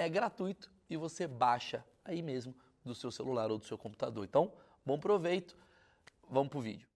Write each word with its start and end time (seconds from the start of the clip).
é 0.00 0.08
gratuito 0.08 0.70
e 0.88 0.96
você 0.96 1.26
baixa 1.26 1.84
aí 2.02 2.22
mesmo 2.22 2.54
do 2.82 2.94
seu 2.94 3.10
celular 3.10 3.50
ou 3.50 3.58
do 3.58 3.64
seu 3.66 3.76
computador. 3.76 4.24
Então, 4.24 4.50
bom 4.84 4.98
proveito. 4.98 5.54
Vamos 6.28 6.48
pro 6.48 6.60
vídeo. 6.60 6.88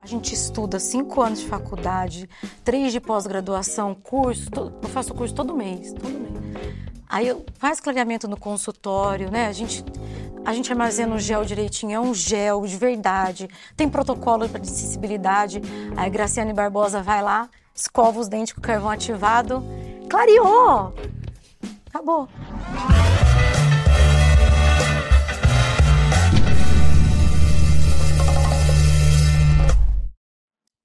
A 0.00 0.06
gente 0.06 0.34
estuda 0.34 0.78
cinco 0.78 1.22
anos 1.22 1.40
de 1.40 1.48
faculdade, 1.48 2.28
três 2.62 2.92
de 2.92 3.00
pós-graduação, 3.00 3.94
curso, 3.94 4.50
eu 4.82 4.88
faço 4.90 5.14
curso 5.14 5.34
todo 5.34 5.56
mês, 5.56 5.94
todo 5.94 6.10
mês. 6.10 6.34
Aí 7.08 7.28
faz 7.54 7.80
clareamento 7.80 8.28
no 8.28 8.36
consultório, 8.36 9.30
né? 9.30 9.46
A 9.46 9.52
gente, 9.52 9.82
a 10.44 10.52
gente 10.52 10.70
armazena 10.70 11.14
o 11.14 11.18
gel 11.18 11.46
direitinho, 11.46 11.92
é 11.92 12.00
um 12.00 12.12
gel 12.12 12.66
de 12.66 12.76
verdade, 12.76 13.48
tem 13.74 13.88
protocolo 13.88 14.46
para 14.46 14.62
sensibilidade. 14.62 15.62
Aí 15.96 16.10
Graciane 16.10 16.52
Barbosa 16.52 17.02
vai 17.02 17.22
lá, 17.22 17.48
escova 17.74 18.20
os 18.20 18.28
dentes 18.28 18.52
com 18.52 18.60
carvão 18.60 18.90
ativado, 18.90 19.64
clareou! 20.10 20.92
Acabou. 21.94 22.28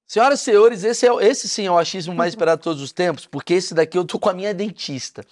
Senhoras 0.06 0.40
e 0.40 0.44
senhores, 0.44 0.84
esse, 0.84 1.08
é, 1.08 1.28
esse 1.28 1.50
sim 1.50 1.66
é 1.66 1.72
o 1.72 1.78
achismo 1.80 2.14
mais 2.14 2.34
esperado 2.34 2.60
de 2.60 2.64
todos 2.64 2.82
os 2.84 2.92
tempos, 2.92 3.26
porque 3.26 3.56
esse 3.56 3.74
daqui 3.74 3.98
eu 3.98 4.06
tô 4.06 4.20
com 4.20 4.30
a 4.30 4.34
minha 4.34 4.54
dentista, 4.54 5.26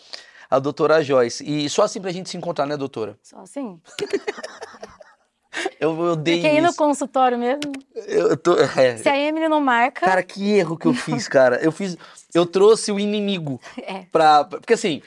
a 0.50 0.58
doutora 0.58 1.04
Joyce. 1.04 1.44
E 1.48 1.70
só 1.70 1.84
assim 1.84 2.02
pra 2.02 2.12
gente 2.12 2.28
se 2.28 2.38
encontrar, 2.38 2.66
né, 2.66 2.76
doutora? 2.76 3.16
Só 3.22 3.38
assim? 3.42 3.80
eu, 5.80 6.16
dei 6.16 6.42
Porque 6.42 6.56
ir 6.56 6.62
no 6.62 6.74
consultório 6.74 7.38
mesmo? 7.38 7.72
Eu 7.94 8.36
tô, 8.36 8.56
é. 8.58 8.98
Se 8.98 9.10
a 9.10 9.18
Emily 9.18 9.48
não 9.48 9.62
marca... 9.62 10.06
Cara, 10.06 10.24
que 10.24 10.54
erro 10.54 10.76
que 10.76 10.88
eu 10.88 10.94
fiz, 10.94 11.28
cara. 11.28 11.58
Eu 11.58 11.72
fiz... 11.72 11.96
Eu 12.34 12.48
trouxe 12.48 12.92
o 12.92 13.00
inimigo 13.00 13.62
é. 13.78 14.06
pra... 14.12 14.44
Porque 14.44 14.74
assim, 14.74 15.02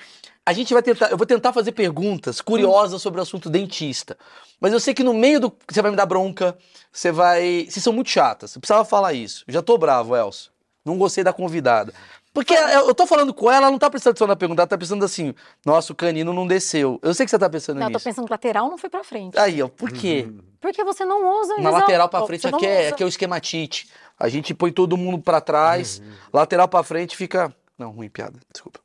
a 0.44 0.52
gente 0.52 0.72
vai 0.72 0.82
tentar, 0.82 1.10
eu 1.10 1.16
vou 1.16 1.26
tentar 1.26 1.52
fazer 1.52 1.72
perguntas 1.72 2.40
curiosas 2.40 3.00
sobre 3.00 3.20
o 3.20 3.22
assunto 3.22 3.48
dentista. 3.50 4.16
Mas 4.60 4.72
eu 4.72 4.80
sei 4.80 4.94
que 4.94 5.02
no 5.02 5.14
meio 5.14 5.40
do. 5.40 5.52
Você 5.68 5.80
vai 5.80 5.90
me 5.90 5.96
dar 5.96 6.06
bronca, 6.06 6.56
você 6.92 7.12
vai. 7.12 7.66
Vocês 7.68 7.82
são 7.82 7.92
muito 7.92 8.10
chatas. 8.10 8.54
Eu 8.54 8.60
precisava 8.60 8.84
falar 8.84 9.12
isso. 9.12 9.44
Já 9.48 9.62
tô 9.62 9.78
bravo, 9.78 10.16
Elcio. 10.16 10.50
Não 10.84 10.98
gostei 10.98 11.22
da 11.22 11.32
convidada. 11.32 11.92
Porque 12.32 12.54
eu 12.54 12.94
tô 12.94 13.06
falando 13.06 13.34
com 13.34 13.50
ela, 13.50 13.66
ela 13.66 13.70
não 13.72 13.78
tá 13.78 13.90
prestando 13.90 14.12
atenção 14.12 14.26
na 14.26 14.36
pergunta, 14.36 14.62
ela 14.62 14.66
tá 14.66 14.78
pensando 14.78 15.04
assim, 15.04 15.34
nossa, 15.66 15.92
o 15.92 15.96
canino 15.96 16.32
não 16.32 16.46
desceu. 16.46 16.98
Eu 17.02 17.12
sei 17.12 17.26
que 17.26 17.30
você 17.30 17.38
tá 17.38 17.50
pensando 17.50 17.78
não, 17.78 17.88
nisso. 17.88 17.92
Não, 17.92 18.00
tô 18.00 18.04
pensando 18.04 18.30
lateral 18.30 18.70
não 18.70 18.78
foi 18.78 18.88
pra 18.88 19.02
frente. 19.02 19.36
Aí, 19.36 19.60
ó, 19.60 19.66
por 19.66 19.90
quê? 19.90 20.28
Porque 20.60 20.84
você 20.84 21.04
não 21.04 21.40
usa... 21.40 21.56
Na 21.58 21.70
lateral 21.70 22.08
pra 22.08 22.24
frente 22.26 22.46
aqui 22.46 22.66
é, 22.66 22.88
aqui 22.88 23.02
é 23.02 23.06
o 23.06 23.08
esquematite. 23.08 23.90
A 24.16 24.28
gente 24.28 24.54
põe 24.54 24.70
todo 24.70 24.96
mundo 24.96 25.18
pra 25.18 25.40
trás, 25.40 25.98
uhum. 25.98 26.12
lateral 26.32 26.68
pra 26.68 26.84
frente 26.84 27.16
fica... 27.16 27.52
Não, 27.76 27.90
ruim 27.90 28.08
piada, 28.08 28.38
desculpa. 28.52 28.78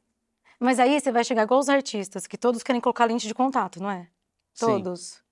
Mas 0.59 0.79
aí 0.79 0.99
você 0.99 1.11
vai 1.11 1.23
chegar 1.23 1.43
igual 1.43 1.59
os 1.59 1.69
artistas, 1.69 2.27
que 2.27 2.37
todos 2.37 2.63
querem 2.63 2.81
colocar 2.81 3.05
lente 3.05 3.27
de 3.27 3.33
contato, 3.33 3.81
não 3.81 3.89
é? 3.89 4.07
Todos. 4.57 5.01
Sim. 5.01 5.25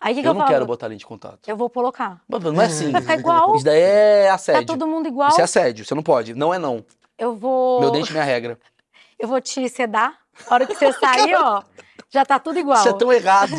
Aí, 0.00 0.14
que 0.14 0.20
eu, 0.20 0.22
que 0.22 0.28
eu 0.28 0.34
não 0.34 0.40
falo? 0.40 0.52
quero 0.52 0.66
botar 0.66 0.86
lente 0.88 1.00
de 1.00 1.06
contato. 1.06 1.48
Eu 1.48 1.56
vou 1.56 1.70
colocar. 1.70 2.20
Mas 2.28 2.42
não 2.42 2.60
é 2.60 2.66
assim. 2.66 2.90
Vai 2.90 3.00
ficar 3.00 3.18
igual. 3.18 3.56
Isso 3.56 3.64
daí 3.64 3.80
é 3.80 4.30
assédio. 4.30 4.66
Tá 4.66 4.72
todo 4.72 4.86
mundo 4.86 5.08
igual. 5.08 5.30
Isso 5.30 5.40
é 5.40 5.44
assédio, 5.44 5.84
você 5.84 5.94
não 5.94 6.02
pode. 6.02 6.34
Não 6.34 6.52
é 6.52 6.58
não. 6.58 6.84
Eu 7.18 7.34
vou... 7.34 7.80
Meu 7.80 7.90
dente, 7.90 8.12
minha 8.12 8.24
regra. 8.24 8.58
Eu 9.18 9.28
vou 9.28 9.40
te 9.40 9.66
sedar. 9.70 10.14
A 10.46 10.54
hora 10.54 10.66
que 10.66 10.74
você 10.74 10.92
sair, 10.92 11.34
ó, 11.36 11.62
já 12.10 12.22
tá 12.22 12.38
tudo 12.38 12.58
igual. 12.58 12.78
Isso 12.78 12.90
é 12.90 12.92
tão 12.92 13.10
errado. 13.10 13.52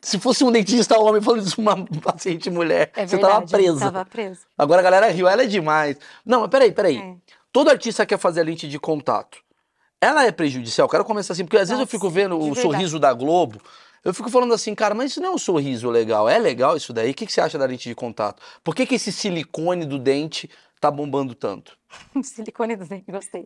Se 0.00 0.20
fosse 0.20 0.44
um 0.44 0.52
dentista 0.52 0.96
homem 0.96 1.20
falando 1.20 1.44
isso 1.44 1.60
uma 1.60 1.84
paciente 2.00 2.48
mulher, 2.48 2.92
é 2.94 3.04
você 3.04 3.16
verdade, 3.16 3.34
tava 3.34 3.46
presa. 3.48 3.80
Tava 3.80 4.04
presa. 4.04 4.40
Agora 4.56 4.78
a 4.78 4.84
galera 4.84 5.08
riu, 5.08 5.26
ela 5.26 5.42
é 5.42 5.46
demais. 5.46 5.96
Não, 6.24 6.42
mas 6.42 6.50
peraí, 6.50 6.70
peraí. 6.70 6.98
É. 6.98 7.16
Todo 7.52 7.70
artista 7.70 8.06
quer 8.06 8.20
fazer 8.20 8.44
lente 8.44 8.68
de 8.68 8.78
contato 8.78 9.38
ela 10.00 10.24
é 10.24 10.32
prejudicial. 10.32 10.88
Quero 10.88 11.04
começar 11.04 11.34
assim, 11.34 11.44
porque 11.44 11.56
às 11.56 11.68
Nossa, 11.68 11.78
vezes 11.78 11.92
eu 11.92 11.98
fico 11.98 12.10
vendo 12.10 12.36
o 12.36 12.40
verdade. 12.40 12.60
sorriso 12.62 12.98
da 12.98 13.12
Globo, 13.12 13.60
eu 14.02 14.14
fico 14.14 14.30
falando 14.30 14.54
assim, 14.54 14.74
cara, 14.74 14.94
mas 14.94 15.10
isso 15.10 15.20
não 15.20 15.32
é 15.32 15.34
um 15.34 15.38
sorriso 15.38 15.90
legal. 15.90 16.28
É 16.28 16.38
legal 16.38 16.76
isso 16.76 16.92
daí? 16.92 17.10
O 17.10 17.14
que, 17.14 17.26
que 17.26 17.32
você 17.32 17.40
acha 17.40 17.58
da 17.58 17.66
lente 17.66 17.88
de 17.88 17.94
contato? 17.94 18.42
Por 18.64 18.74
que, 18.74 18.86
que 18.86 18.94
esse 18.94 19.12
silicone 19.12 19.84
do 19.84 19.98
dente 19.98 20.48
tá 20.80 20.90
bombando 20.90 21.34
tanto? 21.34 21.76
silicone 22.22 22.76
do 22.76 22.86
dente, 22.86 23.10
gostei. 23.10 23.44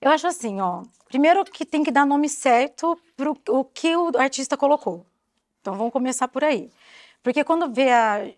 Eu 0.00 0.10
acho 0.10 0.26
assim, 0.26 0.60
ó. 0.60 0.82
Primeiro 1.08 1.44
que 1.44 1.64
tem 1.64 1.82
que 1.82 1.90
dar 1.90 2.06
nome 2.06 2.28
certo 2.28 2.98
pro 3.16 3.36
o 3.48 3.64
que 3.64 3.96
o 3.96 4.10
artista 4.18 4.56
colocou. 4.56 5.06
Então 5.60 5.76
vamos 5.76 5.92
começar 5.92 6.26
por 6.28 6.42
aí. 6.42 6.70
Porque 7.22 7.44
quando 7.44 7.72
vê 7.72 7.90
a. 7.90 8.28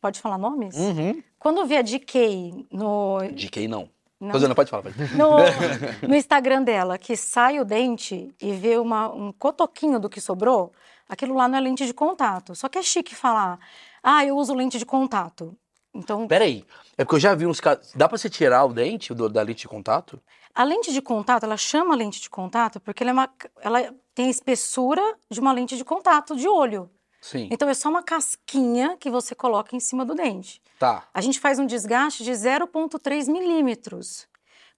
Pode 0.00 0.20
falar 0.20 0.38
nomes? 0.38 0.76
Uhum. 0.76 1.20
Quando 1.38 1.66
vê 1.66 1.78
a 1.78 1.82
DK 1.82 2.66
no. 2.70 3.18
DK 3.32 3.66
não. 3.66 3.88
Não. 4.24 4.32
Rosana, 4.32 4.54
pode 4.54 4.70
falar. 4.70 4.82
Pode. 4.82 4.96
No, 5.16 5.36
no, 6.08 6.14
Instagram 6.14 6.62
dela, 6.62 6.96
que 6.98 7.16
sai 7.16 7.60
o 7.60 7.64
dente 7.64 8.34
e 8.40 8.52
vê 8.52 8.78
uma, 8.78 9.12
um 9.12 9.32
cotoquinho 9.32 10.00
do 10.00 10.08
que 10.08 10.20
sobrou, 10.20 10.72
aquilo 11.08 11.34
lá 11.34 11.46
não 11.46 11.58
é 11.58 11.60
lente 11.60 11.86
de 11.86 11.94
contato. 11.94 12.54
Só 12.54 12.68
que 12.68 12.78
é 12.78 12.82
chique 12.82 13.14
falar, 13.14 13.58
ah, 14.02 14.24
eu 14.24 14.36
uso 14.36 14.54
lente 14.54 14.78
de 14.78 14.86
contato. 14.86 15.56
Então. 15.94 16.26
Peraí, 16.26 16.64
é 16.98 17.04
porque 17.04 17.16
eu 17.16 17.20
já 17.20 17.34
vi 17.34 17.46
uns 17.46 17.60
casos. 17.60 17.92
Dá 17.94 18.08
pra 18.08 18.18
você 18.18 18.28
tirar 18.28 18.64
o 18.64 18.72
dente 18.72 19.14
do, 19.14 19.28
da 19.28 19.42
lente 19.42 19.60
de 19.60 19.68
contato? 19.68 20.20
A 20.54 20.64
lente 20.64 20.92
de 20.92 21.02
contato, 21.02 21.44
ela 21.44 21.56
chama 21.56 21.94
lente 21.94 22.20
de 22.20 22.30
contato 22.30 22.80
porque 22.80 23.02
ela, 23.02 23.10
é 23.10 23.12
uma, 23.12 23.30
ela 23.60 23.94
tem 24.14 24.26
a 24.26 24.30
espessura 24.30 25.02
de 25.30 25.38
uma 25.38 25.52
lente 25.52 25.76
de 25.76 25.84
contato 25.84 26.34
de 26.36 26.48
olho. 26.48 26.90
Sim. 27.24 27.48
Então 27.50 27.66
é 27.70 27.72
só 27.72 27.88
uma 27.88 28.02
casquinha 28.02 28.98
que 29.00 29.10
você 29.10 29.34
coloca 29.34 29.74
em 29.74 29.80
cima 29.80 30.04
do 30.04 30.14
dente. 30.14 30.60
Tá. 30.78 31.08
A 31.14 31.22
gente 31.22 31.40
faz 31.40 31.58
um 31.58 31.64
desgaste 31.64 32.22
de 32.22 32.30
0,3 32.30 33.32
milímetros. 33.32 34.28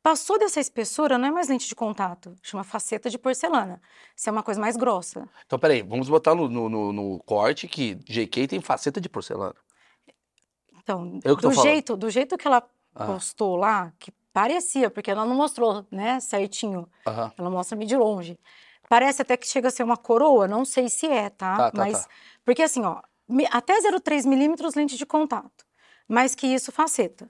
Passou 0.01 0.39
dessa 0.39 0.61
espessura, 0.61 1.19
não 1.19 1.27
é 1.27 1.31
mais 1.33 1.49
lente 1.49 1.67
de 1.67 1.75
contato, 1.75 2.37
chama 2.41 2.63
faceta 2.63 3.11
de 3.11 3.19
porcelana. 3.19 3.83
Isso 4.15 4.29
é 4.29 4.33
uma 4.33 4.45
coisa 4.45 4.61
mais 4.61 4.77
grossa. 4.77 5.29
Então, 5.45 5.59
peraí, 5.59 5.83
vamos 5.83 6.09
botar 6.09 6.37
no, 6.37 6.49
no, 6.49 6.93
no 6.93 7.19
corte 7.27 7.67
que 7.67 7.97
JK 7.97 8.47
tem 8.47 8.61
faceta 8.61 9.01
de 9.01 9.09
porcelana. 9.09 9.57
Então, 10.79 11.19
do, 11.19 11.51
jeito, 11.51 11.97
do 11.97 12.09
jeito 12.09 12.39
que 12.39 12.47
ela 12.47 12.63
ah. 12.95 13.07
postou 13.07 13.57
lá, 13.57 13.93
que 13.99 14.13
parecia, 14.33 14.89
porque 14.89 15.11
ela 15.11 15.25
não 15.25 15.35
mostrou, 15.35 15.85
né, 15.91 16.21
certinho. 16.21 16.89
Ela 17.37 17.51
mostra 17.51 17.77
meio 17.77 17.89
de 17.89 17.97
longe. 17.97 18.39
Parece 18.89 19.23
até 19.23 19.37
que 19.37 19.47
chega 19.47 19.69
a 19.69 19.71
ser 19.71 19.83
uma 19.83 19.97
coroa, 19.97 20.47
não 20.47 20.65
sei 20.65 20.89
se 20.89 21.07
é, 21.07 21.29
tá? 21.29 21.57
tá, 21.57 21.71
tá 21.71 21.79
Mas, 21.79 22.05
tá. 22.05 22.11
Porque 22.47 22.63
assim, 22.63 22.83
ó, 22.85 23.03
até 23.51 23.77
0,3 23.81 24.25
milímetros 24.25 24.77
lente 24.77 24.97
de 24.97 25.05
contato, 25.05 25.67
mais 26.09 26.37
que 26.37 26.47
isso, 26.47 26.71
faceta. 26.71 27.29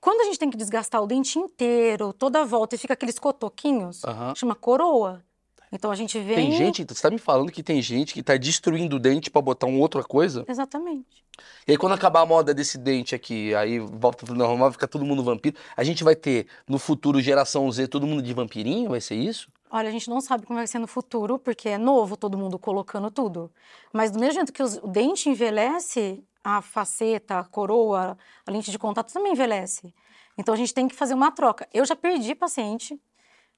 Quando 0.00 0.20
a 0.20 0.24
gente 0.24 0.38
tem 0.38 0.50
que 0.50 0.56
desgastar 0.56 1.00
o 1.00 1.06
dente 1.06 1.38
inteiro, 1.38 2.12
toda 2.12 2.40
a 2.40 2.44
volta, 2.44 2.74
e 2.74 2.78
fica 2.78 2.94
aqueles 2.94 3.20
cotoquinhos, 3.20 4.02
uhum. 4.02 4.34
chama 4.34 4.56
coroa. 4.56 5.24
Então 5.70 5.90
a 5.90 5.94
gente 5.94 6.18
vê. 6.18 6.34
Tem 6.34 6.50
gente, 6.52 6.84
você 6.88 7.02
tá 7.02 7.10
me 7.10 7.18
falando 7.18 7.52
que 7.52 7.62
tem 7.62 7.80
gente 7.80 8.14
que 8.14 8.22
tá 8.22 8.36
destruindo 8.36 8.96
o 8.96 8.98
dente 8.98 9.30
para 9.30 9.42
botar 9.42 9.66
uma 9.66 9.78
outra 9.78 10.02
coisa? 10.02 10.44
Exatamente. 10.48 11.24
E 11.66 11.72
aí 11.72 11.76
quando 11.76 11.92
acabar 11.92 12.22
a 12.22 12.26
moda 12.26 12.52
desse 12.52 12.78
dente 12.78 13.14
aqui, 13.14 13.54
aí 13.54 13.78
volta 13.78 14.24
pro 14.26 14.34
normal, 14.34 14.72
fica 14.72 14.88
todo 14.88 15.04
mundo 15.04 15.22
vampiro. 15.22 15.56
A 15.76 15.84
gente 15.84 16.02
vai 16.02 16.16
ter 16.16 16.48
no 16.66 16.78
futuro 16.78 17.20
geração 17.20 17.70
Z 17.70 17.86
todo 17.86 18.06
mundo 18.06 18.22
de 18.22 18.32
vampirinho? 18.32 18.90
Vai 18.90 19.00
ser 19.00 19.14
isso? 19.14 19.48
Olha, 19.70 19.88
a 19.88 19.92
gente 19.92 20.08
não 20.08 20.20
sabe 20.20 20.46
como 20.46 20.58
vai 20.58 20.66
ser 20.66 20.78
no 20.78 20.86
futuro, 20.86 21.38
porque 21.38 21.68
é 21.68 21.78
novo 21.78 22.16
todo 22.16 22.38
mundo 22.38 22.58
colocando 22.58 23.10
tudo. 23.10 23.52
Mas 23.92 24.10
do 24.10 24.18
mesmo 24.18 24.34
jeito 24.34 24.52
que 24.52 24.62
o 24.62 24.68
dente 24.88 25.28
envelhece, 25.28 26.24
a 26.42 26.62
faceta, 26.62 27.38
a 27.40 27.44
coroa, 27.44 28.16
a 28.46 28.50
lente 28.50 28.70
de 28.70 28.78
contato 28.78 29.12
também 29.12 29.32
envelhece. 29.32 29.94
Então 30.38 30.54
a 30.54 30.56
gente 30.56 30.72
tem 30.72 30.88
que 30.88 30.94
fazer 30.94 31.14
uma 31.14 31.30
troca. 31.30 31.68
Eu 31.72 31.84
já 31.84 31.94
perdi 31.94 32.34
paciente, 32.34 32.98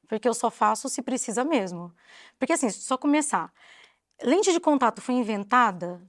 porque 0.08 0.28
eu 0.28 0.34
só 0.34 0.50
faço 0.50 0.88
se 0.88 1.02
precisa 1.02 1.44
mesmo. 1.44 1.94
Porque 2.38 2.52
assim, 2.54 2.70
só 2.70 2.96
começar. 2.96 3.52
Lente 4.22 4.52
de 4.52 4.60
contato 4.60 5.00
foi 5.00 5.14
inventada 5.14 6.02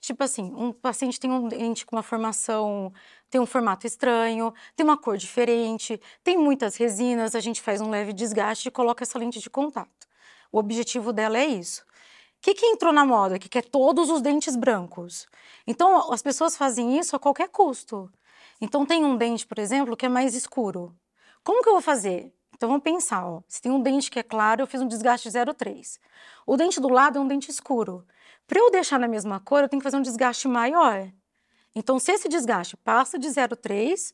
Tipo 0.00 0.24
assim, 0.24 0.52
um 0.54 0.72
paciente 0.72 1.18
tem 1.18 1.30
um 1.30 1.48
dente 1.48 1.84
com 1.84 1.96
uma 1.96 2.02
formação, 2.02 2.92
tem 3.28 3.40
um 3.40 3.46
formato 3.46 3.86
estranho, 3.86 4.54
tem 4.76 4.84
uma 4.84 4.96
cor 4.96 5.16
diferente, 5.16 6.00
tem 6.22 6.38
muitas 6.38 6.76
resinas, 6.76 7.34
a 7.34 7.40
gente 7.40 7.60
faz 7.60 7.80
um 7.80 7.90
leve 7.90 8.12
desgaste 8.12 8.68
e 8.68 8.70
coloca 8.70 9.02
essa 9.04 9.18
lente 9.18 9.40
de 9.40 9.50
contato. 9.50 10.06
O 10.52 10.58
objetivo 10.58 11.12
dela 11.12 11.38
é 11.38 11.46
isso. 11.46 11.82
O 11.82 12.40
que, 12.40 12.54
que 12.54 12.66
entrou 12.66 12.92
na 12.92 13.04
moda? 13.04 13.38
Que 13.38 13.48
quer 13.48 13.64
todos 13.64 14.08
os 14.10 14.22
dentes 14.22 14.54
brancos. 14.54 15.26
Então, 15.66 16.12
as 16.12 16.22
pessoas 16.22 16.56
fazem 16.56 16.96
isso 16.96 17.16
a 17.16 17.18
qualquer 17.18 17.48
custo. 17.48 18.10
Então, 18.60 18.86
tem 18.86 19.04
um 19.04 19.16
dente, 19.16 19.46
por 19.46 19.58
exemplo, 19.58 19.96
que 19.96 20.06
é 20.06 20.08
mais 20.08 20.34
escuro. 20.34 20.94
Como 21.42 21.62
que 21.62 21.68
eu 21.68 21.72
vou 21.72 21.82
fazer? 21.82 22.32
Então, 22.54 22.68
vamos 22.68 22.84
pensar, 22.84 23.26
ó. 23.26 23.42
Se 23.48 23.60
tem 23.60 23.72
um 23.72 23.82
dente 23.82 24.10
que 24.10 24.20
é 24.20 24.22
claro, 24.22 24.62
eu 24.62 24.66
fiz 24.66 24.80
um 24.80 24.86
desgaste 24.86 25.28
0,3. 25.28 25.98
O 26.46 26.56
dente 26.56 26.80
do 26.80 26.88
lado 26.88 27.18
é 27.18 27.20
um 27.20 27.26
dente 27.26 27.50
escuro. 27.50 28.06
Para 28.48 28.58
eu 28.58 28.70
deixar 28.72 28.98
na 28.98 29.06
mesma 29.06 29.38
cor, 29.38 29.62
eu 29.62 29.68
tenho 29.68 29.78
que 29.80 29.84
fazer 29.84 29.98
um 29.98 30.02
desgaste 30.02 30.48
maior. 30.48 31.06
Então, 31.76 31.98
se 32.00 32.10
esse 32.10 32.28
desgaste 32.28 32.76
passa 32.78 33.18
de 33.18 33.28
0,3, 33.28 34.12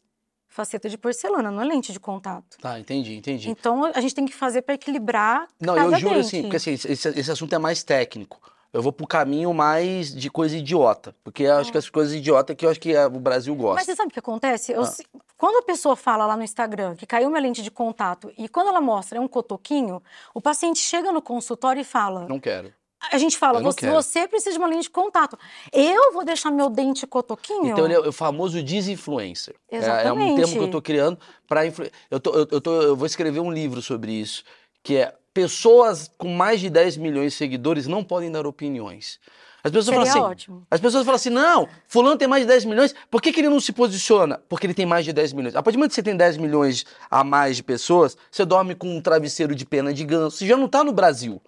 faceta 0.48 0.88
de 0.88 0.98
porcelana, 0.98 1.50
não 1.50 1.62
é 1.62 1.64
lente 1.64 1.92
de 1.92 2.00
contato. 2.00 2.58
Tá, 2.60 2.78
entendi, 2.78 3.14
entendi. 3.16 3.48
Então, 3.48 3.84
a 3.86 4.00
gente 4.00 4.14
tem 4.14 4.26
que 4.26 4.34
fazer 4.34 4.62
para 4.62 4.74
equilibrar 4.74 5.46
Não, 5.60 5.76
eu 5.76 5.96
juro 5.98 6.14
dente. 6.16 6.26
assim, 6.26 6.42
porque 6.42 6.56
assim, 6.56 6.72
esse, 6.72 6.90
esse 7.08 7.30
assunto 7.30 7.54
é 7.54 7.58
mais 7.58 7.82
técnico. 7.82 8.40
Eu 8.72 8.82
vou 8.82 8.92
pro 8.92 9.06
caminho 9.06 9.54
mais 9.54 10.12
de 10.12 10.28
coisa 10.28 10.56
idiota. 10.56 11.14
Porque 11.22 11.44
eu 11.44 11.54
acho 11.58 11.70
que 11.70 11.78
as 11.78 11.88
coisas 11.88 12.12
idiotas 12.12 12.56
que 12.56 12.66
eu 12.66 12.70
acho 12.70 12.80
que 12.80 12.92
é, 12.92 13.06
o 13.06 13.10
Brasil 13.20 13.54
gosta. 13.54 13.76
Mas 13.76 13.86
você 13.86 13.94
sabe 13.94 14.08
o 14.08 14.12
que 14.12 14.18
acontece? 14.18 14.72
Eu 14.72 14.80
Ah. 14.82 14.86
se- 14.86 15.06
Quando 15.36 15.58
a 15.58 15.62
pessoa 15.62 15.94
fala 15.94 16.26
lá 16.26 16.36
no 16.36 16.42
Instagram 16.42 16.96
que 16.96 17.06
caiu 17.06 17.28
minha 17.28 17.40
lente 17.40 17.62
de 17.62 17.70
contato 17.70 18.32
e 18.36 18.48
quando 18.48 18.68
ela 18.68 18.80
mostra 18.80 19.18
é 19.18 19.20
um 19.20 19.28
cotoquinho, 19.28 20.02
o 20.34 20.40
paciente 20.40 20.78
chega 20.80 21.12
no 21.12 21.22
consultório 21.22 21.80
e 21.80 21.84
fala. 21.84 22.26
Não 22.28 22.40
quero. 22.40 22.72
A 23.12 23.18
gente 23.18 23.36
fala, 23.36 23.60
você, 23.60 23.90
você 23.90 24.26
precisa 24.26 24.52
de 24.52 24.58
uma 24.58 24.66
lente 24.66 24.84
de 24.84 24.90
contato. 24.90 25.38
Eu 25.72 26.12
vou 26.12 26.24
deixar 26.24 26.50
meu 26.50 26.70
dente 26.70 27.06
cotoquinho? 27.06 27.66
Então 27.72 27.84
ele 27.84 27.94
é 27.94 27.98
o 28.00 28.12
famoso 28.12 28.62
desinfluencer. 28.62 29.54
É- 29.70 29.76
É, 29.76 29.78
um 29.78 29.82
Exatamente. 29.82 30.36
termo 30.36 30.52
que 30.54 30.58
eu 30.58 30.70
tô 30.70 30.80
criando 30.80 31.18
para 31.46 31.66
influ... 31.66 31.86
eu, 32.10 32.18
tô, 32.18 32.30
eu, 32.32 32.48
eu 32.50 32.60
tô- 32.60 32.82
eu 32.82 32.96
vou 32.96 33.06
escrever 33.06 33.40
um 33.40 33.52
livro 33.52 33.82
sobre 33.82 34.12
isso, 34.12 34.42
que 34.82 34.96
é 34.96 35.14
pessoas 35.34 36.10
com 36.16 36.28
mais 36.28 36.60
de 36.60 36.70
10 36.70 36.96
milhões 36.96 37.32
de 37.32 37.38
seguidores 37.38 37.86
não 37.86 38.02
podem 38.02 38.30
dar 38.32 38.46
opiniões. 38.46 39.20
As 39.62 39.70
pessoas 39.70 39.86
Seria 39.96 40.00
falam 40.10 40.24
assim, 40.26 40.30
ótimo. 40.32 40.66
As 40.70 40.80
pessoas 40.80 41.04
falam 41.04 41.16
assim: 41.16 41.30
não, 41.30 41.68
fulano 41.88 42.16
tem 42.18 42.28
mais 42.28 42.42
de 42.42 42.48
10 42.48 42.64
milhões, 42.66 42.94
por 43.10 43.20
que, 43.22 43.32
que 43.32 43.40
ele 43.40 43.48
não 43.48 43.58
se 43.60 43.72
posiciona? 43.72 44.40
Porque 44.48 44.66
ele 44.66 44.74
tem 44.74 44.84
mais 44.86 45.04
de 45.06 45.12
10 45.12 45.32
milhões. 45.32 45.56
A 45.56 45.62
partir 45.62 45.76
do 45.76 45.80
momento 45.80 45.90
que 45.90 45.94
você 45.96 46.02
tem 46.02 46.16
10 46.16 46.36
milhões 46.36 46.84
a 47.10 47.24
mais 47.24 47.56
de 47.56 47.62
pessoas, 47.62 48.14
você 48.30 48.44
dorme 48.44 48.74
com 48.74 48.94
um 48.94 49.00
travesseiro 49.00 49.54
de 49.54 49.64
pena 49.64 49.92
de 49.92 50.04
ganso. 50.04 50.36
Você 50.36 50.46
já 50.46 50.56
não 50.56 50.68
tá 50.68 50.84
no 50.84 50.92
Brasil. 50.92 51.40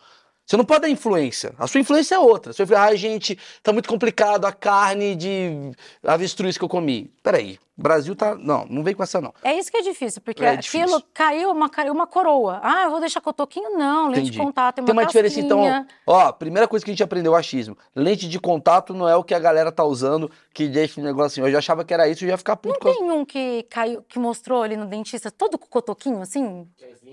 Você 0.46 0.56
não 0.56 0.64
pode 0.64 0.82
dar 0.82 0.88
influência. 0.88 1.52
A 1.58 1.66
sua 1.66 1.80
influência 1.80 2.14
é 2.14 2.18
outra. 2.18 2.52
Você 2.52 2.64
vai 2.64 2.76
falar, 2.76 2.88
ai, 2.90 2.96
gente, 2.96 3.36
tá 3.64 3.72
muito 3.72 3.88
complicado 3.88 4.44
a 4.44 4.52
carne 4.52 5.16
de 5.16 5.72
avestruz 6.04 6.56
que 6.56 6.62
eu 6.62 6.68
comi. 6.68 7.10
Peraí, 7.20 7.58
Brasil 7.76 8.16
tá. 8.16 8.34
Não, 8.34 8.64
não 8.70 8.82
vem 8.82 8.94
com 8.94 9.02
essa, 9.02 9.20
não. 9.20 9.34
É 9.42 9.52
isso 9.58 9.70
que 9.70 9.76
é 9.76 9.82
difícil, 9.82 10.22
porque 10.22 10.42
É 10.44 10.50
aquilo 10.50 10.62
difícil. 10.86 11.02
caiu 11.12 11.50
uma, 11.50 11.68
caiu 11.68 11.92
uma 11.92 12.06
coroa. 12.06 12.58
Ah, 12.62 12.84
eu 12.84 12.90
vou 12.90 13.00
deixar 13.00 13.20
cotoquinho? 13.20 13.76
Não, 13.76 14.06
lente 14.06 14.20
Entendi. 14.20 14.30
de 14.32 14.38
contato, 14.38 14.76
tem 14.76 14.82
uma, 14.82 14.86
Tem 14.86 14.94
uma 14.94 15.04
diferença, 15.06 15.40
então. 15.40 15.86
Ó, 16.06 16.32
primeira 16.32 16.66
coisa 16.66 16.84
que 16.84 16.90
a 16.90 16.94
gente 16.94 17.02
aprendeu 17.02 17.34
achismo. 17.34 17.76
Lente 17.94 18.28
de 18.28 18.40
contato 18.40 18.94
não 18.94 19.06
é 19.08 19.14
o 19.14 19.22
que 19.22 19.34
a 19.34 19.38
galera 19.38 19.70
tá 19.70 19.84
usando, 19.84 20.30
que 20.54 20.66
deixa 20.68 21.00
o 21.00 21.04
negócio 21.04 21.26
assim. 21.26 21.40
Eu 21.42 21.50
já 21.52 21.58
achava 21.58 21.84
que 21.84 21.92
era 21.92 22.08
isso, 22.08 22.24
eu 22.24 22.28
ia 22.30 22.38
ficar 22.38 22.56
puto 22.56 22.78
Não 22.82 22.92
com 22.94 22.98
tem 22.98 23.10
um 23.10 23.24
que 23.24 23.64
caiu, 23.64 24.02
que 24.08 24.18
mostrou 24.18 24.62
ali 24.62 24.76
no 24.76 24.86
dentista, 24.86 25.30
todo 25.30 25.58
com 25.58 25.66
cotoquinho 25.66 26.20
assim? 26.22 26.66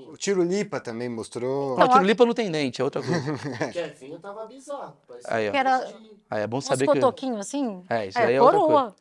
O 0.09 0.15
Tirulipa 0.17 0.79
também 0.79 1.09
mostrou. 1.09 1.69
Não, 1.77 1.85
Então, 1.85 1.87
tirulipa 1.89 2.25
não 2.25 2.33
tem 2.33 2.49
dente, 2.49 2.79
é 2.79 2.83
outra 2.83 3.01
coisa. 3.01 3.19
Kevinho 3.73 4.19
tava 4.19 4.45
bizarro. 4.45 4.93
Aí, 5.25 5.49
ó. 5.49 5.53
Era 5.53 5.87
Aí 6.29 6.41
é 6.43 6.47
bom 6.47 6.57
uns 6.57 6.65
saber 6.65 6.85
que. 6.87 6.93
cotoquinhos 6.93 7.39
assim? 7.39 7.83
É, 7.89 8.07
isso 8.07 8.17
É, 8.19 8.25
aí 8.27 8.35
é 8.35 8.41
outra 8.41 8.59
coroa. 8.59 8.81
coisa. 8.83 8.95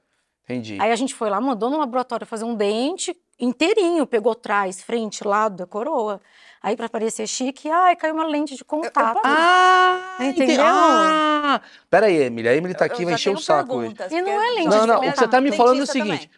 Entendi. 0.45 0.79
Aí 0.81 0.91
a 0.91 0.97
gente 0.97 1.15
foi 1.15 1.31
lá, 1.31 1.41
mandou 1.41 1.71
no 1.71 1.79
laboratório 1.79 2.27
fazer 2.27 2.45
um 2.45 2.55
dente 2.55 3.17
inteirinho, 3.39 4.07
pegou 4.07 4.35
trás, 4.35 4.83
frente, 4.83 5.27
lado 5.27 5.57
da 5.57 5.67
coroa. 5.67 6.21
Aí 6.63 6.77
pra 6.77 6.89
parecer 6.89 7.27
chique, 7.27 7.69
ai, 7.69 7.97
caiu 7.97 8.15
uma 8.15 8.25
lente 8.27 8.55
de 8.57 8.65
contato. 8.65 9.21
Ah! 9.25 10.17
Entendeu? 10.21 10.45
entendi. 10.45 10.61
Ah! 10.63 11.61
Pera 11.91 12.07
aí, 12.07 12.17
Emily. 12.23 12.49
A 12.49 12.55
Emily 12.55 12.75
tá 12.75 12.85
aqui, 12.85 13.03
Eu 13.03 13.07
vai 13.07 13.15
encher 13.15 13.31
o 13.31 13.35
tenho 13.35 13.45
saco 13.45 13.75
hoje. 13.75 13.95
perguntas, 13.95 14.13
E 14.13 14.21
não 14.23 14.31
é 14.43 14.51
lente 14.51 14.69
Não, 14.69 14.81
de 14.83 14.87
não, 14.87 14.95
o 14.95 14.99
contato. 15.01 15.13
que 15.15 15.19
você 15.21 15.29
tá 15.29 15.41
me 15.41 15.53
falando 15.53 15.81
é 15.81 15.83
o 15.83 15.87
seguinte. 15.87 16.31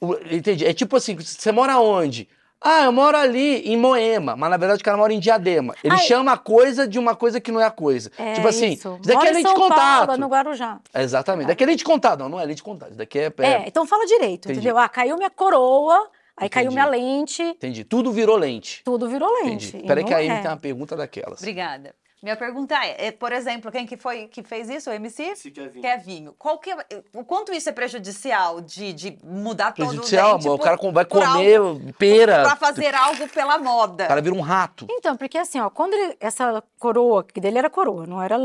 o- 0.00 0.14
entendi. 0.30 0.66
É 0.66 0.74
tipo 0.74 0.94
assim, 0.96 1.16
você 1.16 1.50
mora 1.52 1.78
onde? 1.78 2.28
Ah, 2.64 2.84
eu 2.84 2.92
moro 2.92 3.16
ali 3.16 3.58
em 3.68 3.76
Moema, 3.76 4.36
mas 4.36 4.50
na 4.50 4.56
verdade 4.56 4.80
o 4.80 4.84
cara 4.84 4.96
mora 4.96 5.12
em 5.12 5.18
Diadema. 5.18 5.74
Ele 5.82 5.94
Ai. 5.94 6.00
chama 6.00 6.32
a 6.32 6.36
coisa 6.38 6.86
de 6.86 6.98
uma 6.98 7.16
coisa 7.16 7.40
que 7.40 7.50
não 7.50 7.60
é 7.60 7.64
a 7.64 7.70
coisa. 7.70 8.10
É 8.18 8.34
tipo 8.34 8.46
assim, 8.46 8.72
isso. 8.72 8.88
isso 8.94 9.08
daqui 9.08 9.14
Mora 9.18 9.28
é 9.28 9.32
lente 9.32 9.42
de 9.44 9.48
São 9.50 9.60
contato. 9.60 10.06
Paulo, 10.06 10.20
no 10.20 10.26
Guarujá. 10.28 10.80
Exatamente. 10.94 11.46
Daqui 11.48 11.64
é 11.64 11.66
lente 11.66 11.78
de 11.78 11.84
contato. 11.84 12.20
Não, 12.20 12.28
não 12.28 12.38
é 12.40 12.44
lente 12.44 12.56
de 12.56 12.62
contato. 12.62 12.90
Isso 12.90 12.98
daqui 12.98 13.18
é. 13.18 13.32
é- 13.38 13.46
É, 13.46 13.64
então 13.66 13.84
fala 13.86 14.06
direito, 14.06 14.46
Entendi. 14.46 14.60
entendeu? 14.60 14.78
Ah, 14.78 14.88
caiu 14.88 15.16
minha 15.16 15.30
coroa, 15.30 16.08
aí 16.36 16.48
caiu 16.48 16.66
Entendi. 16.70 16.74
minha 16.74 16.86
lente, 16.90 17.42
Entendi. 17.42 17.84
Tudo 17.84 18.12
virou 18.12 18.36
lente. 18.36 18.82
tudo 18.84 19.08
virou 19.08 19.28
lente. 19.42 19.68
Entendi. 19.68 19.86
Peraí 19.86 20.04
que 20.04 20.14
a 20.14 20.18
Amy 20.18 20.28
é. 20.28 20.38
tem 20.40 20.50
uma 20.50 20.56
pergunta 20.56 20.96
daquelas. 20.96 21.40
Obrigada. 21.40 21.94
Minha 22.22 22.36
pergunta 22.36 22.74
é, 22.76 23.06
é, 23.08 23.10
por 23.10 23.32
exemplo, 23.32 23.72
quem 23.72 23.84
que 23.84 23.96
foi 23.96 24.28
que 24.28 24.44
fez 24.44 24.70
isso? 24.70 24.88
O 24.88 24.92
MC? 24.92 25.22
Esse 25.24 25.50
Kevinho. 25.50 25.82
Kevinho. 25.82 26.34
Qual 26.38 26.56
que 26.58 26.70
é- 26.70 26.76
o 27.12 27.24
quanto 27.24 27.52
isso 27.52 27.68
é 27.68 27.72
prejudicial 27.72 28.60
de, 28.60 28.92
de 28.92 29.18
mudar 29.24 29.72
todo 29.72 29.88
Prejudicial, 29.88 30.30
o 30.30 30.34
dente 30.34 30.46
amor. 30.46 30.60
O 30.60 30.62
cara 30.62 30.76
vai 30.92 31.04
comer 31.04 31.56
algo- 31.56 31.92
pera. 31.94 32.42
Pra 32.44 32.54
fazer 32.56 32.94
algo 32.94 33.28
pela 33.28 33.58
moda. 33.58 34.04
O 34.04 34.08
cara 34.08 34.20
vira 34.20 34.34
um 34.36 34.40
rato. 34.40 34.86
Então, 34.88 35.16
porque 35.16 35.36
assim, 35.36 35.58
ó, 35.60 35.68
quando 35.68 35.94
ele- 35.94 36.16
essa 36.20 36.62
coroa, 36.78 37.24
que 37.24 37.40
dele 37.40 37.58
era 37.58 37.68
coroa, 37.68 38.06
não 38.06 38.22
era 38.22 38.36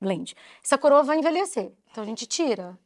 lente, 0.00 0.34
essa 0.64 0.76
coroa 0.76 1.04
vai 1.04 1.18
envelhecer. 1.18 1.70
Então 1.92 2.02
a 2.02 2.06
gente 2.06 2.26
tira. 2.26 2.76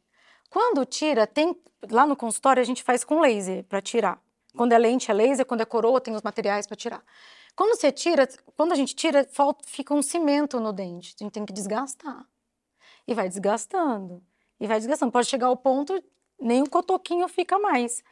Quando 0.51 0.85
tira, 0.85 1.25
tem 1.25 1.55
lá 1.89 2.05
no 2.05 2.15
consultório 2.15 2.61
a 2.61 2.65
gente 2.65 2.83
faz 2.83 3.03
com 3.03 3.19
laser 3.21 3.63
para 3.63 3.81
tirar. 3.81 4.19
Quando 4.55 4.73
é 4.73 4.77
lente 4.77 5.09
é 5.09 5.13
laser, 5.15 5.45
quando 5.47 5.61
é 5.61 5.65
coroa 5.65 5.99
tem 5.99 6.13
os 6.13 6.21
materiais 6.21 6.67
para 6.67 6.75
tirar. 6.77 7.01
Quando 7.55 7.75
você 7.75 7.91
tira, 7.91 8.27
quando 8.55 8.71
a 8.71 8.75
gente 8.75 8.95
tira, 8.95 9.27
falta, 9.31 9.63
fica 9.67 9.93
um 9.93 10.01
cimento 10.01 10.59
no 10.59 10.71
dente. 10.71 11.15
A 11.19 11.23
gente 11.23 11.33
tem 11.33 11.45
que 11.45 11.53
desgastar. 11.53 12.25
E 13.07 13.13
vai 13.13 13.27
desgastando. 13.27 14.23
E 14.59 14.67
vai 14.67 14.77
desgastando. 14.77 15.11
Pode 15.11 15.27
chegar 15.27 15.47
ao 15.47 15.57
ponto, 15.57 16.01
nem 16.39 16.61
o 16.61 16.69
cotoquinho 16.69 17.27
fica 17.27 17.59
mais. 17.59 18.03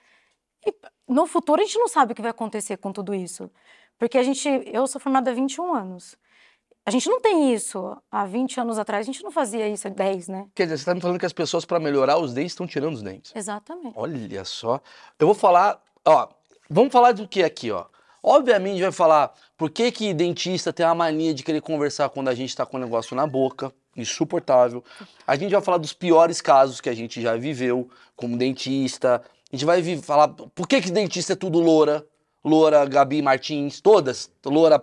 E 0.65 0.73
no 1.07 1.25
futuro 1.25 1.61
a 1.61 1.65
gente 1.65 1.79
não 1.79 1.87
sabe 1.87 2.11
o 2.11 2.15
que 2.15 2.21
vai 2.21 2.31
acontecer 2.31 2.77
com 2.77 2.91
tudo 2.91 3.13
isso. 3.13 3.49
Porque 3.97 4.17
a 4.17 4.23
gente, 4.23 4.47
eu 4.65 4.87
sou 4.87 4.99
formada 4.99 5.31
há 5.31 5.33
21 5.33 5.73
anos. 5.73 6.17
A 6.85 6.91
gente 6.91 7.07
não 7.07 7.21
tem 7.21 7.53
isso. 7.53 7.95
Há 8.09 8.25
20 8.25 8.59
anos 8.61 8.79
atrás 8.79 9.05
a 9.05 9.11
gente 9.11 9.23
não 9.23 9.29
fazia 9.31 9.67
isso, 9.67 9.87
há 9.87 9.91
10, 9.91 10.27
né? 10.27 10.47
Quer 10.55 10.63
dizer, 10.63 10.77
você 10.79 10.85
tá 10.85 10.95
me 10.95 11.01
falando 11.01 11.19
que 11.19 11.25
as 11.25 11.33
pessoas, 11.33 11.65
pra 11.65 11.79
melhorar 11.79 12.17
os 12.17 12.33
dentes, 12.33 12.53
estão 12.53 12.65
tirando 12.65 12.93
os 12.93 13.03
dentes. 13.03 13.31
Exatamente. 13.35 13.93
Olha 13.95 14.43
só. 14.45 14.81
Eu 15.19 15.27
vou 15.27 15.35
falar, 15.35 15.81
ó, 16.05 16.29
vamos 16.69 16.91
falar 16.91 17.11
do 17.11 17.27
que 17.27 17.43
aqui, 17.43 17.71
ó. 17.71 17.85
Obviamente 18.21 18.81
vai 18.81 18.91
falar 18.91 19.33
por 19.57 19.69
que 19.69 19.91
que 19.91 20.13
dentista 20.13 20.73
tem 20.73 20.85
a 20.85 20.93
mania 20.93 21.33
de 21.33 21.43
querer 21.43 21.61
conversar 21.61 22.09
quando 22.09 22.27
a 22.27 22.35
gente 22.35 22.55
tá 22.55 22.65
com 22.65 22.77
o 22.77 22.79
negócio 22.79 23.15
na 23.15 23.25
boca, 23.25 23.73
insuportável. 23.95 24.83
A 25.25 25.35
gente 25.35 25.51
vai 25.51 25.61
falar 25.61 25.77
dos 25.77 25.93
piores 25.93 26.41
casos 26.41 26.81
que 26.81 26.89
a 26.89 26.93
gente 26.95 27.21
já 27.21 27.35
viveu 27.35 27.89
como 28.15 28.37
dentista. 28.37 29.21
A 29.51 29.55
gente 29.55 29.65
vai 29.65 29.81
falar 29.97 30.27
por 30.29 30.67
que 30.67 30.81
que 30.81 30.91
dentista 30.91 31.33
é 31.33 31.35
tudo 31.35 31.59
loura. 31.59 32.05
Loura, 32.43 32.85
Gabi 32.85 33.21
Martins, 33.21 33.81
todas. 33.81 34.31
Loura, 34.45 34.81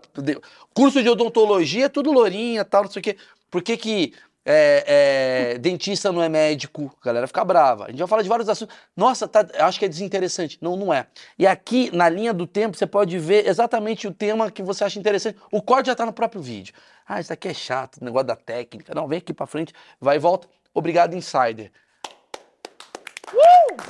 curso 0.74 1.02
de 1.02 1.08
odontologia 1.08 1.86
é 1.86 1.88
tudo 1.88 2.12
lourinha, 2.12 2.64
tal, 2.64 2.84
não 2.84 2.90
sei 2.90 3.00
o 3.00 3.02
quê. 3.02 3.16
Por 3.50 3.62
que 3.62 3.76
que 3.76 4.12
é, 4.48 5.52
é, 5.54 5.58
dentista 5.58 6.12
não 6.12 6.22
é 6.22 6.28
médico? 6.28 6.94
A 7.02 7.04
galera 7.04 7.26
fica 7.26 7.44
brava. 7.44 7.86
A 7.86 7.90
gente 7.90 7.98
vai 7.98 8.06
falar 8.06 8.22
de 8.22 8.28
vários 8.28 8.48
assuntos. 8.48 8.76
Nossa, 8.96 9.26
tá, 9.26 9.44
acho 9.58 9.78
que 9.78 9.84
é 9.84 9.88
desinteressante. 9.88 10.56
Não, 10.62 10.76
não 10.76 10.94
é. 10.94 11.08
E 11.36 11.46
aqui, 11.46 11.90
na 11.92 12.08
linha 12.08 12.32
do 12.32 12.46
tempo, 12.46 12.76
você 12.76 12.86
pode 12.86 13.18
ver 13.18 13.48
exatamente 13.48 14.06
o 14.06 14.14
tema 14.14 14.50
que 14.50 14.62
você 14.62 14.84
acha 14.84 14.98
interessante. 15.00 15.36
O 15.50 15.60
corte 15.60 15.86
já 15.88 15.96
tá 15.96 16.06
no 16.06 16.12
próprio 16.12 16.40
vídeo. 16.40 16.72
Ah, 17.06 17.20
isso 17.20 17.32
aqui 17.32 17.48
é 17.48 17.54
chato, 17.54 18.02
negócio 18.02 18.28
da 18.28 18.36
técnica. 18.36 18.94
Não, 18.94 19.08
vem 19.08 19.18
aqui 19.18 19.34
pra 19.34 19.46
frente, 19.46 19.72
vai 20.00 20.16
e 20.16 20.18
volta. 20.20 20.48
Obrigado, 20.72 21.14
Insider. 21.14 21.72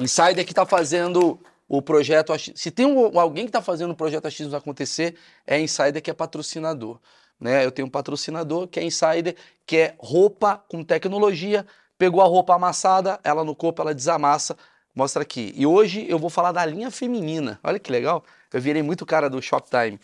Insider 0.01 0.45
que 0.45 0.55
tá 0.55 0.65
fazendo 0.67 1.39
o 1.69 1.83
projeto. 1.83 2.33
Se 2.55 2.71
tem 2.71 2.87
um- 2.87 3.19
alguém 3.19 3.47
que 3.47 3.53
tá 3.53 3.61
fazendo 3.63 3.91
o 3.91 3.97
projeto 3.97 4.31
X 4.31 4.53
acontecer, 4.55 5.17
é 5.47 5.59
Insider 5.61 6.01
que 6.03 6.11
é 6.11 6.15
patrocinador. 6.15 6.99
Né? 7.41 7.65
Eu 7.65 7.71
tenho 7.71 7.87
um 7.87 7.91
patrocinador 7.91 8.67
que 8.67 8.81
é 8.81 8.83
Insider, 8.83 9.37
que 9.67 9.77
é 9.77 9.95
roupa 9.99 10.63
com 10.69 10.83
tecnologia. 10.83 11.67
Pegou 11.99 12.21
a 12.21 12.27
roupa 12.27 12.55
amassada, 12.55 13.19
ela 13.23 13.45
no 13.45 13.55
corpo, 13.55 13.83
ela 13.83 13.95
desamassa. 13.95 14.57
Mostra 14.95 15.23
aqui. 15.23 15.53
E 15.55 15.67
hoje 15.67 16.07
eu 16.09 16.19
vou 16.19 16.31
falar 16.31 16.53
da 16.53 16.65
linha 16.65 16.91
feminina. 16.91 17.61
Olha 17.63 17.79
que 17.79 17.93
legal. 17.93 18.25
Eu 18.53 18.61
virei 18.61 18.83
muito 18.83 19.05
cara 19.05 19.29
do 19.29 19.41
Shoptime. 19.43 20.01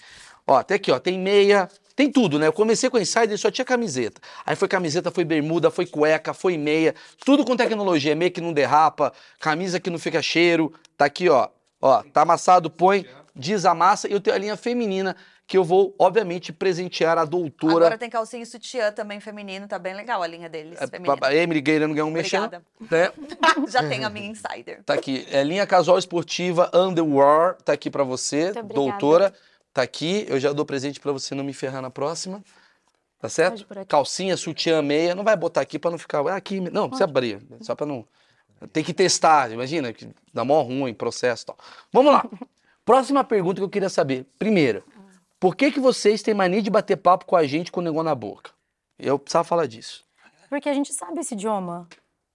Ó, 0.46 0.56
até 0.56 0.74
aqui, 0.74 0.90
ó, 0.90 0.98
tem 0.98 1.18
meia, 1.18 1.68
tem 1.94 2.10
tudo, 2.10 2.38
né? 2.38 2.46
Eu 2.46 2.52
comecei 2.52 2.90
com 2.90 2.98
Insider 2.98 3.32
e 3.32 3.38
só 3.38 3.50
tinha 3.50 3.64
camiseta. 3.64 4.20
Aí 4.44 4.56
foi 4.56 4.68
camiseta, 4.68 5.10
foi 5.10 5.24
bermuda, 5.24 5.70
foi 5.70 5.86
cueca, 5.86 6.34
foi 6.34 6.58
meia, 6.58 6.94
tudo 7.24 7.44
com 7.44 7.56
tecnologia, 7.56 8.14
meia 8.16 8.30
que 8.30 8.40
não 8.40 8.52
derrapa, 8.52 9.12
camisa 9.38 9.78
que 9.78 9.88
não 9.88 9.98
fica 9.98 10.20
cheiro. 10.20 10.72
Tá 10.96 11.04
aqui, 11.04 11.28
ó. 11.28 11.48
Ó, 11.80 12.02
tá 12.02 12.22
amassado, 12.22 12.70
põe, 12.70 13.06
desamassa. 13.34 14.08
E 14.08 14.12
eu 14.12 14.20
tenho 14.20 14.36
a 14.36 14.38
linha 14.38 14.56
feminina, 14.56 15.16
que 15.52 15.58
eu 15.58 15.64
vou, 15.64 15.94
obviamente, 15.98 16.50
presentear 16.50 17.18
a 17.18 17.26
doutora. 17.26 17.74
Agora 17.74 17.98
tem 17.98 18.08
calcinha 18.08 18.42
e 18.42 18.46
sutiã 18.46 18.90
também 18.90 19.20
feminino, 19.20 19.68
tá 19.68 19.78
bem 19.78 19.92
legal 19.92 20.22
a 20.22 20.26
linha 20.26 20.48
deles, 20.48 20.80
É, 20.80 20.86
feminina. 20.86 21.14
a 21.20 21.34
Emily 21.34 21.60
querendo 21.60 21.92
ganhar 21.92 22.06
um 22.06 22.10
mexendo. 22.10 22.44
Obrigada. 22.44 22.64
Né? 22.90 23.12
Já 23.68 23.86
tenho 23.86 24.06
a 24.06 24.08
minha 24.08 24.30
insider. 24.30 24.82
Tá 24.82 24.94
aqui. 24.94 25.26
É 25.30 25.44
linha 25.44 25.66
casual 25.66 25.98
esportiva 25.98 26.70
Underwear. 26.72 27.58
Tá 27.62 27.74
aqui 27.74 27.90
pra 27.90 28.02
você, 28.02 28.50
doutora. 28.54 29.34
Tá 29.74 29.82
aqui. 29.82 30.24
Eu 30.26 30.40
já 30.40 30.54
dou 30.54 30.64
presente 30.64 30.98
pra 30.98 31.12
você 31.12 31.34
não 31.34 31.44
me 31.44 31.52
ferrar 31.52 31.82
na 31.82 31.90
próxima. 31.90 32.42
Tá 33.20 33.28
certo? 33.28 33.50
Pode 33.50 33.66
por 33.66 33.76
aqui. 33.76 33.88
Calcinha, 33.88 34.38
sutiã, 34.38 34.80
meia. 34.80 35.14
Não 35.14 35.22
vai 35.22 35.36
botar 35.36 35.60
aqui 35.60 35.78
pra 35.78 35.90
não 35.90 35.98
ficar. 35.98 36.26
Ah, 36.28 36.36
aqui. 36.36 36.60
Não, 36.60 36.88
precisa 36.88 37.04
abrir. 37.04 37.42
Só 37.60 37.74
pra 37.74 37.84
não. 37.84 38.06
Tem 38.72 38.82
que 38.82 38.94
testar. 38.94 39.52
Imagina, 39.52 39.92
que 39.92 40.08
dá 40.32 40.46
mó 40.46 40.62
ruim 40.62 40.94
processo 40.94 41.42
e 41.42 41.46
tal. 41.48 41.58
Vamos 41.92 42.10
lá. 42.10 42.24
Próxima 42.84 43.22
pergunta 43.22 43.60
que 43.60 43.64
eu 43.64 43.68
queria 43.68 43.88
saber. 43.88 44.26
Primeiro, 44.38 44.82
por 45.42 45.56
que, 45.56 45.72
que 45.72 45.80
vocês 45.80 46.22
têm 46.22 46.34
mania 46.34 46.62
de 46.62 46.70
bater 46.70 46.96
papo 46.96 47.26
com 47.26 47.34
a 47.34 47.44
gente 47.44 47.72
com 47.72 47.80
o 47.80 47.82
negócio 47.82 48.04
na 48.04 48.14
boca? 48.14 48.52
Eu 48.96 49.18
precisava 49.18 49.42
falar 49.42 49.66
disso. 49.66 50.04
Porque 50.48 50.68
a 50.68 50.72
gente 50.72 50.92
sabe 50.92 51.18
esse 51.18 51.34
idioma. 51.34 51.88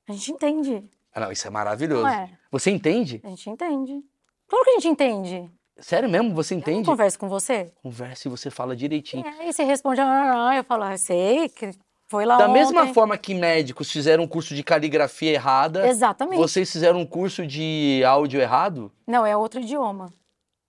A 0.10 0.12
gente 0.12 0.30
entende. 0.34 0.84
Ah, 1.16 1.22
não, 1.22 1.32
isso 1.32 1.48
é 1.48 1.50
maravilhoso. 1.50 2.04
Não 2.04 2.10
é? 2.10 2.30
Você 2.52 2.70
entende? 2.70 3.22
A 3.24 3.30
gente 3.30 3.50
entende. 3.50 4.04
Claro 4.46 4.66
que 4.66 4.72
a 4.72 4.74
gente 4.74 4.90
entende. 4.90 5.50
Sério 5.80 6.10
mesmo? 6.10 6.36
Você 6.36 6.54
Eu 6.54 6.58
entende? 6.58 6.86
converso 6.86 7.18
com 7.18 7.30
você. 7.30 7.72
Conversa 7.82 8.28
e 8.28 8.32
você 8.32 8.52
fala 8.52 8.76
direitinho. 8.76 9.26
É, 9.26 9.48
e 9.48 9.54
você 9.54 9.64
responde, 9.64 10.02
ah, 10.02 10.50
ah, 10.50 10.58
eu 10.58 10.66
falo, 10.66 10.84
ah, 10.84 10.98
sei, 10.98 11.48
que 11.48 11.72
foi 12.10 12.26
lá 12.26 12.36
Da 12.36 12.50
ontem. 12.50 12.60
mesma 12.60 12.94
forma 12.94 13.18
que 13.18 13.34
médicos 13.34 13.90
fizeram 13.90 14.26
um 14.26 14.28
curso 14.28 14.54
de 14.54 14.64
caligrafia 14.64 15.32
errada, 15.32 15.88
Exatamente. 15.88 16.40
vocês 16.40 16.70
fizeram 16.70 17.00
um 17.00 17.06
curso 17.06 17.48
de 17.48 18.04
áudio 18.06 18.42
errado? 18.42 18.92
Não, 19.08 19.26
é 19.26 19.38
outro 19.38 19.62
idioma. 19.62 20.12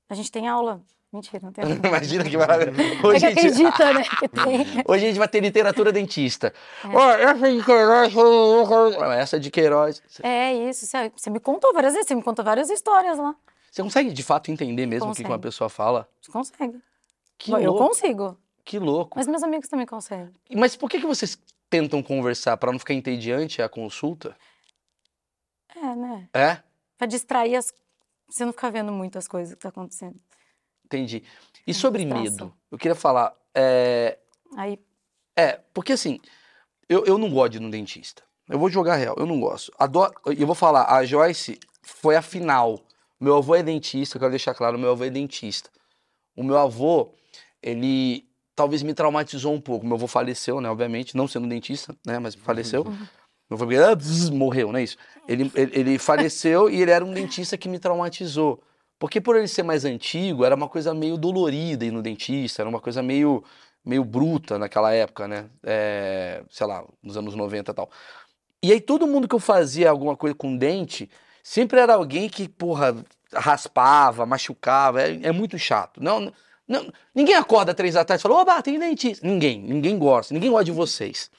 A 0.08 0.14
gente 0.14 0.30
tem 0.30 0.46
aula. 0.46 0.80
Mentira, 1.12 1.40
não 1.42 1.52
tem. 1.52 1.64
Imagina 1.64 2.24
que 2.24 2.36
maravilha. 2.36 2.82
É 2.82 3.06
Hoje, 3.06 3.20
que 3.20 3.26
a 3.26 3.30
gente, 3.30 3.38
acredita, 3.66 3.92
né? 3.92 4.02
Que 4.04 4.28
tem. 4.28 4.84
hoje 4.86 5.04
a 5.04 5.08
gente 5.08 5.18
vai 5.18 5.28
ter 5.28 5.40
literatura 5.40 5.90
dentista. 5.90 6.52
É. 6.84 6.88
Ó, 6.88 7.10
essa 7.12 7.50
de 7.50 7.64
Queiroz. 7.64 8.14
Essa 9.18 9.40
de 9.40 9.50
Queiroz. 9.50 10.02
É 10.22 10.54
isso. 10.54 10.86
Você, 10.86 11.30
me 11.30 11.40
contou 11.40 11.72
várias 11.72 11.94
vezes, 11.94 12.08
você 12.08 12.14
me 12.14 12.22
contou 12.22 12.44
várias 12.44 12.68
histórias 12.68 13.18
lá. 13.18 13.34
Você 13.70 13.82
consegue 13.82 14.12
de 14.12 14.22
fato 14.22 14.50
entender 14.50 14.86
mesmo 14.86 15.10
o 15.10 15.14
que 15.14 15.22
uma 15.24 15.38
pessoa 15.38 15.70
fala? 15.70 16.08
Você 16.20 16.30
consegue. 16.30 16.78
Que 17.38 17.52
eu 17.52 17.72
louco. 17.72 17.88
consigo. 17.88 18.38
Que 18.64 18.78
louco. 18.78 19.16
Mas 19.16 19.26
meus 19.26 19.42
amigos 19.42 19.68
também 19.68 19.86
conseguem. 19.86 20.30
Mas 20.54 20.76
por 20.76 20.90
que, 20.90 21.00
que 21.00 21.06
vocês 21.06 21.38
tentam 21.70 22.02
conversar 22.02 22.56
para 22.56 22.72
não 22.72 22.78
ficar 22.78 22.94
entediante 22.94 23.62
a 23.62 23.68
consulta? 23.68 24.36
É, 25.74 25.94
né? 25.94 26.28
É? 26.34 26.58
Pra 26.98 27.06
distrair 27.06 27.56
as. 27.56 27.72
Você 28.28 28.44
não 28.44 28.52
ficar 28.52 28.70
vendo 28.70 28.92
muito 28.92 29.16
as 29.16 29.26
coisas 29.26 29.54
que 29.54 29.60
tá 29.60 29.70
acontecendo. 29.70 30.16
Entendi. 30.88 31.22
E 31.66 31.74
sobre 31.74 32.04
medo? 32.06 32.52
Eu 32.70 32.78
queria 32.78 32.94
falar. 32.94 33.34
é, 33.54 34.18
Aí, 34.56 34.78
É, 35.36 35.60
porque 35.74 35.92
assim, 35.92 36.18
eu, 36.88 37.04
eu 37.04 37.18
não 37.18 37.30
gosto 37.30 37.52
de 37.52 37.58
ir 37.58 37.60
no 37.60 37.70
dentista. 37.70 38.22
Eu 38.48 38.58
vou 38.58 38.70
jogar 38.70 38.96
real, 38.96 39.14
eu 39.18 39.26
não 39.26 39.38
gosto. 39.38 39.70
Adoro, 39.78 40.14
eu 40.24 40.46
vou 40.46 40.54
falar, 40.54 40.90
a 40.90 41.04
Joyce 41.04 41.60
foi 41.82 42.16
a 42.16 42.22
final. 42.22 42.80
Meu 43.20 43.36
avô 43.36 43.54
é 43.54 43.62
dentista, 43.62 44.16
eu 44.16 44.20
quero 44.20 44.30
deixar 44.30 44.54
claro, 44.54 44.78
meu 44.78 44.92
avô 44.92 45.04
é 45.04 45.10
dentista. 45.10 45.68
O 46.34 46.42
meu 46.42 46.56
avô, 46.56 47.12
ele 47.62 48.26
talvez 48.56 48.82
me 48.82 48.94
traumatizou 48.94 49.52
um 49.52 49.60
pouco. 49.60 49.84
Meu 49.84 49.96
avô 49.96 50.06
faleceu, 50.06 50.60
né, 50.62 50.70
obviamente, 50.70 51.14
não 51.14 51.28
sendo 51.28 51.46
dentista, 51.46 51.94
né, 52.06 52.18
mas 52.18 52.34
faleceu. 52.34 52.84
Meu 52.84 53.60
avô 53.60 53.64
ah, 53.64 53.94
bzz, 53.94 54.30
morreu, 54.30 54.72
não 54.72 54.78
é 54.78 54.84
isso? 54.84 54.96
Ele, 55.26 55.50
ele, 55.54 55.78
ele 55.78 55.98
faleceu 55.98 56.70
e 56.70 56.80
ele 56.80 56.90
era 56.90 57.04
um 57.04 57.12
dentista 57.12 57.58
que 57.58 57.68
me 57.68 57.78
traumatizou. 57.78 58.62
Porque 58.98 59.20
por 59.20 59.36
ele 59.36 59.46
ser 59.48 59.62
mais 59.62 59.84
antigo, 59.84 60.44
era 60.44 60.54
uma 60.54 60.68
coisa 60.68 60.92
meio 60.92 61.16
dolorida 61.16 61.84
ir 61.84 61.90
no 61.92 62.02
dentista, 62.02 62.62
era 62.62 62.68
uma 62.68 62.80
coisa 62.80 63.02
meio, 63.02 63.44
meio 63.84 64.04
bruta 64.04 64.58
naquela 64.58 64.92
época, 64.92 65.28
né? 65.28 65.46
É, 65.62 66.42
sei 66.50 66.66
lá, 66.66 66.84
nos 67.02 67.16
anos 67.16 67.34
90 67.34 67.70
e 67.70 67.74
tal. 67.74 67.88
E 68.62 68.72
aí 68.72 68.80
todo 68.80 69.06
mundo 69.06 69.28
que 69.28 69.34
eu 69.34 69.38
fazia 69.38 69.88
alguma 69.88 70.16
coisa 70.16 70.34
com 70.34 70.56
dente, 70.56 71.08
sempre 71.42 71.78
era 71.78 71.94
alguém 71.94 72.28
que, 72.28 72.48
porra, 72.48 72.96
raspava, 73.32 74.26
machucava, 74.26 75.00
é, 75.02 75.20
é 75.22 75.32
muito 75.32 75.56
chato. 75.58 76.02
Não, 76.02 76.32
não, 76.66 76.92
ninguém 77.14 77.36
acorda 77.36 77.72
três 77.72 77.94
da 77.94 78.04
tarde 78.04 78.20
e 78.20 78.22
fala, 78.22 78.34
oba, 78.40 78.60
tem 78.62 78.78
dentista. 78.80 79.24
Ninguém, 79.26 79.60
ninguém 79.60 79.96
gosta, 79.96 80.34
ninguém 80.34 80.50
gosta 80.50 80.64
de 80.64 80.72
vocês. 80.72 81.30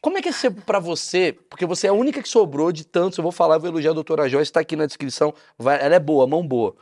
Como 0.00 0.18
é 0.18 0.22
que 0.22 0.28
é 0.28 0.32
ser 0.32 0.50
pra 0.50 0.80
você, 0.80 1.32
porque 1.48 1.64
você 1.64 1.86
é 1.86 1.90
a 1.90 1.94
única 1.94 2.20
que 2.20 2.28
sobrou 2.28 2.70
de 2.72 2.84
tantos, 2.84 3.16
eu 3.16 3.22
vou 3.22 3.32
falar, 3.32 3.54
eu 3.54 3.60
vou 3.60 3.70
elogiar 3.70 3.92
a 3.92 3.94
doutora 3.94 4.28
Joyce, 4.28 4.52
tá 4.52 4.60
aqui 4.60 4.76
na 4.76 4.84
descrição, 4.84 5.32
vai- 5.56 5.80
ela 5.82 5.94
é 5.94 5.98
boa, 6.00 6.26
mão 6.26 6.46
boa. 6.46 6.74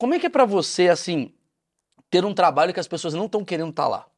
Como 0.00 0.14
é 0.14 0.18
que 0.18 0.24
é 0.24 0.30
pra 0.30 0.46
você, 0.46 0.88
assim, 0.88 1.30
ter 2.08 2.24
um 2.24 2.32
trabalho 2.32 2.72
que 2.72 2.80
as 2.80 2.88
pessoas 2.88 3.12
não 3.12 3.26
estão 3.26 3.44
querendo 3.44 3.68
estar 3.68 3.86
lá? 3.86 4.08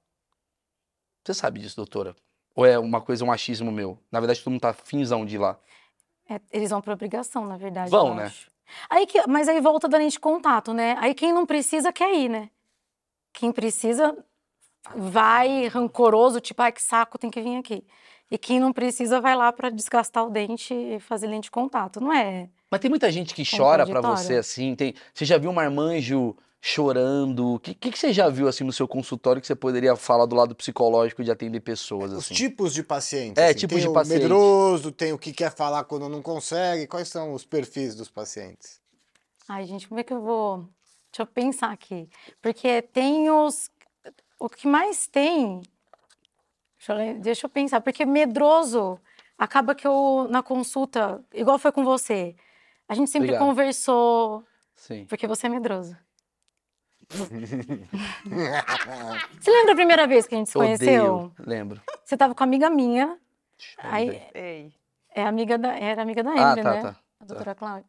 Você 1.24 1.34
sabe 1.34 1.58
disso, 1.58 1.74
doutora? 1.74 2.14
Ou 2.54 2.64
é 2.64 2.78
uma 2.78 3.00
coisa, 3.00 3.24
um 3.24 3.32
achismo 3.32 3.72
meu? 3.72 3.98
Na 4.10 4.20
verdade, 4.20 4.38
todo 4.38 4.52
mundo 4.52 4.60
tá 4.60 4.72
finzão 4.72 5.26
de 5.26 5.34
ir 5.34 5.38
lá. 5.38 5.58
é, 6.30 6.40
eles 6.52 6.70
vão 6.70 6.80
por 6.80 6.92
obrigação, 6.92 7.44
na 7.44 7.56
verdade. 7.56 7.90
Vão, 7.90 8.14
né? 8.14 8.26
acho. 8.26 8.48
Aí 8.88 9.08
que, 9.08 9.26
mas 9.26 9.48
aí 9.48 9.60
volta 9.60 9.88
da 9.88 9.98
lente 9.98 10.12
de 10.12 10.20
contato, 10.20 10.72
né? 10.72 10.94
Aí 11.00 11.14
quem 11.14 11.32
não 11.32 11.44
precisa 11.44 11.92
quer 11.92 12.14
ir, 12.14 12.28
né? 12.28 12.48
Quem 13.32 13.50
precisa 13.50 14.16
vai 14.94 15.66
rancoroso, 15.66 16.40
tipo, 16.40 16.62
ai 16.62 16.70
que 16.70 16.80
saco, 16.80 17.18
tem 17.18 17.28
que 17.28 17.42
vir 17.42 17.56
aqui. 17.56 17.84
E 18.30 18.38
quem 18.38 18.60
não 18.60 18.72
precisa 18.72 19.20
vai 19.20 19.34
lá 19.34 19.52
pra 19.52 19.68
desgastar 19.68 20.24
o 20.24 20.30
dente 20.30 20.72
e 20.72 21.00
fazer 21.00 21.26
lente 21.26 21.44
de 21.44 21.50
contato, 21.50 22.00
não 22.00 22.12
é? 22.12 22.48
Mas 22.72 22.80
tem 22.80 22.88
muita 22.88 23.12
gente 23.12 23.34
que 23.34 23.44
chora 23.44 23.84
pra 23.84 23.96
Contraditório. 23.96 24.24
você, 24.26 24.36
assim. 24.36 24.74
Tem... 24.74 24.94
Você 25.12 25.26
já 25.26 25.36
viu 25.36 25.50
um 25.50 25.52
marmanjo 25.52 26.34
chorando? 26.58 27.56
O 27.56 27.58
que, 27.58 27.74
que, 27.74 27.90
que 27.90 27.98
você 27.98 28.14
já 28.14 28.30
viu, 28.30 28.48
assim, 28.48 28.64
no 28.64 28.72
seu 28.72 28.88
consultório 28.88 29.42
que 29.42 29.46
você 29.46 29.54
poderia 29.54 29.94
falar 29.94 30.24
do 30.24 30.34
lado 30.34 30.54
psicológico 30.54 31.22
de 31.22 31.30
atender 31.30 31.60
pessoas, 31.60 32.10
Os 32.12 32.24
assim? 32.24 32.34
tipos 32.34 32.72
de 32.72 32.82
pacientes. 32.82 33.36
É, 33.36 33.50
assim. 33.50 33.58
tipos 33.58 33.74
tem 33.74 33.82
de 33.82 33.88
o 33.90 33.92
paciente. 33.92 34.22
medroso, 34.22 34.90
tem 34.90 35.12
o 35.12 35.18
que 35.18 35.34
quer 35.34 35.54
falar 35.54 35.84
quando 35.84 36.08
não 36.08 36.22
consegue. 36.22 36.86
Quais 36.86 37.08
são 37.08 37.34
os 37.34 37.44
perfis 37.44 37.94
dos 37.94 38.08
pacientes? 38.08 38.80
Ai, 39.46 39.66
gente, 39.66 39.86
como 39.86 40.00
é 40.00 40.02
que 40.02 40.14
eu 40.14 40.22
vou. 40.22 40.60
Deixa 41.12 41.20
eu 41.20 41.26
pensar 41.26 41.72
aqui. 41.72 42.08
Porque 42.40 42.80
tem 42.80 43.28
os. 43.30 43.68
O 44.40 44.48
que 44.48 44.66
mais 44.66 45.06
tem. 45.06 45.60
Deixa 46.78 46.92
eu, 46.94 47.20
deixa 47.20 47.46
eu 47.46 47.50
pensar. 47.50 47.82
Porque 47.82 48.06
medroso 48.06 48.98
acaba 49.36 49.74
que 49.74 49.86
eu, 49.86 50.26
na 50.30 50.42
consulta, 50.42 51.22
igual 51.34 51.58
foi 51.58 51.70
com 51.70 51.84
você, 51.84 52.34
a 52.88 52.94
gente 52.94 53.10
sempre 53.10 53.28
Obrigado. 53.28 53.46
conversou. 53.48 54.44
Sim. 54.74 55.04
Porque 55.06 55.26
você 55.26 55.46
é 55.46 55.50
medroso. 55.50 55.96
Você 59.40 59.50
lembra 59.50 59.72
a 59.72 59.76
primeira 59.76 60.06
vez 60.06 60.26
que 60.26 60.34
a 60.34 60.38
gente 60.38 60.48
se 60.48 60.54
conheceu? 60.54 61.14
Odeio. 61.14 61.32
Lembro. 61.38 61.80
Você 62.04 62.16
tava 62.16 62.34
com 62.34 62.40
uma 62.42 62.46
amiga 62.48 62.70
minha. 62.70 63.18
Aí. 63.78 64.22
Ei. 64.34 64.72
é 65.14 65.24
amiga 65.24 65.58
da, 65.58 65.76
era 65.76 66.00
amiga 66.02 66.22
da 66.22 66.30
Ah, 66.30 66.52
Emily, 66.52 66.62
tá, 66.62 66.72
né? 66.72 66.80
tá. 66.82 66.96
A 67.20 67.24
doutora 67.24 67.54
Cláudia. 67.54 67.84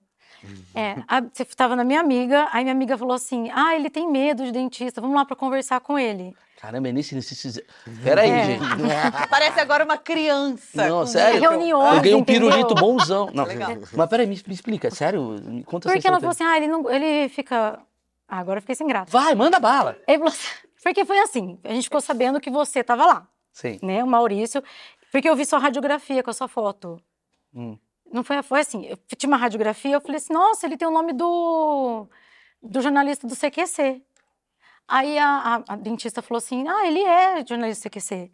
É, 0.75 0.95
a- 1.07 1.21
você 1.21 1.43
estava 1.43 1.75
na 1.75 1.83
minha 1.85 2.01
amiga, 2.01 2.49
aí 2.51 2.63
minha 2.63 2.73
amiga 2.75 2.97
falou 2.97 3.13
assim: 3.15 3.49
Ah, 3.53 3.75
ele 3.75 3.89
tem 3.89 4.09
medo 4.11 4.43
de 4.43 4.51
dentista, 4.51 4.99
vamos 4.99 5.15
lá 5.15 5.23
para 5.25 5.35
conversar 5.35 5.79
com 5.79 5.97
ele. 5.97 6.35
Caramba, 6.63 6.87
é 6.87 6.91
nesse... 6.93 7.13
nesse... 7.13 7.65
Peraí, 8.01 8.29
É. 8.31 8.45
gente. 8.45 8.63
Parece 9.29 9.59
agora 9.59 9.83
uma 9.83 9.97
criança. 9.97 10.87
Não, 10.87 11.05
sério? 11.05 11.41
Reuniões, 11.41 11.95
Eu 11.97 12.01
ganhei 12.01 12.15
um 12.15 12.19
entendeu? 12.19 12.49
pirulito 12.49 12.73
bonzão. 12.73 13.29
Não, 13.33 13.43
Legal. 13.43 13.71
mas 13.91 14.09
peraí, 14.09 14.25
me, 14.25 14.41
me 14.47 14.53
explica, 14.53 14.89
sério? 14.89 15.35
Me 15.43 15.61
conta 15.65 15.89
Porque 15.91 16.07
ela 16.07 16.21
falou 16.21 16.31
assim: 16.31 16.45
Ah, 16.45 16.55
ele, 16.55 16.67
não, 16.67 16.89
ele 16.89 17.27
fica. 17.27 17.77
Ah, 18.29 18.39
agora 18.39 18.59
eu 18.59 18.61
fiquei 18.61 18.75
sem 18.75 18.87
graça. 18.87 19.11
Vai, 19.11 19.35
manda 19.35 19.59
bala. 19.59 19.97
Ele 20.07 20.19
falou 20.19 20.31
assim, 20.31 20.47
porque 20.81 21.03
foi 21.03 21.19
assim: 21.19 21.59
a 21.65 21.73
gente 21.73 21.83
ficou 21.83 21.99
sabendo 21.99 22.39
que 22.39 22.49
você 22.49 22.79
estava 22.79 23.05
lá, 23.05 23.27
Sim. 23.51 23.77
né, 23.83 24.01
o 24.01 24.07
Maurício, 24.07 24.63
porque 25.11 25.27
eu 25.29 25.35
vi 25.35 25.45
sua 25.45 25.59
radiografia 25.59 26.23
com 26.23 26.29
a 26.29 26.33
sua 26.33 26.47
foto. 26.47 26.97
Hum. 27.53 27.77
Não 28.09 28.23
foi, 28.23 28.41
foi 28.41 28.61
assim: 28.61 28.85
eu 28.85 28.97
tinha 29.17 29.27
uma 29.27 29.35
radiografia, 29.35 29.95
eu 29.95 29.99
falei 29.99 30.15
assim: 30.15 30.31
Nossa, 30.31 30.65
ele 30.65 30.77
tem 30.77 30.87
o 30.87 30.91
nome 30.91 31.11
do, 31.11 32.07
do 32.61 32.81
jornalista 32.81 33.27
do 33.27 33.35
CQC. 33.35 34.01
Aí 34.87 35.17
a, 35.17 35.55
a- 35.67 35.73
a 35.73 35.75
dentista 35.75 36.21
falou 36.21 36.37
assim: 36.37 36.67
Ah, 36.67 36.85
ele 36.87 37.01
é 37.03 37.45
jornalista 37.45 37.89
CQC. 37.89 38.31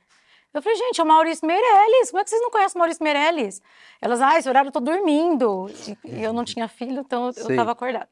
Eu 0.52 0.62
falei, 0.64 0.78
gente, 0.80 1.00
é 1.00 1.04
o 1.04 1.08
Maurício 1.08 1.46
Meirelles. 1.48 2.10
Como 2.10 2.20
é 2.22 2.24
que 2.24 2.30
vocês 2.32 2.42
não 2.42 2.50
conhecem 2.50 2.76
o 2.76 2.80
Maurício 2.80 3.04
Meirelles? 3.04 3.62
Elas, 4.02 4.20
ah, 4.20 4.36
esse 4.40 4.50
horário 4.50 4.70
eu 4.70 4.72
tô 4.72 4.80
dormindo. 4.80 5.68
E 6.04 6.24
eu 6.24 6.34
não 6.34 6.44
tinha 6.44 6.68
filho, 6.68 7.02
então 7.02 7.28
eu 7.28 7.34
Sei. 7.34 7.56
tava 7.56 7.72
acordada. 7.72 8.10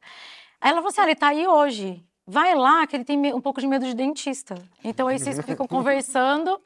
Aí 0.60 0.70
ela 0.70 0.76
falou 0.80 0.88
assim: 0.90 1.00
ah, 1.00 1.04
ele 1.04 1.14
tá 1.16 1.28
aí 1.28 1.46
hoje. 1.48 2.04
Vai 2.30 2.54
lá, 2.54 2.86
que 2.86 2.94
ele 2.94 3.04
tem 3.04 3.32
um 3.34 3.40
pouco 3.40 3.60
de 3.60 3.66
medo 3.66 3.86
de 3.86 3.94
dentista. 3.94 4.54
Então 4.84 5.08
aí 5.08 5.18
vocês 5.18 5.40
ficam 5.44 5.66
conversando 5.66 6.60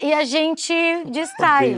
e 0.00 0.14
a 0.14 0.24
gente 0.24 0.72
distrai. 1.06 1.74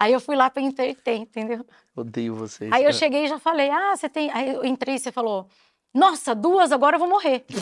Aí 0.00 0.12
eu 0.12 0.18
fui 0.20 0.34
lá 0.34 0.50
pra 0.50 0.62
entreter, 0.62 1.16
entendeu? 1.18 1.64
Odeio 1.94 2.34
vocês. 2.34 2.72
Aí 2.72 2.82
eu 2.82 2.92
cheguei 2.92 3.24
e 3.24 3.28
já 3.28 3.38
falei, 3.38 3.70
ah, 3.70 3.94
você 3.94 4.08
tem. 4.08 4.30
Aí 4.32 4.54
eu 4.54 4.64
entrei 4.64 4.96
e 4.96 4.98
você 4.98 5.12
falou, 5.12 5.46
Nossa, 5.94 6.34
duas, 6.34 6.72
agora 6.72 6.96
eu 6.96 7.00
vou 7.00 7.08
morrer. 7.08 7.44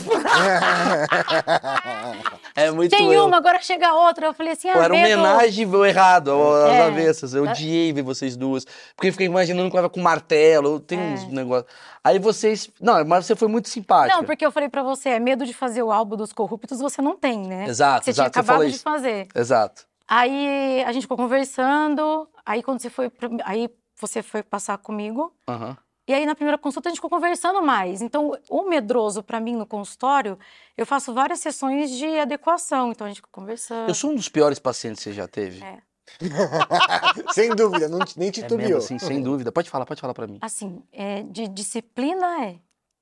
É 2.55 2.69
muito 2.69 2.91
Tem 2.95 3.11
eu. 3.11 3.25
uma, 3.25 3.37
agora 3.37 3.59
chega 3.61 3.87
a 3.89 3.95
outra. 3.95 4.27
Eu 4.27 4.33
falei 4.33 4.53
assim, 4.53 4.69
ah, 4.69 4.73
Pô, 4.73 4.81
era 4.81 4.93
homenagem 4.93 5.65
ao 5.65 5.85
errado, 5.85 6.31
às 6.31 6.69
É. 6.71 6.81
avessas. 6.83 7.33
Eu 7.33 7.43
odiei 7.45 7.91
ver 7.91 8.03
vocês 8.03 8.37
duas. 8.37 8.63
Porque 8.95 9.07
eu 9.07 9.11
fiquei 9.11 9.25
imaginando 9.25 9.71
que 9.71 9.77
ela 9.77 9.89
com 9.89 9.99
martelo, 9.99 10.79
tem 10.79 10.99
É. 10.99 11.01
uns 11.13 11.27
negócios. 11.29 11.65
Aí 12.03 12.19
vocês. 12.19 12.69
Não, 12.79 13.03
mas 13.05 13.25
você 13.25 13.35
foi 13.35 13.47
muito 13.47 13.69
simpática. 13.69 14.15
Não, 14.15 14.23
porque 14.23 14.45
eu 14.45 14.51
falei 14.51 14.69
pra 14.69 14.83
você, 14.83 15.09
é 15.09 15.19
medo 15.19 15.45
de 15.47 15.53
fazer 15.53 15.81
o 15.81 15.91
álbum 15.91 16.15
dos 16.15 16.31
corruptos, 16.31 16.79
você 16.79 17.01
não 17.01 17.17
tem, 17.17 17.39
né? 17.39 17.65
Exato, 17.67 18.05
Você 18.05 18.11
exato, 18.11 18.31
tinha 18.31 18.43
você 18.43 18.51
acabado 18.51 18.67
de 18.69 18.75
isso. 18.75 18.83
fazer. 18.83 19.27
Exato. 19.35 19.85
Aí 20.07 20.83
a 20.85 20.91
gente 20.91 21.03
ficou 21.03 21.17
conversando, 21.17 22.27
aí 22.45 22.61
quando 22.61 22.79
você 22.81 22.89
foi, 22.89 23.11
aí 23.45 23.67
você 23.99 24.21
foi 24.21 24.43
passar 24.43 24.77
comigo, 24.77 25.33
Aham. 25.47 25.75
E 26.07 26.13
aí 26.13 26.25
na 26.25 26.35
primeira 26.35 26.57
consulta 26.57 26.87
a 26.87 26.91
gente 26.91 26.97
ficou 26.97 27.09
conversando 27.09 27.61
mais. 27.61 28.01
Então, 28.01 28.31
o 28.49 28.63
medroso 28.63 29.21
pra 29.23 29.39
mim 29.39 29.55
no 29.55 29.65
consultório, 29.65 30.37
eu 30.77 30.85
faço 30.85 31.13
várias 31.13 31.39
sessões 31.39 31.89
de 31.91 32.05
adequação, 32.19 32.91
então 32.91 33.05
a 33.05 33.09
gente 33.09 33.17
fica 33.17 33.29
conversando. 33.31 33.89
Eu 33.89 33.95
sou 33.95 34.11
um 34.11 34.15
dos 34.15 34.29
piores 34.29 34.59
pacientes 34.59 35.03
que 35.03 35.09
você 35.09 35.13
já 35.15 35.27
teve. 35.27 35.63
É. 35.63 35.79
Sem 37.33 37.55
dúvida, 37.55 37.87
não, 37.87 37.99
nem 38.17 38.27
É 38.27 38.31
titubeou. 38.31 38.59
mesmo, 38.59 38.77
assim, 38.77 38.99
sem 38.99 39.21
dúvida. 39.23 39.53
Pode 39.53 39.69
falar, 39.69 39.85
pode 39.85 40.01
falar 40.01 40.13
pra 40.13 40.27
mim. 40.27 40.37
Assim, 40.41 40.83
é, 40.91 41.23
de 41.23 41.47
disciplina 41.47 42.43
é, 42.45 42.59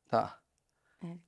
Tá. 0.08 0.38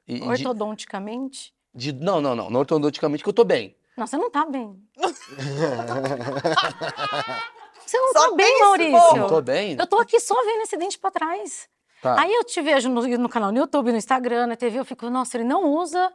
E- 0.08 0.20
e 0.20 0.22
ortodonticamente. 0.22 1.52
de- 1.74 1.92
não, 1.94 2.22
não, 2.22 2.36
não. 2.36 2.52
Não 2.52 2.60
ortodonticamente, 2.60 3.24
que 3.24 3.30
eu 3.30 3.34
tô 3.34 3.44
bem. 3.44 3.76
Não, 3.98 4.06
você 4.06 4.18
não 4.18 4.30
tá 4.30 4.46
bem. 4.46 4.80
Você 7.94 8.00
não 8.00 8.14
Só 8.14 8.30
tá 8.30 8.36
bem, 8.36 8.60
Maurício. 8.60 9.18
Eu 9.18 9.28
tô 9.28 9.42
bem? 9.42 9.78
Eu 9.80 9.86
tô 9.86 10.00
aqui 10.00 10.20
só 10.20 10.34
vendo 10.44 10.62
esse 10.64 10.76
dente 10.76 10.98
pra 10.98 11.12
trás. 11.12 11.70
Tá. 12.02 12.20
Aí 12.20 12.34
eu 12.34 12.44
te 12.44 12.60
vejo 12.60 12.90
no, 12.90 13.02
no 13.20 13.30
canal 13.30 13.52
no 13.52 13.60
YouTube, 13.60 13.92
no 13.92 13.98
Instagram, 13.98 14.48
na 14.48 14.56
TV, 14.56 14.80
eu 14.80 14.86
fico, 14.86 15.10
nossa, 15.12 15.38
ele 15.38 15.44
não 15.44 15.66
usa 15.66 16.12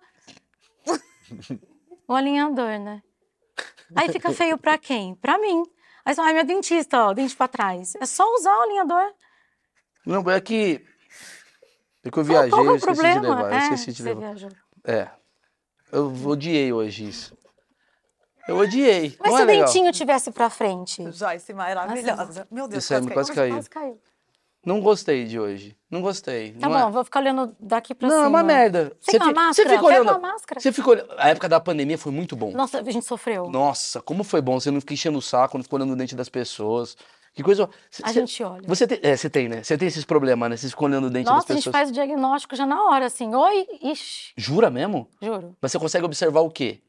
o 2.08 2.12
alinhador, 2.12 2.80
né? 2.80 3.00
Aí 3.94 4.11
fica 4.11 4.32
feio 4.32 4.58
pra 4.58 4.76
quem? 4.76 5.14
Pra 5.14 5.38
mim. 5.38 5.62
Aí 6.04 6.14
você 6.14 6.16
fala, 6.16 6.28
ai, 6.28 6.32
minha 6.35 6.44
dentista, 6.44 7.04
ó, 7.04 7.14
dente 7.14 7.37
pra 7.37 7.47
trás. 7.47 7.94
É 7.94 8.06
só 8.06 8.25
usar 8.35 8.56
o 8.58 8.62
alinhador. 8.62 9.12
Não, 10.04 10.28
é 10.28 10.40
que. 10.40 10.85
É 12.04 12.11
que 12.11 12.18
eu 12.18 12.25
viajei, 12.25 12.50
Qual 12.50 12.64
é 12.64 12.68
eu 12.70 12.76
esqueci 12.76 12.97
de 12.97 13.02
problema? 13.02 13.37
levar. 13.37 13.52
Eu 13.52 13.56
é, 13.56 13.58
esqueci 13.58 13.92
de 13.92 14.02
você 14.02 14.08
levar. 14.08 14.20
viajou. 14.20 14.50
É. 14.85 15.08
Eu 15.92 16.12
odiei 16.26 16.73
hoje 16.73 17.08
isso. 17.08 17.38
Eu 18.49 18.57
odiei. 18.57 19.14
Mas 19.21 19.31
não 19.31 19.37
se 19.37 19.43
é 19.43 19.45
o 19.45 19.47
legal. 19.47 19.67
dentinho 19.67 19.93
tivesse 19.93 20.31
pra 20.31 20.49
frente? 20.50 21.02
Joyce 21.12 21.52
maravilhosa. 21.52 22.49
Meu 22.50 22.67
Deus, 22.67 22.83
Isso 22.83 22.95
aí 22.95 23.00
me 23.02 23.11
quase 23.12 23.33
caiu. 23.33 23.55
Quase 23.55 23.71
caiu. 23.71 24.00
Não 24.67 24.81
gostei 24.81 25.25
de 25.25 25.38
hoje. 25.38 25.76
Não 25.90 26.02
gostei. 26.02 26.52
Tá 26.52 26.69
não 26.69 26.78
bom, 26.81 26.88
é... 26.88 26.90
vou 26.90 27.05
ficar 27.05 27.21
olhando 27.21 27.55
daqui 27.61 27.95
pra 27.95 28.09
Não, 28.09 28.14
cima. 28.17 28.26
é 28.26 28.28
uma 28.28 28.43
merda. 28.43 28.93
Você 29.00 29.12
quer 29.12 29.19
uma 29.23 29.28
fi- 29.28 29.35
máscara? 29.35 29.55
Você 29.55 29.62
fica 29.76 29.87
Pega 29.88 30.00
olhando. 30.00 30.09
uma 30.09 30.19
máscara. 30.19 30.61
Você 30.61 30.73
fica 30.73 30.90
olhando. 30.90 31.14
A 31.17 31.28
época 31.28 31.49
da 31.49 31.61
pandemia 31.61 31.97
foi 31.97 32.11
muito 32.12 32.35
bom. 32.35 32.50
Nossa, 32.52 32.81
a 32.81 32.83
gente 32.90 33.05
sofreu. 33.07 33.49
Nossa, 33.49 34.02
como 34.02 34.25
foi 34.25 34.40
bom. 34.43 34.59
Você 34.59 34.71
não 34.71 34.81
fica 34.81 34.95
enchendo 34.95 35.19
o 35.19 35.23
saco, 35.23 35.57
não 35.57 35.62
fica 35.62 35.76
olhando 35.76 35.93
o 35.93 35.97
dente 35.97 36.14
das 36.17 36.28
pessoas. 36.28 36.97
Que 37.33 37.43
coisa. 37.43 37.71
Cê- 37.90 38.02
A 38.05 38.09
cê- 38.09 38.14
gente 38.14 38.43
olha. 38.43 38.62
Você 38.67 38.87
tem, 38.87 38.99
é, 39.00 39.17
você 39.17 39.31
tem, 39.31 39.49
né? 39.49 39.62
Você 39.62 39.78
tem 39.78 39.87
esses 39.88 40.05
problemas, 40.05 40.50
né? 40.50 40.57
Você 40.57 40.69
fica 40.69 40.85
olhando 40.85 41.07
o 41.07 41.11
dente 41.11 41.26
Nossa, 41.26 41.47
a 41.47 41.49
das 41.49 41.57
gente 41.57 41.64
pessoas. 41.64 41.73
faz 41.76 41.90
o 41.90 41.93
diagnóstico 41.93 42.57
já 42.57 42.67
na 42.67 42.83
hora, 42.85 43.07
assim. 43.07 43.33
Oi, 43.35 43.67
ixi, 43.83 44.33
Jura 44.37 44.69
mesmo? 44.71 45.09
juro. 45.23 45.57
Mas 45.62 45.71
você 45.71 45.78
consegue 45.78 46.05
observar 46.05 46.40
o 46.40 46.50
quê? 46.50 46.81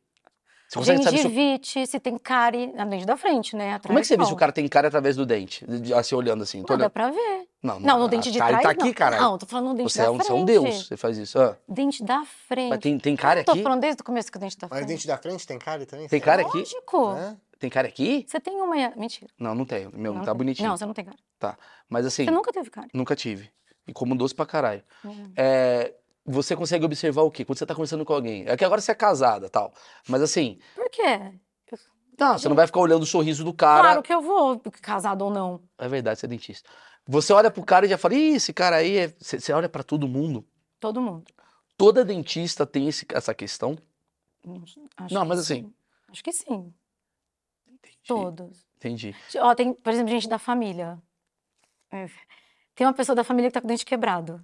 Você 0.70 0.78
consegue 0.78 1.04
saber 1.04 1.18
se 1.18 1.24
Gengivite, 1.24 1.88
se 1.88 2.00
tem 2.00 2.16
cárie 2.18 2.68
na 2.74 2.86
dente 2.86 3.04
da 3.06 3.18
frente, 3.18 3.56
né? 3.56 3.74
Atrás, 3.74 3.88
Como 3.88 3.98
é 3.98 4.02
que 4.02 4.08
você 4.08 4.16
vê 4.16 4.24
se 4.24 4.30
não. 4.30 4.36
o 4.36 4.40
cara 4.40 4.52
tem 4.52 4.68
cara 4.68 4.88
através 4.88 5.16
do 5.16 5.26
dente? 5.26 5.66
De- 5.66 5.80
de- 5.80 5.94
Assim, 5.96 6.14
olhando 6.14 6.44
assim. 6.44 6.62
Tô 6.64 6.74
Não, 6.74 6.78
dá 6.78 6.84
olhando. 6.84 6.92
pra 6.92 7.10
ver. 7.10 7.48
Não, 7.64 7.80
Não, 7.80 8.00
no 8.00 8.06
a 8.06 8.08
dente 8.08 8.32
de 8.32 8.38
cárie 8.38 8.60
trás, 8.60 8.64
tá 8.66 8.72
aqui, 8.72 8.84
não. 8.90 8.94
cara. 8.94 9.20
Não, 9.20 9.38
tô 9.40 9.46
falando 9.48 9.70
no 9.70 9.74
dente 9.74 9.92
Você 9.92 10.00
da 10.00 10.06
é, 10.06 10.10
um, 10.12 10.14
frente. 10.16 10.28
você 10.28 10.32
é 10.32 10.36
um 10.36 10.46
deus, 10.46 10.88
você 10.88 10.96
faz 10.98 11.18
isso. 11.18 11.40
Ah, 11.40 11.58
Dente 11.68 12.04
da 12.04 12.24
frente. 12.48 12.70
mas 12.70 12.80
tem, 12.80 12.98
tem 13.00 13.16
Tô 13.16 13.52
aqui? 13.52 13.64
falando 13.64 13.82
desde 13.82 14.02
o 14.02 14.06
começo 14.06 14.32
que 14.32 14.38
o 14.38 14.40
dente 14.40 14.58
da 14.60 14.68
Mas 14.70 14.78
frente. 14.80 14.90
dente 14.90 15.08
da 15.08 15.18
frente 15.18 15.48
tem 15.48 15.58
cara 15.58 15.86
também? 15.88 16.08
Tem 16.08 16.22
cara 16.22 16.44
aqui? 16.44 16.60
Lógico. 16.60 17.06
Hã? 17.08 17.38
Tem 17.58 17.70
cara 17.70 17.88
aqui? 17.88 18.24
Você 18.28 18.40
tem 18.40 18.62
uma... 18.62 18.76
Mentira. 18.96 19.30
Não, 19.40 19.54
não 19.56 19.66
tenho. 19.66 19.92
Meu, 19.94 20.14
Não 20.14 20.22
tá 20.22 20.28
tem. 20.32 20.38
bonitinho. 20.38 20.70
Não, 20.70 20.78
você 20.78 20.86
não 20.86 20.94
tem 20.94 21.04
cara. 21.04 21.18
Tá. 21.40 21.58
Mas 21.90 22.06
assim, 22.06 22.24
Você 22.26 22.32
nunca 22.32 22.52
teve 22.54 22.70
cara. 22.70 22.88
nunca 22.94 23.16
tive. 23.16 23.50
E 23.88 23.92
como 23.92 24.16
doce 24.16 24.34
pra 24.36 24.46
caralho. 24.46 24.84
Uhum. 25.04 25.32
É, 25.36 25.94
você 26.26 26.56
consegue 26.56 26.86
observar 26.86 27.22
o 27.24 27.32
quê? 27.32 27.44
Quando 27.46 27.58
você 27.58 27.66
tá 27.66 27.74
conversando 27.76 28.06
com 28.06 28.14
alguém. 28.14 28.46
É 28.48 28.56
que 28.58 28.64
agora 28.66 28.82
você 28.82 28.92
é 28.92 28.96
casada 28.96 29.50
tal. 29.50 29.74
Mas 30.08 30.22
assim, 30.22 30.60
Por 30.76 30.90
quê? 30.90 31.34
não, 32.18 32.38
você 32.38 32.48
não 32.50 32.56
vai 32.56 32.68
ficar 32.68 32.80
olhando 32.82 33.04
o 33.04 33.06
sorriso 33.06 33.44
do 33.44 33.54
cara. 33.54 33.82
Claro 33.84 34.04
que 34.04 34.14
eu 34.14 34.22
vou, 34.22 34.60
casado 34.82 35.24
ou 35.24 35.32
não. 35.32 35.62
É 35.78 35.88
verdade, 35.88 36.20
você 36.20 36.26
é 36.26 36.30
dentista. 36.30 36.70
Você 37.08 37.34
olha 37.34 37.50
pro 37.50 37.64
cara 37.64 37.86
e 37.86 37.90
já 37.90 37.98
fala, 37.98 38.14
Ih, 38.14 38.36
esse 38.36 38.54
cara 38.54 38.76
aí 38.76 38.98
é. 38.98 39.08
Você, 39.20 39.40
você 39.40 39.52
olha 39.54 39.68
pra 39.70 39.82
todo 39.84 40.08
mundo. 40.08 40.46
Todo 40.80 41.02
mundo. 41.02 41.26
Toda 41.78 42.06
dentista 42.06 42.66
tem 42.66 42.88
esse- 42.88 43.06
essa 43.14 43.34
questão. 43.34 43.78
Não, 44.46 44.62
acho 44.98 45.14
Não, 45.14 45.22
que 45.24 45.28
mas 45.28 45.40
sim. 45.46 45.54
assim- 45.62 45.74
Acho 46.10 46.24
que 46.24 46.32
sim. 46.32 46.74
Entendi. 47.68 47.98
Todos. 48.06 48.66
Entendi. 48.78 49.16
Ó, 49.38 49.56
tem, 49.56 49.74
por 49.74 49.92
exemplo, 49.94 50.12
gente 50.12 50.28
da 50.28 50.38
família. 50.40 50.98
Tem 52.76 52.86
uma 52.86 52.94
pessoa 52.94 53.16
da 53.16 53.24
família 53.24 53.50
que 53.50 53.54
tá 53.54 53.62
com 53.62 53.68
o 53.68 53.70
dente 53.70 53.86
quebrado. 53.86 54.44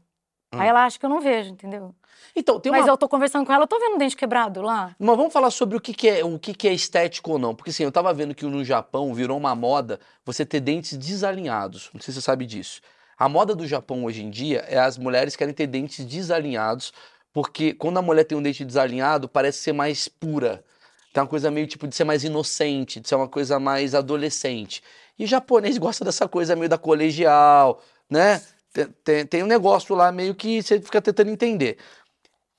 Hum. 0.56 0.62
Aí 0.62 0.70
ela 0.70 0.86
acha 0.86 0.98
que 0.98 1.06
eu 1.06 1.10
não 1.10 1.20
vejo, 1.20 1.52
entendeu? 1.52 1.94
Então, 2.36 2.60
tem 2.60 2.72
Mas 2.72 2.86
uma. 2.86 2.92
eu 2.92 2.98
tô 2.98 3.08
conversando 3.08 3.46
com 3.46 3.54
ela, 3.54 3.64
eu 3.64 3.68
tô 3.68 3.80
vendo 3.80 3.96
o 3.96 3.98
dente 3.98 4.16
quebrado 4.16 4.62
lá. 4.62 4.96
Mas 4.98 5.18
vamos 5.18 5.32
falar 5.32 5.52
sobre 5.52 5.78
o 5.78 5.82
que, 5.82 5.94
que 5.94 6.08
é 6.08 6.24
o 6.24 6.40
que, 6.40 6.54
que 6.54 6.68
é 6.68 6.74
estético 6.74 7.34
ou 7.34 7.40
não. 7.40 7.54
Porque 7.54 7.70
assim, 7.70 7.84
eu 7.84 7.92
tava 7.92 8.14
vendo 8.14 8.34
que 8.34 8.46
no 8.46 8.64
Japão 8.64 9.14
virou 9.14 9.38
uma 9.38 9.56
moda 9.56 10.00
você 10.26 10.46
ter 10.46 10.60
dentes 10.60 10.98
desalinhados. 10.98 11.90
Não 11.94 12.02
sei 12.02 12.14
se 12.14 12.22
você 12.22 12.26
sabe 12.26 12.46
disso. 12.46 12.82
A 13.18 13.30
moda 13.30 13.56
do 13.56 13.66
Japão 13.66 14.04
hoje 14.04 14.24
em 14.24 14.30
dia 14.30 14.66
é 14.68 14.78
as 14.78 14.98
mulheres 14.98 15.36
querem 15.36 15.54
ter 15.54 15.68
dentes 15.68 16.04
desalinhados, 16.06 16.92
porque 17.32 17.74
quando 17.74 17.98
a 17.98 18.02
mulher 18.02 18.26
tem 18.26 18.38
um 18.38 18.42
dente 18.42 18.66
desalinhado, 18.66 19.30
parece 19.30 19.60
ser 19.60 19.74
mais 19.74 20.08
pura. 20.08 20.64
Tem 21.14 21.24
uma 21.24 21.30
coisa 21.30 21.50
meio 21.50 21.66
tipo 21.66 21.88
de 21.88 21.96
ser 21.96 22.04
mais 22.04 22.26
inocente, 22.26 23.00
de 23.00 23.08
ser 23.08 23.16
uma 23.16 23.30
coisa 23.30 23.58
mais 23.58 23.96
adolescente. 23.96 24.84
E 25.18 25.24
o 25.24 25.28
japonês 25.28 25.78
gosta 25.80 26.04
dessa 26.04 26.28
coisa 26.28 26.58
meio 26.58 26.68
da 26.68 26.78
colegial, 26.78 27.82
né? 28.10 28.42
Tem, 29.04 29.26
tem, 29.26 29.44
um 29.44 29.48
negócio 29.48 29.96
lá 29.96 30.12
meio 30.12 30.36
que 30.36 30.62
você 30.62 30.82
fica 30.82 31.02
tentando 31.02 31.30
entender. 31.30 31.78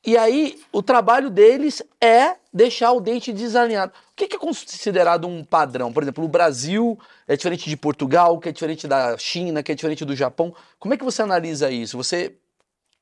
E 0.05 0.16
aí, 0.16 0.59
o 0.72 0.83
trabalho 0.83 1.29
deles 1.29 1.83
é 2.00 2.37
deixar 2.52 2.92
o 2.92 3.00
dente 3.00 3.33
desalinhado. 3.33 3.92
O 4.12 4.14
que 4.14 4.35
é 4.35 4.38
considerado 4.38 5.26
um 5.26 5.44
padrão? 5.44 5.92
Por 5.92 6.02
exemplo, 6.02 6.24
o 6.24 6.29
Brasil 6.29 6.98
é 7.26 7.37
diferente 7.37 7.68
de 7.68 7.76
Portugal, 7.76 8.38
que 8.38 8.48
é 8.48 8.52
diferente 8.52 8.87
da 8.87 9.18
China, 9.18 9.62
que 9.62 9.72
é 9.72 9.74
diferente 9.74 10.05
do 10.05 10.14
Japão. 10.16 10.55
Como 10.79 10.94
é 10.94 10.96
que 10.96 11.05
você 11.05 11.22
analisa 11.22 11.70
isso? 11.70 11.96
Você, 11.96 12.37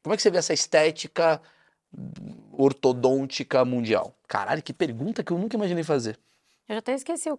como 0.03 0.14
é 0.14 0.16
que 0.16 0.22
você 0.22 0.31
vê 0.31 0.38
essa 0.38 0.55
estética 0.55 1.40
ortodôntica 2.53 3.64
mundial? 3.64 4.14
Caralho, 4.27 4.62
que 4.62 4.72
pergunta 4.72 5.22
que 5.22 5.33
eu 5.33 5.38
nunca 5.38 5.57
imaginei 5.57 5.85
fazer. 5.85 6.18
Eu 6.66 6.74
já 6.74 6.79
até 6.79 6.94
esqueci 6.94 7.31
o 7.31 7.38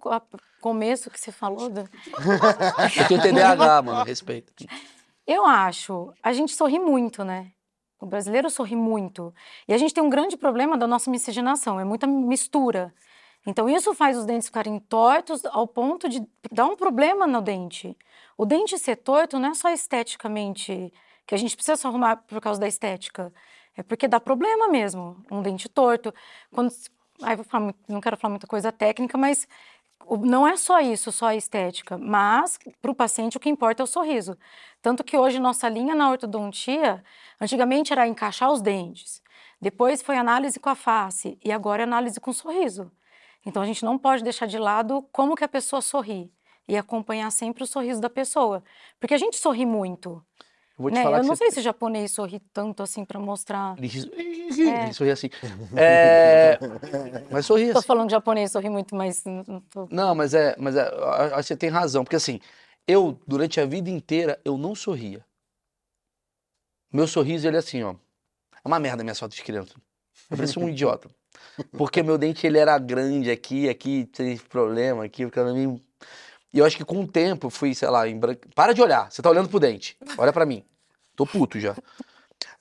começo 0.61 1.09
que 1.09 1.19
você 1.19 1.31
falou. 1.31 1.69
do- 1.69 1.81
Eu 2.97 3.07
tenho 3.07 3.21
TDAH, 3.21 3.81
mano, 3.83 4.03
respeito. 4.03 4.53
Eu 5.27 5.45
acho, 5.45 6.13
a 6.21 6.33
gente 6.33 6.53
sorri 6.53 6.77
muito, 6.79 7.23
né? 7.23 7.51
O 7.99 8.05
brasileiro 8.05 8.49
sorri 8.49 8.75
muito. 8.75 9.33
E 9.67 9.73
a 9.73 9.77
gente 9.77 9.93
tem 9.93 10.03
um 10.03 10.09
grande 10.09 10.37
problema 10.37 10.77
da 10.77 10.85
nossa 10.85 11.09
miscigenação, 11.09 11.79
é 11.79 11.83
muita 11.83 12.05
mistura. 12.05 12.93
Então 13.45 13.69
isso 13.69 13.93
faz 13.93 14.17
os 14.17 14.25
dentes 14.25 14.47
ficarem 14.47 14.79
tortos 14.79 15.43
ao 15.45 15.67
ponto 15.67 16.07
de 16.09 16.27
dar 16.51 16.65
um 16.65 16.75
problema 16.75 17.25
no 17.25 17.41
dente. 17.41 17.97
O 18.37 18.45
dente 18.45 18.77
ser 18.77 18.97
torto 18.97 19.39
não 19.39 19.49
é 19.49 19.53
só 19.53 19.69
esteticamente, 19.69 20.91
que 21.25 21.35
a 21.35 21.37
gente 21.37 21.55
precisa 21.55 21.75
só 21.77 21.87
arrumar 21.87 22.17
por 22.17 22.39
causa 22.41 22.59
da 22.59 22.67
estética. 22.67 23.33
É 23.77 23.83
porque 23.83 24.07
dá 24.07 24.19
problema 24.19 24.67
mesmo, 24.69 25.17
um 25.31 25.41
dente 25.41 25.67
torto. 25.69 26.13
Quando, 26.51 26.71
eu 27.21 27.35
vou 27.37 27.45
falar, 27.45 27.73
não 27.87 28.01
quero 28.01 28.17
falar 28.17 28.31
muita 28.31 28.47
coisa 28.47 28.71
técnica, 28.71 29.17
mas 29.17 29.47
não 30.21 30.47
é 30.47 30.55
só 30.57 30.79
isso, 30.79 31.11
só 31.11 31.27
a 31.27 31.35
estética, 31.35 31.97
mas 31.97 32.57
para 32.81 32.91
o 32.91 32.95
paciente 32.95 33.37
o 33.37 33.39
que 33.39 33.49
importa 33.49 33.81
é 33.81 33.85
o 33.85 33.87
sorriso. 33.87 34.37
Tanto 34.81 35.03
que 35.03 35.17
hoje 35.17 35.39
nossa 35.39 35.67
linha 35.67 35.95
na 35.95 36.09
ortodontia, 36.09 37.03
antigamente 37.39 37.91
era 37.91 38.07
encaixar 38.07 38.51
os 38.51 38.61
dentes, 38.61 39.21
depois 39.59 40.01
foi 40.01 40.17
análise 40.17 40.59
com 40.59 40.69
a 40.69 40.75
face 40.75 41.39
e 41.43 41.51
agora 41.51 41.81
é 41.81 41.85
análise 41.85 42.19
com 42.19 42.31
sorriso. 42.33 42.91
Então 43.45 43.61
a 43.61 43.65
gente 43.65 43.85
não 43.85 43.97
pode 43.97 44.23
deixar 44.23 44.45
de 44.45 44.57
lado 44.57 45.07
como 45.11 45.35
que 45.35 45.43
a 45.43 45.47
pessoa 45.47 45.81
sorri 45.81 46.31
e 46.67 46.75
acompanhar 46.75 47.31
sempre 47.31 47.63
o 47.63 47.67
sorriso 47.67 48.01
da 48.01 48.09
pessoa, 48.09 48.63
porque 48.99 49.13
a 49.13 49.17
gente 49.17 49.37
sorri 49.37 49.65
muito. 49.65 50.23
Eu 50.77 50.81
vou 50.83 50.91
te 50.91 50.95
né? 50.95 51.03
falar 51.03 51.17
Eu 51.17 51.21
que 51.21 51.27
não 51.27 51.35
você- 51.35 51.45
sei 51.45 51.51
se 51.53 51.59
o 51.59 51.63
japonês 51.63 52.11
sorri 52.11 52.39
tanto 52.51 52.83
assim 52.83 53.05
para 53.05 53.19
mostrar. 53.19 53.75
Ele 53.77 53.87
ri- 53.87 54.11
ele 54.15 54.93
sorri 54.93 55.11
assim. 55.11 55.29
É... 55.77 56.59
Mas 57.31 57.45
sorri 57.45 57.71
Tô 57.71 57.79
assim. 57.79 57.87
falando 57.87 58.09
japonês 58.09 58.51
sorri 58.51 58.69
muito, 58.69 58.95
mas 58.95 59.23
não 59.25 59.61
tô... 59.61 59.87
Não, 59.89 60.13
mas 60.13 60.33
é, 60.33 60.55
mas 60.57 60.75
é, 60.75 60.87
eu 60.87 61.05
acho 61.07 61.35
que 61.37 61.43
você 61.43 61.55
tem 61.57 61.69
razão, 61.69 62.03
porque 62.03 62.15
assim, 62.15 62.39
eu 62.87 63.17
durante 63.27 63.59
a 63.59 63.65
vida 63.65 63.89
inteira 63.89 64.39
eu 64.45 64.57
não 64.57 64.75
sorria. 64.75 65.25
Meu 66.91 67.07
sorriso 67.07 67.47
ele 67.47 67.55
é 67.55 67.59
assim, 67.59 67.83
ó. 67.83 67.91
É 68.63 68.67
uma 68.67 68.79
merda 68.79 69.03
minha 69.03 69.15
foto 69.15 69.35
de 69.35 69.43
criança. 69.43 69.73
Eu 70.29 70.37
parecia 70.37 70.61
um 70.61 70.69
idiota. 70.69 71.09
Porque 71.77 72.01
meu 72.03 72.17
dente 72.17 72.45
ele 72.47 72.57
era 72.57 72.77
grande 72.77 73.29
aqui, 73.29 73.67
aqui 73.69 74.05
tem 74.05 74.37
problema, 74.37 75.03
aqui 75.05 75.25
ficava 75.25 75.53
meio 75.53 75.79
E 76.55 76.59
eu 76.59 76.65
acho 76.65 76.77
que 76.77 76.85
com 76.85 77.01
o 77.01 77.07
tempo 77.07 77.47
eu 77.47 77.51
fui, 77.51 77.75
sei 77.75 77.89
lá, 77.89 78.07
embran... 78.07 78.37
para 78.55 78.71
de 78.71 78.81
olhar. 78.81 79.11
Você 79.11 79.21
tá 79.21 79.29
olhando 79.29 79.49
pro 79.49 79.59
dente. 79.59 79.97
Olha 80.17 80.31
pra 80.31 80.45
mim. 80.45 80.63
Tô 81.13 81.25
puto 81.25 81.59
já. 81.59 81.75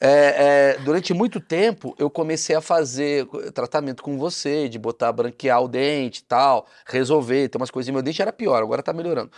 É, 0.00 0.74
é, 0.74 0.78
durante 0.78 1.14
muito 1.14 1.40
tempo, 1.40 1.94
eu 1.96 2.10
comecei 2.10 2.56
a 2.56 2.60
fazer 2.60 3.24
tratamento 3.52 4.02
com 4.02 4.18
você, 4.18 4.68
de 4.68 4.80
botar, 4.80 5.12
branquear 5.12 5.62
o 5.62 5.68
dente 5.68 6.22
e 6.22 6.24
tal, 6.24 6.66
resolver, 6.84 7.48
ter 7.48 7.56
umas 7.56 7.70
coisas. 7.70 7.92
Meu 7.92 8.02
dente 8.02 8.20
era 8.20 8.32
pior, 8.32 8.60
agora 8.60 8.82
tá 8.82 8.92
melhorando. 8.92 9.30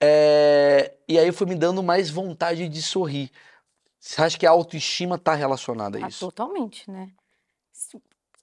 É, 0.00 0.94
e 1.08 1.18
aí 1.18 1.26
eu 1.26 1.32
fui 1.32 1.48
me 1.48 1.56
dando 1.56 1.82
mais 1.82 2.08
vontade 2.08 2.68
de 2.68 2.80
sorrir. 2.80 3.32
Você 3.98 4.22
acha 4.22 4.38
que 4.38 4.46
a 4.46 4.50
autoestima 4.50 5.18
tá 5.18 5.34
relacionada 5.34 5.98
a 5.98 6.04
Ah, 6.04 6.08
isso? 6.08 6.20
totalmente, 6.20 6.88
né? 6.88 7.10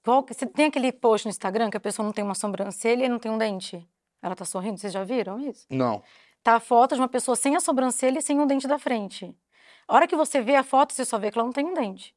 Qual, 0.04 0.24
você 0.28 0.44
tem 0.44 0.66
aquele 0.66 0.92
post 0.92 1.26
no 1.26 1.30
Instagram 1.30 1.70
que 1.70 1.78
a 1.78 1.80
pessoa 1.80 2.04
não 2.04 2.12
tem 2.12 2.22
uma 2.22 2.34
sobrancelha 2.34 3.06
e 3.06 3.08
não 3.08 3.18
tem 3.18 3.32
um 3.32 3.38
dente? 3.38 3.88
Ela 4.26 4.34
tá 4.34 4.44
sorrindo, 4.44 4.76
vocês 4.76 4.92
já 4.92 5.04
viram 5.04 5.38
isso? 5.38 5.64
Não. 5.70 6.02
Tá 6.42 6.56
a 6.56 6.60
foto 6.60 6.96
de 6.96 7.00
uma 7.00 7.06
pessoa 7.08 7.36
sem 7.36 7.54
a 7.54 7.60
sobrancelha 7.60 8.18
e 8.18 8.22
sem 8.22 8.40
um 8.40 8.46
dente 8.46 8.66
da 8.66 8.76
frente. 8.76 9.32
A 9.86 9.94
hora 9.94 10.08
que 10.08 10.16
você 10.16 10.40
vê 10.40 10.56
a 10.56 10.64
foto, 10.64 10.92
você 10.92 11.04
só 11.04 11.16
vê 11.16 11.30
que 11.30 11.38
ela 11.38 11.46
não 11.46 11.52
tem 11.52 11.64
um 11.64 11.72
dente. 11.74 12.12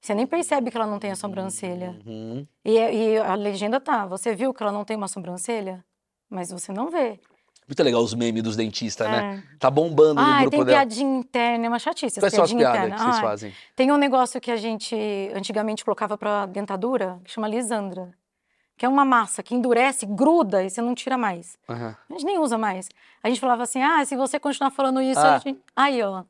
Você 0.00 0.14
nem 0.14 0.26
percebe 0.26 0.70
que 0.70 0.76
ela 0.78 0.86
não 0.86 0.98
tem 0.98 1.10
a 1.10 1.16
sobrancelha. 1.16 1.98
Uhum. 2.06 2.46
E, 2.64 2.78
é- 2.78 2.94
e 2.94 3.18
a 3.18 3.34
legenda 3.34 3.78
tá, 3.78 4.06
você 4.06 4.34
viu 4.34 4.54
que 4.54 4.62
ela 4.62 4.72
não 4.72 4.86
tem 4.86 4.96
uma 4.96 5.06
sobrancelha? 5.08 5.84
Mas 6.30 6.50
você 6.50 6.72
não 6.72 6.90
vê. 6.90 7.20
Muito 7.66 7.82
legal 7.82 8.00
os 8.02 8.14
memes 8.14 8.42
dos 8.42 8.56
dentistas, 8.56 9.06
né? 9.10 9.44
É. 9.54 9.56
Tá 9.58 9.70
bombando 9.70 10.22
no 10.22 10.26
Ai, 10.26 10.40
grupo 10.42 10.56
tem 10.56 10.64
dela. 10.64 10.78
piadinha 10.78 11.18
interna, 11.18 11.66
é 11.66 11.68
uma 11.68 11.78
chatice. 11.78 12.20
Quais 12.20 12.32
são 12.32 12.44
as 12.44 12.50
piadas 12.54 12.72
que 12.80 12.86
internas. 12.86 13.00
vocês 13.02 13.16
Ai, 13.16 13.20
fazem? 13.22 13.54
Tem 13.76 13.92
um 13.92 13.98
negócio 13.98 14.40
que 14.40 14.50
a 14.50 14.56
gente 14.56 14.96
antigamente 15.34 15.84
colocava 15.84 16.16
pra 16.16 16.46
dentadura, 16.46 17.20
que 17.22 17.30
chama 17.30 17.46
lisandra. 17.46 18.16
Que 18.78 18.86
é 18.86 18.88
uma 18.88 19.04
massa 19.04 19.42
que 19.42 19.54
endurece, 19.54 20.06
gruda 20.06 20.62
e 20.62 20.70
você 20.70 20.80
não 20.80 20.94
tira 20.94 21.18
mais. 21.18 21.58
Aham. 21.68 21.96
A 22.08 22.12
gente 22.12 22.24
nem 22.24 22.38
usa 22.38 22.56
mais. 22.56 22.88
A 23.22 23.28
gente 23.28 23.40
falava 23.40 23.64
assim, 23.64 23.82
ah, 23.82 24.04
se 24.04 24.16
você 24.16 24.38
continuar 24.38 24.70
falando 24.70 25.02
isso, 25.02 25.18
Ah. 25.20 25.34
a 25.34 25.38
gente... 25.38 25.60
Aí, 25.74 26.00
ó. 26.02 26.22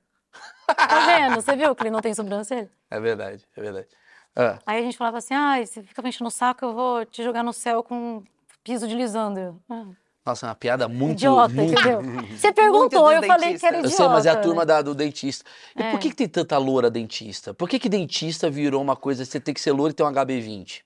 Tá 0.66 1.06
vendo? 1.06 1.34
Você 1.36 1.54
viu 1.54 1.74
que 1.74 1.82
ele 1.82 1.90
não 1.90 2.00
tem 2.00 2.14
sobrancelha? 2.14 2.70
É 2.90 2.98
verdade, 2.98 3.44
é 3.54 3.60
verdade. 3.60 3.86
Ah, 4.34 4.58
Aí 4.64 4.78
a 4.78 4.82
gente 4.82 4.96
falava 4.96 5.18
assim, 5.18 5.34
ah, 5.34 5.56
você 5.62 5.82
fica 5.82 6.00
me 6.00 6.08
enchendo 6.08 6.28
o 6.28 6.30
saco, 6.30 6.64
eu 6.64 6.72
vou 6.72 7.04
te 7.04 7.22
jogar 7.22 7.42
no 7.42 7.52
céu 7.52 7.82
com 7.82 8.22
piso 8.64 8.88
de 8.88 8.94
lisandra. 8.94 9.54
Ah, 9.68 9.84
nossa, 10.24 10.46
é 10.46 10.48
uma 10.48 10.54
piada 10.54 10.88
muito. 10.88 11.12
idiota, 11.18 11.52
muito... 11.54 11.72
entendeu? 11.72 12.00
Você 12.34 12.50
perguntou, 12.52 13.12
eu 13.12 13.22
falei 13.24 13.58
que 13.58 13.66
era 13.66 13.76
dentistas. 13.76 13.78
Eu 13.78 13.78
idiota. 13.80 13.96
sei, 13.96 14.08
mas 14.08 14.24
é 14.26 14.30
a 14.30 14.34
né? 14.36 14.40
turma 14.40 14.64
da- 14.64 14.80
do 14.80 14.94
dentista. 14.94 15.44
E 15.76 15.82
É. 15.82 15.90
por 15.90 16.00
que, 16.00 16.08
que 16.10 16.16
tem 16.16 16.28
tanta 16.28 16.56
loura 16.56 16.90
dentista? 16.90 17.52
Por 17.52 17.68
que, 17.68 17.78
que 17.78 17.88
dentista 17.90 18.48
virou 18.50 18.80
uma 18.80 18.96
coisa, 18.96 19.22
você 19.24 19.38
tem 19.38 19.52
que 19.52 19.60
ser 19.60 19.72
loura 19.72 19.90
e 19.90 19.94
ter 19.94 20.02
um 20.02 20.06
HB20? 20.10 20.82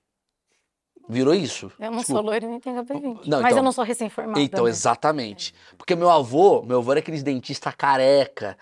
Virou 1.09 1.35
isso? 1.35 1.71
Eu 1.79 1.91
não 1.91 1.99
Desculpa. 1.99 2.21
sou 2.21 2.31
loira 2.31 2.45
e 2.45 2.49
nem 2.49 2.61
tenho 2.61 2.77
HB20. 2.83 3.27
Não, 3.27 3.41
mas 3.41 3.47
então- 3.51 3.59
eu 3.59 3.63
não 3.63 3.73
sou 3.73 3.85
recém-formada. 3.85 4.41
Então, 4.41 4.65
né? 4.65 4.71
exatamente. 4.71 5.55
Porque 5.77 5.95
meu 5.95 6.09
avô, 6.11 6.63
meu 6.63 6.79
avô 6.79 6.93
era 6.93 7.01
aqueles 7.01 7.23
dentista 7.23 7.73
careca, 7.73 8.57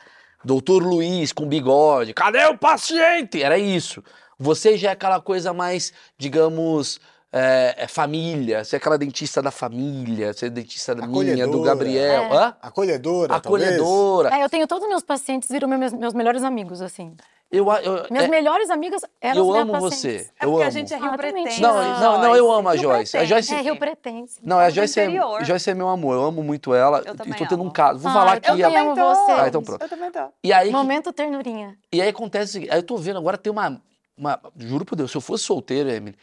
doutor 0.45 0.83
Luiz 0.83 1.33
com 1.33 1.47
bigode. 1.47 2.15
Cadê 2.15 2.45
o 2.47 2.57
paciente? 2.59 3.43
Era 3.43 3.59
isso. 3.59 4.03
Você 4.39 4.77
já 4.79 4.89
é 4.89 4.93
aquela 4.93 5.21
coisa 5.21 5.53
mais, 5.53 5.93
digamos, 6.17 6.99
é, 7.33 7.75
é 7.79 7.87
família. 7.89 8.65
Você 8.65 8.77
é 8.77 8.79
aquela 8.79 8.99
dentista 8.99 9.41
da 9.43 9.51
família. 9.51 10.33
Você 10.33 10.47
é 10.47 10.51
dentista 10.51 10.95
da 10.95 11.07
minha, 11.07 11.47
do. 11.47 11.63
Gabriel. 11.63 12.23
É. 12.25 12.37
Hã? 12.37 12.57
Acolhedora, 12.61 13.37
Acolhedora. 13.37 14.35
É, 14.37 14.45
eu 14.45 14.49
tenho 14.49 14.67
todos 14.67 14.85
os 14.85 14.89
meus 14.91 15.03
pacientes, 15.03 15.49
viram 15.51 15.69
meus, 15.69 15.93
meus 15.93 16.15
melhores 16.15 16.43
amigos, 16.43 16.81
assim. 16.83 17.15
Eu, 17.53 17.67
eu, 17.83 18.07
Minhas 18.13 18.27
é, 18.27 18.29
melhores 18.29 18.71
amigas 18.71 19.03
eram 19.21 19.39
eu 19.39 19.53
amo 19.57 19.73
pacientes. 19.73 19.99
você. 19.99 20.31
É 20.39 20.45
eu 20.45 20.51
porque 20.51 20.63
amo. 20.63 20.63
a 20.63 20.71
gente 20.71 20.95
é 20.95 20.97
Ah, 20.97 21.01
Rio 21.01 21.11
também 21.17 21.33
Pretense. 21.33 21.61
Não, 21.61 21.75
não, 22.01 22.23
não, 22.23 22.37
eu 22.37 22.53
amo 22.53 22.69
a 22.69 22.77
Joyce. 22.77 23.17
A. 23.19 23.25
Joyce, 23.25 23.53
É, 23.53 23.61
Rio 23.61 23.77
Pretense. 23.77 24.39
Não, 24.41 24.57
a 24.61 24.71
Joyce 24.71 25.01
é. 25.01 25.45
Joyce 25.45 25.69
é 25.71 25.75
meu 25.75 25.89
amor, 25.89 26.15
eu 26.15 26.23
amo 26.23 26.45
muito 26.45 26.73
ela. 26.73 27.03
Eu 27.05 27.13
e 27.13 27.17
também 27.17 27.35
tô 27.35 27.47
tendo 27.47 27.59
um 27.59 27.63
amo. 27.65 27.73
caso. 27.73 27.99
Vou 27.99 28.09
Ah, 28.09 28.15
falar 28.15 28.33
eu 28.35 28.53
aqui. 28.55 28.63
também 28.63 28.77
a- 28.77 28.81
amo 28.83 28.95
você. 28.95 29.33
Ah, 29.33 29.49
então 29.49 29.63
pronto. 29.65 29.83
Eu 29.83 29.89
também 29.89 30.13
tô. 30.13 30.21
E 30.45 30.53
aí, 30.53 30.71
Momento 30.71 31.13
ternurinha. 31.13 31.77
e 31.93 32.01
aí 32.01 32.09
acontece 32.09 32.51
o 32.51 32.53
seguinte, 32.53 32.71
aí 32.71 32.79
eu 32.79 32.83
tô 32.85 32.97
vendo 32.97 33.19
agora 33.19 33.37
tem 33.37 33.53
uma, 33.53 33.83
uma. 34.17 34.41
Juro 34.57 34.85
por 34.85 34.95
Deus, 34.95 35.11
se 35.11 35.17
eu 35.17 35.21
fosse 35.21 35.43
solteiro, 35.43 35.91
Emily, 35.91 36.17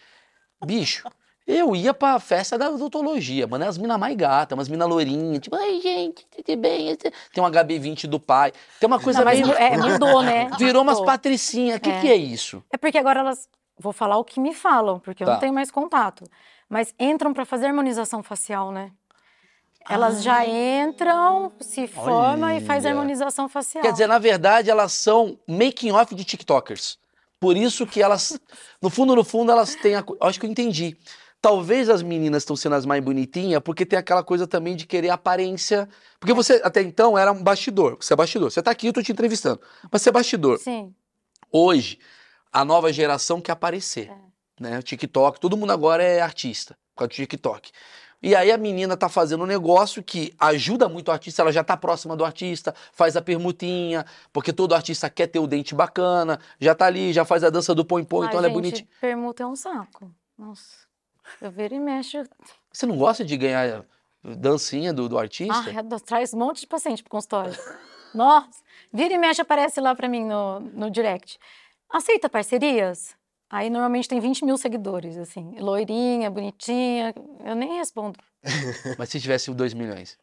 bicho, 0.65 1.07
eu 1.45 1.75
ia 1.75 1.93
pra 1.93 2.19
festa 2.19 2.57
da 2.57 2.69
odontologia, 2.69 3.47
mano. 3.47 3.65
As 3.65 3.77
minas 3.77 3.97
mais 3.99 4.15
gatas, 4.15 4.57
umas 4.57 4.67
minas 4.67 4.87
loirinhas, 4.89 5.39
tipo, 5.41 5.55
ai, 5.55 5.79
gente, 5.81 6.25
tudo 6.27 6.57
bem? 6.59 6.95
Tem 6.95 7.43
um 7.43 7.47
HB20 7.47 8.07
do 8.07 8.19
pai. 8.19 8.51
Tem 8.79 8.87
uma 8.87 8.99
coisa 8.99 9.23
Não, 9.23 9.31
meio. 9.31 9.51
é, 9.53 9.77
mudou, 9.77 10.21
né? 10.21 10.49
Virou 10.59 10.81
umas 10.83 10.99
patricinhas. 11.01 11.77
O 11.77 11.81
que, 11.81 11.89
É. 11.89 12.01
que 12.01 12.11
é 12.11 12.15
isso? 12.15 12.63
É 12.71 12.77
porque 12.77 12.97
agora 12.97 13.19
elas. 13.21 13.47
Vou 13.79 13.93
falar 13.93 14.17
o 14.17 14.23
que 14.23 14.39
me 14.39 14.53
falam, 14.55 14.99
porque 14.99 15.21
eu 15.23 15.27
Tá. 15.27 15.33
não 15.33 15.39
tenho 15.39 15.53
mais 15.53 15.69
contato. 15.69 16.23
Mas 16.67 16.93
entram 16.99 17.31
pra 17.31 17.45
fazer 17.45 17.67
harmonização 17.67 18.23
facial, 18.23 18.71
né? 18.71 18.91
Elas 19.89 20.21
já 20.21 20.45
entram, 20.45 21.51
se 21.61 21.87
formam 21.87 22.49
e 22.49 22.59
faz 22.59 22.83
Ah. 22.85 22.89
Olha. 22.89 22.97
harmonização 22.97 23.47
facial. 23.47 23.81
Quer 23.83 23.91
dizer, 23.93 24.07
na 24.07 24.17
verdade, 24.19 24.69
elas 24.69 24.91
são 24.91 25.37
making 25.47 25.91
off 25.91 26.13
de 26.13 26.25
TikTokers. 26.25 26.97
Por 27.39 27.55
isso 27.55 27.85
que 27.85 28.01
elas, 28.01 28.39
no 28.81 28.89
fundo, 28.89 29.15
no 29.15 29.23
fundo, 29.23 29.51
elas 29.51 29.75
têm 29.75 29.95
a. 29.95 30.03
Acho 30.21 30.39
que 30.39 30.45
eu 30.45 30.49
entendi. 30.49 30.97
Talvez 31.39 31.87
as 31.87 32.01
meninas 32.01 32.41
estão 32.41 32.55
sendo 32.55 32.75
as 32.75 32.85
mais 32.85 33.03
bonitinhas, 33.03 33.61
porque 33.63 33.85
tem 33.85 33.99
aquela 33.99 34.23
coisa 34.23 34.47
também 34.47 34.75
de 34.75 34.87
querer 34.87 35.09
aparência. 35.09 35.87
Porque 36.19 36.33
você, 36.33 36.59
até 36.63 36.81
então, 36.81 37.17
era 37.17 37.31
um 37.31 37.43
bastidor. 37.43 37.97
Você 38.01 38.13
é 38.13 38.15
bastidor. 38.15 38.51
Você 38.51 38.61
tá 38.61 38.71
aqui, 38.71 38.87
eu 38.87 38.93
tô 38.93 39.03
te 39.03 39.11
entrevistando. 39.11 39.61
Mas 39.91 40.01
você 40.01 40.09
é 40.09 40.11
bastidor. 40.11 40.57
Sim. 40.57 40.93
Hoje, 41.51 41.99
a 42.51 42.65
nova 42.65 42.91
geração 42.91 43.39
quer 43.39 43.51
aparecer. 43.51 44.11
Né? 44.59 44.79
O 44.79 44.83
TikTok, 44.83 45.39
todo 45.39 45.55
mundo 45.55 45.71
agora 45.71 46.01
é 46.01 46.19
artista 46.21 46.75
por 46.95 47.01
causa 47.01 47.09
do 47.09 47.13
TikTok. 47.13 47.71
E 48.21 48.35
aí 48.35 48.51
a 48.51 48.57
menina 48.57 48.97
tá 48.97 49.07
fazendo 49.07 49.43
um 49.43 49.47
negócio 49.47 50.01
que 50.01 50.33
ajuda 50.39 50.89
muito 50.89 51.09
o 51.09 51.11
artista, 51.11 51.41
ela 51.41 51.51
já 51.51 51.63
tá 51.63 51.77
próxima 51.77 52.15
do 52.15 52.25
artista, 52.25 52.73
faz 52.91 53.15
a 53.15 53.21
permutinha, 53.21 54.05
porque 54.33 54.51
todo 54.51 54.73
artista 54.73 55.09
quer 55.09 55.27
ter 55.27 55.39
o 55.39 55.45
dente 55.45 55.75
bacana, 55.75 56.39
já 56.59 56.73
tá 56.73 56.87
ali, 56.87 57.13
já 57.13 57.23
faz 57.23 57.43
a 57.43 57.49
dança 57.49 57.75
do 57.75 57.85
põe-põe, 57.85 58.27
então 58.27 58.39
ela 58.39 58.47
é 58.47 58.49
gente, 58.49 58.59
bonitinha. 58.59 58.87
Permuta 58.99 59.43
é 59.43 59.45
um 59.45 59.55
saco. 59.55 60.11
Nossa. 60.37 60.87
Eu 61.41 61.51
viro 61.51 61.75
e 61.75 61.79
mexo. 61.79 62.23
Você 62.71 62.85
não 62.85 62.97
gosta 62.97 63.23
de 63.23 63.37
ganhar 63.37 63.85
dancinha 64.23 64.91
do, 64.91 65.07
do 65.07 65.17
artista? 65.17 65.53
Ah, 65.53 65.69
é, 65.69 65.99
traz 65.99 66.33
um 66.33 66.37
monte 66.37 66.61
de 66.61 66.67
paciente 66.67 67.03
pro 67.03 67.11
consultório. 67.11 67.53
Nossa. 68.13 68.61
Vira 68.91 69.13
e 69.13 69.17
mexe 69.17 69.41
aparece 69.41 69.79
lá 69.79 69.93
pra 69.93 70.07
mim 70.07 70.25
no, 70.25 70.59
no 70.59 70.89
direct. 70.89 71.37
Aceita 71.89 72.29
parcerias? 72.29 73.15
Aí 73.49 73.69
normalmente 73.69 74.09
tem 74.09 74.19
20 74.19 74.43
mil 74.43 74.57
seguidores, 74.57 75.17
assim. 75.17 75.55
Loirinha, 75.59 76.29
bonitinha. 76.29 77.13
Eu 77.45 77.55
nem 77.55 77.77
respondo. 77.77 78.19
Mas 78.97 79.09
se 79.09 79.19
tivesse 79.19 79.53
2 79.53 79.73
milhões? 79.73 80.17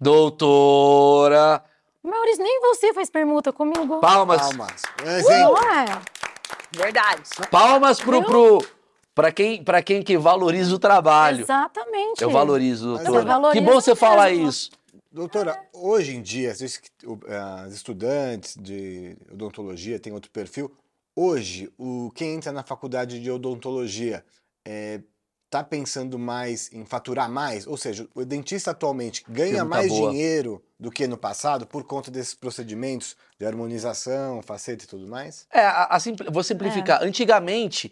Doutora! 0.00 1.62
Maurício, 2.02 2.42
nem 2.42 2.60
você 2.60 2.92
faz 2.92 3.10
permuta 3.10 3.52
comigo. 3.52 4.00
Palmas! 4.00 4.40
Palmas. 4.40 4.82
Um 5.04 5.10
exemplo. 5.10 5.54
Não 5.54 5.72
é? 5.72 6.02
Verdade. 6.72 7.22
Palmas 7.50 8.00
pro, 8.00 8.22
pro, 8.24 8.66
pra, 9.14 9.32
quem, 9.32 9.62
pra 9.62 9.82
quem 9.82 10.02
que 10.02 10.16
valoriza 10.16 10.74
o 10.74 10.78
trabalho. 10.78 11.42
Exatamente. 11.42 12.22
Eu 12.22 12.30
valorizo, 12.30 12.94
doutora. 12.96 13.24
valoriza 13.24 13.60
que 13.60 13.70
bom 13.70 13.80
você 13.80 13.94
falar 13.94 14.30
isso. 14.30 14.70
Doutora, 15.10 15.58
hoje 15.72 16.14
em 16.14 16.22
dia, 16.22 16.52
as 16.52 17.72
estudantes 17.72 18.56
de 18.56 19.16
odontologia 19.32 19.98
têm 19.98 20.12
outro 20.12 20.30
perfil. 20.30 20.70
Hoje, 21.20 21.68
o, 21.76 22.12
quem 22.14 22.34
entra 22.34 22.52
na 22.52 22.62
faculdade 22.62 23.18
de 23.20 23.28
odontologia 23.28 24.24
está 25.46 25.64
pensando 25.64 26.16
mais 26.16 26.72
em 26.72 26.84
faturar 26.84 27.28
mais? 27.28 27.66
Ou 27.66 27.76
seja, 27.76 28.06
o 28.14 28.24
dentista 28.24 28.70
atualmente 28.70 29.24
ganha 29.28 29.64
mais 29.64 29.88
boa. 29.88 30.10
dinheiro 30.12 30.62
do 30.78 30.92
que 30.92 31.08
no 31.08 31.16
passado 31.18 31.66
por 31.66 31.82
conta 31.82 32.08
desses 32.08 32.34
procedimentos 32.34 33.16
de 33.36 33.44
harmonização, 33.44 34.40
faceta 34.42 34.84
e 34.84 34.86
tudo 34.86 35.08
mais? 35.08 35.44
É, 35.52 35.58
a, 35.60 35.84
a 35.86 35.98
simpli- 35.98 36.28
vou 36.30 36.44
simplificar. 36.44 37.02
Antigamente, 37.02 37.90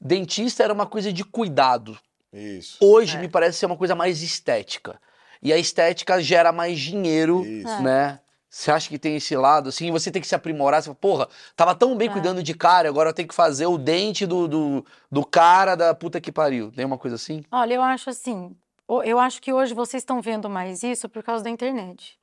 dentista 0.00 0.62
era 0.62 0.72
uma 0.72 0.86
coisa 0.86 1.12
de 1.12 1.24
cuidado. 1.24 1.98
Isso. 2.32 2.78
Hoje 2.80 3.16
É. 3.16 3.20
me 3.20 3.26
parece 3.28 3.58
ser 3.58 3.66
uma 3.66 3.76
coisa 3.76 3.96
mais 3.96 4.22
estética. 4.22 5.00
E 5.42 5.52
a 5.52 5.58
estética 5.58 6.22
gera 6.22 6.52
mais 6.52 6.78
dinheiro, 6.78 7.44
Isso. 7.44 7.68
É. 7.68 7.82
né? 7.82 8.20
Você 8.50 8.70
acha 8.70 8.88
que 8.88 8.98
tem 8.98 9.16
esse 9.16 9.36
lado, 9.36 9.68
assim, 9.68 9.90
você 9.90 10.10
tem 10.10 10.22
que 10.22 10.28
se 10.28 10.34
aprimorar. 10.34 10.80
Você 10.82 10.86
fala, 10.86 10.96
porra, 10.96 11.28
tava 11.54 11.74
tão 11.74 11.96
bem 11.96 12.08
É. 12.08 12.12
cuidando 12.12 12.42
de 12.42 12.54
cara, 12.54 12.88
agora 12.88 13.10
eu 13.10 13.14
tenho 13.14 13.28
que 13.28 13.34
fazer 13.34 13.66
o 13.66 13.76
dente 13.76 14.26
do, 14.26 14.48
do, 14.48 14.86
do 15.10 15.24
cara 15.24 15.74
da 15.74 15.94
puta 15.94 16.20
que 16.20 16.32
pariu. 16.32 16.72
Tem 16.72 16.84
uma 16.84 16.96
coisa 16.96 17.16
assim? 17.16 17.44
Olha, 17.52 17.74
eu 17.74 17.82
acho 17.82 18.08
assim, 18.08 18.56
eu 19.04 19.18
acho 19.18 19.42
que 19.42 19.52
hoje 19.52 19.74
vocês 19.74 20.00
estão 20.02 20.22
vendo 20.22 20.48
mais 20.48 20.82
isso 20.82 21.08
por 21.08 21.22
causa 21.22 21.44
da 21.44 21.50
internet. 21.50 22.18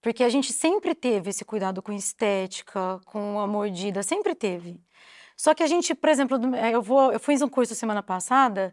Porque 0.00 0.22
a 0.22 0.28
gente 0.28 0.52
sempre 0.52 0.94
teve 0.94 1.30
esse 1.30 1.44
cuidado 1.44 1.82
com 1.82 1.92
estética, 1.92 3.00
com 3.04 3.40
a 3.40 3.46
mordida, 3.46 4.04
sempre 4.04 4.36
teve. 4.36 4.80
Só 5.36 5.52
que 5.52 5.62
a 5.62 5.66
gente, 5.66 5.94
por 5.94 6.08
exemplo, 6.08 6.38
eh, 6.54 6.70
eu 6.72 6.80
vou, 6.80 7.12
eu 7.12 7.18
fiz 7.18 7.42
um 7.42 7.48
curso 7.48 7.74
semana 7.74 8.02
passada, 8.02 8.72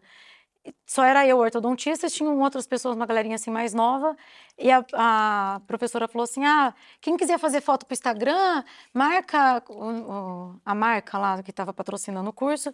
só 0.86 1.04
era 1.04 1.26
eu 1.26 1.38
ortodontista, 1.38 2.08
tinham 2.08 2.38
outras 2.40 2.66
pessoas, 2.66 2.96
uma 2.96 3.06
galerinha 3.06 3.34
assim 3.36 3.50
mais 3.50 3.74
nova, 3.74 4.16
e 4.58 4.70
a, 4.70 4.84
a 4.94 5.60
professora 5.66 6.08
falou 6.08 6.24
assim: 6.24 6.44
"Ah, 6.44 6.72
quem 7.00 7.16
quiser 7.16 7.38
fazer 7.38 7.60
foto 7.60 7.84
para 7.86 7.92
o 7.92 7.94
Instagram, 7.94 8.64
marca 8.92 9.62
o- 9.68 10.54
a 10.64 10.74
marca 10.74 11.18
lá 11.18 11.42
que 11.42 11.50
estava 11.50 11.72
patrocinando 11.72 12.30
o 12.30 12.32
curso". 12.32 12.72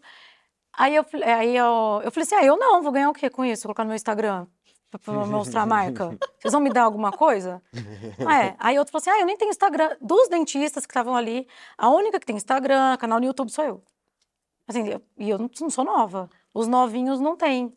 Aí 0.73 0.95
eu, 0.95 1.05
aí 1.37 1.57
eu, 1.57 2.01
eu 2.05 2.11
falei 2.13 2.23
assim: 2.25 2.35
ah, 2.37 2.45
eu 2.45 2.57
não, 2.57 2.83
vou 2.83 2.93
ganhar 2.93 3.11
o 3.11 3.13
quê 3.15 3.29
com 3.29 3.45
isso? 3.45 3.63
Colocar 3.63 3.83
no 3.85 3.89
meu 3.89 3.97
Instagram. 3.97 4.47
pra 4.91 5.01
mostrar 5.39 5.63
a 5.63 5.67
marca? 5.67 6.19
Vocês 6.39 6.53
vão 6.53 6.61
me 6.61 6.71
dar 6.71 6.83
alguma 6.85 7.11
coisa? 7.13 7.61
Ah, 8.27 8.45
é. 8.45 8.57
Aí 8.59 8.79
outro 8.79 8.93
falou 8.93 9.01
assim: 9.03 9.11
ah, 9.11 9.21
eu 9.21 9.27
nem 9.27 9.37
tenho 9.37 9.51
Instagram. 9.51 9.97
Dos 10.01 10.29
dentistas 10.29 10.87
que 10.87 10.91
estavam 10.93 11.17
ali, 11.17 11.47
a 11.77 11.89
única 11.91 12.21
que 12.21 12.27
tem 12.27 12.37
Instagram, 12.37 12.97
canal 12.99 13.19
no 13.19 13.27
YouTube 13.27 13.51
sou 13.51 13.65
eu. 13.65 13.83
Assim, 14.69 14.87
eu- 14.89 15.03
e 15.19 15.29
eu 15.31 15.39
não, 15.39 15.51
não 15.61 15.71
sou 15.71 15.85
nova. 15.85 16.31
Os 16.55 16.69
novinhos 16.69 17.21
não 17.21 17.37
têm. 17.37 17.77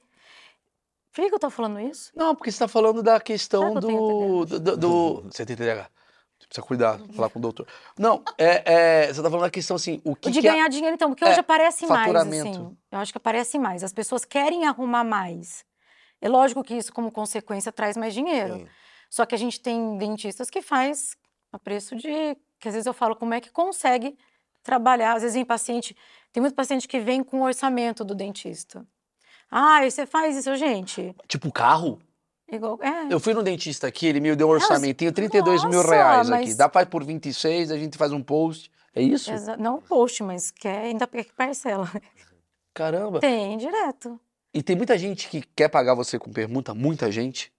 Por 1.13 1.21
que 1.21 1.29
que 1.29 1.35
eu 1.35 1.39
tô 1.39 1.49
falando 1.49 1.79
isso? 1.79 2.11
Não, 2.15 2.33
porque 2.35 2.51
você 2.51 2.59
tá 2.59 2.67
falando 2.67 3.03
da 3.03 3.19
questão 3.19 3.75
que 3.75 3.85
tenho 3.85 4.45
do, 4.45 4.59
do, 4.59 4.77
do- 4.77 5.21
Você 5.31 5.45
tem 5.45 5.55
TDAH. 5.55 5.89
Você 6.39 6.47
precisa 6.47 6.67
cuidar, 6.67 6.99
falar 7.15 7.29
com 7.29 7.39
o 7.39 7.41
doutor. 7.41 7.67
Não, 7.97 8.21
é, 8.37 9.03
é, 9.05 9.07
você 9.13 9.21
tá 9.21 9.29
falando 9.29 9.45
da 9.45 9.49
questão 9.51 9.75
assim, 9.75 10.01
o 10.03 10.15
que, 10.15 10.29
de 10.31 10.41
que 10.41 10.47
é- 10.47 10.51
ganhar 10.51 10.67
dinheiro, 10.67 10.93
então, 10.95 11.09
porque 11.09 11.23
É, 11.23 11.29
hoje 11.29 11.39
aparece 11.39 11.85
mais, 11.87 12.13
assim. 12.15 12.77
Eu 12.91 12.99
acho 12.99 13.11
que 13.13 13.17
aparece 13.17 13.57
mais. 13.59 13.83
As 13.83 13.93
pessoas 13.93 14.25
querem 14.25 14.65
arrumar 14.65 15.03
mais. 15.03 15.63
É 16.19 16.27
lógico 16.27 16.63
que 16.63 16.73
isso, 16.75 16.91
como 16.91 17.11
consequência, 17.11 17.71
traz 17.71 17.95
mais 17.95 18.13
dinheiro. 18.13 18.55
Sim. 18.55 18.67
Só 19.09 19.25
que 19.25 19.35
a 19.35 19.37
gente 19.37 19.61
tem 19.61 19.97
dentistas 19.97 20.49
que 20.49 20.61
faz 20.61 21.15
a 21.51 21.59
preço 21.59 21.95
de. 21.95 22.35
Que 22.59 22.67
às 22.67 22.73
vezes 22.73 22.87
eu 22.87 22.93
falo 22.93 23.15
como 23.15 23.33
é 23.33 23.39
que 23.39 23.51
consegue 23.51 24.17
trabalhar. 24.63 25.13
Às 25.15 25.21
vezes 25.21 25.35
vem 25.35 25.45
paciente. 25.45 25.95
Tem 26.31 26.41
muito 26.41 26.55
paciente 26.55 26.87
que 26.87 26.99
vem 26.99 27.23
com 27.23 27.41
o 27.41 27.43
orçamento 27.43 28.03
do 28.03 28.15
dentista. 28.15 28.85
Ah, 29.55 29.87
você 29.87 30.05
faz 30.07 30.35
isso, 30.35 30.55
gente. 30.55 31.15
Tipo 31.27 31.51
carro? 31.51 31.99
Igual, 32.51 32.79
é. 32.81 33.13
Eu 33.13 33.19
fui 33.19 33.33
no 33.35 33.43
dentista 33.43 33.85
aqui, 33.87 34.07
ele 34.07 34.19
me 34.19 34.35
deu 34.35 34.47
um 34.47 34.51
orçamentinho, 34.51 35.11
32 35.11 35.63
mil 35.65 35.73
nossa, 35.73 35.93
reais 35.93 36.31
aqui. 36.31 36.45
mas- 36.47 36.57
Dá 36.57 36.67
pra 36.67 36.81
ir 36.81 36.87
por 36.87 37.03
26, 37.03 37.71
a 37.71 37.77
gente 37.77 37.95
faz 37.97 38.11
um 38.11 38.21
post. 38.21 38.71
É 38.95 39.01
isso? 39.01 39.31
Não 39.59 39.79
post, 39.79 40.23
mas 40.23 40.49
quer 40.49 40.85
ainda 40.85 41.05
quer 41.05 41.23
que 41.23 41.33
parcela. 41.33 41.87
Caramba. 42.73 43.19
Tem, 43.19 43.55
direto. 43.57 44.19
E 44.51 44.63
tem 44.63 44.75
muita 44.75 44.97
gente 44.97 45.29
que 45.29 45.43
quer 45.55 45.69
pagar 45.69 45.93
você 45.93 46.17
com 46.17 46.31
permuta, 46.31 46.73
muita 46.73 47.11
gente. 47.11 47.52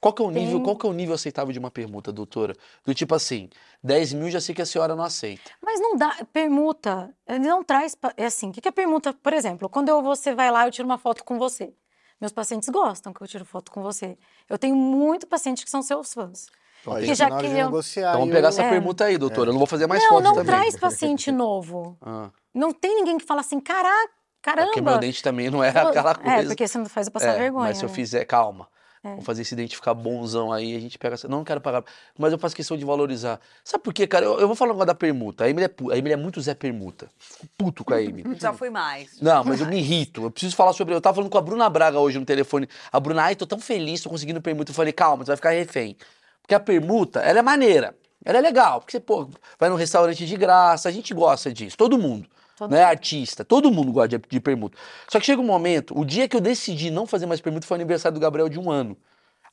Qual 0.00 0.12
que 0.14 0.22
é 0.22 0.24
o 0.24 0.30
nível, 0.30 0.54
Tem. 0.58 0.62
qual 0.64 0.76
que 0.76 0.86
é 0.86 0.88
o 0.88 0.92
nível 0.92 1.14
aceitável 1.14 1.52
de 1.52 1.58
uma 1.58 1.70
permuta, 1.72 2.12
doutora? 2.12 2.54
Do 2.84 2.94
tipo 2.94 3.14
assim, 3.16 3.50
10 3.82 4.12
mil 4.12 4.30
já 4.30 4.40
sei 4.40 4.54
que 4.54 4.62
a 4.62 4.66
senhora 4.66 4.94
não 4.94 5.02
aceita. 5.02 5.50
Mas 5.60 5.80
não 5.80 5.96
dá, 5.96 6.16
permuta, 6.32 7.12
ele 7.26 7.40
não 7.40 7.64
traz, 7.64 7.96
é 8.16 8.26
assim, 8.26 8.50
o 8.50 8.52
que 8.52 8.60
que 8.60 8.68
é 8.68 8.70
permuta? 8.72 9.12
Por 9.12 9.32
exemplo, 9.32 9.68
quando 9.68 9.88
eu, 9.88 10.00
você 10.02 10.34
vai 10.34 10.50
lá, 10.52 10.66
eu 10.66 10.70
tiro 10.70 10.86
uma 10.86 10.98
foto 10.98 11.24
com 11.24 11.36
você. 11.38 11.74
Meus 12.20 12.32
pacientes 12.32 12.68
gostam 12.68 13.12
que 13.12 13.20
eu 13.22 13.26
tiro 13.28 13.44
foto 13.44 13.70
com 13.72 13.82
você. 13.82 14.16
Eu 14.48 14.56
tenho 14.58 14.74
muito 14.76 15.26
paciente 15.26 15.64
que 15.64 15.70
são 15.70 15.82
seus 15.82 16.14
fãs. 16.14 16.46
Ó, 16.86 16.96
Que 16.96 17.14
já 17.14 17.28
de 17.28 17.36
queriam- 17.38 17.66
negociar. 17.66 18.10
Então 18.10 18.20
vamos 18.20 18.34
pegar 18.34 18.48
o- 18.48 18.50
essa 18.50 18.62
É. 18.62 18.70
permuta 18.70 19.04
aí, 19.04 19.18
doutora. 19.18 19.48
Eu 19.50 19.52
não 19.52 19.58
vou 19.58 19.66
fazer 19.66 19.86
mais 19.88 20.00
não, 20.02 20.08
fotos 20.10 20.24
não 20.24 20.34
também. 20.34 20.46
traz 20.46 20.76
paciente 20.78 21.30
novo. 21.32 21.96
Ah, 22.00 22.30
Não 22.54 22.72
tem 22.72 22.94
ninguém 22.96 23.18
que 23.18 23.24
fala 23.24 23.40
assim, 23.40 23.60
caraca, 23.60 24.10
porque 24.42 24.80
meu 24.80 24.84
caramba. 24.84 24.98
dente 24.98 25.22
também 25.22 25.50
não 25.50 25.62
é 25.62 25.68
aquela 25.70 26.10
É, 26.12 26.14
coisa. 26.14 26.48
porque 26.48 26.66
você 26.68 26.78
não 26.78 26.86
faz 26.86 27.06
eu 27.08 27.12
passar 27.12 27.34
É, 27.34 27.38
vergonha. 27.38 27.66
Mas 27.68 27.78
se 27.78 27.84
eu 27.84 27.88
né? 27.88 27.94
fizer, 27.94 28.24
calma. 28.24 28.68
É. 29.04 29.14
Vou 29.14 29.22
fazer 29.22 29.42
esse 29.42 29.54
dente 29.54 29.76
ficar 29.76 29.94
bonzão 29.94 30.52
aí, 30.52 30.74
a 30.76 30.80
gente 30.80 30.98
pega 30.98 31.14
essa. 31.14 31.28
Não 31.28 31.44
quero 31.44 31.60
pagar. 31.60 31.84
Mas 32.18 32.32
eu 32.32 32.38
faço 32.38 32.56
questão 32.56 32.76
de 32.76 32.84
valorizar. 32.84 33.40
Sabe 33.62 33.84
por 33.84 33.94
quê, 33.94 34.06
cara? 34.06 34.24
Eu, 34.26 34.40
eu 34.40 34.46
vou 34.46 34.56
falar 34.56 34.70
um 34.70 34.74
negócio 34.74 34.86
da 34.88 34.94
permuta. 34.94 35.44
A 35.44 35.48
Emily 35.48 35.64
é, 35.66 35.68
pu- 35.68 35.90
a 35.92 35.96
Emily 35.96 36.14
é 36.14 36.16
muito 36.16 36.40
Zé 36.40 36.54
Permuta. 36.54 37.08
Fico 37.18 37.46
puto 37.56 37.84
com 37.84 37.94
a 37.94 38.02
Emily. 38.02 38.24
Já 38.40 38.52
fui 38.52 38.70
mais. 38.70 39.20
Não, 39.20 39.44
mas 39.44 39.60
eu 39.60 39.66
me 39.66 39.78
irrito. 39.78 40.24
Eu 40.24 40.30
preciso 40.30 40.56
falar 40.56 40.72
sobre. 40.72 40.94
Eu 40.94 41.00
tava 41.00 41.14
falando 41.16 41.30
com 41.30 41.38
a 41.38 41.42
Bruna 41.42 41.68
Braga 41.70 41.98
hoje 42.00 42.18
no 42.18 42.24
telefone. 42.24 42.68
A 42.90 42.98
Bruna, 42.98 43.22
ai, 43.22 43.36
tô 43.36 43.46
tão 43.46 43.60
feliz, 43.60 44.00
tô 44.02 44.10
conseguindo 44.10 44.40
permuta. 44.42 44.70
Eu 44.70 44.74
falei, 44.74 44.92
calma, 44.92 45.24
você 45.24 45.28
vai 45.30 45.36
ficar 45.36 45.50
refém. 45.50 45.96
Porque 46.42 46.54
a 46.54 46.60
permuta, 46.60 47.20
ela 47.20 47.38
é 47.38 47.42
maneira. 47.42 47.94
Ela 48.24 48.38
é 48.38 48.40
legal. 48.40 48.80
Porque 48.80 48.92
você, 48.92 49.00
pô, 49.00 49.28
vai 49.60 49.68
num 49.70 49.76
restaurante 49.76 50.26
de 50.26 50.36
graça, 50.36 50.88
a 50.88 50.92
gente 50.92 51.14
gosta 51.14 51.52
disso. 51.52 51.76
Todo 51.76 51.96
mundo. 51.98 52.28
Todo 52.58 52.72
né? 52.72 52.82
Artista, 52.82 53.44
todo 53.44 53.70
mundo 53.70 53.92
gosta 53.92 54.18
de, 54.18 54.24
de 54.28 54.40
permuta. 54.40 54.76
Só 55.08 55.20
que 55.20 55.26
chega 55.26 55.40
um 55.40 55.44
momento, 55.44 55.96
o 55.96 56.04
dia 56.04 56.28
que 56.28 56.36
eu 56.36 56.40
decidi 56.40 56.90
não 56.90 57.06
fazer 57.06 57.26
mais 57.26 57.40
permuta 57.40 57.66
foi 57.66 57.76
o 57.76 57.80
aniversário 57.80 58.18
do 58.18 58.20
Gabriel 58.20 58.48
de 58.48 58.58
um 58.58 58.70
ano. 58.70 58.96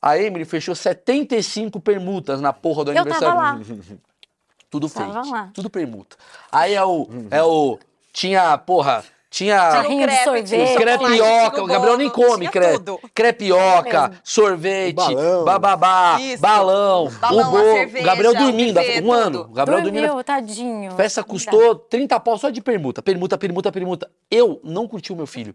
A 0.02 0.18
Emily 0.18 0.44
fechou 0.44 0.74
75 0.74 1.80
permutas 1.80 2.40
na 2.40 2.52
porra 2.52 2.84
do 2.84 2.92
Eu 2.92 3.00
aniversário. 3.00 3.36
tava 3.36 3.40
lá. 3.40 3.60
Tudo 4.68 4.88
lá. 5.30 5.50
Tudo 5.54 5.70
permuta. 5.70 6.16
Aí 6.50 6.74
é 6.74 6.84
o. 6.84 7.08
É 7.30 7.42
o. 7.42 7.78
Tinha, 8.12 8.58
porra. 8.58 9.04
Tinha. 9.28 9.82
Crepe, 9.84 10.24
sorvete. 10.24 10.76
crepioca, 10.76 11.62
o 11.62 11.66
Gabriel 11.66 11.96
nem 11.98 12.08
come 12.08 12.48
crepe. 12.48 12.78
tudo. 12.78 13.00
Crepioca, 13.12 14.12
sorvete, 14.22 14.94
Balão. 14.94 15.44
bababá, 15.44 16.18
Isso. 16.20 16.40
balão, 16.40 17.10
Balão, 17.20 17.48
o 17.48 17.50
bolo. 17.50 18.00
o 18.00 18.02
Gabriel 18.04 18.34
dormindo, 18.34 18.74
buffet, 18.80 19.02
um 19.02 19.12
ano. 19.12 19.40
O 19.42 19.52
Gabriel 19.52 19.82
dormindo. 19.82 20.06
Dormiu, 20.06 20.24
tadinho. 20.24 20.92
A 20.92 20.94
festa 20.96 21.22
custou 21.24 21.74
30 21.74 22.18
pau 22.20 22.38
só 22.38 22.50
de 22.50 22.60
permuta. 22.60 23.02
Permuta, 23.02 23.36
permuta, 23.36 23.72
permuta. 23.72 24.10
Eu 24.30 24.60
não 24.64 24.86
curti 24.86 25.12
o 25.12 25.16
meu 25.16 25.26
filho. 25.26 25.54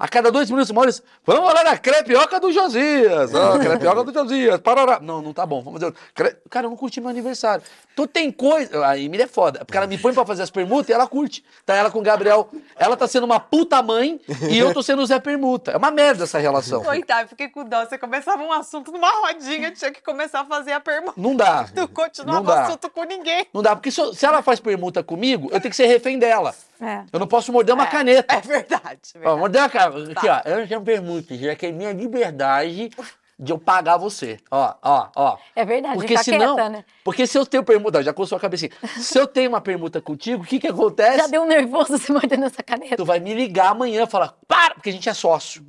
A 0.00 0.08
cada 0.08 0.32
dois 0.32 0.48
minutos, 0.50 0.70
Maurício, 0.72 1.04
vamos 1.26 1.52
lá 1.52 1.62
na 1.62 1.76
crepioca 1.76 2.40
do 2.40 2.50
Josias. 2.50 3.34
Ó, 3.34 3.58
crepioca 3.60 4.02
do 4.02 4.12
Josias. 4.14 4.58
Parará. 4.60 4.98
Não, 4.98 5.20
não 5.20 5.34
tá 5.34 5.44
bom. 5.44 5.60
Vamos 5.60 5.74
fazer. 5.78 5.92
outro. 5.92 6.00
Cara, 6.48 6.64
eu 6.66 6.70
não 6.70 6.76
curti 6.78 7.02
meu 7.02 7.10
aniversário. 7.10 7.62
Então 7.92 8.06
tem 8.06 8.32
coisa. 8.32 8.86
A 8.86 8.96
Emília 8.98 9.24
é 9.24 9.26
foda. 9.26 9.62
Porque 9.62 9.76
ela 9.76 9.86
me 9.86 9.98
põe 9.98 10.14
pra 10.14 10.24
fazer 10.24 10.42
as 10.42 10.50
permutas 10.50 10.88
e 10.88 10.92
ela 10.94 11.06
curte. 11.06 11.44
Tá 11.66 11.74
ela 11.74 11.90
com 11.90 11.98
o 11.98 12.02
Gabriel. 12.02 12.48
Ela 12.76 12.96
tá 12.96 13.06
sendo 13.06 13.24
uma 13.24 13.38
puta 13.38 13.82
mãe 13.82 14.18
e 14.48 14.56
eu 14.58 14.72
tô 14.72 14.82
sendo 14.82 15.02
o 15.02 15.06
Zé 15.06 15.18
Permuta. 15.18 15.72
É 15.72 15.76
uma 15.76 15.90
merda 15.90 16.24
essa 16.24 16.38
relação. 16.38 16.82
Coitado, 16.82 17.28
fiquei 17.28 17.48
com 17.50 17.62
dó. 17.62 17.84
Você 17.84 17.98
começava 17.98 18.42
um 18.42 18.52
assunto 18.52 18.90
numa 18.90 19.10
rodinha, 19.26 19.70
tinha 19.70 19.90
que 19.90 20.02
começar 20.02 20.40
a 20.40 20.44
fazer 20.46 20.72
a 20.72 20.80
pergunta. 20.80 21.12
Não 21.14 21.36
dá. 21.36 21.66
Não 21.76 21.86
continuava 21.92 22.38
Não 22.40 22.46
dá. 22.46 22.54
o 22.62 22.64
assunto 22.64 22.88
com 22.88 23.04
ninguém. 23.04 23.46
Não 23.52 23.60
dá. 23.62 23.76
Porque 23.76 23.90
se, 23.90 24.00
eu- 24.00 24.14
se 24.14 24.24
ela 24.24 24.40
faz 24.40 24.60
permuta 24.60 25.02
comigo, 25.02 25.50
eu 25.52 25.60
tenho 25.60 25.70
que 25.70 25.76
ser 25.76 25.84
refém 25.86 26.18
dela. 26.18 26.54
É. 26.80 27.04
Eu 27.12 27.18
não 27.20 27.26
posso 27.26 27.52
morder 27.52 27.74
uma 27.74 27.86
caneta. 27.86 28.34
É 28.34 28.40
verdade. 28.40 29.00
é 29.14 29.28
Ó, 29.28 29.36
verdade. 29.36 29.52
dar 29.52 29.60
uma 29.62 29.68
cara. 29.68 30.12
Aqui, 30.12 30.28
ó. 30.28 30.40
Eu 30.50 30.60
não 30.60 30.66
tenho 30.66 30.80
permuta. 30.82 31.34
Já 31.36 31.54
que 31.54 31.66
é 31.66 31.72
minha 31.72 31.92
liberdade 31.92 32.90
de 33.38 33.52
eu 33.52 33.58
pagar 33.58 33.96
você. 33.96 34.38
Ó, 34.50 34.74
ó, 34.82 35.08
ó. 35.16 35.38
É 35.56 35.64
verdade, 35.64 35.94
Porque 35.94 36.08
fica 36.08 36.22
senão. 36.24 36.54
quieta, 36.56 36.68
né? 36.70 36.84
Porque 37.04 37.26
se 37.26 37.38
eu 37.38 37.46
tenho 37.46 37.62
permuta, 37.64 38.02
já 38.02 38.12
coçou 38.12 38.36
a 38.36 38.40
cabecinha. 38.40 38.70
Se 38.98 39.18
eu 39.18 39.26
tenho 39.26 39.48
uma 39.50 39.60
permuta 39.60 40.00
contigo, 40.00 40.42
o 40.42 40.46
que 40.46 40.58
que 40.60 40.68
acontece? 40.68 41.18
Já 41.18 41.26
deu 41.26 41.42
um 41.42 41.46
nervoso 41.46 41.96
se 41.98 42.12
mordendo 42.12 42.44
essa 42.44 42.62
caneta. 42.62 42.96
Tu 42.96 43.04
vai 43.04 43.18
me 43.20 43.32
ligar 43.34 43.70
amanhã 43.70 44.04
e 44.04 44.06
falar, 44.06 44.34
para, 44.46 44.74
porque 44.74 44.90
a 44.90 44.92
gente 44.92 45.08
é 45.08 45.14
sócio. 45.14 45.64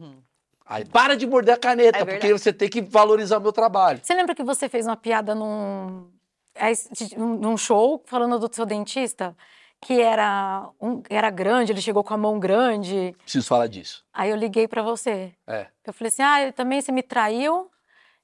Aí 0.65 0.86
para 0.86 1.17
de 1.17 1.28
morder 1.28 1.56
a 1.56 1.58
caneta, 1.58 1.97
É 1.97 2.06
porque 2.06 2.19
verdade. 2.19 2.39
você 2.41 2.54
tem 2.54 2.69
que 2.69 2.82
valorizar 2.82 3.38
o 3.38 3.41
meu 3.41 3.52
trabalho. 3.52 4.00
Você 4.02 4.13
lembra 4.13 4.34
que 4.34 4.43
você 4.43 4.69
fez 4.69 4.86
uma 4.88 4.95
piada 4.95 5.36
num, 5.36 6.08
é, 6.56 6.71
num 7.17 7.58
show 7.58 8.02
falando 8.06 8.39
do 8.39 8.54
seu 8.54 8.65
dentista? 8.65 9.36
Que 9.84 10.00
era, 10.00 10.70
um, 10.80 11.02
era 11.10 11.30
grande, 11.32 11.72
ele 11.72 11.82
chegou 11.82 12.04
com 12.04 12.13
a 12.13 12.17
mão 12.17 12.39
grande. 12.39 13.15
Preciso 13.24 13.48
falar 13.48 13.67
disso. 13.67 14.04
Aí 14.13 14.30
eu 14.30 14.36
liguei 14.38 14.67
pra 14.67 14.84
você. 14.84 15.34
É. 15.48 15.67
Eu 15.86 15.91
falei 15.91 16.10
assim: 16.10 16.22
ah, 16.22 16.41
eu 16.44 16.54
também 16.54 16.80
você 16.82 16.91
me 16.91 17.02
traiu. 17.02 17.70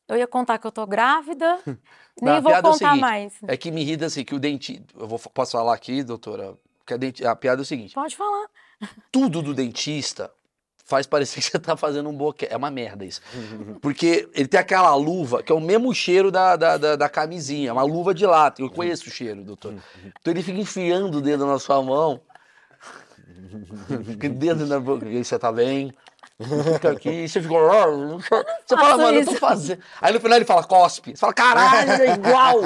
Eu 0.07 0.15
ia 0.17 0.27
contar 0.27 0.57
que 0.59 0.67
eu 0.67 0.71
tô 0.71 0.85
grávida. 0.85 1.59
Não, 2.21 2.29
Nem 2.31 2.37
a 2.37 2.39
vou 2.39 2.51
é 2.51 2.61
contar 2.61 2.77
seguinte, 2.77 2.99
mais. 3.01 3.33
É 3.47 3.57
que 3.57 3.71
me 3.71 3.81
irrita 3.81 4.05
assim, 4.05 4.23
que 4.23 4.33
o 4.35 4.39
dentista. 4.39 4.85
Eu 4.97 5.07
vou, 5.07 5.19
posso 5.19 5.51
falar 5.53 5.73
aqui, 5.73 6.03
doutora? 6.03 6.55
Que 6.85 6.93
a, 6.93 6.97
denti- 6.97 7.25
a 7.25 7.35
piada 7.35 7.61
é 7.61 7.63
o 7.63 7.65
seguinte: 7.65 7.93
Pode 7.95 8.15
falar. 8.15 8.47
tudo 9.11 9.41
do 9.41 9.53
dentista 9.53 10.31
faz 10.87 11.05
parecer 11.05 11.41
que 11.43 11.51
você 11.51 11.59
tá 11.59 11.77
fazendo 11.77 12.09
um 12.09 12.13
boquete. 12.13 12.51
É 12.51 12.57
uma 12.57 12.71
merda 12.71 13.05
isso. 13.05 13.21
Porque 13.81 14.27
ele 14.33 14.47
tem 14.47 14.59
aquela 14.59 14.95
luva, 14.95 15.43
que 15.43 15.51
é 15.51 15.55
o 15.55 15.59
mesmo 15.59 15.93
cheiro 15.93 16.31
da, 16.31 16.55
da, 16.55 16.77
da, 16.77 16.95
da 16.95 17.09
camisinha, 17.09 17.73
uma 17.73 17.83
luva 17.83 18.13
de 18.13 18.25
lata. 18.25 18.61
Eu 18.61 18.69
conheço 18.71 19.07
o 19.07 19.11
cheiro, 19.11 19.43
doutor. 19.43 19.75
Então 20.19 20.33
ele 20.33 20.41
fica 20.41 20.59
enfiando 20.59 21.17
o 21.17 21.21
dedo 21.21 21.45
na 21.45 21.59
sua 21.59 21.83
mão. 21.83 22.19
Fica 24.05 24.29
dedo 24.29 24.65
na 24.65 24.79
boca. 24.79 25.05
E 25.05 25.17
aí 25.17 25.23
você 25.23 25.37
tá 25.37 25.51
bem? 25.51 25.93
Fica 26.73 26.91
aqui, 26.91 27.09
e 27.09 27.29
você 27.29 27.41
fica. 27.41 27.55
"Ah, 27.55 27.87
não 27.87 28.19
quero." 28.19 28.45
Você 28.65 28.77
fala, 28.77 28.97
mano, 28.97 29.19
eu 29.19 29.25
tô 29.25 29.33
fazendo. 29.35 29.81
Aí 29.99 30.13
no 30.13 30.19
final 30.19 30.37
ele 30.37 30.45
fala, 30.45 30.63
cospe. 30.63 31.11
Você 31.11 31.17
fala, 31.17 31.33
caralho, 31.33 31.91
é 31.91 32.13
igual. 32.13 32.59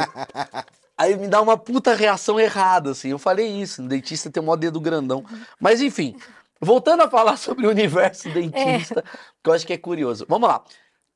Aí 0.97 1.15
me 1.15 1.27
dá 1.27 1.41
uma 1.41 1.57
puta 1.57 1.95
reação 1.95 2.39
errada, 2.39 2.91
assim. 2.91 3.09
Eu 3.09 3.17
falei 3.17 3.47
isso, 3.47 3.81
o 3.81 3.87
dentista 3.87 4.29
tem 4.29 4.43
o 4.43 4.45
maior 4.45 4.57
dedo 4.57 4.79
grandão. 4.79 5.23
Mas 5.59 5.81
enfim, 5.81 6.15
voltando 6.61 7.01
a 7.01 7.09
falar 7.09 7.37
sobre 7.37 7.65
o 7.65 7.69
universo 7.69 8.29
dentista, 8.29 9.03
que 9.43 9.49
eu 9.49 9.53
acho 9.53 9.65
que 9.65 9.73
é 9.73 9.77
curioso. 9.77 10.25
Vamos 10.29 10.47
lá. 10.47 10.63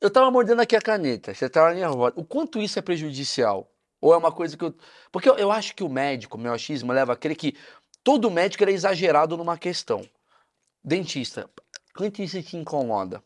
Eu 0.01 0.09
tava 0.09 0.29
mordendo 0.29 0.61
aqui 0.61 0.75
a 0.75 0.81
caneta, 0.81 1.33
você 1.33 1.49
tava 1.49 1.73
nervosa. 1.73 2.13
O 2.17 2.25
quanto 2.25 2.61
isso 2.61 2.77
é 2.77 2.81
prejudicial? 2.81 3.71
Ou 4.01 4.13
é 4.13 4.17
uma 4.17 4.31
coisa 4.31 4.57
que 4.57 4.63
eu. 4.63 4.75
Porque 5.11 5.29
eu, 5.29 5.35
eu 5.37 5.51
acho 5.51 5.75
que 5.75 5.83
o 5.83 5.89
médico, 5.89 6.37
o 6.37 6.39
meu 6.39 6.53
achismo, 6.53 6.91
leva 6.91 7.13
a 7.13 7.15
crer 7.15 7.35
que 7.35 7.55
todo 8.03 8.29
médico 8.29 8.63
é 8.63 8.71
exagerado 8.71 9.37
numa 9.37 9.57
questão. 9.57 10.01
Dentista, 10.83 11.49
quanto 11.95 12.21
isso 12.21 12.41
te 12.43 12.57
incomoda? 12.57 13.23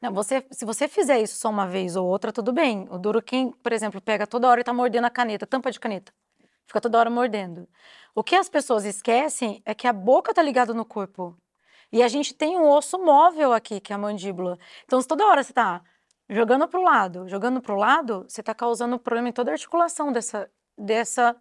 Não, 0.00 0.12
você, 0.12 0.44
se 0.50 0.64
você 0.64 0.88
fizer 0.88 1.20
isso 1.20 1.36
só 1.36 1.48
uma 1.48 1.66
vez 1.66 1.94
ou 1.94 2.06
outra, 2.06 2.32
tudo 2.32 2.52
bem. 2.52 2.86
O 2.90 2.98
duro 2.98 3.22
quem, 3.22 3.52
por 3.52 3.72
exemplo, 3.72 4.00
pega 4.00 4.26
toda 4.26 4.48
hora 4.48 4.60
e 4.60 4.64
tá 4.64 4.72
mordendo 4.72 5.04
a 5.04 5.10
caneta, 5.10 5.46
tampa 5.46 5.70
de 5.70 5.78
caneta. 5.78 6.12
Fica 6.66 6.80
toda 6.80 6.98
hora 6.98 7.08
mordendo. 7.08 7.68
O 8.14 8.22
que 8.22 8.34
as 8.34 8.48
pessoas 8.48 8.84
esquecem 8.84 9.62
é 9.64 9.74
que 9.74 9.86
a 9.86 9.92
boca 9.92 10.34
tá 10.34 10.42
ligada 10.42 10.74
no 10.74 10.84
corpo. 10.84 11.36
E 11.90 12.02
a 12.02 12.08
gente 12.08 12.34
tem 12.34 12.56
um 12.58 12.68
osso 12.68 12.98
móvel 12.98 13.52
aqui, 13.52 13.80
que 13.80 13.92
é 13.92 13.96
a 13.96 13.98
mandíbula. 13.98 14.58
Então, 14.84 15.00
se 15.00 15.08
toda 15.08 15.26
hora 15.26 15.42
você 15.42 15.52
tá 15.52 15.82
jogando 16.28 16.68
pro 16.68 16.82
lado, 16.82 17.28
jogando 17.28 17.60
pro 17.60 17.76
lado, 17.76 18.26
você 18.28 18.42
tá 18.42 18.54
causando 18.54 18.98
problema 18.98 19.28
em 19.28 19.32
toda 19.32 19.50
a 19.50 19.54
articulação 19.54 20.12
dessa, 20.12 20.50
dessa, 20.76 21.34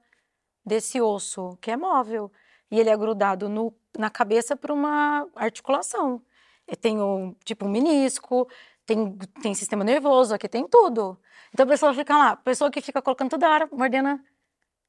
desse 0.65 1.01
osso, 1.01 1.57
que 1.61 1.71
é 1.71 1.77
móvel. 1.77 2.31
E 2.71 2.79
ele 2.79 2.89
é 2.89 2.97
grudado 2.97 3.49
no, 3.49 3.73
na 3.97 4.09
cabeça 4.09 4.55
por 4.55 4.71
uma 4.71 5.27
articulação. 5.35 6.21
E 6.67 6.75
tem 6.75 7.01
um, 7.01 7.33
tipo 7.43 7.65
um 7.65 7.69
menisco, 7.69 8.47
tem, 8.85 9.17
tem 9.41 9.53
sistema 9.53 9.83
nervoso, 9.83 10.33
aqui 10.33 10.47
tem 10.47 10.67
tudo. 10.67 11.17
Então 11.53 11.65
a 11.65 11.69
pessoa 11.69 11.93
fica 11.93 12.17
lá, 12.17 12.35
pessoa 12.35 12.71
que 12.71 12.81
fica 12.81 13.01
colocando 13.01 13.29
toda 13.29 13.49
hora, 13.49 13.69
mordendo, 13.71 14.19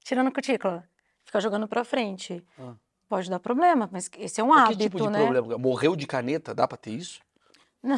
tirando 0.05 0.33
cutícula, 0.33 0.89
fica 1.25 1.41
jogando 1.41 1.69
pra 1.69 1.85
frente. 1.85 2.45
Ah. 2.59 2.75
Pode 3.09 3.31
dar 3.31 3.39
problema, 3.41 3.89
mas 3.91 4.11
esse 4.19 4.41
é 4.41 4.45
um 4.45 4.49
Mas 4.49 4.65
hábito, 4.65 4.79
que 4.79 4.85
tipo 4.85 4.99
de 5.01 5.09
né? 5.09 5.19
problema? 5.27 5.59
Morreu 5.59 5.97
de 5.97 6.07
caneta? 6.07 6.55
Dá 6.55 6.69
pra 6.69 6.77
ter 6.77 6.91
isso? 6.91 7.21
Não. 7.83 7.97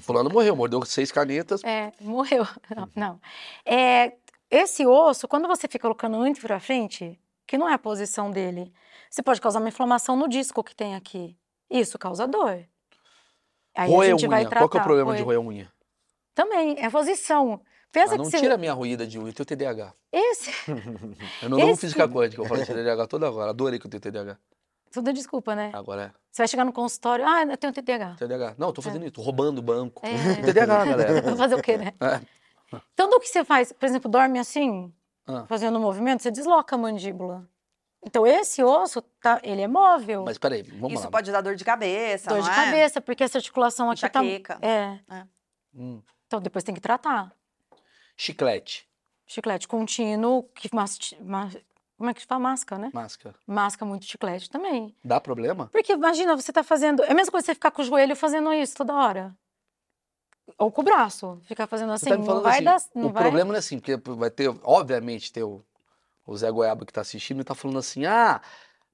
Fulano 0.00 0.28
morreu, 0.30 0.54
mordeu 0.54 0.84
seis 0.84 1.10
canetas. 1.10 1.62
É, 1.64 1.92
morreu. 2.00 2.46
Não, 2.76 2.90
não. 2.94 3.20
É, 3.64 4.12
esse 4.50 4.84
osso, 4.86 5.26
quando 5.26 5.48
você 5.48 5.66
fica 5.66 5.82
colocando 5.82 6.18
muito 6.18 6.40
pra 6.40 6.60
frente, 6.60 7.18
que 7.46 7.56
não 7.56 7.68
é 7.68 7.74
a 7.74 7.78
posição 7.78 8.30
dele, 8.30 8.72
você 9.08 9.22
pode 9.22 9.40
causar 9.40 9.60
uma 9.60 9.68
inflamação 9.68 10.16
no 10.16 10.28
disco 10.28 10.62
que 10.62 10.74
tem 10.74 10.94
aqui. 10.94 11.36
Isso 11.70 11.98
causa 11.98 12.26
dor. 12.26 12.62
Aí 13.74 13.90
roer 13.90 14.08
a 14.08 14.10
gente 14.18 14.26
vai 14.26 14.40
unha. 14.40 14.48
tratar. 14.50 14.64
Qual 14.64 14.68
que 14.70 14.76
é 14.78 14.80
o 14.80 14.84
problema 14.84 15.16
de 15.16 15.22
roer- 15.22 15.38
roer 15.38 15.48
unha? 15.48 15.72
Também, 16.34 16.76
é 16.78 16.86
a 16.86 16.90
posição. 16.90 17.60
Pensa 18.00 18.16
não 18.16 18.24
que 18.24 18.30
você... 18.30 18.38
tira 18.40 18.54
a 18.54 18.58
minha 18.58 18.72
ruída 18.72 19.06
de 19.06 19.18
unha, 19.18 19.30
eu 19.30 19.32
tenho 19.32 19.46
TDAH. 19.46 19.94
Esse... 20.12 20.50
Eu 21.42 21.48
não 21.48 21.58
dou 21.58 21.70
Esse- 21.70 21.80
física 21.80 22.06
quântica, 22.08 22.42
eu 22.42 22.46
falo 22.46 22.60
de 22.60 22.66
TDAH 22.66 23.06
toda 23.06 23.30
hora. 23.30 23.50
Adorei 23.50 23.78
que 23.78 23.86
eu 23.86 23.90
tenho 23.90 24.00
TDAH. 24.00 24.36
Tudo 24.92 25.10
é 25.10 25.12
desculpa, 25.12 25.54
né? 25.54 25.70
Agora 25.74 26.02
é 26.02 26.10
Você 26.30 26.42
vai 26.42 26.48
chegar 26.48 26.64
no 26.64 26.72
consultório, 26.72 27.26
ah, 27.26 27.42
eu 27.42 27.56
tenho 27.56 27.72
TDAH. 27.72 28.16
TDAH. 28.18 28.54
Não, 28.58 28.68
eu 28.68 28.72
tô 28.72 28.82
fazendo 28.82 29.02
isso, 29.04 29.12
tô 29.12 29.22
roubando 29.22 29.58
o 29.58 29.62
banco. 29.62 30.02
É. 30.06 30.12
TDAH, 30.52 30.84
galera. 30.84 31.22
Vou 31.22 31.36
fazer 31.36 31.54
o 31.54 31.62
quê, 31.62 31.76
né? 31.78 31.92
É. 32.00 32.20
Então, 32.92 33.08
do 33.08 33.18
que 33.20 33.28
você 33.28 33.44
faz, 33.44 33.72
por 33.72 33.86
exemplo, 33.86 34.10
dorme 34.10 34.38
assim, 34.38 34.92
Ah. 35.26 35.44
fazendo 35.48 35.78
um 35.78 35.82
movimento, 35.82 36.22
você 36.22 36.30
desloca 36.30 36.74
a 36.76 36.78
mandíbula. 36.78 37.48
Então, 38.04 38.26
esse 38.26 38.62
osso, 38.62 39.02
tá, 39.20 39.40
ele 39.42 39.62
é 39.62 39.66
móvel. 39.68 40.24
Mas 40.24 40.38
peraí, 40.38 40.62
vamos 40.62 40.92
Isso 40.94 41.04
lá. 41.04 41.10
pode 41.10 41.32
dar 41.32 41.40
dor 41.40 41.56
de 41.56 41.64
cabeça, 41.64 42.28
Dor 42.28 42.38
não 42.38 42.44
de 42.44 42.50
é? 42.50 42.54
cabeça, 42.54 43.00
porque 43.00 43.24
essa 43.24 43.38
articulação 43.38 43.90
aqui 43.90 44.08
tá... 44.08 44.22
Enxaqueca. 44.24 44.58
É, 44.62 44.98
Hum. 45.74 46.00
então 46.26 46.40
depois 46.40 46.62
tem 46.64 46.74
que 46.74 46.80
tratar. 46.80 47.32
Chiclete, 48.16 48.88
Chiclete 49.26 49.66
contínuo, 49.68 50.44
que 50.54 50.68
masti... 50.74 51.16
ma- 51.22 51.50
Como 51.98 52.10
é 52.10 52.14
que 52.14 52.24
fala? 52.24 52.40
Masca, 52.40 52.78
né? 52.78 52.90
máscara. 52.94 53.34
Masca 53.46 53.84
muito 53.84 54.04
chiclete 54.06 54.48
também. 54.48 54.94
Dá 55.04 55.20
problema? 55.20 55.68
Porque 55.72 55.92
imagina, 55.92 56.36
você 56.36 56.52
tá 56.52 56.62
fazendo... 56.62 57.02
É 57.02 57.10
a 57.10 57.14
mesma 57.14 57.32
coisa 57.32 57.46
você 57.46 57.54
ficar 57.54 57.70
com 57.70 57.82
o 57.82 57.84
joelho 57.84 58.14
fazendo 58.14 58.52
isso 58.52 58.76
toda 58.76 58.94
hora. 58.94 59.34
Ou 60.58 60.70
com 60.70 60.80
o 60.80 60.84
braço, 60.84 61.40
ficar 61.44 61.66
fazendo 61.66 61.92
assim, 61.92 62.06
Você 62.10 62.16
tá 62.16 62.22
não 62.22 62.40
vai 62.40 62.54
assim, 62.54 62.64
dar... 62.64 62.80
Não 62.94 63.08
o 63.08 63.12
vai... 63.12 63.22
problema 63.24 63.48
não 63.48 63.56
é 63.56 63.58
assim, 63.58 63.80
porque 63.80 63.96
vai 64.12 64.30
ter, 64.30 64.48
obviamente, 64.62 65.32
ter 65.32 65.42
o, 65.42 65.64
o 66.24 66.36
Zé 66.36 66.50
Goiaba 66.50 66.86
que 66.86 66.92
tá 66.92 67.00
assistindo 67.00 67.40
e 67.40 67.44
tá 67.44 67.54
falando 67.54 67.78
assim, 67.80 68.06
ah, 68.06 68.40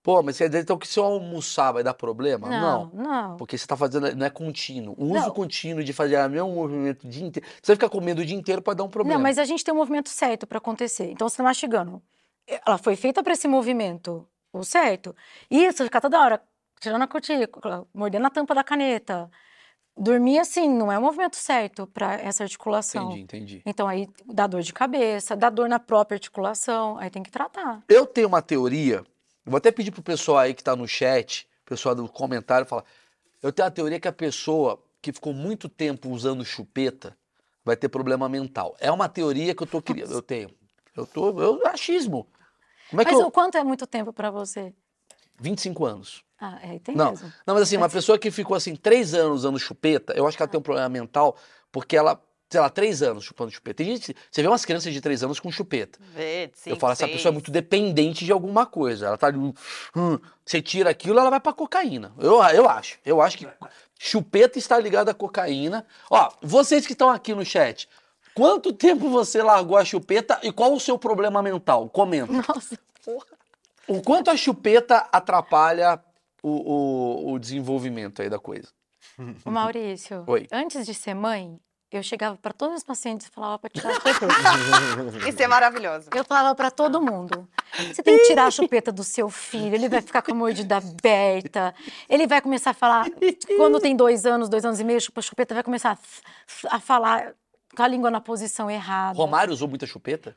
pô, 0.03 0.23
mas 0.23 0.39
quer 0.39 0.49
dizer 0.49 0.63
então 0.63 0.77
que 0.79 0.87
se 0.87 0.99
eu 0.99 1.05
almoçar 1.05 1.73
vai 1.73 1.83
dar 1.83 1.95
problema? 1.95 2.49
Não, 2.49 2.91
não. 2.93 3.37
Porque 3.37 3.57
você 3.57 3.67
tá 3.67 3.77
fazendo, 3.77 4.15
não 4.15 4.27
é 4.27 4.31
contínuo. 4.31 4.95
O 4.99 5.05
uso 5.05 5.27
Não. 5.27 5.31
contínuo 5.31 5.85
de 5.85 5.93
fazer 5.93 6.19
o 6.19 6.29
mesmo 6.29 6.53
movimento 6.53 7.07
o 7.07 7.09
dia 7.09 7.27
inteiro. 7.27 7.49
Você 7.63 7.73
vai 7.73 7.77
ficar 7.77 7.89
comendo 7.89 8.21
o 8.21 8.25
dia 8.25 8.37
inteiro 8.37 8.61
pode 8.61 8.79
dar 8.79 8.85
um 8.85 8.89
problema. 8.89 9.17
Não, 9.17 9.23
mas 9.23 9.39
a 9.39 9.45
gente 9.45 9.65
tem 9.65 9.73
um 9.73 9.77
movimento 9.77 10.09
certo 10.09 10.47
para 10.47 10.59
acontecer. 10.59 11.11
Então 11.11 11.29
você 11.29 11.37
tá 11.37 11.43
mastigando. 11.43 12.03
Ela 12.67 12.79
foi 12.79 12.97
feita 12.97 13.23
para 13.23 13.33
esse 13.33 13.47
movimento, 13.47 14.27
o 14.53 14.65
certo. 14.65 15.15
Isso, 15.51 15.85
ficar 15.85 16.01
toda 16.01 16.21
hora 16.21 16.43
tirando 16.81 17.03
a 17.03 17.07
cutícula, 17.07 17.87
mordendo 17.95 18.27
a 18.27 18.31
tampa 18.31 18.55
da 18.55 18.65
caneta. 18.65 19.31
Dormir 19.97 20.39
assim, 20.39 20.69
não 20.69 20.91
é 20.91 20.99
o 20.99 21.03
movimento 21.03 21.37
certo 21.37 21.87
para 21.87 22.15
essa 22.15 22.43
articulação. 22.43 23.13
Entendi, 23.13 23.23
entendi. 23.23 23.63
Então 23.65 23.87
aí 23.87 24.09
dá 24.27 24.47
dor 24.47 24.63
de 24.63 24.73
cabeça, 24.73 25.37
dá 25.37 25.51
dor 25.51 25.69
na 25.69 25.79
própria 25.79 26.17
articulação, 26.17 26.97
aí 26.99 27.11
tem 27.11 27.23
que 27.23 27.31
tratar. 27.31 27.83
Eu 27.89 28.07
tenho 28.07 28.27
uma 28.27 28.41
teoria, 28.43 29.05
eu 29.45 29.51
vou 29.51 29.59
até 29.59 29.71
pedir 29.71 29.91
pro 29.91 30.03
pessoal 30.03 30.39
aí 30.39 30.55
que 30.55 30.63
tá 30.63 30.75
no 30.77 30.87
chat, 30.87 31.49
pessoal 31.65 31.95
do 31.95 32.09
comentário, 32.09 32.67
falar. 32.67 32.85
Eu 33.43 33.53
tenho 33.53 33.67
a 33.67 33.71
teoria 33.71 33.99
que 33.99 34.09
a 34.09 34.13
pessoa 34.13 34.83
que 35.01 35.13
ficou 35.13 35.33
muito 35.33 35.69
tempo 35.69 36.09
usando 36.11 36.45
chupeta 36.45 37.17
vai 37.65 37.77
ter 37.77 37.89
problema 37.89 38.29
mental. 38.29 38.77
É 38.79 38.91
uma 38.91 39.09
teoria 39.09 39.55
que 39.55 39.63
eu 39.63 39.67
tô 39.67 39.83
criando. 39.83 40.13
Eu 40.13 40.23
tenho. 40.23 40.51
Eu 40.97 41.07
tô. 41.07 41.41
Eu 41.41 41.67
achismo. 41.67 42.27
Como 42.91 43.03
é 43.03 43.05
que 43.05 43.11
Mas 43.13 43.21
eu. 43.21 43.27
o 43.27 43.31
quanto 43.31 43.57
é 43.57 43.65
muito 43.65 43.87
tempo 43.87 44.13
para 44.13 44.31
você? 44.31 44.73
25 45.41 45.85
anos. 45.85 46.25
Ah, 46.39 46.59
é, 46.63 46.79
tem 46.79 46.95
Não, 46.95 47.11
mesmo. 47.11 47.33
não, 47.47 47.55
mas 47.55 47.63
assim, 47.65 47.77
uma 47.77 47.89
pessoa 47.89 48.19
que 48.19 48.31
ficou 48.31 48.57
assim, 48.57 48.75
três 48.77 49.15
anos 49.15 49.41
usando 49.41 49.59
chupeta, 49.59 50.13
eu 50.15 50.27
acho 50.27 50.37
que 50.37 50.43
ela 50.43 50.51
tem 50.51 50.59
um 50.59 50.63
problema 50.63 50.89
mental, 50.89 51.37
porque 51.71 51.97
ela, 51.97 52.21
sei 52.53 52.61
lá, 52.61 52.69
três 52.69 53.03
anos 53.03 53.25
chupando 53.25 53.51
chupeta. 53.51 53.79
Tem 53.83 53.87
gente, 53.87 54.15
você 54.31 54.43
vê 54.43 54.49
umas 54.49 54.65
crianças 54.65 54.93
de 54.93 55.01
três 55.01 55.25
anos 55.25 55.41
com 55.41 55.51
chupeta. 55.51 55.99
Vê, 56.15 56.51
eu 56.67 56.77
falo, 56.77 56.93
essa 56.93 57.07
seis. 57.07 57.17
pessoa 57.17 57.31
é 57.31 57.33
muito 57.33 57.51
dependente 57.51 58.25
de 58.25 58.31
alguma 58.31 58.67
coisa. 58.67 59.07
Ela 59.07 59.17
tá 59.17 59.29
ali, 59.29 59.39
hum, 59.39 60.19
você 60.45 60.61
tira 60.61 60.91
aquilo, 60.91 61.19
ela 61.19 61.31
vai 61.31 61.41
pra 61.41 61.53
cocaína. 61.53 62.13
Eu, 62.19 62.43
eu 62.45 62.69
acho. 62.69 62.99
Eu 63.05 63.23
acho 63.23 63.39
que 63.39 63.49
chupeta 63.99 64.59
está 64.59 64.79
ligada 64.79 65.11
à 65.13 65.15
cocaína. 65.15 65.87
Ó, 66.11 66.31
vocês 66.43 66.87
que 66.87 66.93
estão 66.93 67.09
aqui 67.09 67.35
no 67.35 67.45
chat, 67.45 67.89
quanto 68.35 68.73
tempo 68.73 69.09
você 69.09 69.43
largou 69.43 69.79
a 69.79 69.85
chupeta 69.85 70.39
e 70.43 70.53
qual 70.53 70.75
o 70.75 70.81
seu 70.81 70.99
problema 70.99 71.43
mental? 71.43 71.89
Comenta. 71.89 72.31
Nossa, 72.33 72.79
porra. 73.05 73.27
O 73.89 74.03
quanto 74.03 74.31
a 74.31 74.37
chupeta 74.37 75.09
atrapalha 75.11 75.99
o, 76.43 76.51
o, 76.51 77.33
o 77.33 77.39
desenvolvimento 77.39 78.21
aí 78.21 78.29
da 78.29 78.39
coisa? 78.39 78.69
Ô, 79.45 79.51
Maurício, 79.51 80.25
Oi. 80.27 80.47
antes 80.51 80.87
de 80.87 80.95
ser 80.95 81.15
mãe, 81.15 81.59
eu 81.97 82.03
chegava 82.03 82.37
para 82.37 82.53
todos 82.53 82.79
os 82.79 82.85
pacientes 82.85 83.27
e 83.27 83.31
falava 83.31 83.59
para 83.59 83.71
tirar 83.71 83.91
a 83.91 83.95
chupeta. 84.01 85.29
Isso 85.29 85.43
é 85.43 85.47
maravilhoso. 85.47 86.09
Eu 86.15 86.25
falava 86.25 86.55
para 86.55 86.71
todo 86.71 87.01
mundo: 87.01 87.49
você 87.93 88.03
tem 88.03 88.19
que 88.19 88.25
tirar 88.25 88.47
a 88.47 88.51
chupeta 88.51 88.91
do 88.91 89.05
seu 89.05 89.29
filho, 89.29 89.75
ele 89.75 89.89
vai 89.89 90.01
ficar 90.01 90.23
com 90.23 90.33
a 90.33 90.35
mordida 90.35 90.77
aberta, 90.77 91.75
ele 92.09 92.27
vai 92.27 92.41
começar 92.41 92.71
a 92.71 92.75
falar. 92.75 93.07
Quando 93.57 93.81
tem 93.81 93.95
dois 93.95 94.27
anos, 94.27 94.49
dois 94.49 94.65
anos 94.65 94.81
e 94.81 94.85
meio, 94.85 94.99
a 94.99 95.23
chupeta, 95.23 95.55
vai 95.55 95.63
começar 95.63 95.99
a, 96.71 96.77
a 96.77 96.81
falar 96.81 97.35
com 97.75 97.83
a 97.83 97.89
língua 97.89 98.11
na 98.11 98.21
posição 98.21 98.71
errada. 98.71 99.17
Romário 99.17 99.53
usou 99.53 99.69
muita 99.69 99.87
chupeta? 99.87 100.37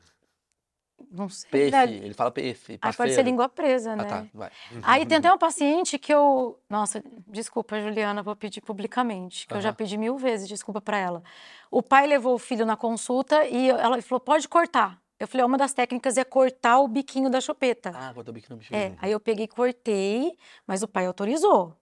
Não 1.10 1.28
sei. 1.28 1.48
PF, 1.50 1.70
né? 1.70 1.84
ele 1.84 2.14
fala 2.14 2.30
PF. 2.30 2.78
Aí 2.82 2.92
pode 2.92 3.14
ser 3.14 3.22
língua 3.22 3.48
presa, 3.48 3.92
Ah, 3.92 3.96
né? 3.96 4.04
tá, 4.08 4.26
vai. 4.34 4.50
Aí 4.82 5.06
tem 5.06 5.18
até 5.18 5.30
uma 5.30 5.38
paciente 5.38 5.98
que 5.98 6.12
eu. 6.12 6.58
Nossa, 6.68 7.02
desculpa, 7.26 7.80
Juliana, 7.80 8.22
vou 8.22 8.34
pedir 8.36 8.60
publicamente, 8.60 9.46
que 9.46 9.54
eu 9.54 9.60
já 9.60 9.72
pedi 9.72 9.96
mil 9.96 10.16
vezes 10.16 10.48
desculpa 10.48 10.80
para 10.80 10.98
ela. 10.98 11.22
O 11.70 11.82
pai 11.82 12.06
levou 12.06 12.34
o 12.34 12.38
filho 12.38 12.66
na 12.66 12.76
consulta 12.76 13.44
e 13.46 13.70
ela 13.70 14.00
falou: 14.02 14.20
pode 14.20 14.48
cortar. 14.48 15.00
Eu 15.18 15.26
falei: 15.26 15.46
uma 15.46 15.56
das 15.56 15.72
técnicas 15.72 16.18
é 16.18 16.24
cortar 16.24 16.78
o 16.80 16.88
biquinho 16.88 17.30
da 17.30 17.40
chupeta. 17.40 17.92
Ah, 17.94 18.12
bota 18.12 18.30
o 18.30 18.34
bico 18.34 18.48
no 18.50 18.56
bicho. 18.56 18.74
É, 18.74 18.92
aí 18.98 19.12
eu 19.12 19.20
peguei 19.20 19.44
e 19.44 19.48
cortei, 19.48 20.36
mas 20.66 20.82
o 20.82 20.88
pai 20.88 21.06
autorizou. 21.06 21.74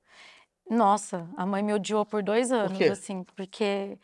Nossa, 0.69 1.29
a 1.37 1.45
mãe 1.45 1.63
me 1.63 1.75
odiou 1.75 2.07
por 2.07 2.23
dois 2.23 2.51
anos, 2.51 2.79
quê? 2.79 2.85
assim, 2.85 3.25
porque. 3.37 3.99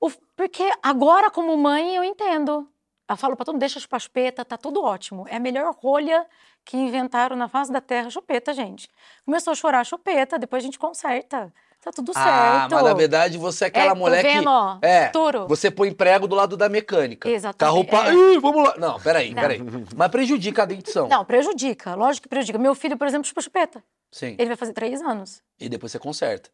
o- 0.00 0.10
porque 0.34 0.70
agora, 0.82 1.30
como 1.30 1.56
mãe, 1.56 1.94
eu 1.94 2.02
entendo. 2.02 2.68
Eu 3.10 3.16
falo 3.16 3.34
pra 3.36 3.44
todo 3.44 3.54
mundo, 3.54 3.60
deixa 3.60 3.80
chupar 3.80 4.00
chupeta, 4.00 4.44
tá 4.44 4.56
tudo 4.56 4.82
ótimo. 4.82 5.26
É 5.28 5.36
a 5.36 5.40
melhor 5.40 5.74
rolha 5.74 6.24
que 6.64 6.76
inventaram 6.76 7.34
na 7.36 7.48
face 7.48 7.72
da 7.72 7.80
terra, 7.80 8.08
chupeta, 8.08 8.52
gente. 8.54 8.88
Começou 9.24 9.52
a 9.52 9.54
chorar 9.56 9.84
chupeta, 9.84 10.38
depois 10.38 10.62
a 10.62 10.66
gente 10.66 10.78
conserta. 10.78 11.52
Tá 11.82 11.90
tudo 11.90 12.12
Ah, 12.14 12.22
certo. 12.68 12.74
mas 12.74 12.84
na 12.84 12.92
verdade 12.94 13.38
você 13.38 13.64
é 13.64 13.68
aquela 13.68 13.94
tô 13.94 14.00
mulher 14.00 14.22
vendo, 14.22 14.42
que. 14.42 14.48
ó, 14.48 14.78
é, 14.82 15.06
futuro. 15.06 15.48
você 15.48 15.70
põe 15.70 15.90
prego 15.92 16.28
do 16.28 16.36
lado 16.36 16.54
da 16.54 16.68
mecânica. 16.68 17.26
Exatamente, 17.28 17.88
Carro 17.90 18.04
pa... 18.04 18.10
é. 18.10 18.14
Ih, 18.34 18.38
vamos 18.38 18.62
lá. 18.68 18.74
Não, 18.76 19.00
peraí, 19.00 19.32
Não. 19.32 19.40
peraí. 19.42 19.60
Mas 19.96 20.08
prejudica 20.10 20.62
a 20.62 20.66
dentição. 20.66 21.08
Não, 21.08 21.24
prejudica, 21.24 21.94
lógico 21.94 22.24
que 22.24 22.28
prejudica. 22.28 22.58
Meu 22.58 22.74
filho, 22.74 22.98
por 22.98 23.06
exemplo, 23.08 23.26
chupa 23.26 23.40
chupeta. 23.40 23.82
Sim. 24.12 24.36
Ele 24.38 24.48
vai 24.48 24.56
fazer 24.56 24.74
três 24.74 25.00
anos. 25.00 25.42
E 25.58 25.70
depois 25.70 25.90
você 25.90 25.98
conserta. 25.98 26.50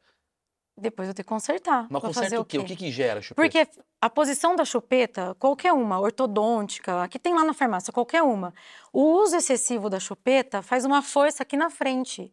Depois 0.78 1.08
eu 1.08 1.14
tenho 1.14 1.24
que 1.24 1.28
consertar. 1.28 1.82
Mas 1.90 1.90
Vou 1.90 2.00
conserta 2.02 2.26
fazer 2.26 2.38
o 2.38 2.44
quê? 2.44 2.58
O 2.58 2.64
que, 2.64 2.76
que 2.76 2.90
gera 2.92 3.20
chupeta? 3.20 3.42
Porque 3.42 3.66
a 4.00 4.10
posição 4.10 4.54
da 4.54 4.64
chupeta, 4.64 5.34
qualquer 5.38 5.72
uma, 5.72 5.98
ortodôntica, 5.98 7.02
a 7.02 7.08
que 7.08 7.18
tem 7.18 7.34
lá 7.34 7.44
na 7.44 7.54
farmácia, 7.54 7.92
qualquer 7.92 8.22
uma, 8.22 8.52
o 8.92 9.02
uso 9.02 9.36
excessivo 9.36 9.88
da 9.88 9.98
chupeta 9.98 10.62
faz 10.62 10.84
uma 10.84 11.02
força 11.02 11.42
aqui 11.42 11.56
na 11.56 11.70
frente. 11.70 12.32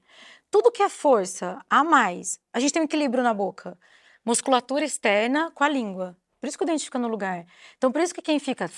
Tudo 0.51 0.71
que 0.71 0.83
é 0.83 0.89
força 0.89 1.59
a 1.69 1.83
mais, 1.83 2.39
a 2.51 2.59
gente 2.59 2.73
tem 2.73 2.81
um 2.81 2.85
equilíbrio 2.85 3.23
na 3.23 3.33
boca. 3.33 3.77
Musculatura 4.25 4.85
externa 4.85 5.51
com 5.51 5.63
a 5.63 5.69
língua. 5.69 6.17
Por 6.39 6.47
isso 6.47 6.57
que 6.57 6.63
o 6.63 6.67
dente 6.67 6.85
fica 6.85 6.99
no 6.99 7.07
lugar. 7.07 7.45
Então, 7.77 7.91
por 7.91 8.01
isso 8.01 8.13
que 8.13 8.21
quem 8.21 8.39
fica. 8.39 8.69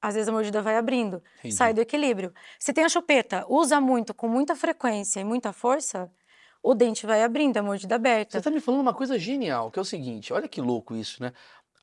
Às 0.00 0.14
vezes 0.14 0.28
a 0.28 0.32
mordida 0.32 0.62
vai 0.62 0.76
abrindo, 0.76 1.22
Entendi. 1.40 1.54
sai 1.54 1.74
do 1.74 1.80
equilíbrio. 1.80 2.32
Se 2.58 2.72
tem 2.72 2.84
a 2.84 2.88
chupeta, 2.88 3.44
usa 3.48 3.80
muito, 3.80 4.14
com 4.14 4.28
muita 4.28 4.54
frequência 4.54 5.18
e 5.18 5.24
muita 5.24 5.52
força, 5.52 6.10
o 6.62 6.74
dente 6.74 7.06
vai 7.06 7.22
abrindo, 7.22 7.56
a 7.56 7.62
mordida 7.62 7.94
aberta. 7.94 8.38
Você 8.38 8.42
tá 8.44 8.50
me 8.50 8.60
falando 8.60 8.80
uma 8.80 8.94
coisa 8.94 9.18
genial, 9.18 9.70
que 9.70 9.78
é 9.78 9.82
o 9.82 9.84
seguinte, 9.84 10.32
olha 10.32 10.48
que 10.48 10.60
louco 10.60 10.94
isso, 10.96 11.22
né? 11.22 11.32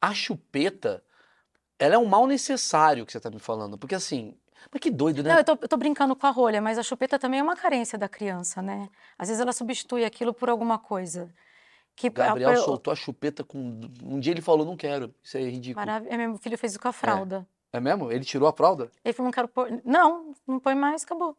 A 0.01 0.13
chupeta, 0.13 1.03
ela 1.79 1.95
é 1.95 1.97
um 1.97 2.05
mal 2.05 2.27
necessário 2.27 3.05
que 3.05 3.11
você 3.11 3.19
tá 3.19 3.29
me 3.29 3.39
falando, 3.39 3.77
porque 3.77 3.95
assim, 3.95 4.35
mas 4.71 4.79
que 4.81 4.91
doido, 4.91 5.23
né? 5.23 5.31
Não, 5.31 5.37
eu 5.39 5.43
tô, 5.43 5.51
eu 5.61 5.67
tô 5.67 5.77
brincando 5.77 6.15
com 6.15 6.27
a 6.27 6.31
rolha, 6.31 6.61
mas 6.61 6.77
a 6.77 6.83
chupeta 6.83 7.17
também 7.19 7.39
é 7.39 7.43
uma 7.43 7.55
carência 7.55 7.97
da 7.97 8.09
criança, 8.09 8.61
né? 8.61 8.89
Às 9.17 9.27
vezes 9.29 9.41
ela 9.41 9.53
substitui 9.53 10.03
aquilo 10.05 10.33
por 10.33 10.49
alguma 10.49 10.77
coisa. 10.77 11.33
Que 11.95 12.09
Gabriel 12.09 12.51
a- 12.51 12.57
soltou 12.57 12.91
a 12.91 12.95
chupeta 12.95 13.41
com. 13.41 13.79
Um 14.03 14.19
dia 14.19 14.33
ele 14.33 14.41
falou, 14.41 14.65
não 14.65 14.75
quero. 14.75 15.15
Isso 15.23 15.37
é 15.37 15.41
ridículo. 15.49 15.85
Marav- 15.85 16.05
é, 16.09 16.17
Meu 16.17 16.37
filho 16.37 16.57
fez 16.57 16.73
isso 16.73 16.81
com 16.81 16.89
a 16.89 16.91
fralda. 16.93 17.47
É 17.71 17.79
mesmo? 17.79 18.11
Ele 18.11 18.25
tirou 18.25 18.49
a 18.49 18.53
fralda? 18.53 18.91
Ele 19.03 19.13
falou, 19.13 19.27
não 19.27 19.31
quero 19.31 19.47
pôr. 19.47 19.81
Não, 19.85 20.33
não 20.45 20.59
põe 20.59 20.75
mais, 20.75 21.03
acabou. 21.03 21.37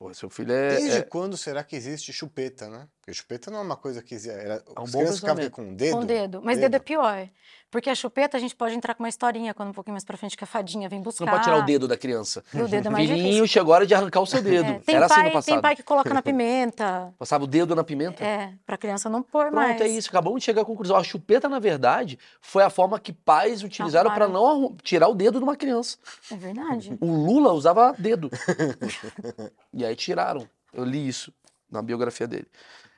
Pô, 0.00 0.14
seu 0.14 0.30
filho 0.30 0.50
é. 0.50 0.68
Desde 0.76 0.96
é- 0.96 1.02
quando 1.02 1.36
será 1.36 1.62
que 1.62 1.76
existe 1.76 2.10
chupeta, 2.10 2.70
né? 2.70 2.88
Porque 2.98 3.12
chupeta 3.12 3.50
não 3.50 3.58
é 3.58 3.62
uma 3.62 3.76
coisa 3.76 4.02
que 4.02 4.14
era. 4.30 4.62
um 4.70 4.84
crianças 4.86 5.16
ficavam 5.16 5.36
pensamento. 5.36 5.50
com 5.52 5.70
o 5.70 5.74
dedo. 5.76 5.92
Com 5.96 6.02
o 6.02 6.06
dedo. 6.06 6.40
Mas 6.42 6.58
dedo 6.58 6.74
é 6.74 6.78
pior. 6.78 7.28
Porque 7.70 7.88
a 7.88 7.94
chupeta 7.94 8.36
a 8.36 8.40
gente 8.40 8.56
pode 8.56 8.74
entrar 8.74 8.94
com 8.94 9.02
uma 9.04 9.08
historinha 9.08 9.54
quando 9.54 9.68
um 9.68 9.72
pouquinho 9.72 9.92
mais 9.92 10.04
pra 10.04 10.16
frente 10.16 10.36
que 10.36 10.42
a 10.42 10.46
fadinha 10.46 10.88
vem 10.88 11.00
buscar. 11.00 11.18
Você 11.18 11.24
não 11.24 11.32
pode 11.32 11.44
tirar 11.44 11.58
o 11.58 11.62
dedo 11.62 11.86
da 11.86 11.96
criança. 11.96 12.42
E 12.52 12.60
o 12.60 12.66
dedo 12.66 12.88
é 12.88 12.90
mais 12.90 13.06
Filhinho, 13.08 13.24
difícil. 13.26 13.46
chegou 13.46 13.72
a 13.72 13.76
hora 13.76 13.86
de 13.86 13.94
arrancar 13.94 14.20
o 14.20 14.26
seu 14.26 14.42
dedo. 14.42 14.70
É, 14.70 14.78
tem, 14.80 14.94
Era 14.96 15.06
assim 15.06 15.14
no 15.16 15.22
pai, 15.22 15.32
passado. 15.32 15.54
tem 15.54 15.60
pai 15.62 15.76
que 15.76 15.82
coloca 15.84 16.12
na 16.12 16.20
pimenta. 16.22 17.14
Passava 17.18 17.44
o 17.44 17.46
dedo 17.46 17.76
na 17.76 17.84
pimenta. 17.84 18.24
É, 18.24 18.54
pra 18.66 18.76
criança 18.76 19.08
não 19.08 19.22
pôr 19.22 19.50
Pronto, 19.50 19.54
mais. 19.54 19.80
é 19.80 19.86
isso. 19.86 20.08
Acabamos 20.08 20.40
de 20.40 20.46
chegar 20.46 20.62
à 20.62 20.64
conclusão. 20.64 20.96
A 20.96 21.04
chupeta, 21.04 21.48
na 21.48 21.60
verdade, 21.60 22.18
foi 22.40 22.64
a 22.64 22.70
forma 22.70 22.98
que 22.98 23.12
pais 23.12 23.62
utilizaram 23.62 24.10
para 24.10 24.26
não 24.26 24.74
tirar 24.82 25.06
o 25.08 25.14
dedo 25.14 25.38
de 25.38 25.44
uma 25.44 25.54
criança. 25.54 25.96
É 26.32 26.34
verdade. 26.36 26.96
O 27.00 27.06
Lula 27.06 27.52
usava 27.52 27.94
dedo. 27.96 28.30
e 29.72 29.84
aí 29.84 29.89
tiraram. 29.94 30.48
Eu 30.72 30.84
li 30.84 31.06
isso 31.08 31.32
na 31.70 31.82
biografia 31.82 32.26
dele. 32.26 32.46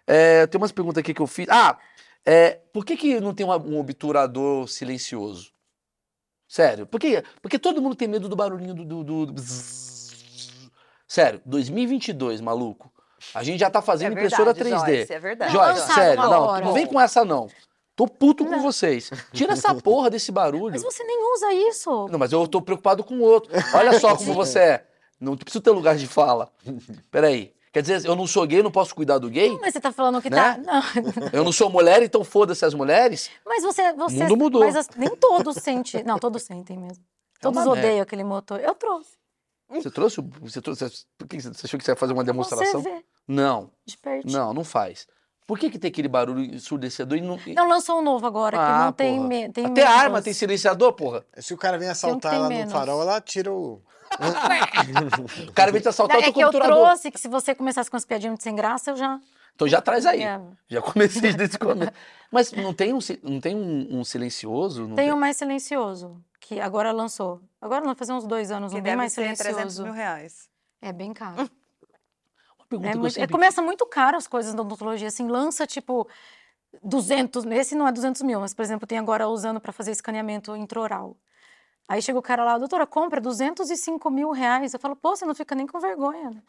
É, 0.06 0.46
tem 0.46 0.58
umas 0.60 0.72
perguntas 0.72 1.00
aqui 1.00 1.14
que 1.14 1.22
eu 1.22 1.26
fiz. 1.26 1.46
Ah, 1.48 1.78
é, 2.24 2.58
por 2.72 2.84
que, 2.84 2.96
que 2.96 3.20
não 3.20 3.34
tem 3.34 3.44
uma- 3.46 3.56
um 3.58 3.78
obturador 3.78 4.68
silencioso? 4.68 5.50
Sério, 6.48 6.86
por 6.86 7.00
quê? 7.00 7.22
Porque 7.40 7.58
todo 7.58 7.80
mundo 7.80 7.94
tem 7.96 8.06
medo 8.08 8.28
do 8.28 8.36
barulhinho 8.36 8.74
do, 8.74 8.84
do, 8.84 9.26
do-. 9.26 9.42
Sério, 11.06 11.40
2022, 11.44 12.40
maluco. 12.40 12.92
A 13.34 13.42
gente 13.42 13.60
já 13.60 13.70
tá 13.70 13.80
fazendo 13.80 14.12
impressora 14.12 14.52
3D. 14.54 14.96
Joyce, 14.96 15.12
é 15.12 15.18
verdade. 15.18 15.52
Joyce, 15.52 15.68
lançaram 15.80 15.94
sério, 15.94 16.22
não, 16.22 16.60
não 16.60 16.72
vem 16.72 16.86
com 16.86 17.00
essa 17.00 17.24
não. 17.24 17.48
Tô 17.94 18.06
puto 18.08 18.44
com 18.44 18.52
Não. 18.52 18.62
vocês. 18.62 19.10
Tira 19.34 19.52
essa 19.52 19.74
porra 19.74 20.08
desse 20.08 20.32
barulho. 20.32 20.72
Mas 20.72 20.82
você 20.82 21.04
nem 21.04 21.32
usa 21.34 21.52
isso. 21.52 22.08
Não, 22.10 22.18
mas 22.18 22.32
eu 22.32 22.48
tô 22.48 22.60
preocupado 22.62 23.04
com 23.04 23.16
o 23.16 23.20
outro. 23.20 23.52
Olha 23.74 24.00
só 24.00 24.16
como 24.16 24.32
você 24.32 24.58
é. 24.58 24.86
Não 25.22 25.36
preciso 25.36 25.62
ter 25.62 25.70
lugar 25.70 25.96
de 25.96 26.06
fala. 26.06 26.50
Peraí. 27.10 27.54
Quer 27.72 27.80
dizer, 27.80 28.04
eu 28.04 28.14
não 28.14 28.26
sou 28.26 28.46
gay, 28.46 28.62
não 28.62 28.70
posso 28.70 28.94
cuidar 28.94 29.16
do 29.18 29.30
gay? 29.30 29.56
Mas 29.60 29.72
você 29.72 29.80
tá 29.80 29.90
falando 29.90 30.20
que 30.20 30.28
Né? 30.28 30.36
tá. 30.36 30.58
Não. 30.58 30.82
Eu 31.32 31.42
não 31.42 31.52
sou 31.52 31.70
mulher, 31.70 32.02
então 32.02 32.22
foda-se 32.22 32.64
as 32.66 32.74
mulheres? 32.74 33.30
Mas 33.46 33.62
você. 33.62 33.94
você 33.94 34.24
mundo 34.24 34.36
mudou. 34.36 34.60
Mas 34.64 34.76
as- 34.76 34.90
nem 34.94 35.08
todos 35.16 35.56
sentem. 35.56 36.04
Não, 36.04 36.18
todos 36.18 36.42
sentem 36.42 36.76
mesmo. 36.76 37.02
É 37.02 37.40
Todos 37.40 37.56
merda. 37.64 37.70
odeiam 37.80 38.02
aquele 38.02 38.24
motor. 38.24 38.60
Eu 38.60 38.74
trouxe. 38.74 39.12
Você 39.70 39.90
trouxe? 39.90 40.20
o- 40.20 40.30
Você, 40.42 40.60
trouxe, 40.60 40.86
você, 40.86 41.04
por 41.16 41.26
que 41.26 41.40
você 41.40 41.48
achou 41.66 41.78
que 41.78 41.84
você 41.84 41.92
ia 41.92 41.96
fazer 41.96 42.12
uma 42.12 42.22
demonstração? 42.24 42.82
Você 42.82 42.90
vê 42.90 43.02
Não, 43.26 43.70
de 43.86 43.96
pertinho. 43.96 44.36
não, 44.38 44.52
não 44.52 44.64
faz. 44.64 45.06
Por 45.46 45.58
que, 45.58 45.70
que 45.70 45.78
tem 45.78 45.88
aquele 45.88 46.08
barulho 46.08 46.40
ensurdecedor 46.42 47.16
e 47.16 47.22
não. 47.22 47.38
Não, 47.56 47.68
lançou 47.68 47.98
um 48.00 48.02
novo 48.02 48.26
agora, 48.26 48.56
que 48.58 48.62
Ah, 48.62 48.84
não 48.86 48.92
tem, 48.92 49.16
porra. 49.16 49.28
me... 49.28 49.48
tem 49.50 49.64
Até 49.66 49.82
arma 49.86 50.08
menos. 50.10 50.24
tem 50.24 50.32
silenciador, 50.34 50.92
porra. 50.92 51.24
Se 51.38 51.54
o 51.54 51.56
cara 51.56 51.78
vem 51.78 51.88
assaltar 51.88 52.38
lá 52.38 52.50
no 52.50 52.68
farol, 52.70 53.00
ela 53.00 53.18
tira 53.20 53.50
o. 53.50 53.80
O 55.48 55.52
cara 55.52 55.72
vem 55.72 55.80
te 55.80 55.88
assaltar, 55.88 56.16
Não, 56.16 56.22
eu 56.24 56.28
é 56.28 56.32
tô 56.32 56.38
que 56.38 56.40
com 56.50 56.56
eu 56.56 56.62
trouxe 56.62 57.10
que 57.10 57.18
se 57.20 57.28
você 57.28 57.54
começasse 57.54 57.90
com 57.90 57.96
as 57.96 58.04
piadinhas 58.04 58.36
de 58.36 58.42
sem 58.42 58.54
graça, 58.54 58.90
eu 58.90 58.96
já. 58.96 59.20
Então 59.54 59.68
já 59.68 59.80
traz 59.82 60.06
aí. 60.06 60.22
É. 60.22 60.40
Já 60.68 60.80
comecei 60.82 61.32
desde 61.32 61.56
o 61.56 61.58
começo. 61.58 61.92
Mas 62.30 62.52
não 62.52 62.72
tem 62.72 62.92
um, 62.94 62.98
não 63.22 63.40
tem 63.40 63.54
um, 63.54 63.98
um 64.00 64.04
silencioso? 64.04 64.86
Não 64.88 64.96
Tem 64.96 65.12
um 65.12 65.16
mais 65.16 65.36
silencioso, 65.36 66.22
que 66.40 66.58
agora 66.60 66.90
lançou. 66.90 67.40
Agora 67.60 67.84
não, 67.84 67.94
fazer 67.94 68.12
uns 68.12 68.26
dois 68.26 68.50
anos, 68.50 68.72
Que 68.72 68.78
um 68.78 68.82
bem 68.82 68.92
deve 68.92 68.96
mais 68.96 69.12
ser 69.12 69.22
300 69.36 69.46
silencioso. 69.46 69.82
mil 69.84 69.92
reais. 69.92 70.48
É 70.80 70.92
bem 70.92 71.12
caro. 71.12 71.36
Uma 72.58 72.66
pergunta 72.68 72.88
É 72.88 72.92
que 72.92 72.98
muito- 72.98 73.12
é, 73.12 73.20
sempre 73.20 73.32
começa 73.32 73.60
muito 73.62 73.84
caro 73.86 74.16
as 74.16 74.26
coisas 74.26 74.54
da 74.54 74.62
odontologia, 74.62 75.08
assim, 75.08 75.28
lança 75.28 75.66
tipo 75.66 76.08
200, 76.82 77.44
esse 77.46 77.74
não 77.74 77.86
é 77.86 77.92
200 77.92 78.22
mil, 78.22 78.40
mas 78.40 78.54
por 78.54 78.62
exemplo, 78.62 78.86
tem 78.86 78.98
agora 78.98 79.28
usando 79.28 79.60
para 79.60 79.72
fazer 79.72 79.90
escaneamento 79.90 80.56
intraoral. 80.56 81.14
Aí 81.88 82.00
chega 82.00 82.18
o 82.18 82.22
cara 82.22 82.44
lá, 82.44 82.58
doutora, 82.58 82.86
compra 82.86 83.20
205 83.20 84.10
mil 84.10 84.30
reais. 84.30 84.72
Eu 84.72 84.80
falo, 84.80 84.96
pô, 84.96 85.14
você 85.14 85.24
não 85.24 85.34
fica 85.34 85.54
nem 85.54 85.66
com 85.66 85.78
vergonha, 85.80 86.30
né? 86.30 86.42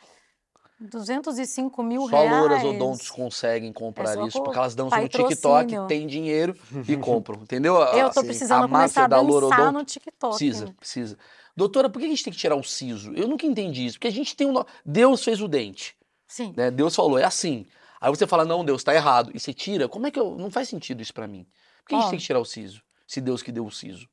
205 0.80 1.84
mil 1.84 2.02
Só 2.10 2.18
reais. 2.18 2.32
louras 2.32 2.64
odontos 2.64 3.10
conseguem 3.10 3.72
comprar 3.72 4.14
só 4.14 4.28
isso, 4.28 4.42
porque 4.44 4.58
elas 4.58 4.76
dançam 4.76 5.02
no 5.02 5.08
TikTok, 5.08 5.88
têm 5.88 6.08
dinheiro 6.08 6.56
e 6.88 6.98
compram, 6.98 7.42
entendeu? 7.42 7.76
Eu 7.76 8.10
tô 8.10 8.20
Assim, 8.20 8.28
precisando 8.28 8.66
a 8.66 8.68
começar 8.68 9.06
a 9.06 9.08
dançar 9.08 9.72
no 9.72 9.84
TikTok. 9.84 10.36
Precisa, 10.36 10.66
né? 10.66 10.76
precisa. 10.78 11.18
Doutora, 11.56 11.90
por 11.90 12.00
que 12.00 12.06
a 12.06 12.10
gente 12.10 12.24
tem 12.24 12.34
que 12.34 12.40
tirar 12.40 12.56
o 12.56 12.64
siso? 12.64 13.14
Eu 13.14 13.28
nunca 13.28 13.46
entendi 13.46 13.86
isso, 13.86 13.98
porque 13.98 14.08
a 14.08 14.12
gente 14.12 14.36
tem 14.36 14.48
um... 14.48 14.54
Deus 14.86 15.24
fez 15.24 15.40
o 15.40 15.48
dente, 15.48 15.96
Sim. 16.28 16.54
né? 16.58 16.72
Deus 16.72 16.96
falou, 16.96 17.18
é 17.18 17.24
assim. 17.24 17.66
Aí 18.02 18.10
você 18.10 18.28
fala, 18.28 18.44
não, 18.44 18.66
Deus, 18.66 18.84
tá 18.84 18.94
errado. 18.94 19.32
E 19.34 19.40
você 19.40 19.54
tira, 19.54 19.88
como 19.88 20.08
é 20.08 20.12
que 20.12 20.20
eu... 20.20 20.36
Não 20.36 20.50
faz 20.50 20.68
sentido 20.68 21.02
isso 21.02 21.14
pra 21.14 21.28
mim. 21.28 21.46
Por 21.84 21.90
que 21.90 21.96
a 21.96 22.00
gente 22.00 22.08
Ó. 22.08 22.10
tem 22.10 22.20
que 22.20 22.26
tirar 22.26 22.40
o 22.40 22.46
siso? 22.46 22.82
Se 23.08 23.22
Deus 23.22 23.42
que 23.44 23.52
deu 23.52 23.66
o 23.66 23.72
siso. 23.72 24.08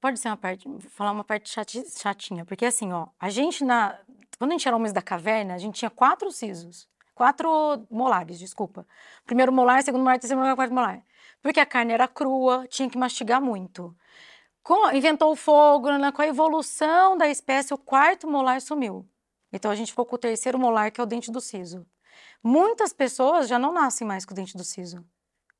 Pode 0.00 0.18
ser 0.18 0.28
uma 0.28 0.36
parte, 0.36 0.66
falar 0.88 1.12
uma 1.12 1.24
parte 1.24 1.50
chati- 1.50 1.84
chatinha, 1.90 2.44
porque 2.44 2.64
assim, 2.64 2.92
ó, 2.92 3.08
a 3.18 3.28
gente 3.28 3.62
na, 3.64 3.98
quando 4.38 4.52
a 4.52 4.54
gente 4.54 4.66
era 4.66 4.76
homens 4.76 4.92
da 4.92 5.02
caverna, 5.02 5.54
a 5.54 5.58
gente 5.58 5.74
tinha 5.76 5.90
quatro 5.90 6.30
sisos, 6.32 6.88
quatro 7.14 7.86
molares, 7.90 8.38
desculpa. 8.38 8.86
Primeiro 9.26 9.52
molar, 9.52 9.82
segundo 9.82 10.00
molar, 10.02 10.18
terceiro 10.18 10.40
molar, 10.40 10.56
quarto 10.56 10.72
molar. 10.74 11.02
Porque 11.42 11.60
a 11.60 11.66
carne 11.66 11.92
era 11.92 12.08
crua, 12.08 12.66
tinha 12.68 12.88
que 12.88 12.96
mastigar 12.96 13.40
muito. 13.42 13.94
Com- 14.62 14.90
inventou 14.92 15.32
o 15.32 15.36
fogo, 15.36 15.90
né, 15.98 16.10
com 16.12 16.22
a 16.22 16.26
evolução 16.26 17.16
da 17.16 17.28
espécie, 17.28 17.74
o 17.74 17.78
quarto 17.78 18.26
molar 18.26 18.60
sumiu. 18.60 19.06
Então 19.52 19.70
a 19.70 19.74
gente 19.74 19.92
ficou 19.92 20.06
com 20.06 20.16
o 20.16 20.18
terceiro 20.18 20.58
molar, 20.58 20.90
que 20.90 21.00
é 21.00 21.04
o 21.04 21.06
dente 21.06 21.30
do 21.30 21.40
siso. 21.40 21.84
Muitas 22.42 22.92
pessoas 22.92 23.48
já 23.48 23.58
não 23.58 23.72
nascem 23.72 24.06
mais 24.06 24.24
com 24.24 24.32
o 24.32 24.34
dente 24.34 24.56
do 24.56 24.64
siso. 24.64 25.04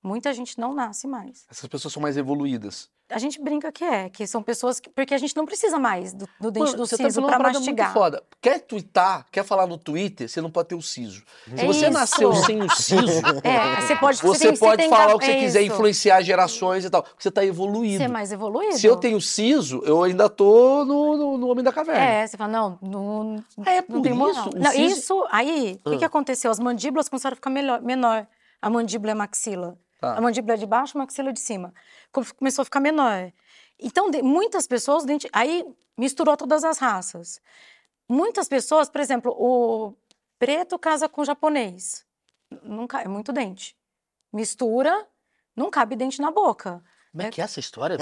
Muita 0.02 0.32
gente 0.32 0.58
não 0.58 0.72
nasce 0.72 1.06
mais. 1.06 1.46
Essas 1.50 1.68
pessoas 1.68 1.92
são 1.92 2.00
mais 2.02 2.16
evoluídas. 2.16 2.90
A 3.10 3.18
gente 3.18 3.40
brinca 3.42 3.72
que 3.72 3.82
é, 3.84 4.08
que 4.08 4.26
são 4.26 4.42
pessoas 4.42 4.78
que. 4.80 4.88
Porque 4.88 5.12
a 5.14 5.18
gente 5.18 5.36
não 5.36 5.44
precisa 5.44 5.78
mais 5.78 6.12
do, 6.12 6.28
do 6.40 6.50
dente 6.50 6.64
Mano, 6.66 6.76
do 6.76 6.86
você 6.86 6.96
tá 6.96 7.04
siso 7.04 7.16
falando 7.16 7.30
para 7.30 7.38
parada 7.38 7.58
muito 7.58 7.68
mastigar. 7.76 7.92
foda. 7.92 8.22
Quer 8.40 8.60
twittar, 8.60 9.26
quer 9.30 9.44
falar 9.44 9.66
no 9.66 9.76
Twitter, 9.76 10.28
você 10.28 10.40
não 10.40 10.50
pode 10.50 10.68
ter 10.68 10.74
o 10.74 10.82
siso. 10.82 11.22
Se 11.46 11.60
É 11.62 11.66
você 11.66 11.84
isso. 11.86 11.90
nasceu 11.90 12.32
sem 12.34 12.62
o 12.62 12.70
siso, 12.70 13.20
É, 13.44 13.80
você 13.80 13.96
pode 13.96 14.18
você 14.22 14.48
tem- 14.50 14.56
pode 14.56 14.76
tem 14.82 14.88
falar 14.90 15.06
cap- 15.06 15.14
o 15.16 15.18
que 15.18 15.26
você 15.26 15.32
é 15.32 15.40
quiser, 15.40 15.62
isso. 15.62 15.72
influenciar 15.74 16.22
gerações 16.22 16.84
e 16.84 16.90
tal. 16.90 17.04
Você 17.18 17.30
tá 17.30 17.44
evoluído. 17.44 17.98
Ser 17.98 18.08
mais 18.08 18.32
evoluído. 18.32 18.78
Se 18.78 18.86
eu 18.86 18.96
tenho 18.96 19.20
siso, 19.20 19.82
eu 19.84 20.02
ainda 20.02 20.28
tô 20.28 20.84
no, 20.84 21.16
no, 21.16 21.38
no 21.38 21.48
Homem 21.48 21.64
da 21.64 21.72
Caverna. 21.72 22.00
É, 22.02 22.26
você 22.26 22.36
fala, 22.36 22.50
não, 22.52 22.78
não, 22.80 23.44
Ah, 23.66 23.72
é 23.72 23.84
não 23.88 24.02
tem 24.02 24.12
isso? 24.12 24.50
Não, 24.56 24.70
siso- 24.70 24.82
isso, 24.98 25.26
aí, 25.30 25.80
o 25.84 25.90
que, 25.90 25.98
que 25.98 26.04
Ah. 26.04 26.06
aconteceu? 26.06 26.50
As 26.50 26.58
mandíbulas 26.60 27.08
começaram 27.08 27.32
a 27.34 27.36
ficar 27.36 27.50
melhor, 27.50 27.80
menor. 27.82 28.26
A 28.62 28.68
mandíbula 28.70 29.10
e 29.10 29.12
a 29.12 29.16
maxila. 29.16 29.76
Tá. 30.00 30.16
A 30.16 30.20
mandíbula 30.20 30.56
de 30.56 30.66
baixo, 30.66 30.96
a 30.96 31.00
maxila 31.00 31.32
de 31.32 31.40
cima. 31.40 31.74
Com- 32.10 32.24
Começou 32.36 32.62
a 32.62 32.64
ficar 32.64 32.80
menor. 32.80 33.32
Então, 33.78 34.10
de- 34.10 34.22
muitas 34.22 34.66
pessoas, 34.66 35.02
o 35.04 35.06
dente, 35.06 35.28
aí 35.32 35.64
misturou 35.96 36.36
todas 36.36 36.64
as 36.64 36.78
raças. 36.78 37.40
Muitas 38.08 38.48
pessoas, 38.48 38.88
por 38.88 39.00
exemplo, 39.00 39.32
o 39.38 39.94
preto 40.38 40.78
casa 40.78 41.08
com 41.08 41.20
o 41.20 41.24
japonês. 41.24 42.04
Não 42.62 42.86
ca- 42.86 43.02
é 43.02 43.08
muito 43.08 43.32
dente. 43.32 43.76
Mistura, 44.32 45.06
não 45.54 45.70
cabe 45.70 45.96
dente 45.96 46.20
na 46.20 46.30
boca. 46.30 46.82
Como 47.12 47.22
é 47.24 47.30
que 47.30 47.40
é 47.40 47.44
essa 47.44 47.58
história? 47.60 47.96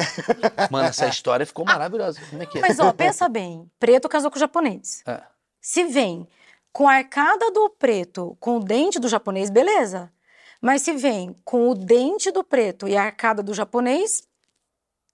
Mano, 0.71 0.89
essa 0.89 1.07
história 1.07 1.47
ficou 1.47 1.65
maravilhosa. 1.65 2.21
Como 2.29 2.43
é 2.43 2.47
que 2.47 2.59
é? 2.59 2.61
Mas, 2.61 2.79
ó, 2.79 2.93
pensa 2.93 3.29
bem. 3.29 3.71
Preto 3.81 4.09
casou 4.09 4.31
com 4.31 4.37
o 4.37 4.41
japonês. 4.41 5.03
É. 5.07 5.23
Se 5.61 5.85
vem 5.85 6.29
com 6.73 6.87
a 6.87 6.95
arcada 6.97 7.51
do 7.51 7.71
preto 7.71 8.37
com 8.39 8.59
o 8.59 8.61
dente 8.61 8.99
do 8.99 9.09
japonês, 9.09 9.49
beleza. 9.51 10.13
Mas 10.61 10.83
se 10.83 10.93
vem 10.93 11.35
com 11.45 11.69
o 11.71 11.75
dente 11.75 12.31
do 12.31 12.43
preto 12.43 12.89
e 12.89 12.97
a 12.97 13.05
arcada 13.05 13.43
do 13.43 13.55
japonês, 13.55 14.23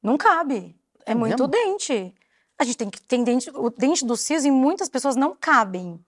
não 0.03 0.16
cabe. 0.16 0.74
É, 1.05 1.12
É 1.12 1.14
muito 1.14 1.49
mesmo? 1.49 1.49
dente. 1.49 2.14
A 2.59 2.64
gente 2.64 2.76
tem 2.76 2.88
que 2.90 3.03
tem 3.03 3.22
dente, 3.24 3.51
o 3.55 3.68
dente 3.68 4.05
do 4.07 4.16
siso 4.16 4.47
em 4.47 4.51
muitas 4.51 4.88
pessoas 4.88 5.16
não 5.16 5.34
cabem. 5.34 5.99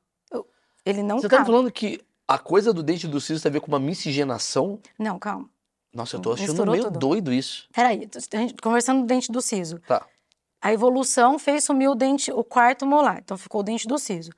Ele 0.84 1.02
não 1.02 1.18
Você 1.18 1.28
tá 1.28 1.36
cabe. 1.38 1.48
me 1.50 1.54
falando 1.54 1.70
que 1.72 2.00
a 2.28 2.38
coisa 2.38 2.72
do 2.72 2.82
dente 2.82 3.06
do 3.08 3.20
siso 3.20 3.42
tem 3.42 3.50
a 3.50 3.52
ver 3.52 3.60
com 3.60 3.66
uma 3.68 3.78
miscigenação? 3.80 4.80
Não, 4.98 5.18
calma. 5.18 5.50
Nossa, 5.92 6.16
eu 6.16 6.20
tô 6.20 6.32
achando 6.32 6.48
Misturou 6.48 6.72
meio 6.72 6.84
tudo. 6.84 6.98
doido 6.98 7.32
isso. 7.32 7.68
Peraí, 7.72 8.08
a 8.32 8.36
gente- 8.38 8.54
conversando 8.62 9.00
do 9.00 9.06
dente 9.06 9.32
do 9.32 9.40
siso. 9.42 9.80
Tá. 9.80 10.06
A 10.60 10.72
evolução 10.72 11.38
fez 11.38 11.64
sumir 11.64 11.88
o 11.88 11.94
dente, 11.94 12.30
o 12.32 12.44
quarto 12.44 12.86
molar, 12.86 13.18
então 13.18 13.36
ficou 13.36 13.60
o 13.60 13.64
dente 13.64 13.86
do 13.88 13.98
siso. 13.98 14.30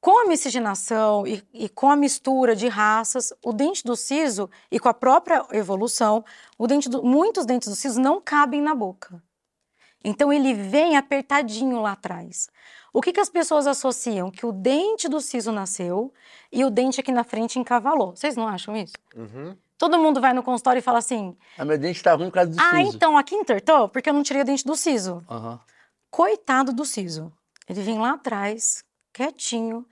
Com 0.00 0.24
a 0.24 0.28
miscigenação 0.28 1.26
e, 1.26 1.42
e 1.52 1.68
com 1.68 1.90
a 1.90 1.96
mistura 1.96 2.56
de 2.56 2.68
raças, 2.68 3.32
o 3.44 3.52
dente 3.52 3.84
do 3.84 3.94
siso 3.94 4.48
e 4.70 4.78
com 4.80 4.88
a 4.88 4.94
própria 4.94 5.44
evolução, 5.52 6.24
o 6.56 6.66
dente 6.66 6.88
do- 6.88 7.02
muitos 7.02 7.44
dentes 7.44 7.68
do 7.68 7.74
siso 7.76 8.00
não 8.00 8.20
cabem 8.20 8.62
na 8.62 8.74
boca. 8.74 9.22
Então 10.02 10.32
ele 10.32 10.54
vem 10.54 10.96
apertadinho 10.96 11.82
lá 11.82 11.92
atrás. 11.92 12.48
O 12.92 13.02
que, 13.02 13.12
que 13.12 13.20
as 13.20 13.28
pessoas 13.28 13.66
associam? 13.66 14.30
Que 14.30 14.46
o 14.46 14.52
dente 14.52 15.06
do 15.08 15.20
siso 15.20 15.52
nasceu 15.52 16.12
e 16.50 16.64
o 16.64 16.70
dente 16.70 16.98
aqui 16.98 17.12
na 17.12 17.22
frente 17.22 17.58
encavalou. 17.58 18.16
Vocês 18.16 18.34
não 18.36 18.48
acham 18.48 18.74
isso? 18.74 18.94
Uhum. 19.14 19.54
Todo 19.76 19.98
mundo 19.98 20.18
vai 20.20 20.32
no 20.32 20.42
consultório 20.42 20.78
e 20.78 20.82
fala 20.82 20.98
assim: 20.98 21.36
A 21.58 21.64
meu 21.64 21.76
dente 21.78 22.02
tá 22.02 22.14
ruim 22.14 22.26
por 22.28 22.34
causa 22.34 22.50
do 22.50 22.56
Ah, 22.60 22.78
siso. 22.82 22.96
então 22.96 23.18
aqui 23.18 23.34
entortou 23.34 23.88
porque 23.90 24.08
eu 24.08 24.14
não 24.14 24.22
tirei 24.22 24.40
o 24.40 24.44
dente 24.46 24.64
do 24.64 24.74
siso. 24.74 25.22
Aham. 25.28 25.60
Coitado 26.10 26.72
do 26.72 26.84
siso. 26.86 27.30
Ele 27.68 27.82
vem 27.82 27.98
lá 27.98 28.12
atrás, 28.14 28.82
quietinho. 29.12 29.86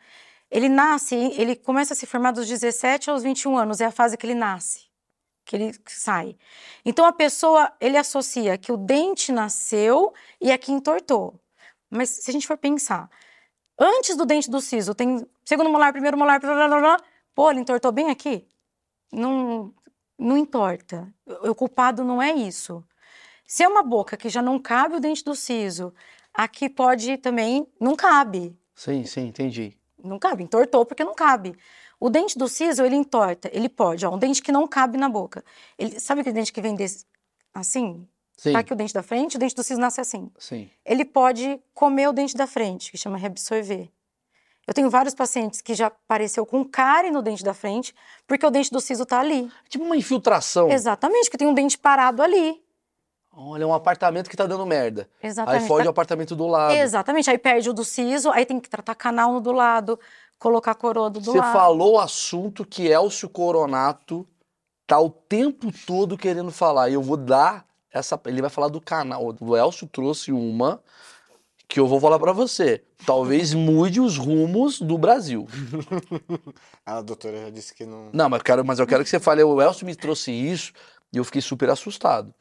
Ele 0.50 0.68
nasce, 0.68 1.14
ele 1.14 1.56
começa 1.56 1.92
a 1.92 1.96
se 1.96 2.06
formar 2.06 2.32
dos 2.32 2.48
17 2.48 3.10
aos 3.10 3.22
21 3.22 3.56
anos, 3.58 3.80
é 3.80 3.86
a 3.86 3.90
fase 3.90 4.16
que 4.16 4.26
ele 4.26 4.34
nasce, 4.34 4.86
que 5.44 5.56
ele 5.56 5.74
sai. 5.86 6.36
Então 6.84 7.04
a 7.04 7.12
pessoa, 7.12 7.72
ele 7.80 7.96
associa 7.96 8.56
que 8.56 8.72
o 8.72 8.76
dente 8.76 9.30
nasceu 9.32 10.12
e 10.40 10.50
aqui 10.50 10.72
entortou. 10.72 11.38
Mas 11.90 12.08
se 12.10 12.30
a 12.30 12.32
gente 12.32 12.46
for 12.46 12.56
pensar, 12.56 13.10
Antes 13.78 14.16
do 14.16 14.26
dente 14.26 14.50
do 14.50 14.60
siso, 14.60 14.92
tem 14.92 15.24
segundo 15.44 15.70
molar, 15.70 15.92
primeiro 15.92 16.18
molar, 16.18 16.40
blá, 16.40 16.66
blá, 16.66 16.80
blá, 16.80 16.96
pô, 17.32 17.50
ele 17.50 17.60
entortou 17.60 17.92
bem 17.92 18.10
aqui? 18.10 18.44
Não, 19.12 19.72
não 20.18 20.36
entorta. 20.36 21.14
O 21.44 21.54
culpado 21.54 22.02
não 22.02 22.20
é 22.20 22.32
isso. 22.32 22.84
Se 23.46 23.62
é 23.62 23.68
uma 23.68 23.82
boca 23.84 24.16
que 24.16 24.28
já 24.28 24.42
não 24.42 24.58
cabe 24.58 24.96
o 24.96 25.00
dente 25.00 25.24
do 25.24 25.34
siso, 25.34 25.94
aqui 26.34 26.68
pode 26.68 27.18
também, 27.18 27.68
não 27.80 27.94
cabe. 27.94 28.58
Sim, 28.78 29.04
sim, 29.04 29.26
entendi. 29.26 29.76
Não 30.04 30.20
cabe, 30.20 30.44
entortou 30.44 30.86
porque 30.86 31.02
não 31.02 31.12
cabe. 31.12 31.58
O 31.98 32.08
dente 32.08 32.38
do 32.38 32.46
siso, 32.46 32.84
ele 32.84 32.94
entorta, 32.94 33.50
ele 33.52 33.68
pode, 33.68 34.06
ó, 34.06 34.14
um 34.14 34.18
dente 34.18 34.40
que 34.40 34.52
não 34.52 34.68
cabe 34.68 34.96
na 34.96 35.08
boca. 35.08 35.44
Ele, 35.76 35.98
sabe 35.98 36.20
aquele 36.20 36.34
dente 36.34 36.52
que 36.52 36.60
vem 36.60 36.76
desse, 36.76 37.04
assim? 37.52 38.06
Sim, 38.36 38.52
Tá 38.52 38.60
aqui 38.60 38.72
o 38.72 38.76
dente 38.76 38.94
da 38.94 39.02
frente, 39.02 39.34
o 39.34 39.38
dente 39.40 39.56
do 39.56 39.64
siso 39.64 39.80
nasce 39.80 40.00
assim. 40.00 40.30
sim. 40.38 40.70
Ele 40.84 41.04
pode 41.04 41.60
comer 41.74 42.08
o 42.08 42.12
dente 42.12 42.36
da 42.36 42.46
frente, 42.46 42.92
que 42.92 42.96
chama 42.96 43.18
reabsorver. 43.18 43.90
Eu 44.64 44.72
tenho 44.72 44.88
vários 44.88 45.12
pacientes 45.12 45.60
que 45.60 45.74
já 45.74 45.88
apareceu 45.88 46.46
com 46.46 46.64
cárie 46.64 47.10
no 47.10 47.20
dente 47.20 47.42
da 47.42 47.54
frente, 47.54 47.92
porque 48.28 48.46
o 48.46 48.50
dente 48.50 48.70
do 48.70 48.80
siso 48.80 49.04
tá 49.04 49.18
ali. 49.18 49.50
Tipo 49.68 49.82
uma 49.82 49.96
infiltração. 49.96 50.70
Exatamente, 50.70 51.28
que 51.28 51.36
tem 51.36 51.48
um 51.48 51.54
dente 51.54 51.76
parado 51.76 52.22
ali. 52.22 52.62
Olha, 53.40 53.62
é 53.62 53.66
um 53.66 53.72
apartamento 53.72 54.28
que 54.28 54.36
tá 54.36 54.46
dando 54.46 54.66
merda. 54.66 55.08
Exatamente. 55.22 55.62
Aí 55.62 55.68
foge 55.68 55.84
Tá- 55.84 55.88
o 55.88 55.90
apartamento 55.90 56.34
do 56.34 56.46
lado. 56.48 56.72
Exatamente, 56.74 57.30
aí 57.30 57.38
perde 57.38 57.70
o 57.70 57.72
do 57.72 57.84
siso, 57.84 58.30
aí 58.30 58.44
tem 58.44 58.58
que 58.58 58.68
tratar 58.68 58.96
canal 58.96 59.32
no 59.32 59.40
do 59.40 59.52
lado, 59.52 59.98
colocar 60.40 60.74
coroa 60.74 61.08
do, 61.08 61.20
do 61.20 61.26
Você 61.32 61.38
lado. 61.38 61.52
falou 61.52 61.92
o 61.94 62.00
assunto 62.00 62.64
que 62.64 62.88
Elcio 62.88 63.28
Coronato 63.28 64.26
tá 64.88 64.98
o 64.98 65.08
tempo 65.08 65.70
todo 65.86 66.18
querendo 66.18 66.50
falar. 66.50 66.88
E 66.88 66.94
eu 66.94 67.02
vou 67.02 67.16
dar 67.16 67.64
essa. 67.92 68.20
Ele 68.26 68.40
vai 68.40 68.50
falar 68.50 68.68
do 68.68 68.80
canal. 68.80 69.32
O 69.40 69.56
Elcio 69.56 69.86
trouxe 69.86 70.32
uma 70.32 70.82
que 71.68 71.78
eu 71.78 71.86
vou 71.86 72.00
falar 72.00 72.18
pra 72.18 72.32
você. 72.32 72.82
Talvez 73.06 73.54
mude 73.54 74.00
os 74.00 74.16
rumos 74.16 74.80
do 74.80 74.98
Brasil. 74.98 75.46
A 76.84 77.00
doutora 77.02 77.42
já 77.42 77.50
disse 77.50 77.74
que 77.74 77.84
não. 77.86 78.08
Não, 78.12 78.28
mas 78.28 78.42
quero, 78.42 78.64
mas 78.64 78.78
eu 78.78 78.86
quero 78.86 79.04
que 79.04 79.10
você 79.10 79.20
fale. 79.20 79.42
O 79.44 79.60
Elcio 79.60 79.86
me 79.86 79.94
trouxe 79.94 80.32
isso 80.32 80.72
e 81.12 81.18
eu 81.18 81.24
fiquei 81.24 81.40
super 81.42 81.70
assustado. 81.70 82.34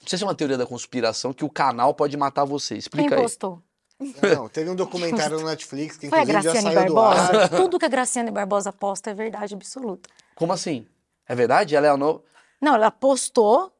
Não 0.00 0.08
sei 0.08 0.18
se 0.18 0.24
é 0.24 0.26
uma 0.26 0.34
teoria 0.34 0.58
da 0.58 0.66
conspiração 0.66 1.32
que 1.32 1.44
o 1.44 1.50
canal 1.50 1.94
pode 1.94 2.16
matar 2.16 2.44
você. 2.44 2.74
Quem 2.74 2.78
Explica 2.78 3.14
aí. 3.16 3.22
postou? 3.22 3.62
Não, 4.36 4.48
teve 4.48 4.68
um 4.68 4.74
documentário 4.74 5.38
no 5.38 5.46
Netflix 5.46 5.96
que 5.96 6.08
Foi 6.10 6.18
a 6.18 6.22
inclusive 6.22 6.42
já 6.44 6.52
Graciane 6.52 6.74
saiu 6.74 6.88
do 6.88 6.94
Barbosa? 6.94 7.40
ar. 7.42 7.48
Tudo 7.50 7.78
que 7.78 7.84
a 7.84 7.88
Graciane 7.88 8.30
Barbosa 8.30 8.72
posta 8.72 9.10
é 9.10 9.14
verdade 9.14 9.54
absoluta. 9.54 10.10
Como 10.34 10.52
assim? 10.52 10.86
É 11.26 11.34
verdade? 11.34 11.74
Ela 11.76 11.86
é 11.86 11.90
a 11.90 11.96
nova. 11.96 12.22
Não, 12.60 12.74
ela 12.74 12.90
postou. 12.90 13.72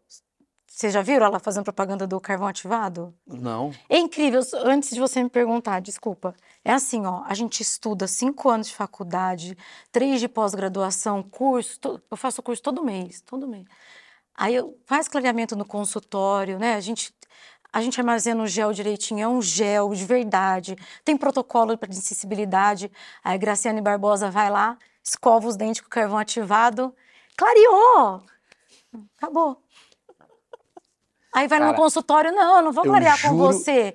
Vocês 0.66 0.92
já 0.92 1.02
viram 1.02 1.26
ela 1.26 1.38
fazendo 1.38 1.64
propaganda 1.64 2.06
do 2.06 2.20
carvão 2.20 2.48
ativado? 2.48 3.14
Não. 3.26 3.72
É 3.88 3.96
incrível, 3.98 4.40
antes 4.64 4.90
de 4.90 4.98
você 4.98 5.22
me 5.22 5.28
perguntar, 5.30 5.80
desculpa. 5.80 6.34
É 6.64 6.72
assim, 6.72 7.06
ó, 7.06 7.22
a 7.26 7.34
gente 7.34 7.60
estuda 7.60 8.08
cinco 8.08 8.48
anos 8.48 8.68
de 8.68 8.74
faculdade, 8.74 9.56
três 9.92 10.18
de 10.20 10.28
pós-graduação, 10.28 11.22
curso, 11.22 11.78
to- 11.78 12.00
eu 12.10 12.16
faço 12.16 12.42
curso 12.42 12.60
todo 12.60 12.82
mês, 12.82 13.20
todo 13.20 13.46
mês. 13.46 13.64
Aí 14.37 14.55
eu 14.55 14.76
faz 14.85 15.07
clareamento 15.09 15.55
no 15.55 15.64
consultório, 15.64 16.59
né? 16.59 16.74
A 16.74 16.80
gente, 16.80 17.14
a 17.72 17.80
gente 17.80 18.01
armazena 18.01 18.43
o 18.43 18.47
gel 18.47 18.72
direitinho, 18.72 19.22
é 19.22 19.28
um 19.28 19.41
gel 19.41 19.95
de 19.95 20.05
verdade, 20.05 20.76
tem 21.05 21.16
protocolo 21.16 21.78
para 21.78 21.91
insensibilidade. 21.91 22.91
Aí 23.22 23.35
a 23.35 23.39
Graciane 23.39 23.80
Barbosa 23.80 24.30
vai 24.30 24.51
lá, 24.51 24.76
escova 25.03 25.47
os 25.47 25.57
dentes 25.57 25.80
com 25.80 25.89
carvão 25.89 26.18
ativado, 26.18 26.95
clareou! 27.37 28.22
Acabou. 29.16 29.61
Aí 31.32 31.49
vai 31.49 31.59
no 31.59 31.66
Cara, 31.66 31.76
consultório, 31.76 32.32
não, 32.32 32.59
eu 32.59 32.62
não 32.62 32.72
vou 32.72 32.85
clarear 32.85 33.20
com 33.20 33.37
você. 33.37 33.95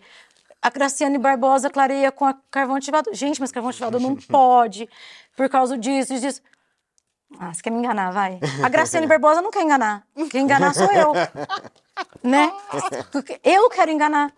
A 0.61 0.69
Graciane 0.69 1.17
Barbosa 1.17 1.69
clareia 1.69 2.11
com 2.11 2.33
carvão 2.51 2.75
ativado. 2.75 3.13
Gente, 3.13 3.39
mas 3.39 3.49
carvão 3.49 3.69
ativado 3.69 3.97
não 3.97 4.15
pode, 4.27 4.89
por 5.37 5.47
causa 5.47 5.77
disso, 5.77 6.13
disso, 6.13 6.25
disso. 6.27 6.41
Ah, 7.37 7.53
você 7.53 7.61
quer 7.61 7.69
me 7.69 7.79
enganar, 7.79 8.11
vai. 8.11 8.39
A 8.63 8.69
Graciane 8.69 9.05
Barbosa 9.07 9.41
não 9.41 9.51
quer 9.51 9.61
enganar. 9.61 10.03
Quem 10.31 10.43
enganar 10.43 10.73
sou 10.73 10.91
eu. 10.91 11.13
Né? 12.23 12.49
Eu 13.43 13.69
quero 13.69 13.91
enganar. 13.91 14.33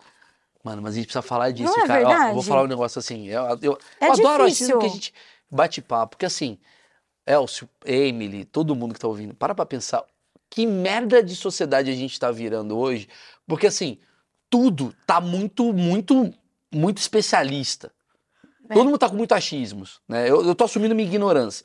Mano, 0.64 0.82
mas 0.82 0.94
a 0.94 0.96
gente 0.96 1.06
precisa 1.06 1.22
falar 1.22 1.52
disso, 1.52 1.72
Não 1.76 1.84
é 1.84 1.86
cara. 1.86 2.00
Ó, 2.00 2.04
vou 2.04 2.12
verdade? 2.24 2.46
falar 2.48 2.62
um 2.62 2.66
negócio 2.66 2.98
assim. 2.98 3.28
Eu, 3.28 3.58
eu, 3.62 3.78
É 4.00 4.08
eu 4.08 4.12
adoro 4.12 4.44
assim 4.44 4.78
que 4.78 4.86
a 4.86 4.88
gente 4.88 5.14
bate 5.48 5.80
papo. 5.80 6.16
Porque 6.16 6.26
assim, 6.26 6.58
Elcio, 7.24 7.68
Emily, 7.84 8.44
todo 8.44 8.74
mundo 8.74 8.94
que 8.94 9.00
tá 9.00 9.06
ouvindo, 9.06 9.32
para 9.32 9.54
pra 9.54 9.64
pensar 9.64 10.04
que 10.50 10.66
merda 10.66 11.22
de 11.22 11.36
sociedade 11.36 11.88
a 11.88 11.94
gente 11.94 12.18
tá 12.18 12.32
virando 12.32 12.76
hoje. 12.76 13.08
Porque 13.46 13.68
assim, 13.68 13.98
tudo 14.50 14.94
tá 15.06 15.20
muito, 15.20 15.72
muito, 15.72 16.32
muito 16.72 16.98
especialista. 16.98 17.92
É. 18.68 18.74
Todo 18.74 18.86
mundo 18.86 18.98
tá 18.98 19.08
com 19.08 19.16
muito 19.16 19.34
achismos, 19.34 20.00
né? 20.08 20.28
Eu, 20.28 20.44
eu 20.44 20.54
tô 20.54 20.64
assumindo 20.64 20.94
minha 20.94 21.08
ignorância. 21.08 21.64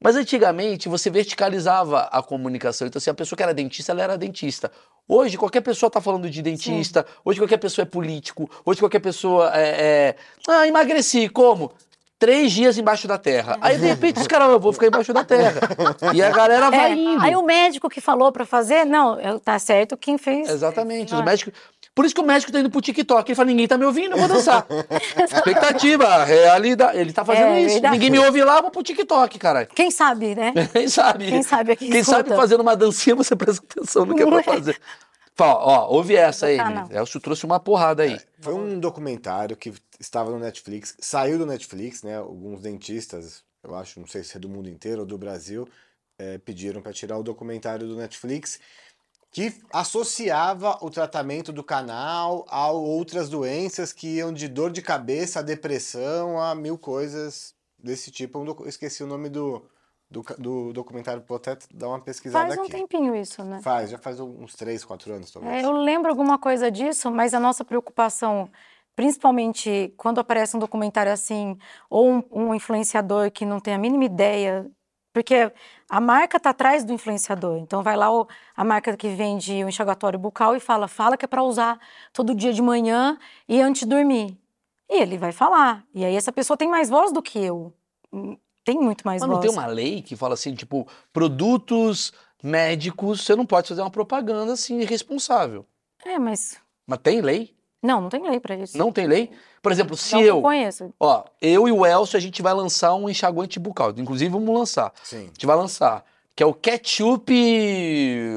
Mas 0.00 0.14
antigamente 0.16 0.88
você 0.88 1.10
verticalizava 1.10 2.02
a 2.12 2.22
comunicação. 2.22 2.86
Então, 2.86 2.98
assim, 2.98 3.10
a 3.10 3.14
pessoa 3.14 3.36
que 3.36 3.42
era 3.42 3.52
dentista, 3.52 3.92
ela 3.92 4.02
era 4.02 4.16
dentista. 4.18 4.70
Hoje, 5.08 5.36
qualquer 5.36 5.60
pessoa 5.62 5.90
tá 5.90 6.00
falando 6.00 6.28
de 6.30 6.40
dentista. 6.42 7.04
Hoje, 7.24 7.40
qualquer 7.40 7.56
pessoa 7.56 7.82
é 7.82 7.86
político. 7.86 8.48
Hoje, 8.64 8.78
qualquer 8.78 9.00
pessoa 9.00 9.50
é. 9.54 10.14
é... 10.14 10.16
Ah, 10.48 10.66
emagreci. 10.68 11.28
Como? 11.28 11.72
Três 12.18 12.50
dias 12.52 12.76
embaixo 12.76 13.06
da 13.08 13.16
terra. 13.16 13.56
Aí, 13.60 13.78
de 13.78 13.86
repente, 13.86 14.20
os 14.20 14.26
caras, 14.26 14.48
eu 14.50 14.58
vou 14.60 14.72
ficar 14.72 14.86
embaixo 14.88 15.12
da 15.12 15.24
terra. 15.24 15.60
E 16.12 16.20
a 16.22 16.30
galera 16.30 16.68
vai 16.70 16.90
É, 16.90 16.94
indo. 16.94 17.22
aí 17.22 17.36
o 17.36 17.42
médico 17.42 17.88
que 17.88 18.00
falou 18.00 18.32
pra 18.32 18.44
fazer, 18.44 18.84
não, 18.84 19.38
tá 19.38 19.56
certo 19.58 19.96
quem 19.96 20.18
fez. 20.18 20.48
Exatamente. 20.50 21.14
Os 21.14 21.20
Ah. 21.20 21.24
médicos... 21.24 21.52
Por 21.98 22.04
isso 22.04 22.14
que 22.14 22.20
o 22.20 22.24
médico 22.24 22.52
tá 22.52 22.60
indo 22.60 22.70
pro 22.70 22.80
TikTok. 22.80 23.28
Ele 23.28 23.34
fala, 23.34 23.46
ninguém 23.48 23.66
tá 23.66 23.76
me 23.76 23.84
ouvindo, 23.84 24.12
eu 24.12 24.18
vou 24.18 24.28
dançar. 24.28 24.64
Expectativa, 25.18 26.22
realidade. 26.22 26.96
Ele 26.96 27.12
tá 27.12 27.24
fazendo 27.24 27.46
É, 27.46 27.60
isso. 27.62 27.72
verdade. 27.72 27.94
Ninguém 27.94 28.10
me 28.10 28.20
ouve 28.20 28.40
lá, 28.44 28.58
eu 28.58 28.62
vou 28.62 28.70
pro 28.70 28.84
TikTok, 28.84 29.36
caralho. 29.36 29.66
Quem 29.74 29.90
sabe, 29.90 30.32
né? 30.36 30.52
Quem 30.72 30.86
sabe? 30.86 31.26
Quem 31.26 31.42
sabe 31.42 31.72
aqui 31.72 31.90
Quem 31.90 32.04
sabe 32.04 32.20
escuta. 32.28 32.36
fazendo 32.36 32.60
uma 32.60 32.76
dancinha, 32.76 33.16
você 33.16 33.34
presta 33.34 33.64
atenção 33.68 34.06
no 34.06 34.14
que 34.14 34.22
é 34.22 34.26
pra 34.26 34.38
é. 34.38 34.42
fazer. 34.44 34.80
Fala, 35.34 35.54
ó, 35.54 35.88
ouve 35.92 36.14
essa 36.14 36.46
aí. 36.46 36.60
Ah, 36.60 36.70
não. 36.70 36.96
Elcio 36.96 37.18
trouxe 37.18 37.44
uma 37.44 37.58
porrada 37.58 38.04
aí. 38.04 38.16
Foi 38.38 38.54
um 38.54 38.78
documentário 38.78 39.56
que 39.56 39.72
estava 39.98 40.30
no 40.30 40.38
Netflix, 40.38 40.94
saiu 41.00 41.36
do 41.36 41.46
Netflix, 41.46 42.04
né? 42.04 42.16
Alguns 42.18 42.60
dentistas, 42.60 43.42
eu 43.64 43.74
acho, 43.74 43.98
não 43.98 44.06
sei 44.06 44.22
se 44.22 44.36
é 44.36 44.40
do 44.40 44.48
mundo 44.48 44.68
inteiro 44.68 45.00
ou 45.00 45.06
do 45.06 45.18
Brasil, 45.18 45.68
eh, 46.16 46.38
pediram 46.38 46.80
para 46.80 46.92
tirar 46.92 47.18
o 47.18 47.24
documentário 47.24 47.88
do 47.88 47.96
Netflix, 47.96 48.60
que 49.30 49.54
associava 49.72 50.78
o 50.80 50.90
tratamento 50.90 51.52
do 51.52 51.62
canal 51.62 52.46
a 52.48 52.70
outras 52.70 53.28
doenças 53.28 53.92
que 53.92 54.16
iam 54.16 54.32
de 54.32 54.48
dor 54.48 54.70
de 54.70 54.80
cabeça 54.80 55.40
a 55.40 55.42
depressão 55.42 56.40
a 56.40 56.54
mil 56.54 56.78
coisas 56.78 57.54
desse 57.78 58.10
tipo. 58.10 58.44
Eu 58.44 58.66
esqueci 58.66 59.02
o 59.02 59.06
nome 59.06 59.28
do, 59.28 59.62
do, 60.10 60.22
do 60.38 60.72
documentário, 60.72 61.22
vou 61.26 61.36
até 61.36 61.56
dar 61.72 61.88
uma 61.88 62.00
pesquisada 62.00 62.46
Faz 62.46 62.58
um 62.58 62.62
aqui. 62.62 62.72
tempinho 62.72 63.14
isso, 63.14 63.44
né? 63.44 63.60
Faz, 63.62 63.90
já 63.90 63.98
faz 63.98 64.18
uns 64.18 64.54
3, 64.54 64.84
4 64.84 65.12
anos, 65.12 65.30
talvez. 65.30 65.62
É, 65.62 65.66
eu 65.66 65.72
lembro 65.72 66.10
alguma 66.10 66.38
coisa 66.38 66.70
disso, 66.70 67.10
mas 67.10 67.34
a 67.34 67.40
nossa 67.40 67.64
preocupação, 67.64 68.50
principalmente 68.96 69.92
quando 69.96 70.20
aparece 70.20 70.56
um 70.56 70.60
documentário 70.60 71.12
assim, 71.12 71.58
ou 71.90 72.10
um, 72.10 72.22
um 72.32 72.54
influenciador 72.54 73.30
que 73.30 73.44
não 73.44 73.60
tem 73.60 73.74
a 73.74 73.78
mínima 73.78 74.04
ideia, 74.04 74.68
porque 75.22 75.50
a 75.88 76.00
marca 76.00 76.38
tá 76.38 76.50
atrás 76.50 76.84
do 76.84 76.92
influenciador. 76.92 77.56
Então 77.58 77.82
vai 77.82 77.96
lá 77.96 78.10
o- 78.10 78.26
a 78.56 78.62
marca 78.64 78.96
que 78.96 79.08
vende 79.08 79.64
o 79.64 79.68
enxaguatório 79.68 80.18
bucal 80.18 80.54
e 80.54 80.60
fala, 80.60 80.86
fala 80.86 81.16
que 81.16 81.24
é 81.24 81.28
para 81.28 81.42
usar 81.42 81.78
todo 82.12 82.34
dia 82.34 82.52
de 82.52 82.62
manhã 82.62 83.18
e 83.48 83.60
antes 83.60 83.80
de 83.82 83.88
dormir. 83.88 84.36
E 84.88 85.02
ele 85.02 85.18
vai 85.18 85.32
falar. 85.32 85.84
E 85.94 86.04
aí 86.04 86.14
essa 86.14 86.32
pessoa 86.32 86.56
tem 86.56 86.68
mais 86.68 86.88
voz 86.88 87.12
do 87.12 87.20
que 87.22 87.38
eu. 87.38 87.72
Hum, 88.12 88.36
Tem 88.64 88.78
muito 88.78 89.02
mais 89.06 89.20
Mas 89.22 89.28
não 89.28 89.36
voz. 89.36 89.46
tem 89.46 89.50
uma 89.50 89.66
lei 89.66 90.02
que 90.02 90.14
fala 90.14 90.34
assim, 90.34 90.54
tipo, 90.54 90.86
produtos 91.12 92.12
médicos, 92.42 93.22
você 93.24 93.34
não 93.34 93.46
pode 93.46 93.68
fazer 93.68 93.80
uma 93.80 93.90
propaganda 93.90 94.52
assim 94.52 94.78
irresponsável. 94.80 95.66
É, 96.04 96.18
mas 96.18 96.60
Mas 96.86 96.98
tem 97.02 97.20
lei? 97.20 97.56
Não, 97.82 98.00
não 98.00 98.08
tem 98.08 98.22
lei 98.28 98.40
para 98.40 98.56
isso. 98.56 98.76
Não 98.76 98.90
tem 98.92 99.06
lei? 99.06 99.30
Por 99.62 99.72
exemplo, 99.72 99.96
se 99.96 100.14
Não 100.14 100.22
eu, 100.22 100.42
conheço. 100.42 100.92
ó, 100.98 101.24
eu 101.40 101.68
e 101.68 101.72
o 101.72 101.84
Elcio, 101.86 102.16
a 102.16 102.20
gente 102.20 102.40
vai 102.42 102.54
lançar 102.54 102.94
um 102.94 103.08
enxaguante 103.08 103.58
bucal. 103.58 103.92
Inclusive, 103.96 104.30
vamos 104.30 104.54
lançar. 104.54 104.92
Sim. 105.02 105.16
A 105.18 105.26
gente 105.26 105.46
vai 105.46 105.56
lançar, 105.56 106.04
que 106.34 106.42
é 106.42 106.46
o 106.46 106.54
ketchup 106.54 107.32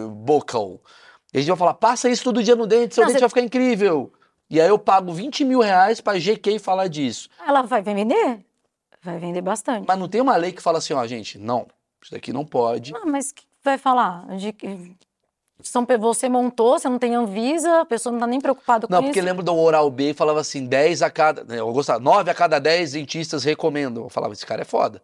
buccal. 0.10 0.80
E 1.34 1.38
a 1.38 1.42
gente 1.42 1.50
vai 1.50 1.58
falar, 1.58 1.74
passa 1.76 2.10
isso 2.10 2.24
todo 2.24 2.44
dia 2.44 2.56
no 2.56 2.68
dente, 2.68 2.96
seu 2.96 3.02
Não, 3.02 3.08
dente 3.08 3.18
você- 3.20 3.22
vai 3.22 3.30
ficar 3.30 3.42
incrível. 3.42 4.12
E 4.50 4.60
aí 4.60 4.68
eu 4.68 4.78
pago 4.78 5.14
20 5.14 5.46
mil 5.46 5.62
reais 5.62 6.02
pra 6.02 6.20
GK 6.20 6.60
falar 6.60 6.88
disso. 6.88 7.30
Ela 7.48 7.62
vai 7.62 7.82
vender? 7.82 8.40
Vai 9.02 9.18
vender 9.18 9.42
bastante. 9.42 9.86
Mas 9.88 9.98
não 9.98 10.10
tem 10.10 10.20
uma 10.22 10.36
lei 10.36 10.52
que 10.52 10.62
fala 10.62 10.78
assim, 10.80 10.94
ó, 10.94 11.06
gente, 11.08 11.38
não, 11.40 11.66
isso 12.02 12.12
daqui 12.12 12.34
não 12.34 12.46
pode. 12.46 12.92
Não, 12.92 13.06
mas 13.06 13.32
que 13.32 13.44
vai 13.64 13.78
falar? 13.78 14.28
De 14.36 14.52
são, 15.64 15.86
você 16.00 16.28
montou, 16.30 16.78
você 16.80 16.88
não 16.90 16.98
tem 17.00 17.16
Anvisa, 17.16 17.82
a 17.82 17.86
pessoa 17.86 18.12
não 18.14 18.20
tá 18.20 18.28
nem 18.28 18.40
preocupada 18.42 18.88
com 18.88 18.94
Não, 18.94 19.04
porque 19.04 19.20
isso. 19.20 19.26
lembro 19.26 19.44
do 19.44 19.56
Oral 19.56 19.90
B 19.90 20.12
e 20.12 20.14
falava 20.14 20.40
assim, 20.42 20.66
10 20.66 21.02
a 21.02 21.10
cada. 21.10 21.44
né, 21.44 21.60
Eu 21.60 21.72
gostava, 21.74 22.00
9 22.00 22.30
a 22.30 22.34
cada 22.34 22.60
10 22.60 22.92
dentistas 22.94 23.44
recomendam. 23.44 24.04
Eu 24.04 24.10
falava, 24.10 24.34
esse 24.34 24.46
cara 24.46 24.62
é 24.62 24.66
foda. 24.66 25.02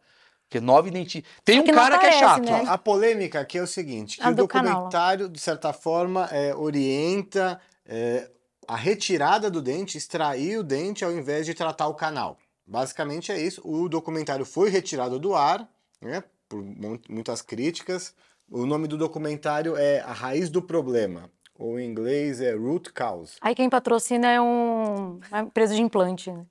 Porque 0.50 0.62
9 0.62 0.90
dentistas. 0.92 1.30
Tem 1.44 1.60
um 1.60 1.64
que 1.64 1.74
cara 1.74 1.98
que 1.98 2.06
é 2.06 2.12
chato. 2.20 2.44
né? 2.46 2.64
A 2.68 2.78
polêmica 2.78 3.40
aqui 3.42 3.58
é 3.58 3.62
o 3.62 3.68
seguinte, 3.68 4.18
que 4.18 4.24
A 4.24 4.30
o 4.30 4.36
do 4.36 4.48
canal. 4.48 4.74
documentário, 4.76 5.28
de 5.28 5.40
certa 5.40 5.74
forma, 5.74 6.30
é, 6.32 6.56
orienta 6.56 7.60
é, 7.86 8.30
a 8.68 8.76
retirada 8.76 9.50
do 9.52 9.62
dente, 9.62 9.98
extrair 9.98 10.58
o 10.58 10.64
dente 10.64 11.04
ao 11.04 11.12
invés 11.12 11.46
de 11.46 11.54
tratar 11.54 11.88
o 11.88 11.94
canal. 11.94 12.38
Basicamente 12.66 13.32
é 13.32 13.40
isso. 13.42 13.62
O 13.64 13.88
documentário 13.90 14.46
foi 14.46 14.70
retirado 14.70 15.20
do 15.20 15.34
ar, 15.36 15.68
né? 16.02 16.24
Por 16.50 16.62
mu- 16.64 17.00
muitas 17.10 17.42
críticas. 17.42 18.14
O 18.50 18.66
nome 18.66 18.88
do 18.88 18.98
documentário 18.98 19.76
é 19.76 20.00
A 20.02 20.14
Raiz 20.14 20.50
do 20.50 20.62
Problema. 20.62 21.30
Ou 21.60 21.80
em 21.80 21.86
inglês 21.90 22.40
é 22.40 22.54
Root 22.54 22.94
Cause. 22.94 23.38
Aí 23.42 23.56
quem 23.56 23.70
patrocina 23.70 24.28
é 24.28 24.40
um, 24.40 25.20
uma 25.30 25.40
empresa 25.42 25.74
de 25.76 25.82
implante, 25.82 26.32
né? 26.32 26.46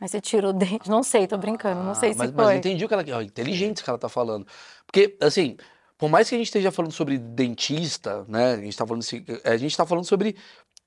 Aí 0.00 0.08
você 0.08 0.20
tira 0.20 0.48
o 0.48 0.52
dente. 0.52 0.88
Não 0.88 1.02
sei, 1.02 1.26
tô 1.26 1.36
brincando. 1.38 1.82
Não 1.82 1.94
sei 1.94 2.10
Ah, 2.10 2.12
se 2.12 2.18
mas, 2.18 2.30
foi. 2.30 2.44
mas 2.44 2.56
entendi 2.58 2.84
o 2.84 2.88
que 2.88 2.94
ela 2.94 3.04
ó, 3.16 3.20
inteligente 3.20 3.76
isso 3.76 3.84
que 3.84 3.90
ela 3.90 3.98
tá 3.98 4.08
falando. 4.08 4.46
Porque, 4.86 5.16
assim, 5.20 5.56
por 5.96 6.08
mais 6.08 6.28
que 6.28 6.34
a 6.34 6.38
gente 6.38 6.46
esteja 6.48 6.72
falando 6.72 6.92
sobre 6.92 7.16
dentista, 7.18 8.24
né? 8.26 8.54
A 8.54 8.56
gente 8.56 8.76
tá 8.76 8.86
falando, 8.86 9.04
a 9.44 9.56
gente 9.56 9.76
tá 9.76 9.86
falando 9.86 10.04
sobre 10.04 10.36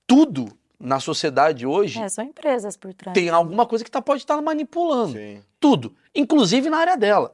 tudo 0.06 0.48
na 0.80 1.00
sociedade 1.00 1.66
hoje. 1.66 2.02
É, 2.02 2.10
são 2.10 2.26
empresas 2.26 2.76
por 2.76 2.94
trás. 2.94 3.14
Tem 3.14 3.30
alguma 3.30 3.66
coisa 3.66 3.86
que 3.86 3.92
tá, 3.92 4.02
pode 4.02 4.24
estar 4.24 4.42
manipulando. 4.42 5.14
Sim. 5.14 5.42
Tudo. 5.60 5.96
Inclusive 6.14 6.70
na 6.70 6.78
área 6.78 6.98
dela. 6.98 7.34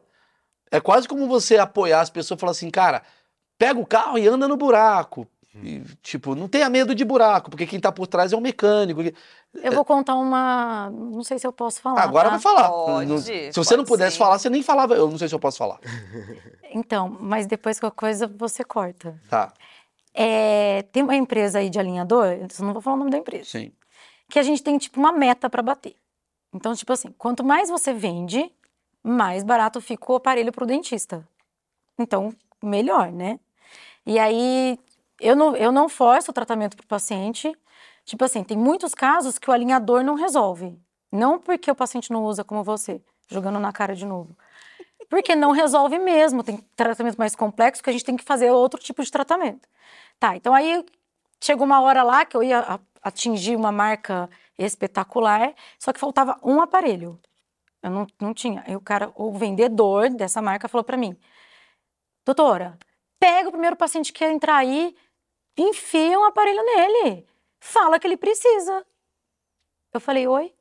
É 0.71 0.79
quase 0.79 1.07
como 1.07 1.27
você 1.27 1.57
apoiar 1.57 2.01
as 2.01 2.09
pessoas 2.09 2.37
e 2.37 2.41
falar 2.41 2.51
assim, 2.51 2.69
cara, 2.69 3.01
pega 3.57 3.79
o 3.79 3.85
carro 3.85 4.17
e 4.17 4.27
anda 4.27 4.47
no 4.47 4.55
buraco. 4.57 5.27
E, 5.63 5.81
tipo, 6.03 6.35
não 6.35 6.47
tenha 6.47 6.69
medo 6.69 6.93
de 6.93 7.03
buraco, 7.03 7.49
porque 7.49 7.65
quem 7.65 7.79
tá 7.79 7.91
por 7.91 8.05
trás 8.05 8.31
é 8.31 8.37
um 8.37 8.39
mecânico. 8.39 9.01
Eu 9.55 9.71
vou 9.71 9.83
contar 9.83 10.15
uma. 10.15 10.91
Não 10.91 11.23
sei 11.23 11.39
se 11.39 11.47
eu 11.47 11.51
posso 11.51 11.81
falar. 11.81 12.03
Agora 12.03 12.25
tá? 12.25 12.29
vai 12.31 12.39
falar. 12.39 12.69
Pode, 12.69 13.09
Não- 13.09 13.17
se 13.17 13.51
você 13.51 13.75
não 13.75 13.83
pudesse 13.83 14.13
sim. 14.13 14.19
falar, 14.19 14.37
você 14.37 14.47
nem 14.49 14.61
falava. 14.61 14.93
Eu 14.93 15.09
não 15.09 15.17
sei 15.17 15.27
se 15.27 15.33
eu 15.33 15.39
posso 15.39 15.57
falar. 15.57 15.79
Então, 16.71 17.09
mas 17.19 17.47
depois 17.47 17.79
qualquer 17.79 17.95
coisa 17.97 18.27
você 18.27 18.63
corta. 18.63 19.19
Tá, 19.27 19.51
É, 20.13 20.83
tem 20.91 21.01
uma 21.01 21.15
empresa 21.15 21.57
aí 21.57 21.67
de 21.67 21.79
alinhador, 21.79 22.27
eu 22.27 22.47
não 22.59 22.73
vou 22.73 22.81
falar 22.81 22.95
o 22.95 22.99
nome 22.99 23.09
da 23.09 23.17
empresa, 23.17 23.45
sim. 23.45 23.71
que 24.29 24.37
a 24.37 24.43
gente 24.43 24.61
tem 24.61 24.77
tipo 24.77 24.99
uma 24.99 25.11
meta 25.11 25.49
para 25.49 25.63
bater. 25.63 25.95
Então, 26.53 26.75
tipo 26.75 26.93
assim, 26.93 27.11
quanto 27.17 27.43
mais 27.43 27.69
você 27.71 27.91
vende, 27.91 28.51
mais 29.03 29.43
barato 29.43 29.81
fica 29.81 30.11
o 30.11 30.15
aparelho 30.15 30.51
pro 30.51 30.65
dentista. 30.65 31.27
Então, 31.97 32.33
melhor, 32.61 33.11
né? 33.11 33.39
E 34.05 34.17
aí, 34.17 34.79
eu 35.19 35.35
não, 35.35 35.55
eu 35.55 35.71
não 35.71 35.89
forço 35.89 36.31
o 36.31 36.33
tratamento 36.33 36.77
pro 36.77 36.87
paciente. 36.87 37.53
Tipo 38.05 38.25
assim, 38.25 38.43
tem 38.43 38.57
muitos 38.57 38.95
casos 38.95 39.37
que 39.37 39.49
o 39.49 39.53
alinhador 39.53 40.03
não 40.03 40.15
resolve. 40.15 40.79
Não 41.11 41.39
porque 41.39 41.69
o 41.69 41.75
paciente 41.75 42.11
não 42.11 42.23
usa 42.23 42.43
como 42.43 42.63
você, 42.63 43.01
jogando 43.27 43.59
na 43.59 43.71
cara 43.71 43.95
de 43.95 44.05
novo. 44.05 44.35
Porque 45.09 45.35
não 45.35 45.51
resolve 45.51 45.97
mesmo. 45.99 46.43
Tem 46.43 46.57
tratamento 46.75 47.17
mais 47.17 47.35
complexo 47.35 47.83
que 47.83 47.89
a 47.89 47.93
gente 47.93 48.05
tem 48.05 48.17
que 48.17 48.23
fazer 48.23 48.51
outro 48.51 48.79
tipo 48.79 49.03
de 49.03 49.11
tratamento. 49.11 49.67
Tá, 50.19 50.35
então 50.35 50.53
aí 50.53 50.85
chegou 51.41 51.65
uma 51.65 51.81
hora 51.81 52.03
lá 52.03 52.25
que 52.25 52.35
eu 52.35 52.43
ia 52.43 52.79
atingir 53.01 53.55
uma 53.55 53.71
marca 53.71 54.29
espetacular, 54.57 55.53
só 55.77 55.93
que 55.93 55.99
faltava 55.99 56.37
um 56.43 56.61
aparelho. 56.61 57.19
Eu 57.81 57.89
não, 57.91 58.07
não 58.19 58.33
tinha. 58.33 58.63
Aí 58.67 58.75
o 58.75 58.81
cara, 58.81 59.11
o 59.15 59.31
vendedor 59.31 60.09
dessa 60.09 60.41
marca 60.41 60.67
falou 60.67 60.83
pra 60.83 60.97
mim: 60.97 61.17
Doutora, 62.25 62.77
pega 63.19 63.49
o 63.49 63.51
primeiro 63.51 63.75
paciente 63.75 64.11
que 64.11 64.19
quer 64.19 64.31
entrar 64.31 64.57
aí, 64.57 64.95
enfia 65.57 66.19
um 66.19 66.25
aparelho 66.25 66.63
nele. 66.63 67.25
Fala 67.59 67.99
que 67.99 68.07
ele 68.07 68.17
precisa. 68.17 68.85
Eu 69.93 69.99
falei, 69.99 70.27
oi? 70.27 70.53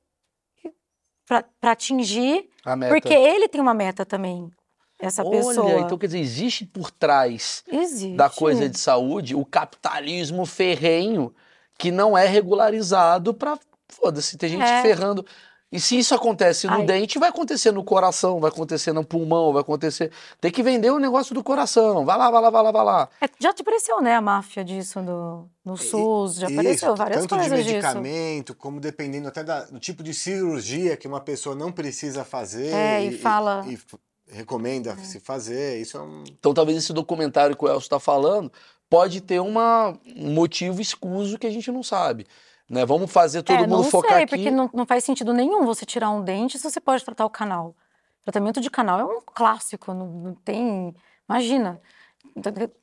Pra, 1.26 1.44
pra 1.60 1.72
atingir, 1.72 2.48
A 2.64 2.74
meta. 2.74 2.94
porque 2.94 3.12
ele 3.12 3.48
tem 3.48 3.60
uma 3.60 3.74
meta 3.74 4.06
também, 4.06 4.50
essa 4.98 5.22
Olha, 5.22 5.30
pessoa. 5.36 5.80
então 5.80 5.98
quer 5.98 6.06
dizer, 6.06 6.20
existe 6.20 6.64
por 6.64 6.90
trás 6.90 7.62
Existe. 7.70 8.16
da 8.16 8.30
coisa 8.30 8.66
de 8.66 8.78
saúde 8.78 9.34
o 9.34 9.44
capitalismo 9.44 10.46
ferrenho 10.46 11.34
que 11.78 11.90
não 11.90 12.16
é 12.16 12.26
regularizado 12.26 13.34
pra. 13.34 13.58
Foda-se, 13.90 14.38
tem 14.38 14.48
gente 14.48 14.62
É. 14.64 14.80
ferrando. 14.82 15.24
E 15.70 15.78
se 15.78 15.98
isso 15.98 16.14
acontece 16.14 16.66
no 16.66 16.72
Ai. 16.72 16.86
dente, 16.86 17.18
vai 17.18 17.28
acontecer 17.28 17.70
no 17.72 17.84
coração, 17.84 18.40
vai 18.40 18.48
acontecer 18.50 18.90
no 18.94 19.04
pulmão, 19.04 19.52
vai 19.52 19.60
acontecer. 19.60 20.10
Tem 20.40 20.50
que 20.50 20.62
vender 20.62 20.90
o 20.90 20.98
negócio 20.98 21.34
do 21.34 21.44
coração. 21.44 22.06
Vai 22.06 22.16
lá, 22.16 22.30
vai 22.30 22.40
lá, 22.40 22.48
vai 22.50 22.62
lá, 22.62 22.70
vai 22.72 22.84
lá. 22.84 23.08
É, 23.20 23.28
já 23.38 23.52
te 23.52 23.60
apareceu, 23.60 24.00
né, 24.00 24.14
a 24.14 24.20
máfia 24.22 24.64
disso 24.64 25.02
no, 25.02 25.46
no 25.62 25.76
SUS, 25.76 26.36
já 26.36 26.46
Isso, 26.46 26.58
apareceu 26.58 26.96
várias 26.96 27.20
tanto 27.20 27.34
coisas 27.34 27.50
de 27.58 27.64
disso. 27.64 27.74
medicamento, 27.74 28.54
como 28.54 28.80
dependendo 28.80 29.28
até 29.28 29.44
da- 29.44 29.64
do 29.64 29.78
tipo 29.78 30.02
de 30.02 30.14
cirurgia 30.14 30.96
que 30.96 31.06
uma 31.06 31.20
pessoa 31.20 31.54
não 31.54 31.70
precisa 31.70 32.24
fazer. 32.24 32.72
É, 32.72 33.04
e 33.04 33.18
fala- 33.18 33.62
E, 33.68 33.74
f- 33.74 33.98
recomenda 34.26 34.96
se 35.04 35.20
fazer. 35.20 35.78
Isso 35.82 35.98
é 35.98 36.00
um. 36.00 36.24
Então 36.38 36.54
talvez 36.54 36.78
esse 36.78 36.94
documentário 36.94 37.54
que 37.54 37.62
o 37.64 37.68
Elcio 37.68 37.80
está 37.80 38.00
falando 38.00 38.50
pode 38.88 39.20
ter 39.20 39.38
uma, 39.40 39.94
um 40.16 40.32
motivo 40.32 40.80
escuso 40.80 41.38
que 41.38 41.46
a 41.46 41.50
gente 41.50 41.70
não 41.70 41.82
sabe. 41.82 42.26
Né? 42.68 42.84
Vamos 42.84 43.10
fazer 43.10 43.42
todo 43.42 43.64
é, 43.64 43.66
mundo 43.66 43.84
focar 43.84 44.14
sei, 44.14 44.24
aqui. 44.24 44.36
porque 44.36 44.50
não, 44.50 44.68
não 44.74 44.84
faz 44.84 45.04
sentido 45.04 45.32
nenhum 45.32 45.64
você 45.64 45.86
tirar 45.86 46.10
um 46.10 46.22
dente 46.22 46.58
se 46.58 46.70
você 46.70 46.80
pode 46.80 47.04
tratar 47.04 47.24
o 47.24 47.30
canal. 47.30 47.74
Tratamento 48.22 48.60
de 48.60 48.68
canal 48.68 49.00
é 49.00 49.04
um 49.04 49.20
clássico, 49.24 49.94
não, 49.94 50.06
não 50.06 50.34
tem... 50.34 50.94
Imagina, 51.28 51.80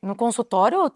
no 0.02 0.16
consultório, 0.16 0.92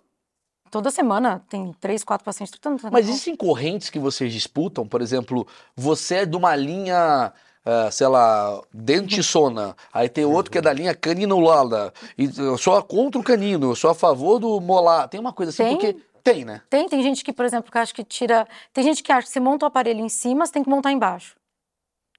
toda 0.70 0.92
semana 0.92 1.44
tem 1.50 1.74
três, 1.80 2.04
quatro 2.04 2.26
pacientes 2.26 2.52
tratando. 2.52 2.92
Mas 2.92 3.08
existem 3.08 3.36
correntes 3.36 3.90
que 3.90 4.00
vocês 4.00 4.32
disputam? 4.32 4.88
Por 4.88 5.02
exemplo, 5.02 5.48
você 5.76 6.16
é 6.16 6.26
de 6.26 6.36
uma 6.36 6.56
linha, 6.56 7.34
ah, 7.66 7.92
sei 7.92 8.08
lá, 8.08 8.62
dentissona, 8.74 9.76
aí 9.94 10.10
tem 10.10 10.26
outro 10.26 10.52
que 10.52 10.58
é 10.58 10.62
da 10.62 10.74
linha 10.74 10.94
caninulada, 10.96 11.94
e 12.18 12.30
eu 12.38 12.58
sou 12.58 12.82
contra 12.84 13.20
o 13.20 13.24
canino, 13.24 13.72
eu 13.72 13.76
sou 13.76 13.90
a 13.90 13.96
favor 13.96 14.40
do 14.40 14.60
molar. 14.60 15.08
Tem 15.08 15.20
uma 15.20 15.34
coisa 15.34 15.52
assim, 15.52 15.64
Tem? 15.64 15.78
porque 15.78 16.09
tem, 16.34 16.46
né? 16.46 16.62
Tem, 16.70 16.88
tem 16.88 17.02
gente 17.02 17.24
que, 17.24 17.34
por 17.34 17.46
exemplo, 17.46 17.72
que 17.72 17.78
acha 17.78 17.94
que 17.94 18.04
tira... 18.04 18.48
Tem 18.74 18.84
gente 18.84 19.02
que 19.04 19.12
acha 19.12 19.28
que 19.28 19.34
você 19.34 19.40
monta 19.40 19.66
o 19.66 19.68
aparelho 19.68 20.00
em 20.00 20.10
cima, 20.10 20.46
você 20.46 20.54
tem 20.54 20.64
que 20.64 20.70
montar 20.70 20.92
embaixo. 20.92 21.36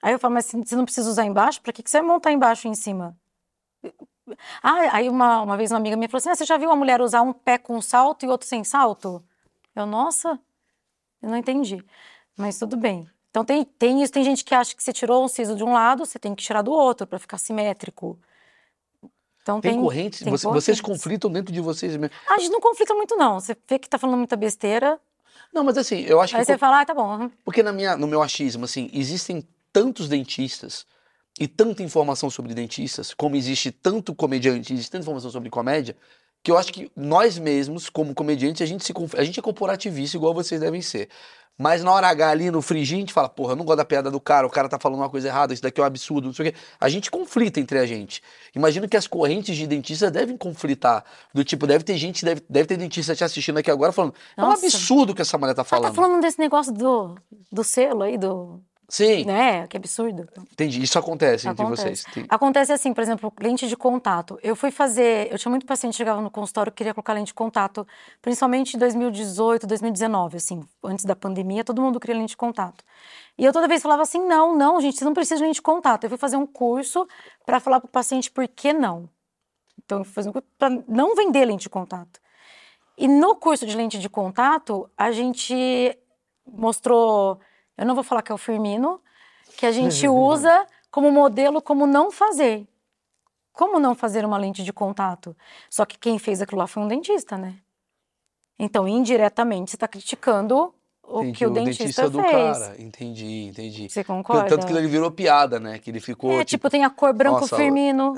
Aí 0.02 0.12
eu 0.12 0.18
falo, 0.18 0.34
mas 0.34 0.46
você 0.46 0.76
não 0.76 0.84
precisa 0.84 1.08
usar 1.08 1.24
embaixo? 1.24 1.60
Pra 1.60 1.72
que 1.72 1.82
você 1.84 1.98
vai 1.98 2.06
montar 2.06 2.32
embaixo 2.32 2.66
e 2.66 2.70
em 2.70 2.74
cima? 2.74 3.16
Ah, 4.62 4.96
aí 4.96 5.08
uma, 5.08 5.42
uma 5.42 5.56
vez 5.56 5.70
uma 5.70 5.78
amiga 5.78 5.96
minha 5.96 6.08
falou 6.08 6.18
assim, 6.18 6.30
ah, 6.30 6.34
você 6.34 6.44
já 6.44 6.56
viu 6.56 6.68
uma 6.68 6.76
mulher 6.76 7.00
usar 7.00 7.22
um 7.22 7.32
pé 7.32 7.58
com 7.58 7.80
salto 7.80 8.24
e 8.24 8.28
outro 8.28 8.46
sem 8.46 8.64
salto? 8.64 9.22
Eu, 9.74 9.86
nossa, 9.86 10.38
eu 11.22 11.28
não 11.28 11.36
entendi. 11.36 11.84
Mas 12.36 12.58
tudo 12.58 12.76
bem. 12.76 13.08
Então 13.30 13.44
tem, 13.44 13.64
tem 13.64 14.02
isso, 14.02 14.12
tem 14.12 14.24
gente 14.24 14.44
que 14.44 14.54
acha 14.54 14.74
que 14.74 14.82
você 14.82 14.92
tirou 14.92 15.24
um 15.24 15.28
siso 15.28 15.54
de 15.54 15.62
um 15.62 15.72
lado, 15.72 16.04
você 16.04 16.18
tem 16.18 16.34
que 16.34 16.42
tirar 16.42 16.62
do 16.62 16.72
outro 16.72 17.06
pra 17.06 17.18
ficar 17.18 17.38
simétrico. 17.38 18.18
Então 19.42 19.60
Tem, 19.60 19.72
tem, 19.72 19.80
correntes, 19.80 20.20
tem 20.20 20.30
você- 20.30 20.46
vocês 20.46 20.80
correntes. 20.80 21.02
conflitam 21.02 21.30
dentro 21.30 21.52
de 21.52 21.60
vocês 21.60 21.96
mesmo. 21.96 22.14
Ah, 22.26 22.34
a 22.34 22.38
gente 22.38 22.50
não 22.52 22.60
conflita 22.60 22.94
muito, 22.94 23.16
não. 23.16 23.40
Você 23.40 23.56
vê 23.68 23.78
que 23.78 23.88
tá 23.88 23.98
falando 23.98 24.18
muita 24.18 24.36
besteira, 24.36 24.98
Não, 25.52 25.64
mas 25.64 25.76
assim, 25.78 26.00
eu 26.02 26.20
acho 26.20 26.36
aí 26.36 26.42
que 26.42 26.46
você 26.46 26.58
fala, 26.58 26.80
ah, 26.80 26.86
tá 26.86 26.94
bom. 26.94 27.30
Porque 27.44 27.62
na 27.62 27.72
minha, 27.72 27.96
no 27.96 28.06
meu 28.06 28.22
achismo, 28.22 28.64
assim, 28.66 28.88
existem 28.92 29.46
tantos 29.72 30.08
dentistas 30.08 30.86
e 31.40 31.48
tanta 31.48 31.82
informação 31.82 32.28
sobre 32.30 32.54
dentistas, 32.54 33.14
como 33.14 33.34
existe 33.34 33.72
tanto 33.72 34.14
comediante, 34.14 34.72
existe 34.72 34.90
tanta 34.90 35.02
informação 35.02 35.30
sobre 35.30 35.48
comédia, 35.50 35.96
que 36.42 36.50
eu 36.50 36.56
acho 36.56 36.72
que 36.72 36.90
nós 36.96 37.38
mesmos, 37.38 37.88
como 37.88 38.14
comediantes, 38.14 38.62
a 38.62 38.66
gente, 38.66 38.84
se, 38.84 38.92
a 39.16 39.24
gente 39.24 39.38
é 39.38 39.42
corporativista 39.42 40.16
igual 40.16 40.34
vocês 40.34 40.60
devem 40.60 40.80
ser. 40.80 41.08
Mas 41.60 41.84
na 41.84 41.92
hora 41.92 42.08
H 42.08 42.30
ali 42.30 42.50
no 42.50 42.62
frigir, 42.62 42.96
a 42.96 43.00
gente 43.00 43.12
fala, 43.12 43.28
porra, 43.28 43.52
eu 43.52 43.56
não 43.56 43.66
gosto 43.66 43.76
da 43.76 43.84
piada 43.84 44.10
do 44.10 44.18
cara, 44.18 44.46
o 44.46 44.50
cara 44.50 44.66
tá 44.66 44.78
falando 44.78 45.00
uma 45.00 45.10
coisa 45.10 45.28
errada, 45.28 45.52
isso 45.52 45.62
daqui 45.62 45.78
é 45.78 45.84
um 45.84 45.86
absurdo, 45.86 46.28
não 46.28 46.32
sei 46.32 46.48
o 46.48 46.52
quê. 46.52 46.58
A 46.80 46.88
gente 46.88 47.10
conflita 47.10 47.60
entre 47.60 47.78
a 47.78 47.84
gente. 47.84 48.22
Imagino 48.56 48.88
que 48.88 48.96
as 48.96 49.06
correntes 49.06 49.54
de 49.54 49.66
dentistas 49.66 50.10
devem 50.10 50.38
conflitar. 50.38 51.04
Do 51.34 51.44
tipo, 51.44 51.66
deve 51.66 51.84
ter 51.84 51.98
gente, 51.98 52.24
deve, 52.24 52.42
deve 52.48 52.66
ter 52.66 52.78
dentista 52.78 53.14
te 53.14 53.24
assistindo 53.24 53.58
aqui 53.58 53.70
agora 53.70 53.92
falando, 53.92 54.14
é 54.34 54.42
um 54.42 54.46
Nossa. 54.48 54.64
absurdo 54.64 55.12
o 55.12 55.14
que 55.14 55.20
essa 55.20 55.36
mulher 55.36 55.52
tá 55.52 55.62
falando. 55.62 55.90
tá 55.90 55.94
falando 55.94 56.22
desse 56.22 56.38
negócio 56.38 56.72
do, 56.72 57.16
do 57.52 57.62
selo 57.62 58.04
aí, 58.04 58.16
do. 58.16 58.62
Sim, 58.90 59.24
Né? 59.24 59.66
Que 59.68 59.76
absurdo. 59.76 60.28
entendi. 60.52 60.82
Isso 60.82 60.98
acontece, 60.98 61.48
entre 61.48 61.64
vocês. 61.64 62.04
Tem- 62.12 62.26
Acontece 62.28 62.72
assim, 62.72 62.92
por 62.92 63.00
exemplo, 63.02 63.32
lente 63.40 63.68
de 63.68 63.76
contato. 63.76 64.38
Eu 64.42 64.56
fui 64.56 64.70
fazer. 64.70 65.30
Eu 65.32 65.38
tinha 65.38 65.48
muito 65.50 65.64
paciente 65.64 65.92
que 65.92 65.98
chegava 65.98 66.20
no 66.20 66.30
consultório 66.30 66.72
que 66.72 66.78
queria 66.78 66.92
colocar 66.92 67.12
lente 67.12 67.28
de 67.28 67.34
contato, 67.34 67.86
principalmente 68.20 68.74
em 68.74 68.78
2018, 68.80 69.66
2019, 69.66 70.36
assim, 70.36 70.60
antes 70.84 71.04
da 71.04 71.14
pandemia, 71.14 71.62
todo 71.64 71.80
mundo 71.80 72.00
queria 72.00 72.16
lente 72.16 72.30
de 72.30 72.36
contato. 72.36 72.84
E 73.38 73.44
eu 73.44 73.52
toda 73.52 73.68
vez 73.68 73.80
falava 73.80 74.02
assim: 74.02 74.26
não, 74.26 74.56
não, 74.56 74.80
gente, 74.80 74.98
você 74.98 75.04
não 75.04 75.14
precisa 75.14 75.36
de 75.36 75.44
lente 75.44 75.54
de 75.54 75.62
contato. 75.62 76.02
Eu 76.04 76.08
fui 76.10 76.18
fazer 76.18 76.36
um 76.36 76.46
curso 76.46 77.06
para 77.46 77.60
falar 77.60 77.80
para 77.80 77.86
o 77.88 77.90
paciente 77.90 78.30
por 78.30 78.46
que 78.48 78.72
não. 78.72 79.08
Então, 79.84 79.98
eu 80.00 80.04
fui 80.04 80.12
fazer 80.12 80.28
um 80.28 80.32
curso 80.32 80.48
para 80.58 80.68
não 80.88 81.14
vender 81.14 81.44
lente 81.44 81.62
de 81.62 81.70
contato. 81.70 82.20
E 82.98 83.08
no 83.08 83.34
curso 83.36 83.64
de 83.66 83.74
lente 83.76 83.98
de 83.98 84.08
contato, 84.10 84.90
a 84.98 85.10
gente 85.10 85.96
mostrou, 86.46 87.40
eu 87.80 87.86
não 87.86 87.94
vou 87.94 88.04
falar 88.04 88.20
que 88.20 88.30
é 88.30 88.34
o 88.34 88.38
Firmino, 88.38 89.00
que 89.56 89.64
a 89.64 89.72
gente 89.72 90.06
usa 90.06 90.66
como 90.90 91.10
modelo 91.10 91.62
como 91.62 91.86
não 91.86 92.12
fazer. 92.12 92.68
Como 93.54 93.80
não 93.80 93.94
fazer 93.94 94.24
uma 94.24 94.36
lente 94.36 94.62
de 94.62 94.72
contato? 94.72 95.34
Só 95.70 95.86
que 95.86 95.98
quem 95.98 96.18
fez 96.18 96.42
aquilo 96.42 96.60
lá 96.60 96.66
foi 96.66 96.82
um 96.82 96.88
dentista, 96.88 97.38
né? 97.38 97.56
Então, 98.58 98.86
indiretamente, 98.86 99.70
você 99.70 99.76
está 99.76 99.88
criticando 99.88 100.74
o 101.02 101.22
Entendi, 101.22 101.38
que 101.38 101.46
o, 101.46 101.50
dentista, 101.50 102.10
do 102.10 102.20
fez. 102.20 102.58
cara. 102.58 102.76
Entendi, 102.78 103.46
entendi. 103.46 103.88
Você 103.88 104.04
concorda? 104.04 104.48
Tanto 104.48 104.66
que 104.66 104.72
ele 104.72 104.86
virou 104.86 105.10
piada, 105.10 105.58
né? 105.58 105.78
Que 105.78 105.90
ele 105.90 106.00
ficou. 106.00 106.38
É, 106.38 106.44
tipo, 106.44 106.68
tem 106.68 106.84
a 106.84 106.90
cor 106.90 107.14
branco 107.14 107.40
nossa, 107.40 107.56
firmino. 107.56 108.14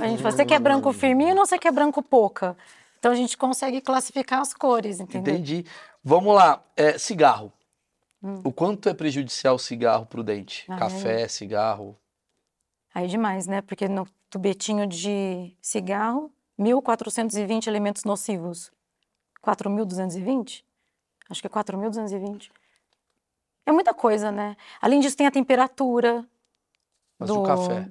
A 0.00 0.08
gente 0.08 0.22
fala, 0.22 0.34
você 0.34 0.44
quer 0.46 0.58
branco 0.60 0.90
firmino 0.92 1.40
ou 1.40 1.46
você 1.46 1.58
quer 1.58 1.70
branco 1.70 2.02
pouca? 2.02 2.56
Então 2.98 3.12
a 3.12 3.14
gente 3.14 3.36
consegue 3.36 3.80
classificar 3.82 4.40
as 4.40 4.54
cores, 4.54 5.00
entendeu? 5.00 5.34
Entendi. 5.34 5.66
Vamos 6.02 6.34
lá. 6.34 6.62
É, 6.76 6.96
cigarro. 6.96 7.52
Hum. 8.22 8.40
O 8.44 8.52
quanto 8.52 8.88
é 8.88 8.94
prejudicial 8.94 9.56
o 9.56 9.58
cigarro 9.58 10.06
pro 10.06 10.22
dente? 10.22 10.64
Ah, 10.68 10.76
Café, 10.76 11.26
cigarro. 11.26 11.98
Aí 12.94 13.04
é 13.04 13.08
demais, 13.08 13.46
né? 13.46 13.60
Porque 13.62 13.88
no 13.88 14.06
tubetinho 14.30 14.86
de 14.86 15.56
cigarro, 15.60 16.32
1.420 16.58 17.66
elementos 17.66 18.04
nocivos. 18.04 18.70
4.220? 19.42 20.62
Acho 21.28 21.40
que 21.40 21.46
é 21.46 21.50
4.220. 21.50 22.50
É 23.66 23.72
muita 23.72 23.92
coisa, 23.92 24.30
né? 24.30 24.56
Além 24.80 25.00
disso, 25.00 25.16
tem 25.16 25.26
a 25.26 25.30
temperatura. 25.30 26.26
Mas 27.18 27.28
do... 27.28 27.40
o 27.40 27.42
café? 27.42 27.90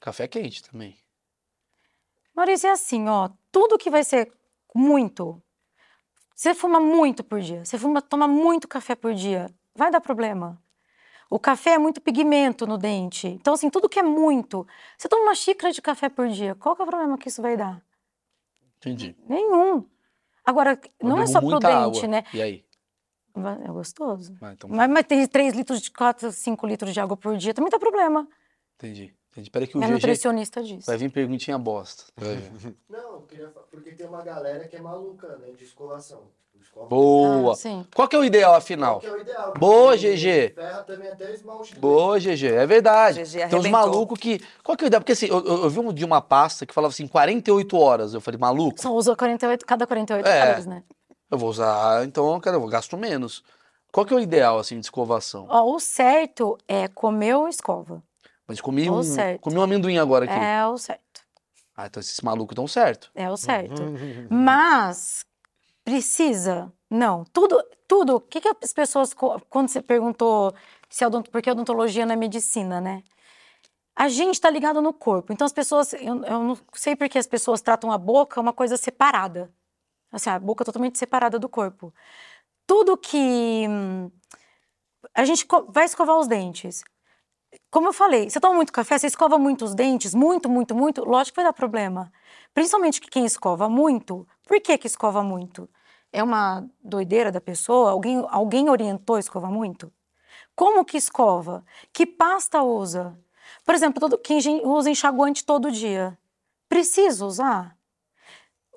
Café 0.00 0.24
é 0.24 0.28
quente 0.28 0.62
também. 0.62 0.98
Maurício, 2.34 2.68
é 2.68 2.72
assim, 2.72 3.08
ó. 3.08 3.30
Tudo 3.52 3.78
que 3.78 3.90
vai 3.90 4.02
ser 4.02 4.32
muito. 4.74 5.40
Você 6.34 6.54
fuma 6.54 6.80
muito 6.80 7.22
por 7.22 7.38
dia, 7.40 7.62
você 7.64 7.78
fuma, 7.78 8.00
toma 8.00 8.26
muito 8.26 8.66
café 8.66 8.94
por 8.94 9.12
dia, 9.12 9.50
vai 9.74 9.90
dar 9.90 10.00
problema. 10.00 10.60
O 11.28 11.38
café 11.38 11.70
é 11.74 11.78
muito 11.78 12.00
pigmento 12.00 12.66
no 12.66 12.76
dente. 12.76 13.28
Então, 13.28 13.54
assim, 13.54 13.70
tudo 13.70 13.88
que 13.88 14.00
é 14.00 14.02
muito. 14.02 14.66
Você 14.98 15.08
toma 15.08 15.22
uma 15.22 15.34
xícara 15.34 15.72
de 15.72 15.80
café 15.80 16.08
por 16.08 16.28
dia, 16.28 16.54
qual 16.56 16.74
que 16.74 16.82
é 16.82 16.84
o 16.84 16.88
problema 16.88 17.16
que 17.16 17.28
isso 17.28 17.40
vai 17.40 17.56
dar? 17.56 17.80
Entendi. 18.78 19.16
Nenhum. 19.28 19.86
Agora, 20.44 20.80
Eu 20.98 21.08
não 21.08 21.18
é 21.22 21.26
só 21.26 21.40
pro 21.40 21.58
dente, 21.60 21.72
água. 21.72 22.06
né? 22.08 22.24
E 22.34 22.42
aí? 22.42 22.64
É 23.64 23.68
gostoso. 23.68 24.36
Ah, 24.40 24.52
então, 24.52 24.68
Mas, 24.68 24.90
mas 24.90 25.06
tem 25.06 25.24
3 25.26 25.54
litros 25.54 25.80
de 25.80 25.90
4, 25.92 26.32
5 26.32 26.66
litros 26.66 26.92
de 26.92 27.00
água 27.00 27.16
por 27.16 27.36
dia, 27.36 27.54
também 27.54 27.70
dá 27.70 27.78
problema. 27.78 28.26
entendi. 28.74 29.14
Peraí 29.52 29.66
que 29.68 29.76
o 29.76 29.78
Minha 29.78 29.88
GG 29.90 29.94
nutricionista 29.94 30.62
disse. 30.62 30.86
vai 30.86 30.96
vir 30.96 31.10
perguntinha 31.10 31.56
bosta. 31.56 32.04
Não, 32.88 32.98
eu 33.14 33.20
queria 33.22 33.48
fa- 33.50 33.60
porque 33.70 33.92
tem 33.92 34.06
uma 34.06 34.22
galera 34.22 34.66
que 34.66 34.76
é 34.76 34.80
maluca, 34.80 35.36
né? 35.38 35.52
De 35.56 35.64
escovação. 35.64 36.22
Escova- 36.60 36.88
Boa. 36.88 37.52
Ah, 37.52 37.56
sim. 37.56 37.86
Qual 37.94 38.08
que 38.08 38.16
é 38.16 38.18
o 38.18 38.24
ideal, 38.24 38.54
afinal? 38.54 39.00
Que 39.00 39.06
é 39.06 39.12
o 39.12 39.18
ideal. 39.18 39.52
Boa, 39.56 39.96
GG. 39.96 40.52
Ferra 40.54 40.82
também 40.82 41.08
até 41.08 41.32
esmalte. 41.32 41.74
do 41.74 41.80
Boa, 41.80 42.18
GG, 42.18 42.46
é 42.48 42.66
verdade. 42.66 43.24
GG 43.24 43.48
Tem 43.48 43.58
uns 43.58 43.68
malucos 43.68 44.18
que. 44.18 44.40
Qual 44.64 44.76
que 44.76 44.84
é 44.84 44.86
o 44.86 44.88
ideal? 44.88 45.00
Porque 45.00 45.12
assim, 45.12 45.26
eu, 45.26 45.38
eu- 45.46 45.62
eu 45.64 45.70
vi 45.70 45.78
um 45.78 45.92
de 45.92 46.04
uma 46.04 46.20
pasta 46.20 46.66
que 46.66 46.74
falava 46.74 46.92
assim, 46.92 47.06
48 47.06 47.76
horas. 47.78 48.12
Eu 48.14 48.20
falei, 48.20 48.38
maluco, 48.38 48.80
Só 48.82 48.92
usa 48.92 49.14
48, 49.16 49.64
cada 49.64 49.86
48 49.86 50.26
É. 50.26 50.50
horas, 50.50 50.66
né? 50.66 50.82
eu 51.30 51.38
vou 51.38 51.48
usar, 51.48 52.04
então, 52.04 52.38
cara, 52.40 52.56
eu 52.56 52.66
gasto 52.66 52.96
menos. 52.96 53.44
Qual 53.92 54.04
que 54.04 54.12
é 54.12 54.16
o 54.16 54.20
ideal, 54.20 54.58
assim, 54.58 54.78
de 54.80 54.86
escovação? 54.86 55.46
Ó, 55.48 55.74
o 55.74 55.78
certo 55.80 56.58
é 56.66 56.88
comer 56.88 57.34
ou 57.36 57.48
escova. 57.48 58.02
Mas 58.50 58.60
comi 58.60 58.90
um, 58.90 59.00
comi 59.40 59.58
um 59.58 59.62
amendoim 59.62 59.96
agora 59.96 60.24
aqui. 60.24 60.34
É 60.34 60.66
o 60.66 60.76
certo. 60.76 61.20
Ah, 61.76 61.86
então 61.86 62.00
esses 62.00 62.20
malucos 62.20 62.52
estão 62.52 62.66
certo. 62.66 63.08
É 63.14 63.30
o 63.30 63.36
certo. 63.36 63.80
Mas 64.28 65.24
precisa? 65.84 66.72
Não. 66.90 67.22
Tudo, 67.32 67.62
tudo. 67.86 68.16
O 68.16 68.20
que, 68.20 68.40
que 68.40 68.48
as 68.48 68.72
pessoas. 68.72 69.14
Quando 69.48 69.68
você 69.68 69.80
perguntou 69.80 70.52
se 70.88 71.04
a 71.04 71.06
odont, 71.06 71.30
por 71.30 71.40
que 71.40 71.48
a 71.48 71.52
odontologia 71.52 72.04
não 72.04 72.12
é 72.12 72.16
medicina, 72.16 72.80
né? 72.80 73.04
A 73.94 74.08
gente 74.08 74.34
está 74.34 74.50
ligado 74.50 74.82
no 74.82 74.92
corpo. 74.92 75.32
Então 75.32 75.44
as 75.44 75.52
pessoas. 75.52 75.92
Eu, 75.92 76.24
eu 76.24 76.42
não 76.42 76.58
sei 76.72 76.96
por 76.96 77.08
que 77.08 77.18
as 77.20 77.28
pessoas 77.28 77.60
tratam 77.60 77.92
a 77.92 77.98
boca 77.98 78.40
uma 78.40 78.52
coisa 78.52 78.76
separada. 78.76 79.48
Assim, 80.10 80.28
a 80.28 80.40
boca 80.40 80.64
totalmente 80.64 80.98
separada 80.98 81.38
do 81.38 81.48
corpo. 81.48 81.94
Tudo 82.66 82.96
que. 82.96 83.64
hum, 83.68 84.10
A 85.14 85.24
gente 85.24 85.46
vai 85.68 85.84
escovar 85.84 86.18
os 86.18 86.26
dentes. 86.26 86.82
Como 87.70 87.88
eu 87.88 87.92
falei, 87.92 88.28
você 88.28 88.40
toma 88.40 88.54
muito 88.54 88.72
café, 88.72 88.98
você 88.98 89.06
escova 89.06 89.38
muito 89.38 89.64
os 89.64 89.74
dentes, 89.74 90.14
muito, 90.14 90.48
muito, 90.48 90.74
muito, 90.74 91.04
lógico 91.04 91.34
que 91.34 91.42
vai 91.42 91.44
dar 91.44 91.52
problema. 91.52 92.12
Principalmente 92.54 93.00
que 93.00 93.08
quem 93.08 93.24
escova 93.24 93.68
muito, 93.68 94.26
por 94.46 94.60
que 94.60 94.76
que 94.78 94.86
escova 94.86 95.22
muito? 95.22 95.68
É 96.12 96.22
uma 96.22 96.68
doideira 96.82 97.30
da 97.30 97.40
pessoa? 97.40 97.90
Alguém, 97.92 98.24
alguém 98.28 98.68
orientou 98.68 99.16
a 99.16 99.20
escovar 99.20 99.50
muito? 99.50 99.92
Como 100.54 100.84
que 100.84 100.96
escova? 100.96 101.64
Que 101.92 102.06
pasta 102.06 102.62
usa? 102.62 103.18
Por 103.64 103.74
exemplo, 103.74 104.00
todo, 104.00 104.18
quem 104.18 104.38
usa 104.64 104.90
enxaguante 104.90 105.44
todo 105.44 105.70
dia, 105.70 106.18
precisa 106.68 107.24
usar? 107.24 107.76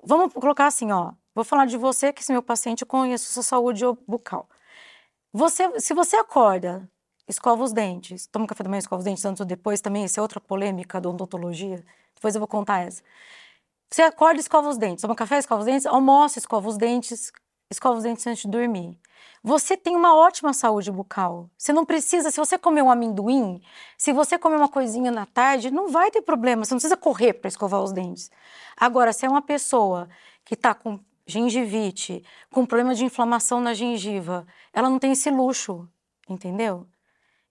Vamos 0.03 0.33
colocar 0.33 0.67
assim, 0.67 0.91
ó. 0.91 1.13
Vou 1.35 1.43
falar 1.43 1.65
de 1.65 1.77
você, 1.77 2.13
que 2.13 2.21
esse 2.21 2.31
meu 2.31 2.43
paciente, 2.43 2.81
eu 2.81 2.87
conheço 2.87 3.31
sua 3.31 3.43
saúde 3.43 3.83
bucal. 4.07 4.47
Você, 5.31 5.79
se 5.79 5.93
você 5.93 6.15
acorda, 6.17 6.87
escova 7.27 7.63
os 7.63 7.71
dentes, 7.71 8.27
toma 8.27 8.47
café 8.47 8.63
da 8.63 8.69
manhã, 8.69 8.79
escova 8.79 8.99
os 8.99 9.05
dentes 9.05 9.23
antes 9.25 9.39
ou 9.39 9.45
depois 9.45 9.81
também, 9.81 10.03
essa 10.03 10.19
é 10.19 10.21
outra 10.21 10.39
polêmica 10.39 10.99
da 10.99 11.09
odontologia. 11.09 11.83
Depois 12.15 12.35
eu 12.35 12.39
vou 12.39 12.47
contar 12.47 12.81
essa. 12.81 13.01
Você 13.89 14.01
acorda, 14.01 14.39
escova 14.39 14.69
os 14.69 14.77
dentes, 14.77 15.01
toma 15.01 15.15
café, 15.15 15.37
escova 15.37 15.61
os 15.61 15.65
dentes, 15.65 15.85
almoça, 15.85 16.39
escova 16.39 16.67
os 16.67 16.77
dentes, 16.77 17.31
escova 17.69 17.97
os 17.97 18.03
dentes 18.03 18.25
antes 18.25 18.43
de 18.43 18.49
dormir. 18.49 18.97
Você 19.43 19.75
tem 19.75 19.95
uma 19.95 20.15
ótima 20.15 20.53
saúde 20.53 20.91
bucal. 20.91 21.49
Você 21.57 21.73
não 21.73 21.85
precisa, 21.85 22.31
se 22.31 22.37
você 22.37 22.57
comer 22.57 22.81
um 22.81 22.89
amendoim, 22.89 23.61
se 23.97 24.13
você 24.13 24.37
comer 24.37 24.55
uma 24.55 24.69
coisinha 24.69 25.11
na 25.11 25.25
tarde, 25.25 25.69
não 25.69 25.89
vai 25.89 26.09
ter 26.09 26.21
problema. 26.21 26.63
Você 26.63 26.73
não 26.73 26.79
precisa 26.79 26.97
correr 26.97 27.33
para 27.33 27.49
escovar 27.49 27.81
os 27.81 27.91
dentes. 27.91 28.31
Agora, 28.77 29.11
se 29.11 29.25
é 29.25 29.29
uma 29.29 29.41
pessoa 29.41 30.07
que 30.45 30.53
está 30.53 30.73
com 30.73 30.99
gengivite, 31.27 32.23
com 32.51 32.65
problema 32.65 32.95
de 32.95 33.05
inflamação 33.05 33.59
na 33.59 33.73
gengiva, 33.73 34.45
ela 34.73 34.89
não 34.89 34.99
tem 34.99 35.11
esse 35.11 35.29
luxo, 35.29 35.87
entendeu? 36.29 36.87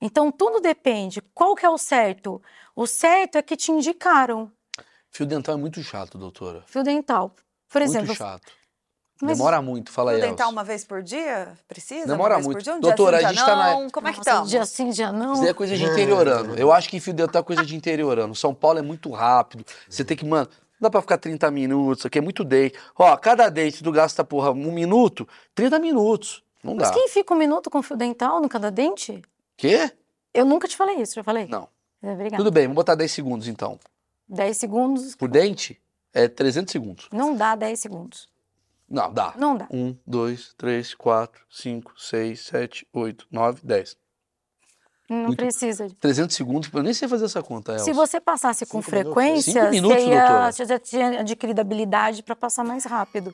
Então 0.05 0.33
tudo 0.33 0.61
depende. 0.61 1.23
Qual 1.33 1.55
que 1.55 1.65
é 1.65 1.71
o 1.71 1.79
certo? 1.79 2.43
O 2.75 2.87
certo 2.89 3.37
é 3.37 3.43
que 3.43 3.57
te 3.57 3.71
indicaram 3.71 4.51
Fio 5.09 5.25
dental 5.27 5.55
é 5.55 5.59
muito 5.59 5.81
chato, 5.83 6.19
doutora. 6.19 6.63
fio 6.67 6.83
dental. 6.83 7.35
Por 7.71 7.81
exemplo, 7.83 8.07
muito 8.09 8.19
chato. 8.19 8.51
mas- 9.21 9.37
Demora 9.39 9.63
muito, 9.63 9.93
fala 9.93 10.11
aí. 10.13 10.21
Fio 10.21 10.29
dental 10.31 10.51
uma 10.51 10.65
vez 10.65 10.85
por 10.85 11.03
dia? 11.03 11.53
Precisa? 11.69 12.07
Demora 12.07 12.35
uma 12.35 12.37
vez 12.39 12.47
muito. 12.47 12.57
Por 12.59 12.63
dia? 12.65 12.75
Um 12.75 12.81
Doutora, 12.81 13.19
dia 13.19 13.27
a 13.29 13.31
sim, 13.31 13.37
gente 13.37 13.45
dia 13.47 13.55
tá 13.55 13.79
na-? 13.81 13.91
Como 13.91 14.09
é 14.09 14.13
que 14.13 14.19
estamos? 14.19 14.51
dia 14.51 14.65
sim, 14.67 14.91
dia 14.91 15.13
não. 15.13 15.35
Isso 15.35 15.47
é 15.47 15.55
coisa 15.55 15.77
de 15.77 15.85
interiorano. 15.85 16.57
Eu 16.57 16.73
acho 16.73 16.89
que 16.89 16.99
fio 16.99 17.13
dental 17.15 17.41
é 17.41 17.45
coisa 17.45 17.65
de 17.65 17.77
interiorano. 17.77 18.35
São 18.35 18.53
Paulo 18.55 18.79
é 18.79 18.83
muito 18.83 19.11
rápido. 19.11 19.65
Você 19.89 20.03
tem 20.05 20.17
que, 20.17 20.25
mano, 20.27 20.49
não 20.81 20.89
dá 20.89 20.91
pra 20.91 21.01
ficar 21.03 21.19
30 21.19 21.51
minutos, 21.51 21.99
isso 22.01 22.07
aqui 22.09 22.19
é 22.19 22.23
muito 22.23 22.43
date. 22.43 22.77
Ó, 22.99 23.17
cada 23.19 23.49
date 23.51 23.85
tu 23.85 23.93
gasta, 23.93 24.25
porra, 24.25 24.51
um 24.51 24.73
minuto, 24.73 25.29
30 25.55 25.79
minutos. 25.79 26.43
Não 26.65 26.75
Mas 26.75 26.89
dá. 26.89 26.95
quem 26.95 27.07
fica 27.09 27.35
um 27.35 27.37
minuto 27.37 27.69
com 27.71 27.83
fio 27.83 27.97
dental 27.97 28.41
no 28.41 28.49
cada 28.49 28.71
dente? 28.71 29.23
Quê? 29.63 29.93
Eu 30.35 30.45
nunca 30.45 30.67
te 30.67 30.77
falei 30.77 30.97
isso, 30.97 31.15
já 31.15 31.23
falei? 31.23 31.47
Não. 31.47 31.69
É, 32.03 32.11
Obrigada. 32.15 32.37
Tudo 32.37 32.51
bem, 32.51 32.65
vamos 32.65 32.75
botar 32.75 32.97
10 32.97 33.13
segundos 33.13 33.47
então. 33.47 33.79
10 34.29 34.57
segundos, 34.57 35.15
Por 35.15 35.29
dente, 35.31 35.81
é 36.13 36.27
300 36.27 36.73
segundos. 36.73 37.09
não 37.13 37.37
dá 37.37 37.55
10 37.55 37.79
segundos. 37.79 38.29
Não, 38.91 39.13
dá. 39.13 39.35
Não 39.37 39.57
dá. 39.57 39.69
1, 39.71 39.97
2, 40.05 40.53
3, 40.59 40.95
4, 40.95 41.45
5, 41.49 41.93
6, 41.97 42.41
7, 42.41 42.89
8, 42.93 43.25
9, 43.31 43.61
10. 43.63 43.97
Não 45.09 45.17
Muito- 45.27 45.37
precisa. 45.37 45.89
300 46.01 46.35
segundos, 46.35 46.69
eu 46.75 46.83
nem 46.83 46.93
sei 46.93 47.07
fazer 47.07 47.27
essa 47.27 47.41
conta, 47.41 47.73
Elcio. 47.75 47.85
Se 47.85 47.93
você 47.93 48.21
passasse 48.21 48.67
com 48.67 48.83
Cinco 48.83 48.91
minutos. 48.97 49.15
frequência, 49.15 49.53
Cinco 49.53 49.71
minutos, 49.71 50.03
você, 50.03 50.09
ia, 50.11 50.51
você 50.53 50.65
já 50.65 50.79
tinha 50.81 51.21
adquirido 51.21 51.61
habilidade 51.61 52.23
para 52.25 52.35
passar 52.35 52.65
mais 52.65 52.85
rápido. 52.85 53.33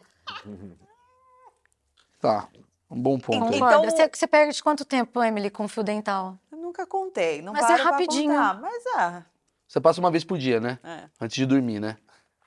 Tá, 2.20 2.48
um 2.90 3.00
bom 3.00 3.18
ponto 3.18 3.44
aí. 3.44 3.56
Então- 3.56 3.68
Concorda? 3.68 3.90
Você, 3.90 4.10
você 4.12 4.26
perde 4.26 4.62
quanto 4.62 4.84
tempo, 4.84 5.22
Emily, 5.22 5.50
com 5.50 5.66
fio 5.68 5.82
dental? 5.82 6.38
Eu 6.50 6.58
nunca 6.58 6.86
contei. 6.86 7.42
Não 7.42 7.52
Mas 7.52 7.68
é 7.68 7.74
rapidinho. 7.74 8.30
contar, 8.32 8.60
Mas 8.60 8.84
é. 8.98 9.24
Você 9.66 9.80
passa 9.80 10.00
uma 10.00 10.10
vez 10.10 10.24
por 10.24 10.38
dia, 10.38 10.60
né? 10.60 10.78
é. 10.82 11.04
Antes 11.20 11.36
de 11.36 11.44
dormir, 11.46 11.78
né? 11.80 11.96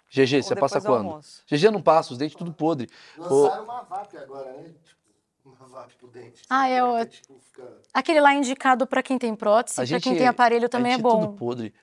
GG, 0.10 0.38
Ou 0.38 0.44
você 0.44 0.56
passa 0.56 0.80
do 0.80 0.86
quando? 0.88 1.08
almoço. 1.08 1.44
GG 1.48 1.70
não 1.72 1.82
passa, 1.82 2.12
os 2.12 2.18
dentes 2.18 2.36
tudo 2.36 2.52
podre. 2.52 2.89
Lançaram 3.18 3.64
uma 3.64 3.82
VAP 3.84 4.18
agora, 4.18 4.52
né? 4.54 4.74
Tipo, 4.84 5.56
uma 5.58 5.68
VAP 5.68 5.92
pro 5.98 6.08
dente. 6.10 6.42
Ah, 6.50 6.68
é 6.68 6.84
o- 6.84 6.98
Que, 7.06 7.06
tipo, 7.22 7.39
fica... 7.39 7.64
Aquele 7.94 8.20
lá 8.20 8.34
é 8.34 8.38
indicado 8.38 8.86
para 8.86 9.02
quem 9.02 9.18
tem 9.18 9.34
prótese, 9.36 9.76
A 9.76 9.78
para 9.78 9.86
gente, 9.86 10.04
quem 10.04 10.18
tem 10.18 10.28
aparelho 10.28 10.68
também 10.68 10.94
a 10.94 10.96
é 10.96 10.98
bom. 10.98 11.22
tudo 11.28 11.34
podre. 11.38 11.74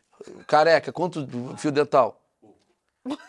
Careca, 0.46 0.92
quanto 0.92 1.26
fio 1.56 1.70
dental? 1.72 2.20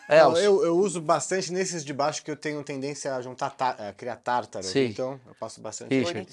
Não, 0.08 0.16
Elcio, 0.16 0.44
eu, 0.44 0.64
eu 0.64 0.76
uso 0.76 1.00
bastante 1.00 1.52
nesses 1.52 1.84
de 1.84 1.92
baixo 1.92 2.22
que 2.22 2.30
eu 2.30 2.36
tenho 2.36 2.62
tendência 2.62 3.14
a 3.14 3.22
juntar, 3.22 3.54
a 3.58 3.92
criar 3.92 4.16
tártaro. 4.16 4.64
Sim. 4.64 4.86
Então, 4.86 5.20
eu 5.26 5.34
passo 5.38 5.60
bastante. 5.60 5.94
Richard. 5.98 6.26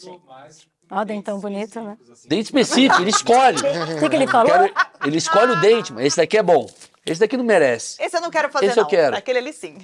Ó, 0.90 1.04
dentão 1.04 1.40
bonito, 1.40 1.82
né? 1.82 1.98
Dente 2.28 2.46
específico, 2.46 3.02
ele 3.02 3.10
escolhe. 3.10 3.58
O 3.98 4.00
que, 4.00 4.10
que 4.10 4.16
ele 4.16 4.28
falou? 4.28 4.52
Quero- 4.52 4.74
ele 5.06 5.18
escolhe 5.18 5.52
o 5.52 5.60
dente, 5.62 5.92
mas 5.94 6.06
esse 6.06 6.18
daqui 6.18 6.38
é 6.38 6.44
bom. 6.44 6.66
Esse 7.06 7.20
daqui 7.20 7.36
não 7.38 7.44
merece. 7.44 8.02
Esse 8.02 8.16
eu 8.18 8.22
não 8.22 8.30
quero 8.32 8.50
fazer, 8.50 8.68
Esse 8.68 8.80
eu 8.80 8.84
não. 8.84 8.90
quero. 8.90 9.16
Aquele 9.16 9.40
ali 9.40 9.54
sim. 9.54 9.78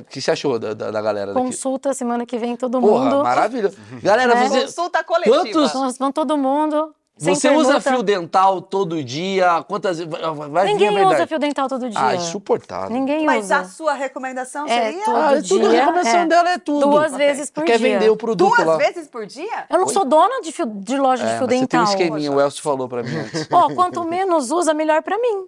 O 0.00 0.04
que 0.04 0.20
você 0.20 0.30
achou 0.30 0.58
da, 0.58 0.74
da, 0.74 0.90
da 0.90 1.00
galera 1.02 1.32
daqui? 1.32 1.46
Consulta 1.46 1.94
semana 1.94 2.26
que 2.26 2.36
vem 2.38 2.56
todo 2.56 2.78
Porra, 2.80 3.04
mundo. 3.10 3.22
maravilhoso. 3.22 3.76
Galera, 4.02 4.34
É. 4.34 4.48
você, 4.48 4.60
Consulta 4.62 5.02
coletiva. 5.04 5.36
Quantos- 5.42 5.98
vamos 5.98 6.14
todo 6.14 6.36
mundo. 6.36 6.94
Sem 7.24 7.34
você 7.34 7.50
usa 7.50 7.80
fio 7.80 8.02
dental 8.02 8.60
todo 8.60 9.02
dia? 9.02 9.62
Quantas 9.68 9.98
vezes? 9.98 10.10
Vai- 10.12 10.20
Vai 10.48 10.48
vir 10.48 10.70
a 10.70 10.72
Ninguém 10.72 10.94
verdade. 10.94 11.14
usa 11.16 11.26
fio 11.26 11.38
dental 11.38 11.68
todo 11.68 11.88
dia. 11.88 11.98
Ah, 12.00 12.14
insuportável. 12.14 12.90
Ninguém 12.90 13.24
Mas 13.24 13.44
usa. 13.46 13.58
a 13.58 13.64
sua 13.64 13.92
recomendação 13.94 14.66
É, 14.66 14.84
seria 14.90 15.04
todo 15.04 15.16
Ah, 15.16 15.42
tudo, 15.46 15.66
a 15.66 15.68
dia, 15.70 15.80
recomendação 15.80 16.20
é. 16.20 16.26
dela 16.26 16.50
é 16.50 16.58
tudo. 16.58 16.86
Duas 16.90 17.16
vezes 17.16 17.50
por 17.50 17.64
Quer 17.64 17.78
dia. 17.78 17.92
vender 17.92 18.10
o 18.10 18.16
produto 18.16 18.48
duas 18.54 18.66
lá. 18.66 18.76
vezes 18.76 19.08
por 19.08 19.26
dia? 19.26 19.66
Eu 19.70 19.78
não 19.78 19.88
sou 19.88 20.04
dona 20.04 20.40
de, 20.42 20.52
fio- 20.52 20.66
de 20.66 20.96
loja 20.98 21.24
de 21.24 21.30
É, 21.30 21.38
fio 21.38 21.46
mas 21.46 21.58
você 21.58 21.66
tem 21.66 21.78
um 21.80 21.82
dental. 21.84 21.84
esqueminha, 21.84 22.32
o 22.32 22.40
Elcio 22.40 22.62
falou 22.62 22.88
pra 22.88 23.02
mim 23.02 23.16
antes. 23.16 23.46
Ó, 23.52 23.74
quanto 23.74 24.04
menos 24.04 24.50
usa, 24.50 24.72
melhor 24.74 25.02
pra 25.02 25.18
mim. 25.18 25.46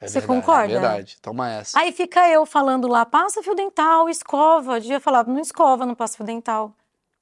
É 0.00 0.06
Você 0.08 0.20
verdade, 0.20 0.40
concorda? 0.40 0.64
É 0.74 0.78
verdade. 0.80 1.16
Toma 1.22 1.50
essa. 1.50 1.78
Aí 1.78 1.90
fica 1.92 2.28
eu 2.28 2.44
falando 2.44 2.86
lá, 2.88 3.06
passa 3.06 3.42
fio 3.42 3.54
dental, 3.54 4.08
escova. 4.08 4.78
Devia 4.78 5.00
falar, 5.00 5.26
não 5.26 5.38
escova, 5.40 5.86
não 5.86 5.94
passa 5.94 6.16
fio 6.16 6.26
dental. 6.26 6.72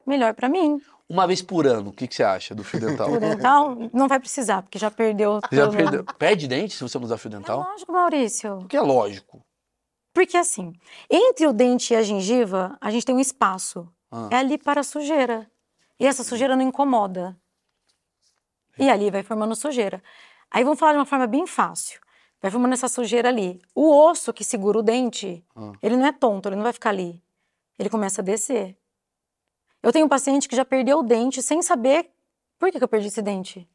Melhor 0.05 0.35
pra 0.35 0.49
mim. 0.49 0.81
Uma 1.13 1.27
vez 1.27 1.43
por 1.43 1.67
ano, 1.67 1.91
o 1.91 1.93
que, 1.93 2.09
que 2.09 2.15
você 2.15 2.23
acha 2.23 2.55
do 2.55 2.65
fio 2.65 2.81
dental? 2.81 3.13
O 3.13 3.21
dental 3.21 3.77
não 3.93 4.09
vai 4.09 4.19
precisar, 4.19 4.63
porque 4.63 4.79
já 4.79 4.91
perdeu. 4.91 5.41
Você 5.47 5.57
já 5.57 5.67
todo- 5.67 5.77
perdeu. 5.77 6.05
Perde 6.19 6.49
dente 6.49 6.75
se 6.75 6.83
você 6.83 6.97
não 6.99 7.05
usar 7.05 7.19
fio 7.19 7.29
É 7.29 7.33
dental? 7.37 7.61
lógico, 7.61 7.93
Maurício. 7.93 8.57
Porque 8.61 8.77
é 8.79 8.81
lógico. 8.81 9.45
Porque 10.15 10.39
assim, 10.39 10.73
entre 11.11 11.47
o 11.47 11.53
dente 11.53 11.93
e 11.93 11.97
a 11.97 12.03
gengiva, 12.03 12.79
a 12.81 12.91
gente 12.91 13.05
tem 13.05 13.15
um 13.15 13.21
espaço. 13.21 13.87
Ah. 14.11 14.29
É 14.31 14.37
ali 14.37 14.57
para 14.57 14.81
a 14.81 14.85
sujeira. 14.85 15.51
E 16.01 16.07
essa 16.07 16.25
sujeira 16.25 16.57
não 16.57 16.65
incomoda. 16.65 17.37
E 18.79 18.89
ali 18.89 19.11
vai 19.11 19.23
formando 19.23 19.55
sujeira. 19.55 20.03
Aí 20.51 20.65
vamos 20.65 20.79
falar 20.79 20.93
de 20.93 20.99
uma 20.99 21.05
forma 21.07 21.27
bem 21.27 21.47
fácil. 21.47 22.01
Vai 22.41 22.51
formando 22.51 22.73
essa 22.73 22.89
sujeira 22.89 23.29
ali. 23.29 23.61
O 23.75 23.95
osso 23.95 24.33
que 24.33 24.45
segura 24.45 24.79
o 24.79 24.83
dente, 24.83 25.45
Ah. 25.55 25.73
ele 25.83 25.97
não 25.97 26.07
é 26.07 26.13
tonto, 26.13 26.49
ele 26.49 26.57
não 26.57 26.63
vai 26.63 26.73
ficar 26.73 26.89
ali. 26.91 27.23
Ele 27.79 27.91
começa 27.91 28.23
a 28.23 28.25
descer. 28.25 28.77
Eu 29.83 29.93
tenho 29.93 30.07
um 30.07 30.09
paciente 30.09 30.49
que 30.49 30.55
já 30.57 30.65
perdeu 30.65 30.99
o 30.99 31.03
dente 31.03 31.43
sem 31.43 31.61
saber 31.63 32.11
por 32.59 32.71
que, 32.71 32.79
que 32.79 32.85
eu 32.85 32.89
perdi 32.89 33.09
esse 33.09 33.21
dente. 33.21 33.69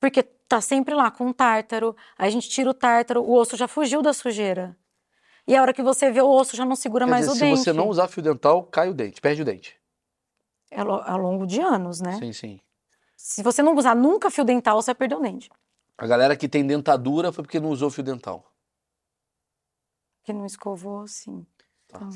Porque 0.00 0.22
tá 0.22 0.60
sempre 0.60 0.94
lá 0.94 1.10
com 1.10 1.26
um 1.26 1.32
tártaro, 1.32 1.96
aí 2.18 2.28
a 2.28 2.30
gente 2.30 2.48
tira 2.48 2.68
o 2.68 2.74
tártaro, 2.74 3.22
o 3.22 3.32
osso 3.32 3.56
já 3.56 3.68
fugiu 3.68 4.02
da 4.02 4.12
sujeira. 4.12 4.76
E 5.46 5.54
a 5.56 5.62
hora 5.62 5.72
que 5.72 5.82
você 5.82 6.10
vê 6.10 6.20
o 6.20 6.28
osso 6.28 6.56
já 6.56 6.64
não 6.64 6.74
segura 6.74 7.04
Quer 7.04 7.10
mais 7.10 7.26
dizer, 7.26 7.32
o 7.32 7.38
se 7.38 7.44
dente. 7.44 7.58
você 7.58 7.72
não 7.72 7.88
usar 7.88 8.08
fio 8.08 8.22
dental, 8.22 8.64
cai 8.64 8.88
o 8.88 8.94
dente, 8.94 9.20
perde 9.20 9.42
o 9.42 9.44
dente. 9.44 9.78
É 10.70 10.80
ao 10.80 11.18
longo 11.18 11.46
de 11.46 11.60
anos, 11.60 12.00
né? 12.00 12.18
Sim, 12.18 12.32
sim. 12.32 12.60
Se 13.16 13.42
você 13.42 13.62
não 13.62 13.76
usar 13.76 13.94
nunca 13.94 14.30
fio 14.30 14.44
dental, 14.44 14.82
você 14.82 14.86
vai 14.86 14.94
perder 14.96 15.14
o 15.14 15.20
dente. 15.20 15.50
A 15.96 16.06
galera 16.06 16.36
que 16.36 16.48
tem 16.48 16.66
dentadura 16.66 17.30
foi 17.30 17.44
porque 17.44 17.60
não 17.60 17.70
usou 17.70 17.88
fio 17.90 18.02
dental. 18.02 18.50
Que 20.24 20.32
não 20.32 20.44
escovou, 20.44 21.06
sim. 21.06 21.46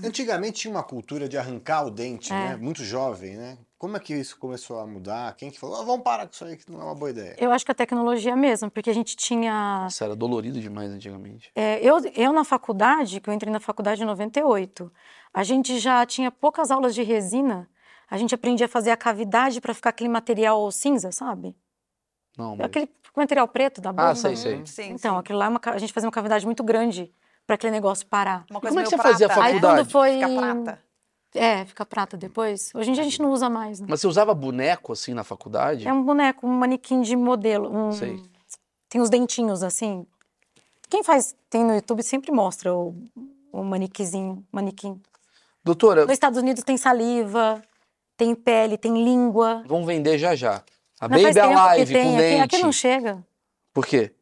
Antigamente 0.04 0.60
tinha 0.60 0.70
uma 0.72 0.82
cultura 0.82 1.28
de 1.28 1.36
arrancar 1.38 1.86
o 1.86 1.90
dente, 1.90 2.32
É. 2.32 2.50
né? 2.50 2.56
Muito 2.56 2.82
jovem, 2.84 3.36
né? 3.36 3.58
Como 3.78 3.96
é 3.96 4.00
que 4.00 4.12
isso 4.14 4.36
começou 4.38 4.80
a 4.80 4.86
mudar? 4.86 5.34
Quem 5.36 5.50
que 5.50 5.58
falou, 5.60 5.80
"Ah, 5.80 5.84
vamos 5.84 6.02
parar 6.02 6.26
com 6.26 6.32
isso 6.32 6.44
aí, 6.44 6.56
que 6.56 6.70
não 6.70 6.80
é 6.80 6.84
uma 6.84 6.94
boa 6.94 7.10
ideia? 7.10 7.36
eu 7.38 7.52
acho 7.52 7.64
que 7.64 7.70
a 7.70 7.74
tecnologia 7.74 8.34
mesmo, 8.34 8.70
porque 8.70 8.90
a 8.90 8.94
gente 8.94 9.14
tinha. 9.16 9.86
Isso 9.88 10.02
era 10.02 10.16
dolorido 10.16 10.60
demais 10.60 10.90
antigamente. 10.90 11.50
é, 11.54 11.78
eu, 11.82 11.98
eu 12.16 12.32
na 12.32 12.42
faculdade, 12.44 13.20
que 13.20 13.30
eu 13.30 13.34
entrei 13.34 13.52
na 13.52 13.60
faculdade 13.60 14.02
em 14.02 14.06
98, 14.06 14.90
a 15.32 15.42
gente 15.44 15.78
já 15.78 16.04
tinha 16.04 16.30
poucas 16.30 16.70
aulas 16.70 16.94
de 16.94 17.02
resina. 17.02 17.68
A 18.10 18.16
gente 18.16 18.34
aprendia 18.34 18.66
a 18.66 18.68
fazer 18.68 18.90
a 18.90 18.96
cavidade 18.96 19.60
para 19.60 19.74
ficar 19.74 19.90
aquele 19.90 20.08
material 20.08 20.70
cinza, 20.72 21.12
sabe? 21.12 21.54
Não, 22.36 22.56
mas... 22.56 22.66
Aquele 22.66 22.88
material 23.14 23.46
preto 23.46 23.80
da 23.80 23.92
bomba. 23.92 24.10
Ah, 24.10 24.14
sei, 24.14 24.34
sei. 24.34 24.64
Sim, 24.64 24.90
Então, 24.92 25.14
sim. 25.14 25.20
aquilo 25.20 25.38
lá, 25.38 25.46
é 25.46 25.48
uma 25.48 25.60
a 25.64 25.78
gente 25.78 25.92
fazia 25.92 26.06
uma 26.08 26.12
cavidade 26.12 26.46
muito 26.46 26.64
grande 26.64 27.12
para 27.48 27.54
aquele 27.54 27.72
negócio 27.72 28.06
parar. 28.06 28.44
Uma 28.50 28.60
coisa 28.60 28.74
Como 28.76 28.80
é 28.80 28.82
que 28.84 28.90
você 28.90 28.98
fazia 28.98 29.26
a 29.26 29.30
prata, 29.30 29.40
né? 29.40 29.46
Aí 29.46 29.54
faculdade? 29.54 29.78
quando 29.78 29.90
foi. 29.90 30.12
Fica 30.12 30.28
prata. 30.36 30.82
É, 31.34 31.64
fica 31.64 31.86
prata 31.86 32.16
depois. 32.16 32.70
Hoje 32.74 32.90
em 32.90 32.92
dia 32.92 33.00
a 33.00 33.04
gente 33.04 33.22
não 33.22 33.30
usa 33.32 33.48
mais, 33.48 33.80
né? 33.80 33.86
Mas 33.88 34.00
você 34.00 34.06
usava 34.06 34.34
boneco 34.34 34.92
assim 34.92 35.14
na 35.14 35.24
faculdade? 35.24 35.88
É 35.88 35.92
um 35.92 36.02
boneco, 36.02 36.46
um 36.46 36.50
manequim 36.50 37.00
de 37.00 37.16
modelo. 37.16 37.74
Um... 37.74 37.90
Sei. 37.92 38.22
Tem 38.86 39.00
os 39.00 39.08
dentinhos 39.08 39.62
assim. 39.62 40.06
Quem 40.90 41.02
faz, 41.02 41.34
tem 41.48 41.64
no 41.64 41.74
YouTube, 41.74 42.02
sempre 42.02 42.30
mostra 42.32 42.74
o, 42.74 42.94
o 43.50 43.62
manequim. 44.52 45.00
Doutora, 45.64 46.02
Nos 46.02 46.12
Estados 46.12 46.38
Unidos 46.38 46.62
tem 46.62 46.76
saliva, 46.76 47.62
tem 48.16 48.34
pele, 48.34 48.76
tem 48.76 49.02
língua. 49.02 49.62
vamos 49.66 49.86
vender 49.86 50.18
já 50.18 50.34
já. 50.34 50.62
A 51.00 51.08
faz 51.08 51.22
Baby 51.22 51.34
tempo 51.34 51.48
que 51.48 51.54
Alive 51.54 51.92
tem. 51.92 52.02
com 52.04 52.10
Aqui, 52.10 52.22
dente. 52.22 52.42
aqui 52.42 52.58
não 52.58 52.72
chega. 52.72 53.26
Por 53.72 53.86
quê? 53.86 54.12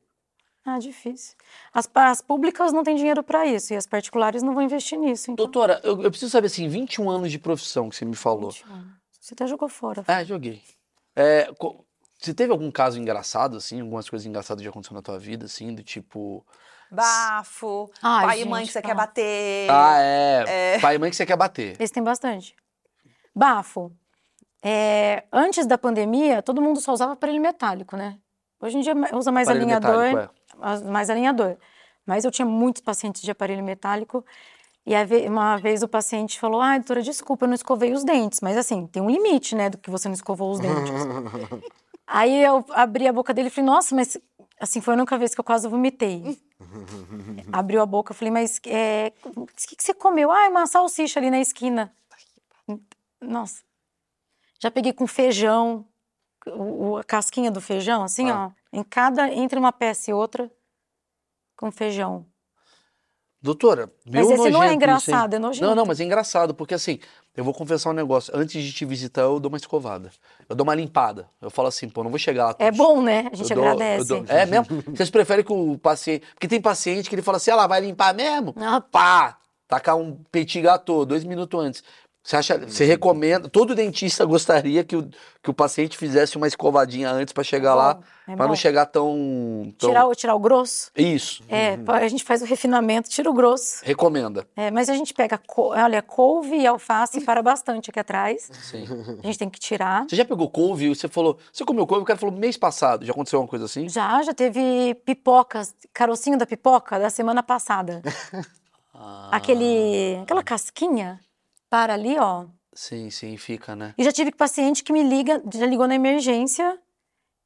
Ah, 0.67 0.79
difícil. 0.81 1.37
As, 1.73 1.89
as 1.95 2.21
públicas 2.21 2.73
não 2.73 2.83
têm 2.83 2.97
dinheiro 2.97 3.23
para 3.23 3.47
isso 3.47 3.73
e 3.73 3.77
as 3.77 3.87
particulares 3.87 4.43
não 4.43 4.53
vão 4.53 4.65
investir 4.65 4.99
nisso. 4.99 5.31
Então, 5.31 5.45
Doutora, 5.45 5.81
eu, 5.85 6.03
eu 6.03 6.11
preciso 6.11 6.33
saber 6.33 6.49
assim, 6.49 6.69
21 6.69 7.09
anos 7.09 7.31
de 7.31 7.39
profissão 7.39 7.89
que 7.89 7.95
você 7.95 8.05
me 8.05 8.17
falou. 8.17 8.51
Você 9.21 9.33
até 9.35 9.47
jogou 9.47 9.69
fora. 9.69 10.05
É, 10.09 10.25
joguei. 10.25 10.61
É, 11.15 11.53
co- 11.59 11.85
você 12.19 12.35
teve 12.35 12.51
algum 12.51 12.71
caso 12.71 12.99
engraçado, 12.99 13.57
assim? 13.59 13.81
Algumas 13.81 14.11
coisas 14.11 14.27
engraçadas 14.27 14.61
que 14.61 14.65
já 14.65 14.71
aconteceu 14.71 14.95
na 14.95 15.03
tua 15.03 15.19
vida, 15.19 15.47
assim? 15.47 15.73
Do 15.75 15.83
tipo... 15.85 16.45
Bafo, 16.91 17.91
Ai, 18.03 18.27
pai 18.27 18.41
e 18.41 18.45
mãe 18.45 18.61
gente, 18.61 18.69
que 18.69 18.73
você 18.75 18.83
tá. 18.83 18.89
quer 18.89 18.95
bater. 18.95 19.71
Ah, 19.71 19.99
é. 19.99 20.79
Pai 20.81 20.95
e 20.95 20.99
mãe 20.99 21.11
que 21.11 21.17
você 21.17 21.27
quer 21.27 21.37
bater. 21.37 21.77
Esse 21.81 21.93
tem 21.93 22.03
bastante. 22.03 22.55
Bafo. 23.35 23.93
É, 24.63 25.25
antes 25.33 25.67
da 25.67 25.77
pandemia, 25.77 26.43
todo 26.43 26.63
mundo 26.63 26.81
só 26.81 26.93
usava 26.93 27.13
aparelho 27.13 27.41
metálico, 27.41 27.97
né? 27.97 28.19
Hoje 28.61 28.79
em 28.79 28.81
dia 28.81 28.95
usa 29.15 29.31
mais 29.31 29.49
Aparelho 29.49 29.65
alinhador, 29.65 29.99
metálico, 30.05 30.33
é. 30.33 30.36
Mais 30.91 31.11
alinhador. 31.11 31.57
Mas 32.05 32.25
eu 32.25 32.31
tinha 32.31 32.47
muitos 32.47 32.83
pacientes 32.83 33.23
de 33.23 33.31
aparelho 33.31 33.65
metálico 33.65 34.25
e 34.87 34.95
uma 35.29 35.57
vez 35.57 35.83
o 35.83 35.89
paciente 35.89 36.39
falou: 36.39 36.61
"Ah, 36.61 36.79
doutora, 36.79 37.03
desculpa, 37.03 37.45
eu 37.45 37.49
não 37.49 37.55
escovei 37.55 37.93
os 37.93 38.05
dentes". 38.05 38.41
Mas 38.41 38.57
assim, 38.57 38.87
tem 38.87 39.03
um 39.03 39.11
limite, 39.11 39.55
né, 39.55 39.69
do 39.71 39.79
que 39.79 39.91
você 39.91 40.09
não 40.09 40.15
escovou 40.15 40.51
os 40.53 40.61
dentes. 40.61 40.93
Aí 42.07 42.41
eu 42.45 42.65
abri 42.71 43.09
a 43.09 43.13
boca 43.13 43.35
dele 43.35 43.49
e 43.49 43.51
falei: 43.51 43.69
"Nossa, 43.71 43.95
mas 43.95 44.17
assim 44.61 44.81
foi 44.81 44.95
a 44.95 44.97
única 44.97 45.19
vez 45.19 45.35
que 45.35 45.41
eu 45.41 45.45
quase 45.45 45.67
vomitei". 45.69 46.39
Abriu 47.53 47.83
a 47.83 47.87
boca, 47.87 48.13
eu 48.13 48.17
falei: 48.17 48.31
"Mas 48.33 48.61
é, 48.67 49.13
o 49.35 49.47
que, 49.47 49.75
que 49.77 49.83
você 49.83 49.93
comeu?". 49.93 50.31
Ah, 50.31 50.49
uma 50.49 50.67
salsicha 50.67 51.19
ali 51.19 51.31
na 51.31 51.41
esquina. 51.41 51.93
Nossa. 53.21 53.63
Já 54.61 54.71
peguei 54.71 54.93
com 54.93 55.07
feijão, 55.07 55.85
o- 56.47 56.97
a 56.97 57.05
casquinha 57.05 57.51
do 57.51 57.61
feijão, 57.61 58.03
assim, 58.03 58.31
Ah. 58.31 58.47
ó, 58.47 58.51
em 58.77 58.83
cada, 58.85 59.33
entre 59.33 59.59
uma 59.59 59.73
peça 59.73 60.11
e 60.11 60.15
outra, 60.15 60.51
com 61.57 61.71
feijão. 61.73 62.27
Doutora, 63.41 63.93
meu 64.05 64.23
Mas 64.29 64.31
esse 64.31 64.37
não 64.39 64.47
é 64.47 64.51
nojento 64.51 64.65
isso, 64.67 64.75
engraçado, 64.75 65.35
é 65.35 65.39
nojento. 65.39 65.65
Não, 65.67 65.75
não, 65.75 65.87
mas 65.87 66.01
é 66.01 66.05
engraçado, 66.05 66.55
porque 66.55 66.75
assim, 66.75 66.99
eu 67.37 67.45
vou 67.45 67.55
confessar 67.55 67.91
um 67.91 67.93
negócio. 67.93 68.33
Antes 68.37 68.63
de 68.63 68.73
te 68.73 68.85
visitar, 68.85 69.23
eu 69.23 69.39
dou 69.39 69.49
uma 69.51 69.59
escovada. 69.59 70.11
Eu 70.49 70.57
dou 70.57 70.65
uma 70.65 70.75
limpada. 70.75 71.29
Eu 71.41 71.51
falo 71.51 71.69
assim, 71.69 71.89
pô, 71.89 72.03
não 72.03 72.11
vou 72.11 72.19
chegar 72.19 72.47
lá. 72.47 72.57
É 72.59 72.71
tudo- 72.71 72.79
bom, 72.79 73.01
né? 73.03 73.29
A 73.33 73.37
gente 73.37 73.51
eu 73.51 73.57
dou- 73.57 73.65
agradece. 73.67 74.09
dou- 74.09 74.25
É 74.27 74.47
mesmo? 74.47 74.67
Vocês 74.89 75.11
preferem 75.11 75.45
que 75.45 75.53
o 75.53 75.79
paciente. 75.79 76.27
Porque 76.35 76.49
tem 76.49 76.61
paciente 76.61 77.09
que 77.09 77.15
ele 77.15 77.23
fala 77.23 77.37
assim, 77.37 77.51
ela 77.51 77.67
vai 77.69 77.81
limpar 77.81 78.13
mesmo? 78.15 78.53
Não, 78.57 78.81
Pá! 78.81 79.39
Tacar 79.69 79.97
um 79.97 80.17
petit 80.31 80.61
gâteau 80.61 81.05
dois 81.05 81.23
minutos 81.25 81.61
antes. 81.61 81.85
Você 82.27 82.35
acha, 82.37 82.59
você 82.59 82.85
recomenda, 82.85 83.49
todo 83.49 83.73
dentista 83.73 84.25
gostaria 84.25 84.83
que 84.83 84.97
o, 84.97 85.09
que 85.41 85.49
o 85.49 85.55
paciente 85.55 85.97
fizesse 85.97 86.37
uma 86.37 86.49
escovadinha 86.49 87.09
antes 87.09 87.33
para 87.33 87.45
chegar 87.45 87.73
lá, 87.77 87.95
bom, 87.95 88.03
é 88.27 88.35
para 88.35 88.49
não 88.49 88.57
chegar 88.57 88.85
tão, 88.87 89.73
tão... 89.79 89.91
Tirar, 89.91 90.07
o- 90.09 90.13
tirar 90.17 90.35
o 90.35 90.41
grosso. 90.41 90.91
Isso, 90.97 91.45
É, 91.49 91.79
a 91.87 92.09
gente 92.09 92.25
faz 92.25 92.43
o 92.43 92.45
refinamento, 92.45 93.09
tira 93.09 93.31
o 93.31 93.33
grosso. 93.33 93.77
recomenda. 93.85 94.45
É, 94.57 94.73
mas 94.73 94.89
a 94.89 94.95
gente 94.97 95.15
pega, 95.15 95.41
olha, 95.57 96.03
couve 96.03 96.57
e 96.57 96.67
alface 96.67 97.21
para 97.25 97.41
bastante 97.45 97.91
aqui 97.91 98.01
atrás. 98.01 98.51
Sim. 98.53 98.85
A 99.23 99.27
gente 99.27 99.39
tem 99.39 99.49
que 99.49 99.61
tirar. 99.61 100.05
Você 100.09 100.17
já 100.17 100.25
pegou 100.25 100.51
couve 100.51 100.87
e 100.87 100.89
você 100.97 101.07
falou, 101.07 101.39
você 101.53 101.65
comeu 101.65 101.87
couve, 101.87 102.03
o 102.03 102.05
cara 102.07 102.19
falou 102.19 102.35
mês 102.35 102.57
passado, 102.57 103.07
já 103.07 103.13
aconteceu 103.13 103.39
uma 103.39 103.47
coisa 103.47 103.67
assim? 103.67 103.89
Já, 103.89 104.21
já 104.25 104.35
teve 104.35 104.97
pipocas, 105.05 105.73
carocinho 105.95 106.37
da 106.37 106.45
pipoca 106.45 106.99
da 106.99 107.09
semana 107.09 107.41
passada. 107.41 108.03
Ah, 108.99 109.29
Aquele, 109.33 110.19
aquela 110.23 110.43
casquinha 110.43 111.21
para 111.77 111.93
ali, 111.93 112.19
ó. 112.19 112.47
Sim, 112.73 113.11
sim, 113.11 113.37
fica, 113.37 113.77
né? 113.77 113.95
E 113.99 114.05
já 114.05 114.11
tive 114.11 114.33
paciente 114.33 114.83
que 114.83 114.93
me 114.95 115.03
liga, 115.03 115.43
já 115.53 115.67
ligou 115.67 115.87
na 115.87 115.95
emergência, 115.95 116.79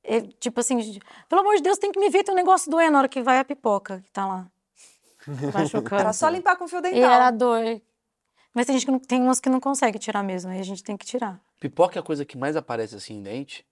é, 0.05 0.21
tipo 0.21 0.61
assim, 0.61 1.01
pelo 1.29 1.41
amor 1.41 1.57
de 1.57 1.63
Deus, 1.63 1.79
tem 1.79 1.91
que 1.91 1.99
me 1.99 2.09
ver, 2.09 2.23
tem 2.23 2.33
um 2.33 2.37
negócio 2.37 2.71
doendo 2.71 2.93
na 2.93 2.99
hora 3.01 3.09
que 3.09 3.23
vai 3.23 3.41
a 3.41 3.45
pipoca 3.45 4.01
que 4.01 4.11
tá 4.13 4.25
lá. 4.27 4.51
Machucando. 5.53 6.01
Era 6.01 6.13
só 6.13 6.29
limpar 6.29 6.57
com 6.57 6.69
fio 6.69 6.81
dental. 6.81 6.99
E 6.99 7.03
era 7.03 7.31
dor. 7.33 7.83
Mas 8.55 8.67
tem 8.67 8.77
gente 8.77 8.87
que 8.87 8.93
não, 8.93 8.99
tem 9.01 9.21
umas 9.21 9.41
que 9.41 9.49
não 9.49 9.59
consegue 9.59 9.99
tirar 9.99 10.23
mesmo, 10.23 10.51
aí 10.53 10.61
a 10.61 10.65
gente 10.65 10.83
tem 10.83 10.97
que 10.97 11.05
tirar. 11.05 11.41
Pipoca 11.59 11.99
é 11.99 12.01
a 12.01 12.05
coisa 12.05 12.25
que 12.25 12.39
mais 12.39 12.55
aparece 12.55 12.95
assim 12.95 13.15
em 13.15 13.23
dente? 13.23 13.67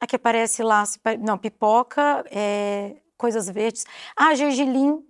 Aqui 0.00 0.14
aparece 0.14 0.62
lá, 0.62 0.84
não, 1.18 1.36
pipoca, 1.36 2.24
é, 2.30 2.96
coisas 3.16 3.48
verdes. 3.50 3.84
Ah, 4.16 4.34
gergelim. 4.36 5.04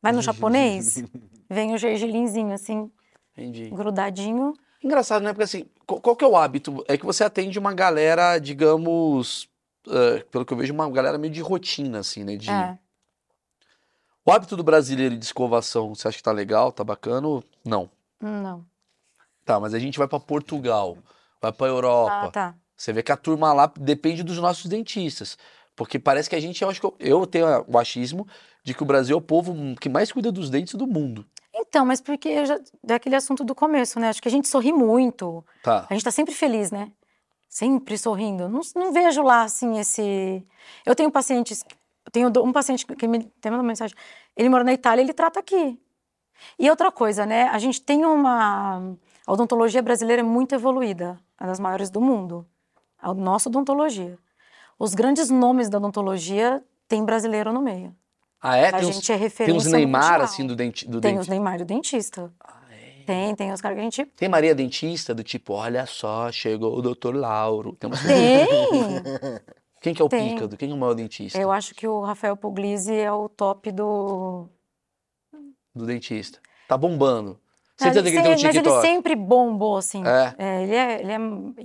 Vai 0.00 0.10
no 0.10 0.22
japonês? 0.22 1.04
Vem 1.48 1.74
o 1.74 1.78
gergelinzinho, 1.78 2.52
assim, 2.52 2.90
Entendi. 3.36 3.70
grudadinho. 3.70 4.54
Engraçado, 4.82 5.22
né? 5.22 5.32
Porque 5.32 5.44
assim, 5.44 5.66
qual, 5.86 6.16
que 6.16 6.24
é 6.24 6.28
o 6.28 6.36
hábito? 6.36 6.84
É 6.88 6.96
que 6.96 7.06
você 7.06 7.24
atende 7.24 7.58
uma 7.58 7.72
galera, 7.72 8.38
digamos, 8.38 9.48
eh, 9.88 10.24
pelo 10.30 10.44
que 10.44 10.52
eu 10.52 10.56
vejo, 10.56 10.72
uma 10.72 10.90
galera 10.90 11.18
meio 11.18 11.32
de 11.32 11.40
rotina, 11.40 12.00
assim, 12.00 12.24
né? 12.24 12.36
De... 12.36 12.50
É. 12.50 12.78
O 14.24 14.32
hábito 14.32 14.56
do 14.56 14.62
brasileiro 14.62 15.16
de 15.16 15.24
escovação, 15.24 15.94
você 15.94 16.08
acha 16.08 16.16
que 16.16 16.22
tá 16.22 16.32
legal, 16.32 16.72
tá 16.72 16.84
bacana? 16.84 17.42
Não. 17.64 17.90
Não. 18.20 18.64
Tá, 19.44 19.58
mas 19.58 19.74
a 19.74 19.78
gente 19.78 19.98
vai 19.98 20.06
pra 20.06 20.20
Portugal, 20.20 20.98
vai 21.40 21.52
pra 21.52 21.66
Europa. 21.66 22.26
Ah, 22.26 22.30
tá. 22.30 22.54
Você 22.76 22.92
vê 22.92 23.02
que 23.02 23.12
a 23.12 23.16
turma 23.16 23.52
lá 23.52 23.72
depende 23.78 24.22
dos 24.22 24.38
nossos 24.38 24.66
dentistas. 24.66 25.36
Porque 25.74 25.98
parece 25.98 26.28
que 26.28 26.36
a 26.36 26.40
gente, 26.40 26.62
eu 26.62 26.68
acho 26.68 26.80
que 26.80 26.86
eu, 26.86 26.96
eu 27.00 27.26
tenho 27.26 27.46
o 27.66 27.78
achismo 27.78 28.26
de 28.62 28.74
que 28.74 28.82
o 28.82 28.86
Brasil 28.86 29.16
é 29.16 29.18
o 29.18 29.22
povo 29.22 29.54
que 29.80 29.88
mais 29.88 30.12
cuida 30.12 30.30
dos 30.30 30.50
dentes 30.50 30.74
do 30.74 30.86
mundo. 30.86 31.26
Então, 31.66 31.86
mas 31.86 32.00
porque 32.00 32.44
já, 32.44 32.60
daquele 32.82 33.16
assunto 33.16 33.44
do 33.44 33.54
começo, 33.54 33.98
né? 33.98 34.08
Acho 34.08 34.20
que 34.20 34.28
a 34.28 34.30
gente 34.30 34.48
sorri 34.48 34.72
muito. 34.72 35.44
Tá. 35.62 35.86
A 35.88 35.94
gente 35.94 36.04
tá 36.04 36.10
sempre 36.10 36.34
feliz, 36.34 36.70
né? 36.70 36.92
Sempre 37.48 37.96
sorrindo. 37.96 38.48
Não, 38.48 38.60
não 38.74 38.92
vejo 38.92 39.22
lá, 39.22 39.42
assim, 39.42 39.78
esse... 39.78 40.44
Eu 40.84 40.94
tenho 40.94 41.10
pacientes... 41.10 41.64
Eu 42.04 42.10
tenho 42.10 42.44
um 42.44 42.52
paciente 42.52 42.84
que 42.84 43.06
me 43.06 43.24
tem 43.40 43.52
uma 43.52 43.62
mensagem. 43.62 43.96
Ele 44.36 44.48
mora 44.48 44.64
na 44.64 44.72
Itália, 44.72 45.02
ele 45.02 45.12
trata 45.12 45.40
aqui. 45.40 45.78
E 46.58 46.68
outra 46.68 46.90
coisa, 46.90 47.24
né? 47.24 47.44
A 47.44 47.58
gente 47.58 47.80
tem 47.80 48.04
uma... 48.04 48.96
A 49.26 49.32
odontologia 49.32 49.80
brasileira 49.80 50.20
é 50.20 50.24
muito 50.24 50.54
evoluída. 50.54 51.18
É 51.40 51.46
das 51.46 51.60
maiores 51.60 51.90
do 51.90 52.00
mundo. 52.00 52.46
a 53.02 53.12
nossa 53.12 53.48
odontologia. 53.48 54.16
Os 54.78 54.94
grandes 54.94 55.28
nomes 55.28 55.68
da 55.68 55.78
odontologia 55.78 56.62
tem 56.88 57.04
brasileiro 57.04 57.52
no 57.52 57.60
meio. 57.60 57.94
Ah, 58.42 58.56
é? 58.56 58.68
a 58.68 58.72
Tem 58.72 58.88
uns, 58.88 58.96
gente 58.96 59.12
é 59.12 59.14
tem 59.14 59.22
referência 59.22 59.56
uns 59.68 59.72
Neymar, 59.72 60.02
mundial. 60.02 60.22
assim, 60.22 60.46
do 60.46 60.56
dente. 60.56 60.88
Do 60.88 61.00
Tem 61.00 61.12
dente. 61.12 61.22
os 61.22 61.28
Neymar 61.28 61.58
do 61.58 61.64
dentista. 61.64 62.32
Ah, 62.40 62.60
é? 62.72 63.04
Tem, 63.04 63.34
tem 63.36 63.52
os 63.52 63.60
caras 63.60 63.76
que 63.76 63.80
a 63.80 63.84
gente 63.84 64.04
Tem 64.16 64.28
Maria 64.28 64.54
Dentista, 64.54 65.14
do 65.14 65.22
tipo, 65.22 65.54
olha 65.54 65.86
só, 65.86 66.30
chegou 66.32 66.76
o 66.76 66.82
doutor 66.82 67.14
Lauro. 67.14 67.76
Tem 67.76 67.88
umas... 67.88 68.02
tem. 68.02 68.48
Quem 69.80 69.92
que 69.92 70.00
é 70.00 70.04
o 70.04 70.08
Tem. 70.08 70.34
pícado? 70.34 70.56
Quem 70.56 70.70
é 70.70 70.74
o 70.74 70.76
maior 70.76 70.94
dentista 70.94 71.36
Eu 71.38 71.50
acho 71.50 71.74
que 71.74 71.88
o 71.88 72.00
Rafael 72.02 72.36
Puglisi 72.36 72.94
é 72.94 73.10
o 73.12 73.28
top 73.28 73.72
do. 73.72 74.48
do 75.74 75.84
dentista? 75.84 76.38
Tá 76.68 76.76
bombando. 76.78 77.40
Mas 77.80 77.92
Certeza 77.92 78.10
que 78.10 78.16
ele 78.16 78.28
ele 78.28 78.36
tem 78.36 78.44
um 78.44 78.46
mas 78.46 78.56
ele 78.56 78.80
sempre 78.80 79.16
bombou, 79.16 79.76
assim. 79.76 80.04
É. 80.06 80.34
É, 80.38 80.62
ele 80.62 80.74
é, 80.74 81.00
ele 81.00 81.12
é. 81.12 81.18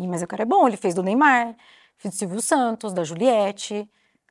Mas 0.08 0.24
o 0.24 0.28
cara 0.28 0.42
é 0.42 0.46
bom, 0.46 0.68
ele 0.68 0.78
fez 0.78 0.96
do 0.96 1.04
Neymar, 1.04 1.56
fez 1.96 2.16
do 2.16 2.18
Silvio 2.18 2.42
Santos, 2.42 2.92
da 2.92 3.04
Juliette. 3.04 3.88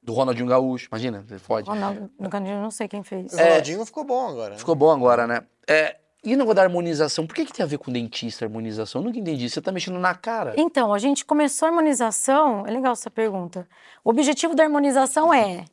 Do 0.07 0.13
Ronaldinho 0.13 0.47
Gaúcho, 0.47 0.87
imagina, 0.89 1.25
você 1.27 1.37
fode. 1.37 1.69
Ronaldo, 1.69 2.09
eu 2.21 2.63
não 2.63 2.71
sei 2.71 2.87
quem 2.87 3.03
fez. 3.03 3.33
O 3.33 3.37
Ronaldinho 3.37 3.85
ficou 3.85 4.05
bom 4.05 4.29
agora. 4.29 4.51
né? 4.51 4.59
Ficou 4.59 4.77
bom 4.77 4.89
agora, 4.89 5.27
né? 5.27 5.43
É, 5.67 5.97
e 6.23 6.33
o 6.33 6.39
negócio 6.39 6.55
da 6.55 6.63
harmonização? 6.63 7.27
Por 7.27 7.35
que, 7.35 7.45
que 7.45 7.53
tem 7.53 7.65
a 7.65 7.67
ver 7.67 7.79
com 7.79 7.91
dentista, 7.91 8.45
harmonização? 8.45 9.01
Eu 9.01 9.07
nunca 9.07 9.19
entendi. 9.19 9.51
Você 9.51 9.61
tá 9.61 9.73
mexendo 9.73 9.99
na 9.99 10.15
cara. 10.15 10.55
Então, 10.57 10.95
a 10.95 10.99
gente 11.01 11.25
começou 11.25 11.67
a 11.67 11.71
harmonização. 11.71 12.65
É 12.65 12.71
legal 12.71 12.93
essa 12.93 13.11
pergunta. 13.11 13.69
O 14.05 14.11
objetivo 14.11 14.55
da 14.55 14.63
harmonização 14.63 15.35
é 15.35 15.65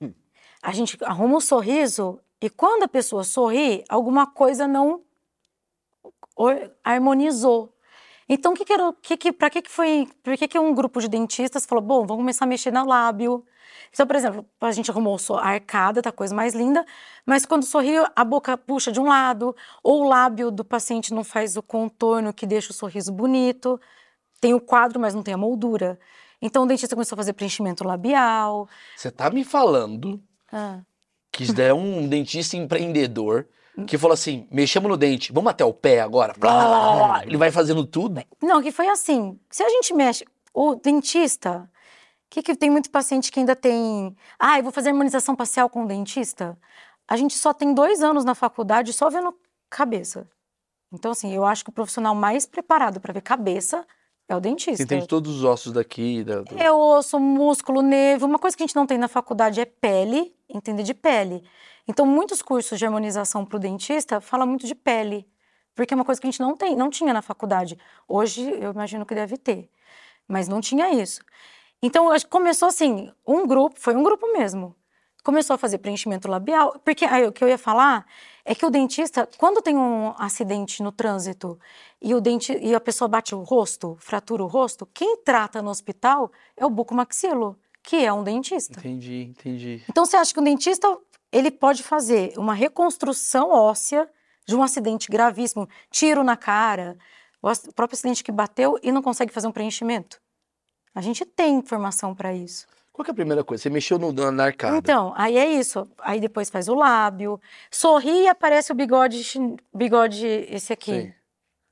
a 0.64 0.72
gente 0.72 0.98
arruma 1.04 1.38
um 1.38 1.40
sorriso 1.40 2.20
e 2.42 2.50
quando 2.50 2.82
a 2.82 2.88
pessoa 2.88 3.24
sorri, 3.24 3.84
alguma 3.88 4.26
coisa 4.26 4.68
não 4.68 5.02
harmonizou. 6.84 7.72
Então, 8.28 8.54
o 8.54 8.56
que 8.56 8.66
que 8.66 8.74
era, 8.74 8.94
que 9.00 9.16
que, 9.16 9.32
para 9.32 9.50
que 9.52 9.62
que 9.62 9.70
foi, 9.70 10.08
por 10.24 10.36
que 10.36 10.48
que 10.48 10.58
um 10.58 10.74
grupo 10.74 11.00
de 11.00 11.08
dentistas 11.08 11.66
falou, 11.68 11.84
bom, 11.84 12.00
vamos 12.08 12.22
começar 12.24 12.46
a 12.46 12.48
mexer 12.48 12.72
no 12.72 12.84
lábio. 12.84 13.46
Então, 13.94 14.08
por 14.08 14.16
exemplo, 14.16 14.44
a 14.60 14.72
gente 14.72 14.90
arrumou 14.90 15.18
a 15.40 15.48
arcada, 15.50 16.02
tá 16.02 16.10
a 16.10 16.14
coisa 16.14 16.34
mais 16.34 16.56
linda, 16.56 16.84
mas 17.26 17.46
quando 17.46 17.64
sorri, 17.64 17.94
a 18.16 18.24
boca 18.26 18.58
puxa 18.58 18.92
de 18.92 19.00
um 19.00 19.08
lado, 19.08 19.56
ou 19.84 20.02
o 20.04 20.08
lábio 20.10 20.50
do 20.50 20.66
paciente 20.66 21.14
não 21.14 21.24
faz 21.24 21.56
o 21.56 21.62
contorno 21.62 22.34
que 22.34 22.48
deixa 22.48 22.72
o 22.72 22.74
sorriso 22.74 23.12
bonito. 23.12 23.80
Tem 24.42 24.54
o 24.54 24.60
quadro, 24.60 25.00
mas 25.00 25.14
não 25.14 25.22
tem 25.22 25.36
a 25.36 25.38
moldura. 25.38 26.00
Então, 26.42 26.64
o 26.64 26.66
dentista 26.66 26.96
começou 26.96 27.16
a 27.16 27.18
fazer 27.18 27.34
preenchimento 27.34 27.84
labial. 27.84 28.68
Você 28.98 29.12
tá 29.12 29.30
me 29.30 29.44
falando 29.44 30.20
Ah. 30.52 30.80
que 31.32 31.44
isso 31.44 31.54
daí 31.54 31.68
é 31.68 31.74
um 31.74 32.06
dentista 32.10 32.58
empreendedor 32.58 33.48
que 33.88 33.98
falou 33.98 34.14
assim: 34.14 34.48
mexemos 34.52 34.90
no 34.90 34.98
dente, 34.98 35.32
vamos 35.32 35.52
até 35.52 35.64
o 35.64 35.74
pé 35.74 36.02
agora. 36.02 36.34
Blá, 36.38 36.68
blá, 36.68 36.96
blá. 36.96 37.26
Ele 37.26 37.38
vai 37.38 37.52
fazendo 37.52 37.86
tudo. 37.86 38.22
Não, 38.42 38.62
que 38.62 38.72
foi 38.72 38.88
assim. 38.90 39.40
Se 39.50 39.64
a 39.64 39.70
gente 39.70 39.94
mexe, 39.94 40.26
o 40.54 40.76
dentista, 40.76 41.70
que 42.34 42.42
que 42.42 42.56
tem 42.56 42.70
muito 42.70 42.90
paciente 42.90 43.32
que 43.32 43.40
ainda 43.40 43.56
tem, 43.56 44.16
ah, 44.40 44.58
eu 44.58 44.64
vou 44.64 44.72
fazer 44.72 44.90
harmonização 44.90 45.36
facial 45.36 45.70
com 45.70 45.84
o 45.84 45.88
dentista. 45.88 46.58
A 47.08 47.16
gente 47.16 47.38
só 47.38 47.54
tem 47.54 47.74
dois 47.74 48.02
anos 48.02 48.26
na 48.26 48.34
faculdade 48.34 48.92
só 48.92 49.10
vendo 49.10 49.36
cabeça. 49.70 50.28
Então, 50.92 51.12
assim, 51.12 51.32
eu 51.34 51.46
acho 51.46 51.64
que 51.64 51.70
o 51.70 51.74
profissional 51.74 52.16
mais 52.16 52.46
preparado 52.48 53.00
para 53.00 53.14
ver 53.14 53.22
cabeça 53.22 53.86
é 54.28 54.36
o 54.36 54.40
dentista. 54.40 54.78
Você 54.78 54.84
entende 54.84 55.08
todos 55.08 55.36
os 55.38 55.44
ossos 55.44 55.72
daqui. 55.74 56.24
Da, 56.24 56.42
do- 56.42 56.58
É 56.58 56.72
osso, 56.72 57.20
músculo, 57.20 57.82
nervo. 57.82 58.26
Uma 58.26 58.40
coisa 58.40 58.56
que 58.58 58.64
a 58.64 58.66
gente 58.66 58.76
não 58.76 58.88
tem 58.88 58.98
na 58.98 59.08
faculdade 59.08 59.60
é 59.62 59.66
pele, 59.66 60.36
entender 60.50 60.84
de 60.84 60.94
pele. 60.94 61.44
Então, 61.88 62.06
muitos 62.06 62.42
cursos 62.42 62.80
de 62.80 62.86
harmonização 62.86 63.46
para 63.46 63.58
o 63.58 63.60
dentista 63.60 64.20
falam 64.22 64.48
muito 64.48 64.66
de 64.66 64.74
pele, 64.74 65.28
porque 65.76 65.94
é 65.94 65.96
uma 65.96 66.06
coisa 66.06 66.20
que 66.22 66.26
a 66.26 66.32
gente 66.32 66.40
não 66.40 66.56
tem, 66.56 66.76
não 66.76 66.90
tinha 66.90 67.14
na 67.14 67.22
faculdade. 67.22 67.78
Hoje, 68.08 68.42
eu 68.60 68.72
imagino 68.72 69.06
que 69.06 69.14
deve 69.14 69.38
ter, 69.38 69.70
mas 70.28 70.48
não 70.48 70.62
tinha 70.62 70.90
isso. 70.94 71.22
Então, 71.84 72.10
acho 72.10 72.24
que 72.24 72.32
começou 72.32 72.70
assim, 72.70 73.12
um 73.28 73.46
grupo, 73.46 73.78
foi 73.78 73.94
um 73.94 74.02
grupo 74.02 74.32
mesmo. 74.32 74.74
Começou 75.22 75.54
a 75.54 75.58
fazer 75.58 75.80
preenchimento 75.80 76.30
labial, 76.30 76.80
porque 76.84 77.04
aí, 77.04 77.28
o 77.28 77.32
que 77.34 77.44
eu 77.44 77.48
ia 77.50 77.58
falar 77.58 78.06
é 78.46 78.56
que 78.56 78.66
o 78.66 78.70
dentista, 78.70 79.28
quando 79.38 79.62
tem 79.62 79.76
um 79.76 80.14
acidente 80.18 80.82
no 80.82 80.94
trânsito 80.94 81.60
e 82.02 82.16
o 82.16 82.22
dente 82.22 82.58
e 82.58 82.74
a 82.74 82.80
pessoa 82.80 83.10
bate 83.10 83.36
o 83.36 83.44
rosto, 83.44 83.98
fratura 84.00 84.44
o 84.44 84.48
rosto, 84.48 84.86
quem 84.94 85.18
trata 85.18 85.62
no 85.62 85.70
hospital 85.70 86.32
é 86.56 86.66
o 86.66 86.70
bucomaxilo, 86.70 87.60
que 87.84 87.98
é 87.98 88.14
um 88.14 88.24
dentista. 88.24 88.80
Entendi, 88.80 89.28
entendi. 89.30 89.84
Então 89.90 90.06
você 90.06 90.16
acha 90.16 90.34
que 90.34 90.40
o 90.40 90.44
dentista 90.44 90.98
ele 91.34 91.52
pode 91.52 91.84
fazer 91.84 92.34
uma 92.38 92.54
reconstrução 92.54 93.50
óssea 93.50 94.10
de 94.48 94.56
um 94.56 94.64
acidente 94.64 95.10
gravíssimo, 95.12 95.68
tiro 95.92 96.24
na 96.24 96.38
cara, 96.38 96.98
o 97.42 97.74
próprio 97.74 97.96
acidente 97.96 98.24
que 98.24 98.32
bateu 98.32 98.80
e 98.82 98.90
não 98.90 99.02
consegue 99.02 99.34
fazer 99.34 99.48
um 99.48 99.52
preenchimento? 99.52 100.23
A 100.94 101.02
gente 101.02 101.26
tem 101.26 101.56
informação 101.56 102.14
para 102.14 102.34
isso. 102.34 102.68
Qual 102.92 103.04
que 103.04 103.10
é 103.10 103.14
a 103.14 103.16
primeira 103.16 103.44
coisa? 103.44 103.64
Você 103.64 103.70
mexeu 103.70 103.98
no, 103.98 104.12
na 104.32 104.44
arcada. 104.44 104.78
Então, 104.78 105.14
aí 105.18 105.36
é 105.36 105.48
isso. 105.52 105.90
Aí 106.00 106.20
depois 106.20 106.50
faz 106.50 106.68
o 106.68 106.76
lábio, 106.76 107.42
sorri 107.72 108.24
e 108.24 108.28
aparece 108.28 108.72
o 108.72 108.76
bigode, 108.76 109.24
bigode 109.74 110.28
esse 110.28 110.72
aqui. 110.72 111.14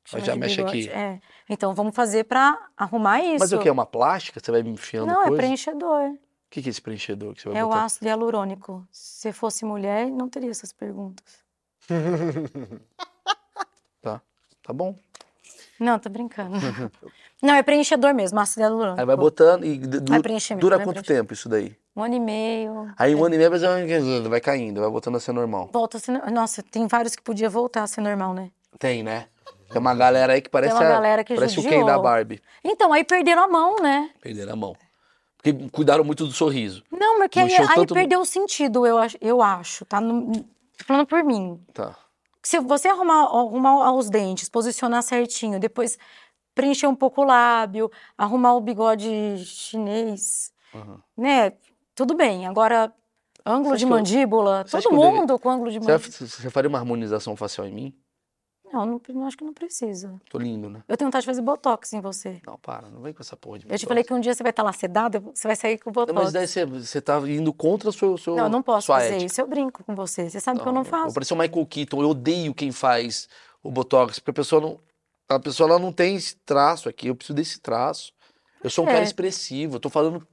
Sim. 0.05 0.19
Já 0.19 0.35
mexe 0.35 0.57
bigode, 0.57 0.89
aqui. 0.89 0.97
É. 0.97 1.21
Então 1.47 1.75
vamos 1.75 1.95
fazer 1.95 2.23
para 2.23 2.57
arrumar 2.75 3.21
isso. 3.21 3.39
Mas 3.39 3.53
o 3.53 3.59
que? 3.59 3.69
É 3.69 3.71
uma 3.71 3.85
plástica? 3.85 4.39
Você 4.39 4.51
vai 4.51 4.63
me 4.63 4.71
enfiando 4.71 5.07
Não, 5.13 5.21
é 5.21 5.27
coisa? 5.27 5.37
preenchedor. 5.43 6.09
O 6.09 6.17
que, 6.49 6.61
que 6.63 6.69
é 6.69 6.71
esse 6.71 6.81
preenchedor 6.81 7.35
que 7.35 7.41
você 7.43 7.49
vai 7.49 7.59
É 7.59 7.63
o 7.63 7.67
botar? 7.69 7.85
ácido 7.85 8.07
hialurônico. 8.07 8.85
Se 8.91 9.31
fosse 9.31 9.63
mulher, 9.63 10.07
não 10.09 10.27
teria 10.27 10.49
essas 10.49 10.73
perguntas. 10.73 11.23
Tá. 14.01 14.19
Tá 14.63 14.73
bom. 14.73 14.95
Não, 15.81 15.97
tô 15.97 16.09
brincando. 16.09 16.55
não, 17.41 17.55
é 17.55 17.63
preenchedor 17.63 18.13
mesmo, 18.13 18.39
ácido 18.39 18.61
hialurônico. 18.61 18.99
Aí 18.99 19.05
vai 19.05 19.15
botando 19.17 19.65
e 19.65 19.79
du- 19.79 19.99
Vai 20.11 20.21
dura 20.59 20.77
vai 20.77 20.85
quanto 20.85 21.01
tempo 21.01 21.33
isso 21.33 21.49
daí? 21.49 21.75
Um 21.95 22.03
ano 22.03 22.13
e 22.15 22.19
meio. 22.19 22.93
Aí 22.97 23.15
um 23.15 23.25
ano 23.25 23.33
e 23.33 23.37
meio 23.39 23.49
mas 23.49 23.61
vai- 23.63 24.21
vai 24.29 24.39
caindo, 24.39 24.79
vai 24.79 24.89
voltando 24.91 25.17
a 25.17 25.19
ser 25.19 25.31
normal. 25.31 25.71
Volta 25.73 25.97
a 25.97 25.99
ser... 25.99 26.11
no- 26.11 26.31
Nossa, 26.31 26.61
tem 26.61 26.87
vários 26.87 27.15
que 27.15 27.23
podia 27.23 27.49
voltar 27.49 27.81
a 27.81 27.87
ser 27.87 28.01
normal, 28.01 28.33
né? 28.35 28.51
Tem, 28.77 29.01
né? 29.01 29.25
Tem 29.71 29.79
uma 29.79 29.95
galera 29.95 30.33
aí 30.33 30.41
que 30.41 30.49
parece, 30.49 30.75
uma 30.75 30.83
a- 30.85 30.89
galera 30.89 31.23
que 31.23 31.33
parece 31.33 31.59
o. 31.59 31.63
Ken 31.63 31.83
da 31.83 31.97
Barbie. 31.97 32.39
Então, 32.63 32.93
aí 32.93 33.03
perderam 33.03 33.41
a 33.43 33.47
mão, 33.47 33.77
né? 33.81 34.11
Perderam 34.21 34.53
a 34.53 34.55
mão. 34.55 34.75
Porque 35.37 35.67
cuidaram 35.71 36.03
muito 36.03 36.27
do 36.27 36.31
sorriso. 36.31 36.83
Não, 36.91 37.17
porque 37.17 37.39
Não 37.39 37.47
aí, 37.47 37.55
aí 37.55 37.75
tanto 37.75 37.95
perdeu 37.95 38.19
o 38.21 38.25
sentido, 38.25 38.85
eu 38.85 38.99
acho, 38.99 39.17
eu 39.19 39.41
acho 39.41 39.83
tá? 39.85 39.99
Tô 39.99 40.85
falando 40.85 41.07
por 41.07 41.23
mim. 41.23 41.59
Tá. 41.73 41.95
Se 42.43 42.59
você 42.59 42.87
arrumar, 42.87 43.23
arrumar 43.23 43.93
os 43.93 44.09
dentes, 44.09 44.49
posicionar 44.49 45.03
certinho, 45.03 45.59
depois 45.59 45.97
preencher 46.55 46.87
um 46.87 46.95
pouco 46.95 47.21
o 47.21 47.25
lábio, 47.25 47.89
arrumar 48.17 48.53
o 48.55 48.61
bigode 48.61 49.37
chinês, 49.45 50.51
Aham. 50.73 51.01
né? 51.15 51.53
Tudo 51.95 52.15
bem. 52.15 52.47
Agora, 52.47 52.93
ângulo 53.45 53.77
de 53.77 53.85
mandíbula, 53.85 54.65
todo 54.65 54.91
mundo 54.91 55.37
com 55.39 55.49
ângulo 55.49 55.71
de 55.71 55.79
Você, 55.79 55.91
mandíbula. 55.91 56.27
você 56.27 56.49
faria 56.49 56.69
uma 56.69 56.79
harmonização 56.79 57.35
facial 57.35 57.67
em 57.67 57.73
mim? 57.73 57.95
Não, 58.73 58.85
não, 58.85 59.01
não 59.09 59.25
acho 59.27 59.37
que 59.37 59.43
não 59.43 59.53
precisa. 59.53 60.13
Tô 60.29 60.37
lindo, 60.37 60.69
né? 60.69 60.83
Eu 60.87 60.95
tenho 60.95 61.07
vontade 61.07 61.23
de 61.23 61.25
fazer 61.25 61.41
botox 61.41 61.91
em 61.93 61.99
você. 62.01 62.41
Não, 62.45 62.57
para, 62.57 62.89
não 62.89 63.01
vem 63.01 63.13
com 63.13 63.21
essa 63.21 63.35
porra 63.35 63.59
de 63.59 63.65
Eu 63.65 63.69
te 63.69 63.71
botox. 63.71 63.87
falei 63.87 64.03
que 64.03 64.13
um 64.13 64.19
dia 64.19 64.33
você 64.33 64.43
vai 64.43 64.51
estar 64.51 64.63
lá 64.63 64.71
sedado, 64.73 65.19
você 65.33 65.47
vai 65.47 65.55
sair 65.55 65.77
com 65.77 65.89
Não, 65.89 65.93
botox. 65.93 66.13
mas 66.23 66.31
daí 66.33 66.47
você, 66.47 66.65
você 66.65 67.01
tá 67.01 67.19
indo 67.27 67.51
contra 67.53 67.89
o 67.89 67.93
seu, 67.93 68.17
seu 68.17 68.35
Não, 68.35 68.45
eu 68.45 68.49
não 68.49 68.61
posso 68.63 68.87
fazer 68.87 69.15
ética. 69.15 69.25
isso. 69.25 69.41
Eu 69.41 69.47
brinco 69.47 69.83
com 69.83 69.93
você. 69.95 70.29
Você 70.29 70.39
sabe 70.39 70.59
que 70.61 70.67
eu 70.67 70.71
não 70.71 70.83
faço. 70.85 71.13
parecer 71.13 71.33
o 71.33 71.37
Michael 71.37 71.65
Keaton. 71.65 72.01
Eu 72.01 72.09
odeio 72.09 72.53
quem 72.53 72.71
faz 72.71 73.27
o 73.61 73.69
Botox, 73.69 74.19
porque 74.19 74.31
a 74.31 74.33
pessoa 74.33 74.61
não. 74.61 74.79
A 75.29 75.39
pessoa 75.39 75.69
ela 75.69 75.79
não 75.79 75.93
tem 75.93 76.15
esse 76.15 76.35
traço 76.37 76.89
aqui. 76.89 77.07
Eu 77.07 77.15
preciso 77.15 77.35
desse 77.35 77.59
traço. 77.59 78.11
Eu 78.63 78.69
sou 78.69 78.85
um 78.85 78.89
É. 78.89 78.91
cara 78.93 79.03
expressivo, 79.03 79.75
eu 79.75 79.79
tô 79.79 79.89
falando. 79.89 80.25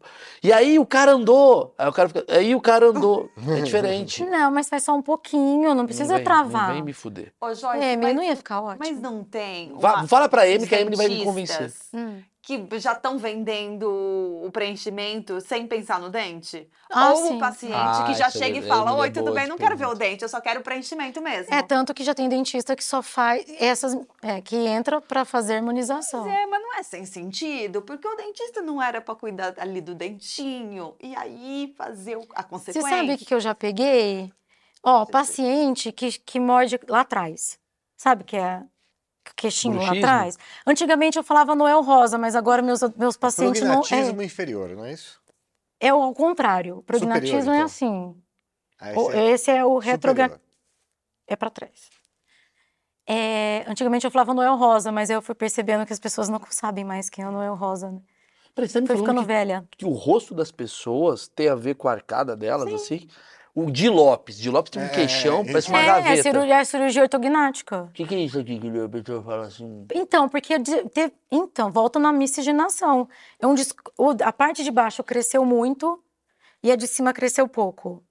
E 0.43 0.53
aí 0.53 0.79
o 0.79 0.85
cara 0.87 1.12
andou. 1.12 1.74
Aí 1.79 1.89
o 1.89 1.93
cara 1.93 2.09
fica. 2.09 2.24
Aí 2.29 2.55
o 2.55 2.61
cara 2.61 2.87
andou. 2.89 3.31
É 3.59 3.61
diferente. 3.62 4.24
Não, 4.24 4.51
mas 4.51 4.68
faz 4.68 4.85
só 4.85 4.95
um 4.95 5.03
pouquinho, 5.03 5.74
não 5.74 5.85
precisa 5.87 6.09
não 6.11 6.16
vem, 6.16 6.24
travar. 6.24 6.68
Não 6.68 6.74
vem 6.74 6.83
me 6.83 6.93
fuder. 6.93 7.33
Ô, 7.41 7.55
Joyce, 7.55 7.83
É, 7.85 7.97
mas 7.97 8.14
não 8.14 8.22
ia 8.22 8.37
ficar 8.37 8.61
ótimo. 8.61 8.79
mas 8.87 9.01
não 9.01 9.24
tem. 9.24 9.72
Uma- 9.72 10.07
fala 10.07 10.29
pra 10.29 10.43
Amy 10.43 10.59
os 10.59 10.68
que 10.68 10.74
a 10.74 10.81
Emily 10.81 10.97
vai 10.97 11.09
me 11.09 11.24
convencer. 11.24 11.72
Hum. 11.95 12.20
Que 12.49 12.80
já 12.80 12.92
estão 12.94 13.18
vendendo 13.18 13.86
o 14.42 14.51
preenchimento 14.51 15.38
sem 15.38 15.66
pensar 15.66 16.01
no 16.01 16.09
dente? 16.09 16.66
Ah, 16.90 17.11
Ou 17.11 17.16
sim. 17.16 17.36
o 17.36 17.38
paciente 17.38 17.74
Ah, 17.74 18.05
que 18.07 18.14
já 18.14 18.28
é 18.28 18.30
chega 18.30 18.57
e 18.57 18.61
verdade, 18.62 18.68
fala: 18.68 18.90
é 18.90 19.01
Oi, 19.03 19.11
tudo 19.11 19.34
bem, 19.34 19.46
não 19.46 19.59
quero 19.59 19.76
ver 19.76 19.86
o 19.86 19.94
dente, 19.94 20.22
eu 20.22 20.30
só 20.30 20.40
quero 20.40 20.61
o 20.61 20.62
preenchimento 20.62 21.20
mesmo. 21.20 21.53
É, 21.53 21.61
tanto 21.61 21.92
que 21.92 22.03
já 22.03 22.14
tem 22.14 22.26
dentista 22.26 22.74
que 22.74 22.82
só 22.82 23.03
faz 23.03 23.44
essas. 23.61 23.94
É, 24.22 24.40
que 24.40 24.57
entra 24.57 24.99
pra 24.99 25.26
fazer 25.26 25.57
harmonização. 25.57 26.26
É, 26.26 26.46
mas 26.46 26.62
não 26.62 26.74
é 26.76 26.82
sem 26.82 27.05
sentido, 27.05 27.82
porque 27.82 28.09
o 28.09 28.16
dentista 28.16 28.62
não 28.62 28.80
era 28.82 29.03
pra 29.03 29.14
cuidar 29.14 29.53
ali 29.59 29.82
do 29.82 29.94
dentinho 29.94 30.94
e 31.03 31.14
aí 31.16 31.74
fazer 31.76 32.14
a 32.34 32.42
Você 32.44 32.49
consequência. 32.49 32.80
sabe 32.88 33.12
o 33.12 33.18
que 33.18 33.26
que 33.26 33.34
eu 33.34 33.40
já 33.40 33.55
peguei? 33.55 34.32
Ó, 34.82 35.05
paciente 35.05 35.92
que, 35.92 36.12
que 36.18 36.40
morde 36.40 36.80
lá 36.88 37.01
atrás. 37.01 37.59
Sabe 37.94 38.24
que 38.24 38.38
é 38.38 38.62
o 39.33 39.35
queixinho 39.35 39.74
lá 39.74 39.81
Bruxismo? 39.87 40.05
atrás? 40.07 40.39
Antigamente 40.66 41.18
eu 41.18 41.24
falava 41.24 41.55
Noel 41.55 41.81
Rosa, 41.83 42.16
mas 42.18 42.35
agora 42.37 42.62
meus, 42.62 42.81
meus 42.97 43.16
pacientes 43.16 43.62
não. 43.62 43.81
Prognatismo 43.81 44.22
inferior, 44.22 44.70
não 44.70 44.85
é 44.85 44.93
isso? 44.93 45.20
É, 45.81 45.89
é 45.89 45.95
o 45.95 46.12
contrário. 46.12 46.79
O 46.79 46.83
prognatismo 46.83 47.51
é 47.53 47.57
então. 47.57 47.64
assim. 47.64 48.16
Ah, 48.81 48.93
O- 48.97 49.11
esse 49.11 49.16
é 49.18 49.31
esse 49.31 49.51
é 49.51 49.64
o 49.64 49.79
retrogra... 49.79 50.24
superior. 50.24 50.49
É 51.26 51.37
pra 51.37 51.51
trás. 51.51 51.91
É, 53.07 53.64
antigamente 53.66 54.05
eu 54.07 54.11
falava 54.11 54.35
Noel 54.35 54.57
Rosa, 54.57 54.93
mas 54.93 55.09
eu 55.09 55.22
fui 55.22 55.35
percebendo 55.35 55.87
que 55.87 55.93
as 55.93 55.99
pessoas 55.99 56.29
não 56.29 56.41
sabem 56.51 56.85
mais 56.85 57.09
quem 57.09 57.24
é 57.24 57.29
o 57.29 57.33
Noel 57.33 57.55
Rosa. 57.55 57.91
Né? 57.91 58.01
Peraí, 58.55 58.68
você 58.68 58.74
tá 58.74 58.81
me 58.83 58.87
Foi 58.87 58.97
ficando 58.99 59.20
que, 59.20 59.26
velha. 59.26 59.64
que 59.79 59.85
o 59.87 59.91
rosto 59.93 60.35
das 60.35 60.51
pessoas 60.51 61.26
tem 61.29 61.49
a 61.49 61.55
ver 61.55 61.74
com 61.74 61.89
a 61.89 61.93
arcada 61.93 62.37
delas, 62.37 62.72
assim? 62.72 63.09
O 63.61 63.70
Di 63.72 63.88
Lopes. 63.88 64.38
Di 64.38 64.50
Lopes 64.50 64.70
tem 64.70 64.80
um 64.82 64.86
É, 64.86 64.88
queixão, 64.90 65.44
parece 65.44 65.68
uma 65.68 65.80
É, 65.80 65.82
é 65.82 65.86
gaveta. 65.86 66.22
cirurgia, 66.22 66.54
é 66.61 66.64
cirurgia 66.64 67.02
ortognática. 67.02 67.82
O 67.84 67.92
que, 67.92 68.06
que 68.06 68.14
é 68.14 68.18
isso 68.20 68.38
aqui 68.38 68.61
que 68.61 68.68
a 68.78 68.88
pessoa 68.88 69.22
fala 69.22 69.46
assim? 69.46 69.86
Então, 69.94 70.28
porque 70.28 70.61
te- 70.61 71.12
então, 71.30 71.70
volta 71.72 71.98
na 71.98 72.12
miscigenação. 72.12 73.09
É 73.40 73.46
um 73.46 73.54
a 74.24 74.32
parte 74.32 74.62
de 74.62 74.70
baixo 74.70 75.02
cresceu 75.02 75.44
muito 75.44 76.00
e 76.62 76.70
a 76.70 76.76
de 76.76 76.86
cima 76.86 77.12
cresceu 77.12 77.48
pouco. 77.48 78.02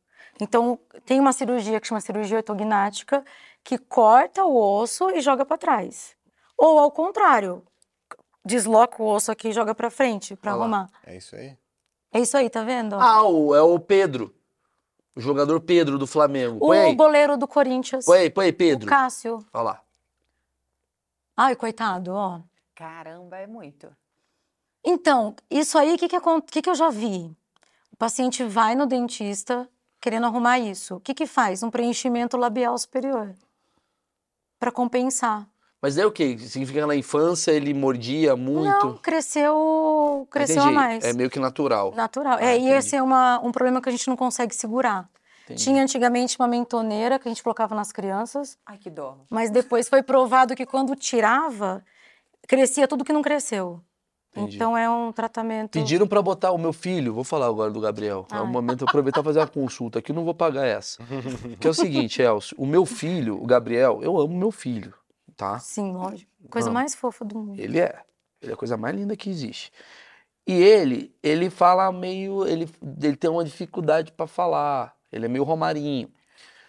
Então, 0.42 0.78
tem 1.06 1.20
uma 1.20 1.32
cirurgia 1.32 1.80
que 1.80 1.88
chama 1.88 2.02
cirurgia 2.02 2.38
ortognática, 2.38 3.24
que 3.64 3.78
corta 3.78 4.44
o 4.44 4.56
osso 4.56 5.10
e 5.12 5.22
joga 5.22 5.46
para 5.46 5.58
trás. 5.58 6.16
Ou 6.58 6.78
ao 6.78 6.92
contrário, 6.92 7.64
desloca 8.46 9.02
o 9.02 9.06
osso 9.08 9.32
aqui 9.32 9.50
e 9.50 9.52
joga 9.54 9.74
para 9.74 9.90
frente 9.90 10.36
para 10.36 10.52
arrumar. 10.52 10.90
É 11.06 11.16
isso 11.18 11.36
aí? 11.36 11.58
É 12.14 12.20
isso 12.20 12.36
aí, 12.38 12.50
tá 12.50 12.64
vendo? 12.64 12.96
Ah, 12.96 13.24
o- 13.24 13.56
é 13.56 13.62
o 13.62 13.80
Pedro. 13.80 14.34
O 15.18 15.20
jogador 15.20 15.60
Pedro 15.62 15.98
do 15.98 16.06
Flamengo. 16.06 16.60
Põe 16.60 16.78
o 16.78 16.88
aí. 16.90 16.96
goleiro 16.96 17.36
do 17.36 17.48
Corinthians, 17.48 18.06
Põe 18.06 18.20
aí, 18.20 18.30
põe 18.30 18.46
aí, 18.46 18.52
o 18.52 18.56
Pedro. 18.56 18.88
Cássio. 18.88 19.44
Olha 19.52 19.64
lá. 19.64 19.82
Ai, 21.36 21.56
coitado, 21.56 22.14
ó. 22.14 22.40
Caramba, 22.76 23.38
é 23.38 23.48
muito. 23.48 23.90
Então, 24.86 25.36
isso 25.50 25.76
aí, 25.76 25.96
o 25.96 25.98
que, 25.98 26.08
que, 26.08 26.20
que, 26.52 26.62
que 26.62 26.70
eu 26.70 26.76
já 26.76 26.92
vi? 26.92 27.36
O 27.92 27.98
paciente 27.98 28.44
vai 28.44 28.76
no 28.76 28.86
dentista 28.86 29.68
querendo 30.00 30.28
arrumar 30.28 30.60
isso. 30.60 30.98
O 30.98 31.00
que, 31.00 31.16
que 31.16 31.26
faz? 31.26 31.64
Um 31.64 31.72
preenchimento 31.72 32.38
labial 32.38 32.78
superior. 32.78 33.34
Para 34.60 34.72
compensar. 34.72 35.48
Mas 35.82 35.98
é 35.98 36.06
o 36.06 36.12
quê? 36.12 36.38
Significa 36.40 36.80
que 36.82 36.86
na 36.86 36.96
infância 36.96 37.52
ele 37.52 37.74
mordia 37.74 38.36
muito? 38.36 38.86
Não, 38.88 38.98
cresceu, 38.98 40.28
cresceu 40.32 40.64
a 40.64 40.72
mais. 40.72 41.04
É 41.04 41.14
meio 41.14 41.30
que 41.30 41.40
natural. 41.40 41.94
Natural. 41.96 42.38
Ah, 42.40 42.44
é, 42.44 42.56
e 42.56 42.62
entendi. 42.62 42.72
esse 42.74 42.96
é 42.96 43.02
uma, 43.02 43.40
um 43.44 43.52
problema 43.52 43.80
que 43.82 43.88
a 43.88 43.92
gente 43.92 44.08
não 44.08 44.16
consegue 44.16 44.56
segurar. 44.56 45.08
Entendi. 45.46 45.64
Tinha 45.64 45.82
antigamente 45.84 46.38
uma 46.40 46.48
mentoneira 46.48 47.20
que 47.20 47.28
a 47.28 47.32
gente 47.32 47.44
colocava 47.44 47.74
nas 47.76 47.92
crianças, 47.92 48.58
Ai, 48.66 48.78
que 48.78 48.90
dó. 48.90 49.18
mas 49.30 49.50
depois 49.50 49.88
foi 49.88 50.04
provado 50.04 50.56
que 50.56 50.66
quando 50.66 50.96
tirava, 50.96 51.84
crescia 52.48 52.88
tudo 52.88 53.06
que 53.06 53.14
não 53.14 53.22
cresceu. 53.22 53.80
Entendi. 54.32 54.56
Então 54.56 54.78
é 54.78 54.90
um 54.90 55.12
tratamento. 55.12 55.72
Pediram 55.72 56.08
pra 56.08 56.22
botar 56.22 56.52
o 56.52 56.58
meu 56.58 56.74
filho, 56.74 57.14
vou 57.14 57.24
falar 57.24 57.48
agora 57.48 57.72
do 57.72 57.80
Gabriel. 57.80 58.28
É 58.32 58.36
o 58.36 58.46
Ai. 58.46 58.52
momento 58.52 58.80
de 58.80 58.84
eu 58.84 58.90
aproveitar 58.90 59.22
e 59.22 59.24
fazer 59.24 59.40
uma 59.40 59.48
consulta 59.48 60.00
aqui, 60.00 60.12
não 60.12 60.26
vou 60.26 60.34
pagar 60.34 60.66
essa. 60.66 61.02
Que 61.60 61.68
é 61.68 61.70
o 61.70 61.74
seguinte, 61.74 62.22
Elcio, 62.22 62.56
o 62.60 62.66
meu 62.66 62.86
filho, 62.86 63.42
o 63.42 63.46
Gabriel, 63.46 64.00
eu 64.04 64.20
amo 64.20 64.36
meu 64.36 64.52
filho, 64.52 64.94
tá? 65.38 65.60
Sim, 65.60 65.94
lógico. 65.94 66.30
Coisa 66.50 66.68
Não. 66.68 66.74
mais 66.74 66.96
fofa 66.96 67.24
do 67.24 67.38
mundo. 67.38 67.60
Ele 67.60 67.80
é. 67.80 68.02
Ele 68.42 68.52
é 68.52 68.54
a 68.54 68.58
coisa 68.58 68.76
mais 68.76 68.96
linda 68.96 69.16
que 69.16 69.30
existe. 69.30 69.72
E 70.46 70.54
ele, 70.54 71.14
ele 71.22 71.50
fala 71.50 71.92
meio, 71.92 72.48
ele, 72.48 72.70
ele 73.02 73.16
tem 73.16 73.30
uma 73.30 73.44
dificuldade 73.44 74.12
pra 74.12 74.28
falar. 74.28 74.96
Ele 75.12 75.26
é 75.26 75.30
meio 75.30 75.44
Romarinho. 75.44 76.10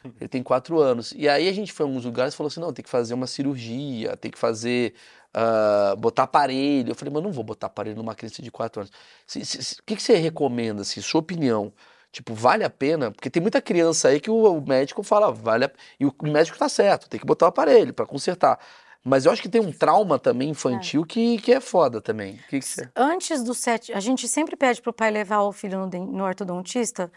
Ele 0.21 0.29
tem 0.29 0.43
quatro 0.45 0.79
anos. 0.79 1.13
E 1.17 1.29
aí 1.29 1.49
a 1.49 1.53
gente 1.53 1.73
foi 1.73 1.85
em 1.85 1.89
alguns 1.89 2.05
lugares 2.05 2.33
e 2.33 2.37
falou 2.37 2.47
assim, 2.47 2.61
não, 2.61 2.73
tem 2.73 2.85
que 2.85 2.89
fazer 2.89 3.15
uma 3.15 3.27
cirurgia, 3.27 4.17
tem 4.17 4.31
que 4.31 4.39
fazer, 4.39 4.95
ah, 5.35 5.97
botar 5.99 6.23
aparelho. 6.23 6.93
Eu 6.93 6.95
falei, 6.95 7.13
mas 7.13 7.23
não 7.23 7.33
vou 7.33 7.43
botar 7.43 7.67
aparelho 7.67 7.97
numa 7.97 8.15
criança 8.15 8.41
de 8.41 8.51
quatro 8.51 8.81
anos. 8.81 8.93
O 9.27 9.83
que, 9.85 9.97
que 9.97 10.03
você 10.03 10.15
recomenda, 10.17 10.83
assim, 10.83 11.01
sua 11.01 11.21
opinião? 11.21 11.73
Tipo, 12.19 12.35
vale 12.35 12.65
a 12.65 12.71
pena? 12.71 13.13
Porque 13.13 13.31
tem 13.31 13.41
muita 13.41 13.63
criança 13.63 14.09
aí 14.09 14.19
que 14.19 14.29
o, 14.29 14.35
o 14.35 14.61
médico 14.61 15.05
fala, 15.05 15.31
vale 15.31 15.67
a... 15.67 15.71
E 16.01 16.05
o 16.05 16.13
médico 16.23 16.59
tá 16.59 16.69
certo, 16.69 17.09
tem 17.09 17.21
que 17.21 17.25
botar 17.25 17.47
o 17.47 17.49
aparelho 17.51 17.95
pra 17.95 18.05
consertar. 18.05 18.59
Mas 19.05 19.25
eu 19.25 19.31
acho 19.31 19.41
que 19.41 19.49
tem 19.49 19.61
um 19.61 19.71
trauma 19.71 20.19
também 20.19 20.51
infantil 20.51 21.07
que, 21.07 21.39
que 21.39 21.53
é 21.53 21.61
foda 21.61 22.01
também. 22.01 22.37
Que, 22.49 22.59
que 22.59 22.67
você... 22.67 22.91
Antes 22.97 23.45
dos 23.45 23.59
sete, 23.59 23.93
a 23.93 24.01
gente 24.01 24.27
sempre 24.27 24.57
pede 24.57 24.83
para 24.83 24.91
o 24.91 24.93
pai 24.93 25.13
levar 25.13 25.43
o 25.43 25.53
filho 25.53 25.79
no, 25.79 26.07
no 26.07 26.25
ortodontista 26.25 27.09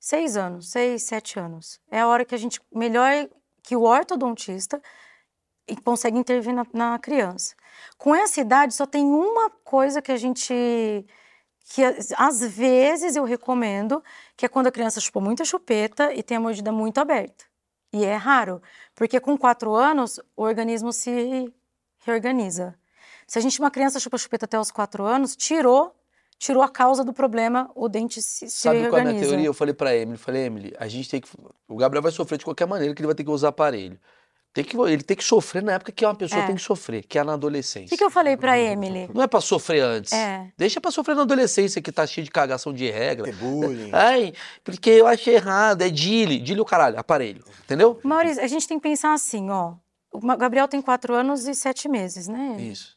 seis 0.00 0.36
anos, 0.36 0.72
seis, 0.72 1.04
sete 1.04 1.38
anos. 1.38 1.78
É 1.88 2.00
a 2.00 2.08
hora 2.08 2.24
que 2.24 2.34
a 2.34 2.38
gente 2.38 2.60
melhor 2.74 3.28
que 3.62 3.76
o 3.76 3.82
ortodontista 3.82 4.82
e 5.68 5.76
consegue 5.76 6.18
intervir 6.18 6.52
na, 6.52 6.66
na 6.72 6.98
criança. 6.98 7.54
Com 7.96 8.12
essa 8.12 8.40
idade 8.40 8.74
só 8.74 8.86
tem 8.86 9.04
uma 9.04 9.50
coisa 9.62 10.02
que 10.02 10.10
a 10.10 10.16
gente 10.16 11.06
que 11.70 11.82
às- 12.16 12.40
vezes 12.40 13.14
eu 13.16 13.24
recomendo, 13.24 14.02
que 14.36 14.46
é 14.46 14.48
quando 14.48 14.68
a 14.68 14.72
criança 14.72 15.00
chupou 15.00 15.20
muita 15.22 15.44
chupeta 15.44 16.12
e 16.14 16.22
tem 16.22 16.36
a 16.36 16.40
mordida 16.40 16.72
muito 16.72 16.98
aberta. 16.98 17.44
E 17.92 18.04
é 18.04 18.14
raro, 18.16 18.60
porque 18.94 19.18
com 19.20 19.36
quatro 19.36 19.74
anos 19.74 20.18
o 20.36 20.42
organismo 20.42 20.92
se 20.92 21.52
reorganiza. 22.04 22.74
Se 23.26 23.38
a 23.38 23.42
gente, 23.42 23.58
uma 23.60 23.70
criança 23.70 24.00
chupa 24.00 24.16
chupeta 24.18 24.44
até 24.46 24.58
os 24.58 24.70
quatro 24.70 25.04
anos, 25.04 25.36
tirou, 25.36 25.94
tirou 26.38 26.62
a 26.62 26.68
causa 26.68 27.04
do 27.04 27.12
problema, 27.12 27.70
o 27.74 27.88
dente 27.88 28.22
se, 28.22 28.48
se 28.48 28.50
Sabe 28.50 28.78
qual 28.78 28.84
é 28.84 28.86
a 28.86 28.90
minha 28.90 28.90
reorganiza. 29.02 29.26
teoria? 29.30 29.46
Eu 29.46 29.54
falei 29.54 29.74
pra 29.74 29.94
Emily, 29.94 30.16
falei, 30.18 30.44
Emily, 30.46 30.74
a 30.78 30.88
gente 30.88 31.08
tem 31.10 31.20
que. 31.20 31.28
O 31.66 31.76
Gabriel 31.76 32.02
vai 32.02 32.12
sofrer 32.12 32.38
de 32.38 32.44
qualquer 32.44 32.66
maneira 32.66 32.94
que 32.94 33.00
ele 33.00 33.06
vai 33.06 33.14
ter 33.14 33.24
que 33.24 33.30
usar 33.30 33.48
aparelho. 33.48 33.98
Tem 34.52 34.64
que, 34.64 34.76
ele 34.76 35.02
tem 35.02 35.16
que 35.16 35.22
sofrer 35.22 35.62
na 35.62 35.72
época 35.74 35.92
que 35.92 36.04
uma 36.04 36.14
pessoa 36.14 36.42
É. 36.42 36.46
tem 36.46 36.56
que 36.56 36.62
sofrer, 36.62 37.04
que 37.04 37.18
é 37.18 37.22
na 37.22 37.32
O 37.32 37.34
adolescência. 37.34 37.88
que, 37.90 37.96
que 37.96 38.02
eu 38.02 38.10
falei 38.10 38.36
pra 38.36 38.58
Emily? 38.58 39.08
Não 39.14 39.22
é 39.22 39.26
pra 39.26 39.40
sofrer 39.40 39.80
antes. 39.82 40.12
É. 40.12 40.50
Deixa 40.56 40.80
pra 40.80 40.90
sofrer 40.90 41.14
na 41.14 41.22
adolescência, 41.22 41.80
que 41.82 41.92
tá 41.92 42.06
cheio 42.06 42.24
de 42.24 42.30
cagação 42.30 42.72
de 42.72 42.90
regra. 42.90 43.24
Ter 43.26 43.36
bullying. 43.36 43.90
Ai, 43.94 44.32
porque 44.64 44.90
eu 44.90 45.06
achei 45.06 45.34
errado, 45.36 45.82
é 45.82 45.90
Dile. 45.90 46.40
Dile 46.40 46.60
o 46.60 46.64
caralho, 46.64 46.98
aparelho. 46.98 47.44
Entendeu? 47.64 48.00
Maurício, 48.02 48.42
a 48.42 48.46
gente 48.46 48.66
tem 48.66 48.78
que 48.80 48.82
pensar 48.88 49.12
assim, 49.12 49.48
ó. 49.50 49.74
O 50.10 50.18
Gabriel 50.36 50.66
tem 50.66 50.80
quatro 50.82 51.14
anos 51.14 51.46
e 51.46 51.54
sete 51.54 51.86
meses, 51.88 52.26
né? 52.26 52.56
Isso. 52.58 52.96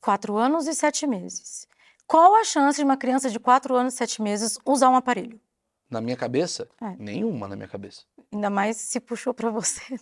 Quatro 0.00 0.36
anos 0.36 0.66
e 0.66 0.74
sete 0.74 1.06
meses. 1.06 1.66
Qual 2.06 2.34
a 2.34 2.42
chance 2.44 2.76
de 2.78 2.84
uma 2.84 2.96
criança 2.96 3.30
de 3.30 3.38
quatro 3.38 3.74
anos 3.76 3.94
e 3.94 3.96
sete 3.96 4.20
meses 4.20 4.58
usar 4.66 4.88
um 4.90 4.96
aparelho? 4.96 5.40
Na 5.88 6.00
minha 6.00 6.16
cabeça, 6.16 6.68
É. 6.82 6.94
nenhuma 6.98 7.46
na 7.46 7.54
minha 7.56 7.68
cabeça. 7.68 8.02
Ainda 8.32 8.50
mais 8.50 8.76
se 8.76 8.98
puxou 9.00 9.32
pra 9.32 9.48
você. 9.50 9.98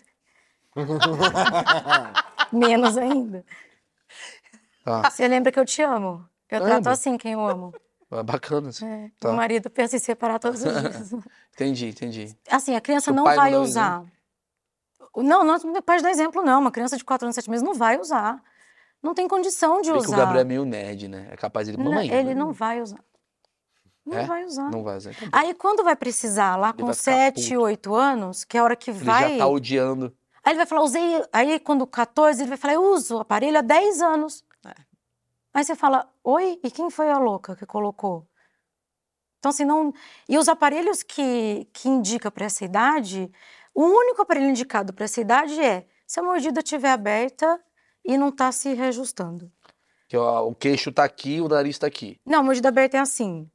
Menos 2.52 2.96
ainda. 2.96 3.44
Tá. 4.84 5.10
Você 5.10 5.26
lembra 5.28 5.52
que 5.52 5.58
eu 5.60 5.64
te 5.64 5.82
amo? 5.82 6.24
Eu 6.50 6.60
trato 6.60 6.74
Lembro. 6.74 6.90
assim 6.92 7.18
quem 7.18 7.32
eu 7.32 7.46
amo. 7.46 7.74
É 8.10 8.22
bacana. 8.22 8.70
Assim. 8.70 8.86
É, 8.86 9.10
Tá. 9.20 9.28
Meu 9.28 9.36
marido 9.36 9.68
pensa 9.68 9.96
em 9.96 9.98
separar 9.98 10.38
todos 10.38 10.62
os 10.64 10.72
dias. 10.80 11.12
Entendi, 11.54 11.88
entendi. 11.88 12.36
Assim, 12.50 12.74
a 12.76 12.80
criança 12.80 13.06
Seu 13.06 13.14
não 13.14 13.24
pai 13.24 13.34
não 13.36 13.42
vai 13.42 13.50
dá 13.52 13.58
um 13.58 13.62
usar. 13.62 14.04
Não, 15.16 15.44
não 15.44 15.58
não 15.58 15.82
pode 15.82 16.02
dar 16.02 16.10
exemplo, 16.10 16.42
não. 16.42 16.60
Uma 16.60 16.70
criança 16.70 16.96
de 16.96 17.04
4 17.04 17.26
anos, 17.26 17.34
7 17.34 17.50
meses 17.50 17.64
não 17.64 17.74
vai 17.74 17.98
usar. 17.98 18.40
Não 19.02 19.12
tem 19.14 19.26
condição 19.28 19.82
de 19.82 19.90
Bem 19.92 20.00
que 20.00 20.06
usar. 20.06 20.14
o 20.16 20.18
Gabriel 20.20 20.40
é 20.40 20.44
meio 20.44 20.64
nerd, 20.64 21.08
né? 21.08 21.26
É 21.32 21.36
capaz 21.36 21.66
de 21.66 21.74
ele. 21.74 21.82
Não, 21.82 21.90
Mamãe. 21.90 22.10
ele 22.10 22.34
não 22.34 22.52
vai 22.52 22.80
usar. 22.80 23.00
Não 24.06 24.16
É? 24.18 24.24
vai 24.24 24.44
usar. 24.44 24.70
Não 24.70 24.82
vai 24.84 24.96
usar. 24.96 25.10
Então, 25.10 25.28
Aí 25.32 25.52
quando 25.54 25.82
vai 25.84 25.96
precisar, 25.96 26.56
lá 26.56 26.68
Ele 26.68 26.78
com 26.78 26.86
vai 26.86 26.94
ficar 26.94 27.12
7, 27.12 27.48
puto. 27.50 27.60
8 27.62 27.94
anos, 27.94 28.44
que 28.44 28.56
é 28.56 28.60
a 28.60 28.64
hora 28.64 28.76
que 28.76 28.90
ele 28.90 28.98
vai. 29.00 29.32
já 29.32 29.38
tá 29.38 29.46
odiando. 29.48 30.16
Aí 30.44 30.52
ele 30.52 30.58
vai 30.58 30.66
falar, 30.66 30.82
usei. 30.82 31.22
Aí 31.32 31.58
quando 31.60 31.86
14, 31.86 32.42
ele 32.42 32.48
vai 32.48 32.58
falar, 32.58 32.74
eu 32.74 32.82
uso 32.82 33.16
o 33.16 33.20
aparelho 33.20 33.58
há 33.58 33.62
10 33.62 34.02
anos. 34.02 34.44
É. 34.64 34.74
Aí 35.54 35.64
você 35.64 35.74
fala, 35.74 36.08
oi, 36.22 36.58
e 36.62 36.70
quem 36.70 36.90
foi 36.90 37.10
a 37.10 37.18
louca 37.18 37.56
que 37.56 37.66
colocou? 37.66 38.26
Então, 39.38 39.50
assim, 39.50 39.64
não. 39.64 39.92
E 40.28 40.36
os 40.36 40.48
aparelhos 40.48 41.02
que, 41.02 41.68
que 41.72 41.88
indica 41.88 42.30
para 42.30 42.46
essa 42.46 42.64
idade, 42.64 43.30
o 43.74 43.84
único 43.84 44.22
aparelho 44.22 44.50
indicado 44.50 44.92
para 44.92 45.04
essa 45.04 45.20
idade 45.20 45.60
é 45.60 45.86
se 46.06 46.18
a 46.18 46.22
mordida 46.22 46.60
estiver 46.60 46.90
aberta 46.90 47.60
e 48.04 48.16
não 48.16 48.30
está 48.30 48.50
se 48.50 48.72
reajustando. 48.74 49.50
Que 50.08 50.16
ó, 50.16 50.46
o 50.48 50.54
queixo 50.54 50.90
tá 50.90 51.04
aqui, 51.04 51.40
o 51.40 51.48
nariz 51.48 51.78
tá 51.78 51.86
aqui. 51.86 52.18
Não, 52.24 52.40
a 52.40 52.42
mordida 52.42 52.68
aberta 52.68 52.96
é 52.96 53.00
assim. 53.00 53.48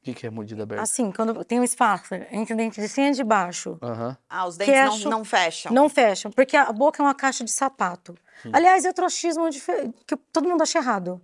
O 0.00 0.02
que, 0.02 0.14
que 0.14 0.26
é 0.26 0.30
mordida 0.30 0.62
aberta? 0.62 0.82
Assim, 0.82 1.12
quando 1.12 1.44
tem 1.44 1.60
um 1.60 1.64
espaço 1.64 2.14
entre 2.30 2.54
o 2.54 2.56
dente 2.56 2.80
de 2.80 2.88
cima 2.88 3.08
e 3.08 3.12
de 3.12 3.22
baixo. 3.22 3.78
Aham. 3.82 4.16
Ah, 4.28 4.46
os 4.46 4.56
dentes 4.56 4.74
é 4.74 4.84
não, 4.86 5.18
não 5.18 5.24
fecham. 5.24 5.72
Não 5.72 5.88
fecham, 5.90 6.30
porque 6.32 6.56
a 6.56 6.72
boca 6.72 7.02
é 7.02 7.04
uma 7.04 7.14
caixa 7.14 7.44
de 7.44 7.50
sapato. 7.50 8.16
Aliás, 8.50 8.86
é 8.86 8.92
achismo 9.04 9.50
dife- 9.50 9.92
que 10.06 10.16
todo 10.16 10.48
mundo 10.48 10.62
acha 10.62 10.78
errado. 10.78 11.20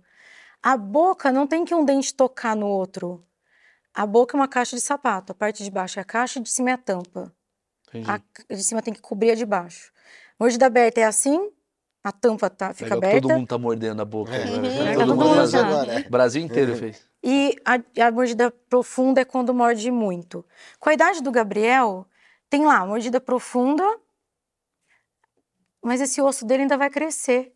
A 0.61 0.77
boca 0.77 1.31
não 1.31 1.47
tem 1.47 1.65
que 1.65 1.73
um 1.73 1.83
dente 1.83 2.13
tocar 2.13 2.55
no 2.55 2.67
outro. 2.67 3.25
A 3.93 4.05
boca 4.05 4.37
é 4.37 4.39
uma 4.39 4.47
caixa 4.47 4.75
de 4.75 4.81
sapato. 4.81 5.31
A 5.31 5.35
parte 5.35 5.63
de 5.63 5.71
baixo 5.71 5.97
é 5.97 6.03
a 6.03 6.05
caixa 6.05 6.37
e 6.39 6.43
de 6.43 6.49
cima 6.49 6.69
é 6.69 6.73
a 6.73 6.77
tampa. 6.77 7.33
Entendi. 7.87 8.11
A 8.11 8.53
de 8.53 8.63
cima 8.63 8.81
tem 8.83 8.93
que 8.93 9.01
cobrir 9.01 9.31
a 9.31 9.35
de 9.35 9.45
baixo. 9.45 9.91
Mordida 10.39 10.67
aberta 10.67 10.99
é 11.01 11.03
assim, 11.03 11.49
a 12.07 12.11
tampa 12.11 12.49
tá, 12.49 12.73
fica 12.73 12.95
Legal 12.95 12.97
aberta. 13.09 13.27
todo 13.27 13.37
mundo 13.37 13.47
tá 13.47 13.57
mordendo 13.57 14.01
a 14.01 14.05
boca 14.05 14.33
É. 14.35 14.43
agora. 14.43 14.55
Uhum. 14.57 14.61
né? 14.61 14.85
Tá 14.85 14.93
Todo 14.93 15.07
todo 15.07 15.15
mundo 15.25 15.35
fazendo. 15.35 15.61
já. 15.61 15.67
agora. 15.81 16.05
O 16.07 16.09
Brasil 16.09 16.41
inteiro 16.41 16.75
fez. 16.75 17.01
E 17.23 17.55
a, 17.65 18.07
a 18.07 18.11
mordida 18.11 18.51
profunda 18.69 19.21
é 19.21 19.25
quando 19.25 19.53
morde 19.53 19.89
muito. 19.91 20.45
Com 20.79 20.89
a 20.89 20.93
idade 20.93 21.21
do 21.21 21.31
Gabriel, 21.31 22.05
tem 22.49 22.65
lá, 22.65 22.85
mordida 22.85 23.19
profunda, 23.19 23.83
mas 25.83 26.01
esse 26.01 26.21
osso 26.21 26.45
dele 26.45 26.63
ainda 26.63 26.77
vai 26.77 26.89
crescer. 26.89 27.53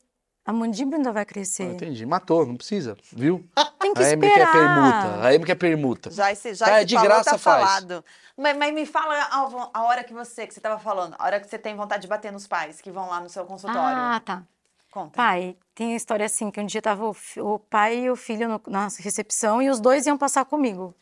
A 0.52 0.54
mandíbula 0.54 0.98
ainda 0.98 1.14
vai 1.14 1.22
Ah, 1.24 1.26
crescer. 1.26 1.64
entendi. 1.64 2.06
Matou, 2.06 2.46
não 2.46 2.58
precisa, 2.58 2.98
viu? 3.14 3.48
Tem 3.80 3.94
que 3.94 4.04
A 4.04 4.10
Emily 4.12 4.34
quer 4.34 4.52
permuta. 4.52 4.98
esperar. 4.98 5.26
A 5.26 5.34
Emily 5.34 5.46
quer 5.46 5.56
permuta. 5.56 6.12
Já 6.12 6.30
esse, 6.30 6.54
já 6.54 6.66
Tá, 6.66 6.78
esse 6.80 6.88
de 6.88 6.96
falou, 6.96 7.10
graça 7.10 7.32
tá 7.32 7.38
faz. 7.38 7.64
falado. 7.64 8.04
Mas, 8.38 8.58
mas 8.58 8.74
me 8.74 8.86
fala 8.86 9.16
a, 9.16 9.70
a 9.74 9.84
hora 9.86 10.04
que 10.04 10.14
você, 10.14 10.46
que 10.46 10.54
você 10.54 10.60
tava 10.60 10.78
falando, 10.78 11.16
a 11.18 11.24
hora 11.26 11.40
que 11.40 11.48
você 11.50 11.58
tem 11.58 11.74
vontade 11.74 12.02
de 12.02 12.10
bater 12.10 12.34
nos 12.34 12.48
pais 12.48 12.82
que 12.82 12.92
vão 12.92 13.08
lá 13.08 13.22
no 13.22 13.30
seu 13.30 13.46
consultório. 13.46 13.98
Ah, 13.98 14.22
tá. 14.26 14.44
Conta. 14.92 15.12
Pai, 15.16 15.56
tem 15.74 15.94
a 15.94 15.96
história 15.96 16.26
assim, 16.26 16.52
que 16.52 16.60
um 16.60 16.66
dia 16.66 16.82
tava 16.82 17.06
o, 17.08 17.16
o 17.38 17.58
pai 17.60 17.98
e 18.00 18.10
o 18.12 18.16
filho 18.18 18.50
no- 18.50 18.62
na 18.68 18.90
recepção 19.00 19.62
e 19.62 19.70
os 19.70 19.80
dois 19.80 20.06
iam 20.06 20.18
passar 20.18 20.44
comigo. 20.44 20.94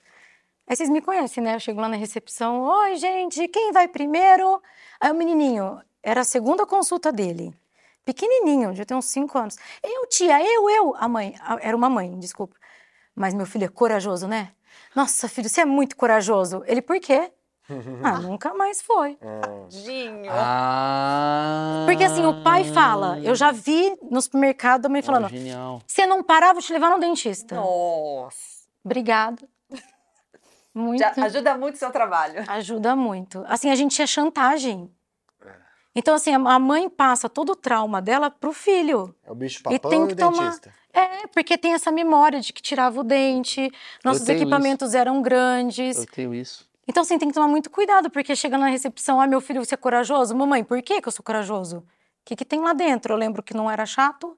Aí 0.67 0.75
vocês 0.75 0.89
me 0.91 1.01
conhecem, 1.01 1.43
né? 1.43 1.55
Eu 1.55 1.59
chego 1.59 1.81
lá 1.81 1.89
na 1.89 1.97
recepção, 1.97 2.61
oi, 2.61 2.97
gente, 2.97 3.47
quem 3.47 3.71
vai 3.71 3.87
primeiro? 3.87 4.61
Aí 5.01 5.11
o 5.11 5.15
menininho, 5.15 5.81
era 6.03 6.21
a 6.21 6.23
segunda 6.23 6.67
consulta 6.67 7.11
dele. 7.11 7.51
Pequenininho, 8.13 8.73
já 8.73 8.83
tem 8.85 8.97
uns 8.97 9.05
cinco 9.05 9.37
anos. 9.37 9.55
Eu, 9.83 10.07
tia, 10.07 10.41
eu, 10.43 10.67
eu. 10.67 10.95
A 10.97 11.07
mãe, 11.07 11.35
a- 11.41 11.59
era 11.61 11.77
uma 11.77 11.87
mãe, 11.91 12.17
desculpa. 12.17 12.55
Mas 13.15 13.35
meu 13.35 13.45
filho 13.45 13.65
é 13.65 13.67
corajoso, 13.67 14.27
né? 14.27 14.51
Nossa, 14.95 15.29
filho, 15.29 15.47
você 15.47 15.61
é 15.61 15.65
muito 15.65 15.95
corajoso. 15.95 16.63
Ele, 16.65 16.81
por 16.81 16.99
quê? 16.99 17.31
ah, 18.03 18.17
nunca 18.17 18.51
mais 18.55 18.81
foi. 18.81 19.15
Tadinho. 19.41 20.31
Ah. 20.31 21.83
Porque 21.85 22.03
assim, 22.03 22.25
o 22.25 22.41
pai 22.43 22.63
fala, 22.63 23.19
eu 23.19 23.35
já 23.35 23.51
vi 23.51 23.95
no 24.09 24.19
supermercado 24.19 24.87
a 24.87 24.89
mãe 24.89 25.01
Oh, 25.01 25.05
falando, 25.05 25.29
genial. 25.29 25.79
você 25.85 26.07
não 26.07 26.23
parar, 26.23 26.53
vou 26.53 26.63
te 26.63 26.73
levar 26.73 26.89
no 26.89 26.99
dentista. 26.99 27.53
Nossa. 27.53 28.65
Obrigada. 28.83 29.47
Muito. 30.73 30.99
Já 30.99 31.13
ajuda 31.15 31.55
muito 31.59 31.75
o 31.75 31.77
seu 31.77 31.91
trabalho. 31.91 32.43
Ajuda 32.47 32.95
muito. 32.95 33.43
Assim, 33.47 33.69
a 33.69 33.75
gente 33.75 34.01
é 34.01 34.07
chantagem. 34.07 34.91
Então, 35.95 36.13
assim, 36.15 36.33
a 36.33 36.59
mãe 36.59 36.89
passa 36.89 37.27
todo 37.27 37.51
o 37.51 37.55
trauma 37.55 38.01
dela 38.01 38.29
pro 38.29 38.53
filho. 38.53 39.13
É 39.25 39.31
o 39.31 39.35
bicho 39.35 39.59
E 39.69 39.79
papão 39.79 39.89
tem 39.91 40.03
e 40.03 40.07
que 40.07 40.13
o 40.13 40.15
tomar- 40.15 40.43
dentista. 40.45 40.73
É, 40.93 41.27
porque 41.27 41.57
tem 41.57 41.73
essa 41.73 41.91
memória 41.91 42.39
de 42.41 42.51
que 42.51 42.61
tirava 42.61 42.99
o 42.99 43.03
dente, 43.03 43.71
nossos 44.03 44.27
equipamentos 44.27 44.95
eram 44.95 45.21
grandes. 45.21 45.97
Eu 45.97 46.05
tenho 46.07 46.33
isso. 46.33 46.67
Então, 46.87 47.01
assim, 47.03 47.19
tem 47.19 47.27
que 47.27 47.33
tomar 47.35 47.47
muito 47.47 47.69
cuidado, 47.69 48.09
porque 48.09 48.35
chega 48.35 48.57
na 48.57 48.67
recepção, 48.67 49.21
ah, 49.21 49.27
meu 49.27 49.39
filho, 49.39 49.63
você 49.63 49.75
é 49.75 49.77
corajoso? 49.77 50.35
Mamãe, 50.35 50.63
por 50.63 50.81
que, 50.81 50.99
que 50.99 51.07
eu 51.07 51.11
sou 51.11 51.23
corajoso? 51.23 51.77
O 51.79 51.83
que, 52.25 52.35
que 52.35 52.43
tem 52.45 52.59
lá 52.61 52.73
dentro? 52.73 53.13
Eu 53.13 53.17
lembro 53.17 53.43
que 53.43 53.53
não 53.53 53.69
era 53.69 53.85
chato. 53.85 54.35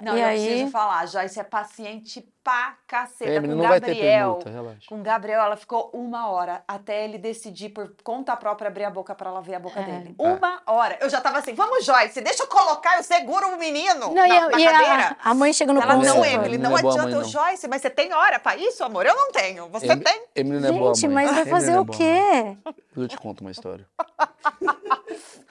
Não, 0.00 0.16
E 0.16 0.20
eu 0.20 0.26
aí? 0.28 0.38
preciso 0.46 0.70
falar, 0.70 1.06
Joyce 1.06 1.40
é 1.40 1.42
paciente 1.42 2.24
pra 2.44 2.76
caceta. 2.86 3.32
Emily, 3.32 3.52
com 3.52 3.60
não 3.60 3.68
vai 3.68 3.80
ter 3.80 3.88
Gabriel. 3.94 4.34
permuta, 4.34 4.50
relaxa. 4.50 4.86
Com 4.88 5.00
o 5.00 5.02
Gabriel, 5.02 5.40
ela 5.42 5.56
ficou 5.56 5.90
uma 5.92 6.30
hora 6.30 6.62
até 6.68 7.04
ele 7.04 7.18
decidir 7.18 7.70
por 7.70 7.92
conta 8.04 8.36
própria 8.36 8.68
abrir 8.68 8.84
a 8.84 8.90
boca 8.90 9.12
pra 9.12 9.28
ela 9.28 9.42
ver 9.42 9.56
a 9.56 9.58
boca 9.58 9.80
É. 9.80 9.82
dele. 9.82 10.14
Uma 10.16 10.62
hora. 10.66 10.96
Eu 11.00 11.10
já 11.10 11.20
tava 11.20 11.38
assim, 11.38 11.52
vamos, 11.52 11.84
Joyce, 11.84 12.20
deixa 12.20 12.44
eu 12.44 12.46
colocar, 12.46 12.96
eu 12.96 13.02
seguro 13.02 13.48
o 13.48 13.58
menino 13.58 14.06
Não, 14.06 14.14
na, 14.14 14.28
e, 14.28 14.30
a- 14.38 14.48
na 14.48 14.60
e 14.60 14.64
cadeira. 14.64 15.16
a, 15.20 15.30
a 15.30 15.34
mãe 15.34 15.52
chega 15.52 15.72
no 15.72 15.82
Ela 15.82 15.94
não, 15.96 16.00
consultório. 16.02 16.32
Emily, 16.32 16.58
não 16.58 16.70
Não 16.70 16.78
é 16.78 16.80
boa 16.82 16.94
adianta. 16.94 17.10
mãe, 17.16 17.24
não. 17.24 17.28
Joyce, 17.28 17.66
mas 17.68 17.82
você 17.82 17.90
tem 17.90 18.12
hora 18.14 18.38
pra 18.38 18.56
isso, 18.56 18.84
amor? 18.84 19.04
Eu 19.04 19.16
não 19.16 19.32
tenho. 19.32 19.68
Você 19.70 19.92
Em- 19.92 19.98
tem? 19.98 20.22
Emily 20.36 20.60
não 20.60 20.68
é 20.68 20.72
boa 20.78 20.94
Gente, 20.94 21.08
mãe. 21.08 21.24
mas 21.26 21.34
vai 21.34 21.44
fazer 21.46 21.72
é 21.72 21.80
o 21.80 21.84
boa 21.84 21.98
quê? 21.98 22.04
mãe. 22.14 22.58
Eu 22.96 23.08
te 23.08 23.16
conto 23.16 23.40
uma 23.40 23.50
história. 23.50 23.84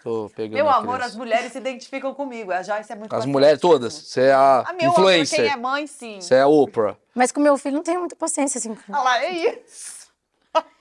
Tô 0.08 0.32
pegando 0.34 0.54
Meu 0.54 0.70
a 0.70 0.78
amor, 0.78 1.02
as 1.02 1.18
mulheres 1.18 1.52
se 1.52 1.58
identificam 1.58 2.14
comigo. 2.14 2.50
A 2.50 2.64
Joyce 2.64 2.94
é 2.94 2.96
muito 2.96 3.14
As 3.14 3.26
mulheres 3.26 3.60
todas. 3.60 3.94
Você 3.94 4.22
é 4.22 4.32
a 4.32 4.64
Ah, 4.66 4.72
meu 4.72 4.90
influencer. 4.92 5.40
amor, 5.40 5.50
quem 5.50 5.54
é 5.54 5.62
mãe, 5.62 5.88
sim. 5.88 6.22
Você 6.22 6.36
é 6.36 6.42
a 6.44 6.48
Oprah. 6.48 6.96
Mas 7.14 7.30
com 7.30 7.42
meu 7.42 7.58
filho 7.58 7.76
não 7.76 7.84
tenho 7.84 8.00
muita 8.00 8.16
paciência, 8.16 8.58
assim. 8.58 8.78
Olha 8.88 9.02
lá, 9.04 9.22
é 9.22 9.32
isso. 9.52 10.08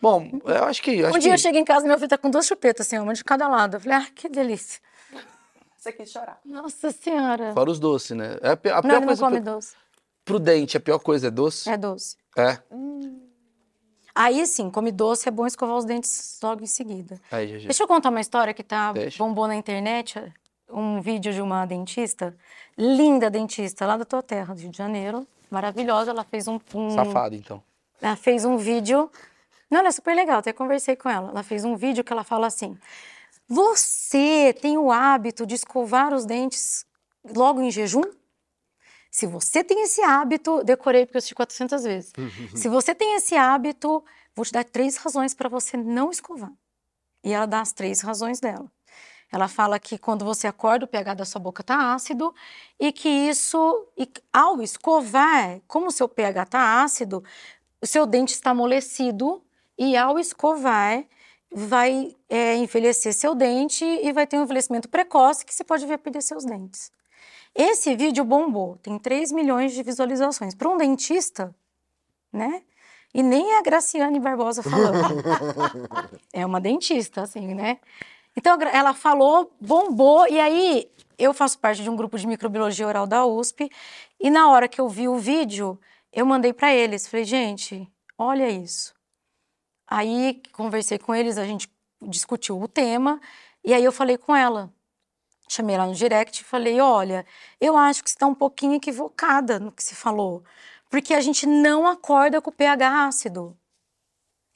Bom, 0.01 0.31
eu 0.44 0.65
acho 0.66 0.81
que. 0.81 1.05
Acho 1.05 1.16
Um 1.16 1.19
dia 1.19 1.31
que... 1.31 1.35
eu 1.35 1.39
cheguei 1.39 1.61
em 1.61 1.65
casa 1.65 1.85
e 1.85 1.89
meu 1.89 1.98
filho 1.98 2.09
tá 2.09 2.16
com 2.16 2.31
duas 2.31 2.47
chupetas, 2.47 2.86
assim, 2.86 2.98
uma 3.01 3.12
de 3.15 3.24
cada 3.24 3.48
lado. 3.48 3.78
Eu 3.78 3.81
falei, 3.81 3.98
ah, 3.98 4.07
que 4.15 4.28
delícia. 4.28 4.81
Você 5.77 5.90
quis 5.90 6.09
chorar. 6.09 6.39
Nossa 6.44 6.93
Senhora. 6.93 7.53
Fora 7.53 7.69
os 7.69 7.81
doces, 7.81 8.16
né? 8.16 8.39
É 8.40 8.51
a, 8.51 8.53
a 8.53 8.55
Não, 8.55 8.82
pior 8.82 8.90
ele 8.93 9.01
não 9.01 9.07
coisa 9.07 9.23
come 9.24 9.40
pro, 9.40 9.53
doce. 9.55 9.74
pro 10.24 10.39
dente, 10.39 10.77
a 10.77 10.81
pior 10.81 11.01
coisa 11.01 11.27
é 11.27 11.31
doce? 11.32 11.69
É 11.69 11.77
doce. 11.77 12.16
É. 12.39 12.59
Aí 14.16 14.47
sim, 14.47 14.70
come 14.70 14.90
doce, 14.90 15.28
é 15.28 15.30
bom 15.30 15.47
escovar 15.47 15.76
os 15.76 15.84
dentes 15.84 16.40
logo 16.43 16.62
em 16.62 16.66
seguida. 16.66 17.20
Aí. 17.30 17.59
Deixa 17.59 17.82
eu 17.82 17.86
contar 17.86 18.09
uma 18.09 18.20
história 18.20 18.55
que 18.55 18.62
tá 18.62 18.90
Deixa. 18.94 19.22
bombou 19.22 19.47
na 19.47 19.55
internet. 19.55 20.32
Um 20.70 21.02
vídeo 21.02 21.34
de 21.34 21.43
uma 21.43 21.66
dentista, 21.66 22.34
linda 22.78 23.28
dentista, 23.28 23.84
lá 23.84 23.98
da 23.98 24.06
tua 24.06 24.22
terra, 24.22 24.55
do 24.55 24.60
Rio 24.60 24.70
de 24.70 24.78
Janeiro. 24.78 25.26
Maravilhosa. 25.51 26.12
Ela 26.12 26.24
fez 26.24 26.48
um, 26.48 26.59
um 26.74 26.90
Safado, 26.90 27.34
então. 27.34 27.62
Ela 28.01 28.16
fez 28.16 28.47
um 28.47 28.56
vídeo. 28.56 29.10
Não, 29.70 29.80
ela 29.80 29.88
é 29.88 29.93
super 29.93 30.16
legal, 30.16 30.38
até 30.38 30.51
conversei 30.51 30.97
com 30.97 31.10
ela. 31.10 31.28
Ela 31.28 31.43
fez 31.43 31.66
um 31.66 31.76
vídeo 31.76 32.02
que 32.02 32.10
ela 32.10 32.24
fala 32.24 32.47
assim: 32.47 32.74
Você 33.47 34.56
tem 34.62 34.78
o 34.78 34.90
hábito 34.90 35.44
de 35.44 35.55
escovar 35.55 36.14
os 36.14 36.24
dentes 36.24 36.86
logo 37.22 37.60
em 37.60 37.70
jejum? 37.70 38.02
Se 39.16 39.26
você 39.26 39.64
tem 39.64 39.80
esse 39.80 40.02
hábito, 40.02 40.62
decorei 40.62 41.06
porque 41.06 41.16
eu 41.16 41.20
assisti 41.20 41.34
400 41.34 41.84
vezes. 41.84 42.12
Se 42.55 42.68
você 42.68 42.94
tem 42.94 43.14
esse 43.14 43.34
hábito, 43.34 44.05
vou 44.34 44.44
te 44.44 44.52
dar 44.52 44.62
três 44.62 44.98
razões 44.98 45.32
para 45.32 45.48
você 45.48 45.74
não 45.74 46.10
escovar. 46.10 46.52
E 47.24 47.32
ela 47.32 47.47
dá 47.47 47.62
as 47.62 47.72
três 47.72 48.02
razões 48.02 48.40
dela. 48.40 48.70
Ela 49.32 49.48
fala 49.48 49.78
que 49.78 49.97
quando 49.97 50.22
você 50.22 50.47
acorda, 50.47 50.84
o 50.84 50.88
pH 50.88 51.14
da 51.14 51.24
sua 51.24 51.40
boca 51.40 51.62
está 51.62 51.94
ácido 51.94 52.34
e 52.78 52.93
que 52.93 53.09
isso, 53.09 53.88
e 53.97 54.06
ao 54.30 54.60
escovar, 54.60 55.62
como 55.66 55.86
o 55.86 55.90
seu 55.90 56.10
pH 56.10 56.43
está 56.43 56.82
ácido, 56.82 57.24
o 57.80 57.86
seu 57.86 58.05
dente 58.05 58.34
está 58.34 58.51
amolecido 58.51 59.43
e 59.78 59.97
ao 59.97 60.18
escovar 60.18 61.02
vai 61.51 62.14
é, 62.28 62.55
envelhecer 62.56 63.14
seu 63.14 63.34
dente 63.34 63.82
e 63.82 64.12
vai 64.12 64.26
ter 64.26 64.38
um 64.38 64.43
envelhecimento 64.43 64.90
precoce 64.90 65.43
que 65.47 65.55
você 65.55 65.64
pode 65.64 65.86
ver 65.86 65.97
perder 65.97 66.20
seus 66.20 66.44
dentes. 66.44 66.94
Esse 67.56 67.96
vídeo 67.96 68.22
bombou, 68.22 68.76
tem 68.82 68.98
3 68.98 69.32
milhões 69.32 69.72
de 69.72 69.82
visualizações. 69.82 70.54
Para 70.54 70.68
um 70.68 70.76
dentista, 70.76 71.54
né? 72.30 72.62
E 73.14 73.22
nem 73.22 73.52
é 73.52 73.58
a 73.58 73.62
Graciane 73.62 74.20
Barbosa 74.20 74.62
falando. 74.62 75.22
é 76.34 76.44
uma 76.44 76.60
dentista, 76.60 77.22
assim, 77.22 77.54
né? 77.54 77.78
Então 78.36 78.58
ela 78.60 78.92
falou, 78.92 79.50
bombou, 79.58 80.28
e 80.28 80.38
aí 80.38 80.90
eu 81.18 81.32
faço 81.32 81.58
parte 81.58 81.82
de 81.82 81.88
um 81.88 81.96
grupo 81.96 82.18
de 82.18 82.26
microbiologia 82.26 82.86
oral 82.86 83.06
da 83.06 83.24
USP, 83.24 83.70
e 84.20 84.28
na 84.28 84.50
hora 84.50 84.68
que 84.68 84.78
eu 84.78 84.86
vi 84.86 85.08
o 85.08 85.16
vídeo, 85.16 85.80
eu 86.12 86.26
mandei 86.26 86.52
para 86.52 86.74
eles, 86.74 87.08
falei, 87.08 87.24
gente, 87.24 87.90
olha 88.18 88.50
isso. 88.50 88.94
Aí 89.86 90.42
conversei 90.52 90.98
com 90.98 91.14
eles, 91.14 91.38
a 91.38 91.46
gente 91.46 91.70
discutiu 92.02 92.60
o 92.60 92.68
tema, 92.68 93.18
e 93.64 93.72
aí 93.72 93.82
eu 93.82 93.92
falei 93.92 94.18
com 94.18 94.36
ela. 94.36 94.70
Chamei 95.48 95.77
ela 95.77 95.86
no 95.86 95.94
direct 95.94 96.40
e 96.43 96.44
falei: 96.44 96.81
olha, 96.81 97.24
eu 97.60 97.77
acho 97.77 98.02
que 98.02 98.10
você 98.10 98.16
está 98.16 98.27
um 98.27 98.35
pouquinho 98.35 98.74
equivocada 98.74 99.59
no 99.60 99.70
que 99.70 99.82
se 99.82 99.94
falou, 99.94 100.43
porque 100.90 101.14
a 101.14 101.20
gente 101.20 101.47
não 101.47 101.86
acorda 101.86 102.40
com 102.40 102.51
o 102.51 102.52
pH 102.52 103.06
ácido. 103.06 103.56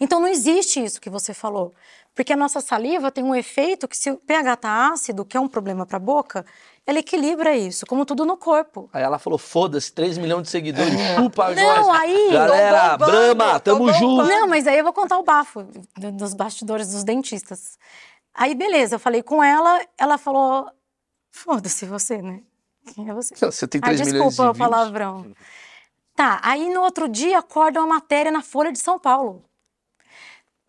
Então 0.02 0.18
não 0.18 0.28
existe 0.28 0.82
isso 0.82 1.00
que 1.00 1.10
você 1.10 1.34
falou. 1.34 1.74
Porque 2.14 2.32
a 2.32 2.36
nossa 2.36 2.60
saliva 2.60 3.10
tem 3.10 3.22
um 3.22 3.34
efeito 3.34 3.86
que, 3.86 3.96
se 3.96 4.10
o 4.10 4.16
pH 4.16 4.54
está 4.54 4.88
ácido, 4.92 5.24
que 5.24 5.36
é 5.36 5.40
um 5.40 5.46
problema 5.46 5.86
para 5.86 5.96
a 5.96 6.00
boca, 6.00 6.44
ela 6.86 6.98
equilibra 6.98 7.54
isso, 7.56 7.86
como 7.86 8.04
tudo 8.04 8.24
no 8.24 8.36
corpo. 8.36 8.90
Aí 8.92 9.02
ela 9.02 9.18
falou: 9.18 9.38
foda-se, 9.38 9.92
3 9.92 10.18
milhões 10.18 10.42
de 10.44 10.48
seguidores, 10.50 10.92
chupa 11.16 11.46
a 11.46 11.54
Não, 11.54 11.92
aí- 11.92 12.32
Galera, 12.32 12.96
bombando, 12.98 13.34
Brahma, 13.36 13.60
tamo 13.60 13.92
junto. 13.92 14.24
Não, 14.24 14.48
mas 14.48 14.66
aí 14.66 14.78
eu 14.78 14.84
vou 14.84 14.92
contar 14.92 15.18
o 15.18 15.22
bafo 15.22 15.62
do- 15.96 16.12
dos 16.12 16.34
bastidores 16.34 16.88
dos 16.92 17.04
dentistas. 17.04 17.78
Aí, 18.34 18.54
beleza, 18.54 18.94
eu 18.96 19.00
falei 19.00 19.22
com 19.22 19.42
ela, 19.44 19.80
ela 19.98 20.16
falou: 20.18 20.68
foda-se 21.30 21.86
você, 21.86 22.20
né? 22.22 22.42
Quem 22.94 23.08
é 23.08 23.14
você? 23.14 23.34
Você 23.36 23.66
tem 23.68 23.80
Ah, 23.82 23.86
3 23.86 24.00
milhões 24.00 24.14
de 24.14 24.28
desculpa 24.28 24.50
o 24.50 24.54
palavrão. 24.58 25.32
Tá, 26.14 26.40
aí 26.42 26.72
no 26.72 26.80
outro 26.82 27.08
dia 27.08 27.38
acorda 27.38 27.80
uma 27.80 27.86
matéria 27.94 28.30
na 28.32 28.42
Folha 28.42 28.72
de 28.72 28.78
São 28.78 28.98
Paulo. 28.98 29.44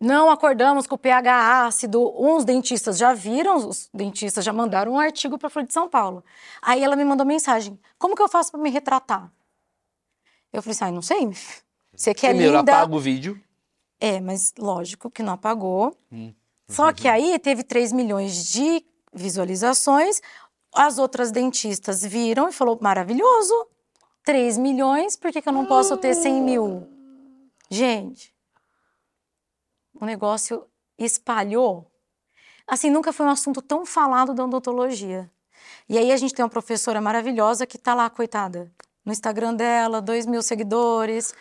Não 0.00 0.30
acordamos 0.30 0.86
com 0.86 0.96
o 0.96 0.98
pH 0.98 1.64
ácido. 1.66 2.12
Uns 2.20 2.44
dentistas 2.44 2.98
já 2.98 3.12
viram, 3.14 3.56
os 3.56 3.88
dentistas 3.94 4.44
já 4.44 4.52
mandaram 4.52 4.92
um 4.92 4.98
artigo 4.98 5.38
para 5.38 5.46
a 5.46 5.50
Folha 5.50 5.66
de 5.66 5.72
São 5.72 5.88
Paulo. 5.88 6.24
Aí 6.60 6.82
ela 6.82 6.96
me 6.96 7.04
mandou 7.04 7.24
mensagem: 7.24 7.78
Como 7.98 8.16
que 8.16 8.22
eu 8.22 8.28
faço 8.28 8.50
para 8.50 8.60
me 8.60 8.68
retratar? 8.70 9.30
Eu 10.52 10.60
falei 10.62 10.72
assim: 10.74 10.84
ah, 10.86 10.90
não 10.90 11.02
sei. 11.02 11.30
Você 11.94 12.12
que 12.14 12.26
é 12.26 12.30
Primeiro, 12.30 12.58
linda. 12.58 12.72
apaga 12.72 12.94
o 12.94 12.98
vídeo. 12.98 13.40
É, 14.00 14.20
mas 14.20 14.52
lógico 14.58 15.08
que 15.08 15.22
não 15.22 15.34
apagou. 15.34 15.96
Hum. 16.10 16.34
Só 16.68 16.92
que 16.92 17.06
aí 17.06 17.38
teve 17.38 17.62
3 17.62 17.92
milhões 17.92 18.50
de 18.50 18.84
visualizações. 19.12 20.20
As 20.74 20.98
outras 20.98 21.30
dentistas 21.30 22.02
viram 22.04 22.48
e 22.48 22.52
falou: 22.52 22.78
maravilhoso, 22.80 23.66
3 24.24 24.56
milhões, 24.58 25.16
por 25.16 25.30
que, 25.30 25.42
que 25.42 25.48
eu 25.48 25.52
não 25.52 25.66
posso 25.66 25.96
ter 25.96 26.14
100 26.14 26.42
mil? 26.42 26.88
Gente, 27.68 28.34
o 30.00 30.04
negócio 30.04 30.66
espalhou. 30.98 31.90
Assim, 32.66 32.90
nunca 32.90 33.12
foi 33.12 33.26
um 33.26 33.30
assunto 33.30 33.60
tão 33.60 33.84
falado 33.84 34.34
da 34.34 34.44
odontologia. 34.44 35.30
E 35.88 35.98
aí 35.98 36.12
a 36.12 36.16
gente 36.16 36.34
tem 36.34 36.44
uma 36.44 36.50
professora 36.50 37.00
maravilhosa 37.00 37.66
que 37.66 37.76
tá 37.76 37.94
lá, 37.94 38.08
coitada, 38.08 38.72
no 39.04 39.12
Instagram 39.12 39.54
dela, 39.54 40.00
2 40.00 40.26
mil 40.26 40.42
seguidores, 40.42 41.34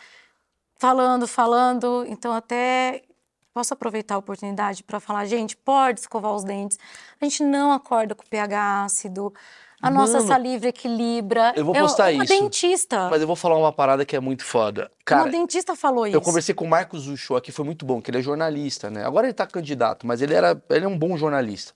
falando, 0.75 1.27
falando. 1.27 2.05
Então, 2.07 2.33
até 2.33 3.03
posso 3.53 3.73
aproveitar 3.73 4.15
a 4.15 4.17
oportunidade 4.17 4.83
para 4.83 4.99
falar, 4.99 5.25
gente, 5.25 5.55
pode 5.57 5.99
escovar 5.99 6.33
os 6.33 6.43
dentes. 6.43 6.77
A 7.19 7.25
gente 7.25 7.43
não 7.43 7.71
acorda 7.71 8.15
com 8.15 8.23
pH 8.25 8.83
ácido. 8.85 9.33
A 9.81 9.89
nossa 9.89 10.17
Mano, 10.17 10.27
saliva 10.27 10.67
equilibra. 10.67 11.53
eu 11.55 11.65
vou 11.65 11.73
postar 11.73 12.13
uma 12.13 12.23
isso, 12.23 12.31
dentista. 12.33 13.09
Mas 13.09 13.19
eu 13.19 13.25
vou 13.25 13.35
falar 13.35 13.57
uma 13.57 13.73
parada 13.73 14.05
que 14.05 14.15
é 14.15 14.19
muito 14.19 14.45
foda. 14.45 14.83
uma 14.83 15.03
Cara, 15.03 15.31
dentista 15.31 15.75
falou 15.75 16.05
isso. 16.05 16.15
eu 16.15 16.21
conversei 16.21 16.53
com 16.53 16.65
o 16.65 16.69
Marcos 16.69 17.07
Uchoa 17.07 17.39
aqui, 17.39 17.51
foi 17.51 17.65
muito 17.65 17.83
bom, 17.83 17.99
que 17.99 18.11
ele 18.11 18.19
é 18.19 18.21
jornalista, 18.21 18.91
né? 18.91 19.03
Agora 19.03 19.25
ele 19.25 19.33
tá 19.33 19.47
candidato, 19.47 20.05
mas 20.05 20.21
ele 20.21 20.35
era, 20.35 20.61
ele 20.69 20.85
é 20.85 20.87
um 20.87 20.97
bom 20.97 21.17
jornalista. 21.17 21.73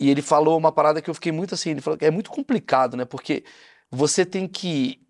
E 0.00 0.10
ele 0.10 0.20
falou 0.20 0.58
uma 0.58 0.72
parada 0.72 1.00
que 1.00 1.08
eu 1.08 1.14
fiquei 1.14 1.30
muito 1.30 1.54
assim, 1.54 1.70
ele 1.70 1.80
falou 1.80 1.96
que 1.96 2.04
é 2.04 2.10
muito 2.10 2.28
complicado, 2.28 2.96
né? 2.96 3.04
Porque 3.04 3.44
você 3.88 4.26
tem 4.26 4.48
que 4.48 5.00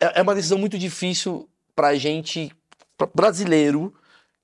é 0.00 0.18
é 0.18 0.22
uma 0.22 0.34
decisão 0.34 0.58
muito 0.58 0.76
difícil 0.76 1.48
pra 1.76 1.94
gente 1.94 2.50
pra 2.96 3.06
brasileiro 3.14 3.94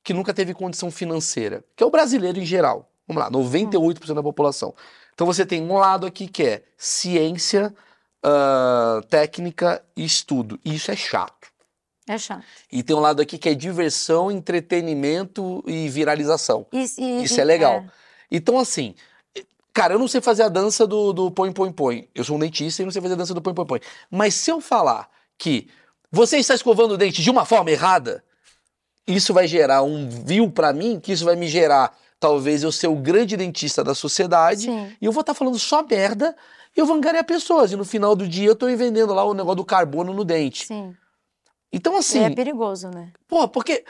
que 0.06 0.14
nunca 0.14 0.32
teve 0.32 0.54
condição 0.54 0.88
financeira, 0.88 1.64
que 1.74 1.82
é 1.82 1.86
o 1.86 1.90
brasileiro 1.90 2.38
em 2.38 2.46
geral. 2.46 2.88
Vamos 3.08 3.20
lá, 3.20 3.28
98% 3.28 4.14
da 4.14 4.22
população. 4.22 4.72
Então 5.12 5.26
você 5.26 5.44
tem 5.44 5.60
um 5.60 5.74
lado 5.76 6.06
aqui 6.06 6.28
que 6.28 6.44
é 6.44 6.62
ciência, 6.78 7.74
ah, 8.22 9.00
técnica 9.10 9.82
e 9.96 10.04
estudo. 10.04 10.60
E 10.64 10.76
isso 10.76 10.92
é 10.92 10.96
chato. 10.96 11.48
É 12.08 12.16
chato. 12.18 12.44
E 12.70 12.84
tem 12.84 12.94
um 12.94 13.00
lado 13.00 13.20
aqui 13.20 13.36
que 13.36 13.48
é 13.48 13.54
diversão, 13.54 14.30
entretenimento 14.30 15.60
e 15.66 15.88
viralização. 15.88 16.64
E- 16.72 16.86
e- 16.98 17.24
Isso 17.24 17.40
é 17.40 17.44
legal. 17.44 17.84
Então, 18.30 18.60
assim, 18.60 18.94
cara, 19.72 19.94
eu 19.94 19.98
não 19.98 20.06
sei 20.06 20.20
fazer 20.20 20.44
a 20.44 20.48
dança 20.48 20.86
do, 20.86 21.12
do 21.12 21.32
põe, 21.32 21.50
põe, 21.50 21.72
põe. 21.72 22.08
Eu 22.14 22.22
sou 22.22 22.36
um 22.36 22.38
dentista 22.38 22.80
e 22.80 22.84
não 22.84 22.92
sei 22.92 23.02
fazer 23.02 23.14
a 23.14 23.16
dança 23.16 23.34
do 23.34 23.42
põe, 23.42 23.52
põe, 23.54 23.66
põe. 23.66 23.80
Mas 24.08 24.34
se 24.34 24.52
eu 24.52 24.60
falar 24.60 25.08
que 25.36 25.68
você 26.12 26.38
está 26.38 26.54
escovando 26.54 26.92
o 26.92 26.96
dente 26.96 27.22
de 27.22 27.28
uma 27.30 27.44
forma 27.44 27.72
errada, 27.72 28.22
isso 29.06 29.32
vai 29.32 29.46
gerar 29.46 29.82
um 29.82 30.08
view 30.08 30.50
pra 30.50 30.72
mim, 30.72 30.98
que 30.98 31.12
isso 31.12 31.24
vai 31.24 31.36
me 31.36 31.46
gerar, 31.46 31.96
talvez, 32.18 32.62
eu 32.62 32.72
ser 32.72 32.88
o 32.88 32.96
grande 32.96 33.36
dentista 33.36 33.84
da 33.84 33.94
sociedade, 33.94 34.62
Sim. 34.62 34.96
e 35.00 35.04
eu 35.04 35.12
vou 35.12 35.20
estar 35.20 35.34
falando 35.34 35.58
só 35.58 35.82
merda, 35.82 36.36
e 36.76 36.80
eu 36.80 36.86
vou 36.86 36.96
angariar 36.96 37.24
pessoas. 37.24 37.72
E 37.72 37.76
no 37.76 37.84
final 37.84 38.16
do 38.16 38.26
dia 38.26 38.48
eu 38.48 38.56
tô 38.56 38.66
vendendo 38.66 39.14
lá 39.14 39.24
o 39.24 39.34
negócio 39.34 39.56
do 39.56 39.64
carbono 39.64 40.12
no 40.12 40.24
dente. 40.24 40.66
Sim. 40.66 40.94
Então, 41.72 41.96
assim, 41.96 42.20
E 42.20 42.24
é 42.24 42.30
perigoso, 42.30 42.88
né? 42.88 43.12
Pô, 43.28 43.48
porque 43.48 43.84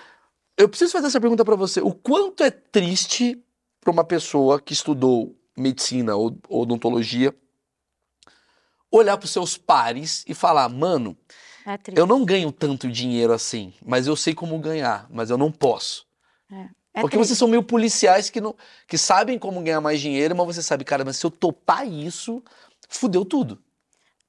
eu 0.57 0.69
preciso 0.69 0.93
fazer 0.93 1.09
essa 1.09 1.21
pergunta 1.21 1.45
pra 1.45 1.57
você. 1.57 1.81
O 1.81 1.93
quanto 1.93 2.43
é 2.43 2.51
triste 2.51 3.43
pra 3.81 3.93
uma 3.93 4.05
pessoa 4.05 4.61
que 4.61 4.73
estudou 4.73 5.35
medicina 5.57 6.17
ou 6.17 6.37
ou 6.49 6.63
odontologia 6.63 7.35
olhar 8.91 9.17
pros 9.17 9.31
seus 9.31 9.57
pares 9.57 10.25
e 10.27 10.35
falar, 10.35 10.69
mano, 10.69 11.17
É 11.67 11.79
eu 11.97 12.07
não 12.07 12.25
ganho 12.25 12.53
tanto 12.53 12.89
dinheiro 12.91 13.33
assim, 13.33 13.75
mas 13.85 14.07
eu 14.07 14.15
sei 14.15 14.33
como 14.35 14.57
ganhar, 14.59 15.07
mas 15.11 15.31
eu 15.31 15.37
não 15.37 15.51
posso. 15.51 16.07
É 16.95 17.01
Porque 17.01 17.17
triste. 17.17 17.29
vocês 17.29 17.39
são 17.39 17.49
meio 17.49 17.63
policiais 17.63 18.31
que, 18.31 18.41
não, 18.41 18.55
que 18.87 18.97
sabem 18.97 19.39
como 19.39 19.61
ganhar 19.61 19.81
mais 19.81 20.01
dinheiro, 20.01 20.35
mas 20.35 20.47
você 20.47 20.63
sabe, 20.63 20.85
cara, 20.85 21.05
mas 21.05 21.17
se 21.17 21.27
eu 21.27 21.31
topar 21.31 21.87
isso, 21.87 22.43
fudeu 22.89 23.25
tudo. 23.25 23.63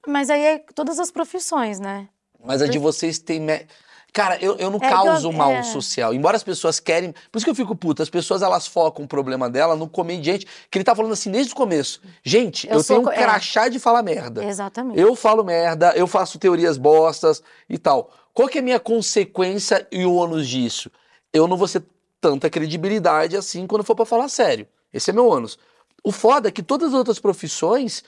Mas 0.06 0.30
aí 0.30 0.42
é 0.42 0.60
todas 0.76 1.00
as 1.00 1.12
profissões, 1.12 1.80
né? 1.80 2.10
Mas 2.44 2.62
a 2.62 2.68
de 2.68 2.78
vocês 2.80 3.20
tem. 3.20 3.40
me- 3.40 3.68
Cara, 4.14 4.38
eu, 4.44 4.56
eu 4.58 4.70
não 4.72 4.78
É 4.78 4.80
que 4.80 4.86
eu- 4.86 4.90
causo 4.90 5.32
mal 5.32 5.52
é. 5.52 5.62
social. 5.64 6.14
Embora 6.14 6.36
as 6.36 6.44
pessoas 6.44 6.80
querem. 6.80 7.14
Por 7.32 7.38
isso 7.38 7.46
que 7.46 7.52
eu 7.52 7.56
fico 7.56 7.76
puto. 7.76 8.02
As 8.02 8.10
pessoas 8.10 8.42
elas 8.42 8.66
focam 8.66 9.06
o 9.06 9.08
problema 9.08 9.48
dela 9.50 9.76
no 9.76 9.88
comediante, 9.88 10.48
que 10.72 10.78
ele 10.78 10.84
tá 10.84 10.96
falando 10.96 11.12
assim 11.12 11.30
desde 11.30 11.54
o 11.54 11.56
começo. 11.56 12.02
Gente, 12.24 12.68
eu, 12.68 12.74
Eu 12.78 12.84
sou 12.84 12.98
tenho 12.98 13.08
um 13.08 13.12
é. 13.12 13.16
crachá 13.16 13.68
de 13.68 13.78
falar 13.80 14.02
merda. 14.02 14.44
Exatamente. 14.44 15.00
Eu 15.00 15.16
falo 15.16 15.44
merda, 15.44 15.94
eu 15.96 16.08
faço 16.08 16.40
teorias 16.40 16.78
bostas 16.78 17.44
e 17.70 17.78
tal. 17.78 18.12
Qual 18.34 18.48
que 18.48 18.58
é 18.58 18.62
a 18.62 18.64
minha 18.64 18.80
consequência 18.80 19.88
e 19.92 20.06
o 20.06 20.14
ônus 20.16 20.48
disso? 20.48 20.90
Eu 21.34 21.48
não 21.48 21.58
vou 21.58 21.68
ser 21.68 21.84
tanta 22.20 22.50
credibilidade 22.50 23.36
assim 23.38 23.68
quando 23.68 23.84
for 23.84 23.94
pra 23.96 24.06
falar 24.06 24.30
sério. 24.30 24.68
Esse 24.92 25.10
é 25.12 25.14
meu 25.14 25.28
ônus. 25.28 25.60
O 26.04 26.12
foda 26.12 26.48
é 26.48 26.52
que 26.52 26.64
todas 26.64 26.90
as 26.90 26.94
outras 26.96 27.20
profissões, 27.20 28.04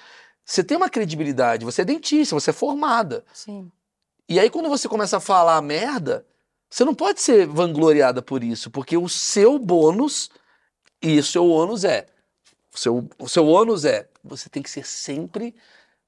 você 0.45 0.63
tem 0.63 0.77
uma 0.77 0.89
credibilidade, 0.89 1.65
você 1.65 1.81
é 1.81 1.85
dentista, 1.85 2.34
você 2.34 2.49
é 2.49 2.53
formada. 2.53 3.23
Sim. 3.34 3.71
E 4.30 4.39
aí, 4.39 4.47
quando 4.47 4.69
você 4.69 4.88
começa 4.88 5.18
a 5.18 5.19
falar 5.19 5.60
merda, 5.60 6.23
você 6.69 6.85
não 6.85 6.93
pode 6.93 7.19
ser 7.19 7.47
vangloriada 7.47 8.22
por 8.22 8.43
isso, 8.43 8.69
porque 8.69 8.95
o 8.95 9.10
seu 9.10 9.57
bônus 9.57 10.30
e 11.01 11.18
o 11.18 11.23
seu 11.23 11.49
ônus 11.49 11.84
é. 11.84 12.06
O 12.72 12.77
seu, 12.77 13.10
o 13.18 13.27
seu 13.27 13.47
ônus 13.47 13.85
é. 13.85 14.07
Você 14.23 14.47
tem 14.47 14.61
que 14.61 14.69
ser 14.69 14.85
sempre 14.85 15.56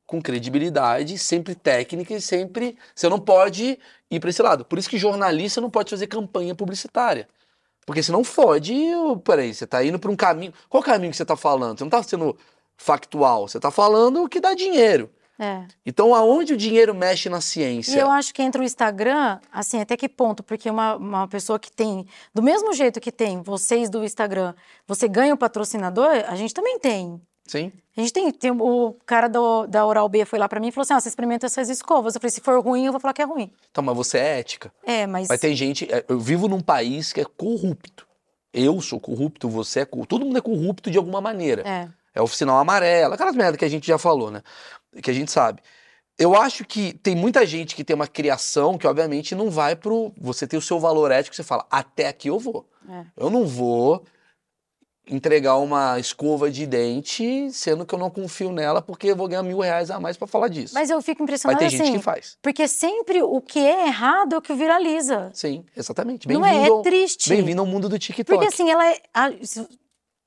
com 0.06 0.22
credibilidade, 0.22 1.18
sempre 1.18 1.56
técnica 1.56 2.14
e 2.14 2.22
sempre. 2.22 2.78
Você 2.94 3.10
não 3.10 3.20
pode 3.20 3.80
ir 4.12 4.20
para 4.20 4.30
esse 4.30 4.42
lado. 4.44 4.64
Por 4.66 4.78
isso 4.78 4.90
que 4.90 5.00
jornalista 5.00 5.60
não 5.60 5.72
pode 5.72 5.90
fazer 5.90 6.06
campanha 6.06 6.54
publicitária. 6.54 7.28
Porque 7.88 8.04
senão 8.04 8.24
fode. 8.24 8.76
Peraí, 9.24 9.52
você 9.52 9.66
tá 9.66 9.84
indo 9.84 9.98
para 9.98 10.12
um 10.12 10.16
caminho. 10.16 10.54
Qual 10.70 10.84
caminho 10.84 11.10
que 11.10 11.18
você 11.18 11.26
tá 11.26 11.36
falando? 11.36 11.80
Você 11.80 11.84
não 11.86 11.90
tá 11.90 12.04
sendo 12.04 12.38
factual, 12.78 13.48
você 13.48 13.60
tá 13.60 13.72
falando 13.72 14.24
o 14.24 14.30
que 14.30 14.40
dá 14.40 14.54
dinheiro. 14.54 15.10
É. 15.44 15.66
Então, 15.84 16.14
aonde 16.14 16.54
o 16.54 16.58
dinheiro 16.58 16.94
mexe 16.94 17.28
na 17.28 17.40
E 17.40 17.42
ciência? 17.42 18.00
eu 18.00 18.12
acho 18.12 18.32
que 18.32 18.44
entra 18.44 18.62
o 18.62 18.64
Instagram, 18.64 19.40
assim, 19.52 19.82
até 19.82 19.98
que 19.98 20.08
ponto? 20.08 20.44
Porque 20.44 20.70
uma, 20.70 20.96
uma 20.96 21.28
pessoa 21.28 21.58
que 21.58 21.72
tem, 21.72 22.06
do 22.32 22.44
mesmo 22.44 22.72
jeito 22.74 23.02
que 23.02 23.12
tem 23.12 23.42
vocês 23.42 23.90
do 23.90 24.04
Instagram, 24.04 24.54
você 24.86 25.08
ganha 25.08 25.34
o 25.34 25.38
patrocinador, 25.38 26.10
a 26.28 26.36
gente 26.36 26.54
também 26.54 26.78
tem. 26.78 27.20
Sim. 27.48 27.72
A 27.98 28.02
gente 28.02 28.14
tem, 28.14 28.32
tem 28.32 28.52
o 28.52 28.96
cara 29.04 29.28
do, 29.28 29.66
da 29.66 29.84
Oral 29.84 30.08
B 30.08 30.26
foi 30.26 30.38
lá 30.38 30.48
pra 30.48 30.60
mim 30.60 30.68
e 30.68 30.72
falou 30.72 30.84
assim: 30.84 30.94
ah, 30.94 31.00
você 31.00 31.10
experimenta 31.10 31.48
essas 31.48 31.70
escovas. 31.70 32.14
Eu 32.14 32.22
falei: 32.22 32.32
se 32.32 32.40
for 32.40 32.64
ruim, 32.64 32.86
eu 32.86 32.92
vou 32.94 33.02
falar 33.02 33.14
que 33.14 33.22
é 33.22 33.26
ruim. 33.26 33.52
Então, 33.72 33.84
mas 33.84 33.98
você 33.98 34.20
é 34.20 34.40
ética. 34.40 34.72
É, 34.86 35.08
mas. 35.08 35.28
Mas 35.28 35.40
tem 35.42 35.56
gente. 35.56 35.92
é, 35.92 36.06
Eu 36.08 36.20
vivo 36.20 36.48
num 36.48 36.62
país 36.62 37.12
que 37.12 37.20
é 37.20 37.26
corrupto. 37.26 38.08
Eu 38.54 38.80
sou 38.80 39.00
corrupto, 39.00 39.50
você 39.50 39.82
é 39.82 39.86
corrupto. 39.86 40.16
Todo 40.16 40.26
mundo 40.26 40.38
é 40.38 40.42
corrupto 40.42 40.92
de 40.92 40.98
alguma 40.98 41.20
maneira. 41.20 41.64
É. 41.68 41.90
É 42.14 42.22
o 42.22 42.28
sinal 42.28 42.58
amarelo, 42.58 43.14
aquelas 43.14 43.36
merda 43.36 43.58
que 43.58 43.64
a 43.64 43.70
gente 43.70 43.88
já 43.88 43.98
falou, 43.98 44.30
né? 44.30 44.42
Que 45.02 45.12
a 45.12 45.14
gente 45.14 45.32
sabe. 45.32 45.62
Eu 46.18 46.36
acho 46.36 46.66
que 46.66 46.94
tem 46.94 47.16
muita 47.16 47.46
gente 47.46 47.76
que 47.76 47.84
tem 47.84 47.96
uma 47.96 48.08
criação 48.08 48.78
que, 48.78 48.86
obviamente, 48.86 49.34
não 49.34 49.50
vai 49.50 49.76
pro. 49.76 50.14
Você 50.20 50.46
tem 50.46 50.58
o 50.58 50.62
seu 50.62 50.80
valor 50.80 51.12
ético, 51.12 51.36
você 51.36 51.44
fala, 51.44 51.66
até 51.70 52.08
aqui 52.08 52.28
eu 52.28 52.38
vou. 52.38 52.70
É. 52.90 53.06
Eu 53.18 53.30
não 53.30 53.48
vou 53.48 54.04
entregar 55.08 55.58
uma 55.58 56.00
escova 56.00 56.50
de 56.50 56.66
dente, 56.66 57.50
sendo 57.52 57.86
que 57.86 57.94
eu 57.94 58.00
não 58.00 58.10
confio 58.10 58.52
nela, 58.52 58.82
porque 58.82 59.08
eu 59.08 59.16
vou 59.16 59.28
ganhar 59.28 59.44
mil 59.44 59.60
reais 59.60 59.90
a 59.90 60.00
mais 60.00 60.16
pra 60.16 60.28
falar 60.28 60.48
disso. 60.48 60.74
Mas 60.74 60.90
eu 60.90 61.02
fico 61.02 61.22
Mas 61.22 61.30
impressionada 61.30 61.60
tem 61.60 61.68
assim. 61.68 61.78
gente 61.78 61.98
que 61.98 62.04
faz. 62.04 62.38
Porque 62.42 62.68
sempre 62.68 63.22
o 63.22 63.42
que 63.42 63.60
é 63.60 63.88
errado 63.88 64.34
é 64.34 64.38
o 64.38 64.42
que 64.42 64.54
viraliza. 64.54 65.32
Sim, 65.34 65.66
exatamente. 65.76 66.28
Não 66.28 66.46
é? 66.46 66.68
É 66.68 66.82
triste. 66.84 67.30
Bem-vindo 67.30 67.62
ao 67.62 67.68
mundo 67.68 67.90
do 67.90 67.98
TikTok. 67.98 68.26
Porque 68.26 68.54
assim, 68.54 68.70
ela 68.70 68.88
é. 68.88 69.02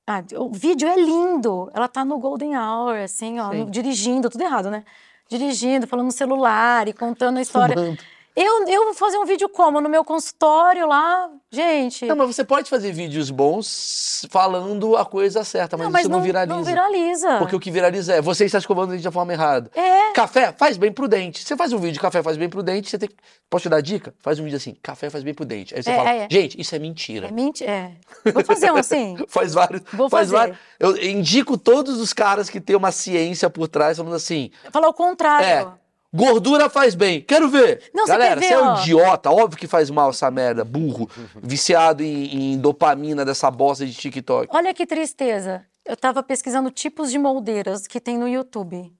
Ah, 0.06 0.22
o 0.36 0.50
vídeo 0.52 0.88
é 0.88 0.96
lindo. 0.96 1.70
Ela 1.74 1.88
tá 1.88 2.04
no 2.04 2.18
Golden 2.18 2.56
Hour, 2.56 2.96
assim, 3.04 3.38
ó, 3.40 3.52
no- 3.52 3.70
dirigindo, 3.70 4.28
tudo 4.30 4.42
errado, 4.42 4.70
né? 4.70 4.84
Dirigindo, 5.28 5.86
falando 5.86 6.06
no 6.06 6.12
celular 6.12 6.86
e 6.88 6.92
contando 6.92 7.38
a 7.38 7.42
história. 7.42 7.74
Fumando. 7.74 7.98
Eu, 8.36 8.66
eu 8.66 8.84
vou 8.86 8.94
fazer 8.94 9.16
um 9.16 9.24
vídeo 9.24 9.48
como? 9.48 9.80
No 9.80 9.88
meu 9.88 10.04
consultório 10.04 10.88
lá, 10.88 11.30
gente. 11.52 12.04
Não, 12.04 12.16
mas 12.16 12.34
você 12.34 12.42
pode 12.42 12.68
fazer 12.68 12.90
vídeos 12.90 13.30
bons 13.30 14.26
falando 14.28 14.96
a 14.96 15.04
coisa 15.04 15.44
certa, 15.44 15.76
mas, 15.76 16.00
isso 16.00 16.08
não, 16.08 16.20
viraliza. 16.20 16.56
Não 16.56 16.64
viraliza. 16.64 17.38
Porque 17.38 17.54
o 17.54 17.60
que 17.60 17.70
viraliza 17.70 18.14
é 18.14 18.20
você 18.20 18.44
está 18.44 18.58
escovando 18.58 18.88
o 18.88 18.92
dente 18.92 19.04
da 19.04 19.12
forma 19.12 19.32
errada. 19.32 19.70
É. 19.72 20.10
Café 20.12 20.52
faz 20.52 20.76
bem 20.76 20.90
pro 20.90 21.06
dente. 21.06 21.44
Você 21.44 21.56
faz 21.56 21.72
um 21.72 21.78
vídeo 21.78 21.92
de 21.92 22.00
café 22.00 22.24
faz 22.24 22.36
bem 22.36 22.48
pro 22.48 22.60
dente, 22.60 22.90
você 22.90 22.98
tem 22.98 23.08
que... 23.08 23.14
Posso 23.48 23.62
te 23.62 23.68
dar 23.68 23.80
dica? 23.80 24.12
Faz 24.18 24.40
um 24.40 24.44
vídeo 24.44 24.56
assim, 24.56 24.74
café 24.82 25.08
faz 25.10 25.22
bem 25.22 25.32
pro 25.32 25.44
dente. 25.44 25.72
Aí 25.72 25.82
você 25.82 25.90
É, 25.90 25.96
fala, 25.96 26.10
é, 26.10 26.18
é. 26.24 26.28
gente, 26.28 26.60
isso 26.60 26.74
é 26.74 26.78
mentira. 26.80 27.28
É 27.28 27.30
mentira. 27.30 27.70
É. 27.70 27.92
Vou 28.32 28.44
fazer 28.44 28.72
um 28.72 28.76
assim. 28.76 29.16
Faz 29.28 29.54
vários. 29.54 29.80
Vou 29.92 30.10
faz 30.10 30.30
fazer. 30.30 30.36
vários. 30.36 30.58
Eu 30.80 30.96
indico 30.96 31.56
todos 31.56 32.00
os 32.00 32.12
caras 32.12 32.50
que 32.50 32.60
têm 32.60 32.74
uma 32.74 32.90
ciência 32.90 33.48
por 33.48 33.68
trás, 33.68 33.96
falando 33.96 34.14
assim: 34.16 34.50
Falar 34.72 34.88
o 34.88 34.94
contrário. 34.94 35.46
É. 35.46 35.83
gordura 36.14 36.70
faz 36.70 36.94
bem. 36.94 37.20
Quero 37.20 37.48
ver. 37.48 37.90
Não, 37.92 38.06
você 38.06 38.12
Galera, 38.12 38.40
quer 38.40 38.40
ver, 38.40 38.46
você 38.46 38.54
é 38.54 38.62
um 38.62 38.68
ó. 38.68 38.80
idiota. 38.80 39.30
Óbvio 39.30 39.58
que 39.58 39.66
faz 39.66 39.90
mal 39.90 40.10
essa 40.10 40.30
merda, 40.30 40.64
burro. 40.64 41.10
viciado 41.42 42.02
em, 42.02 42.52
em 42.54 42.58
dopamina 42.58 43.24
dessa 43.24 43.50
bosta 43.50 43.84
de 43.84 43.92
TikTok. 43.92 44.48
Olha 44.54 44.72
que 44.72 44.86
tristeza. 44.86 45.66
Eu 45.84 45.96
tava 45.96 46.22
pesquisando 46.22 46.70
tipos 46.70 47.10
de 47.10 47.18
moldeiras 47.18 47.86
que 47.86 48.00
tem 48.00 48.16
no 48.16 48.28
YouTube. 48.28 48.90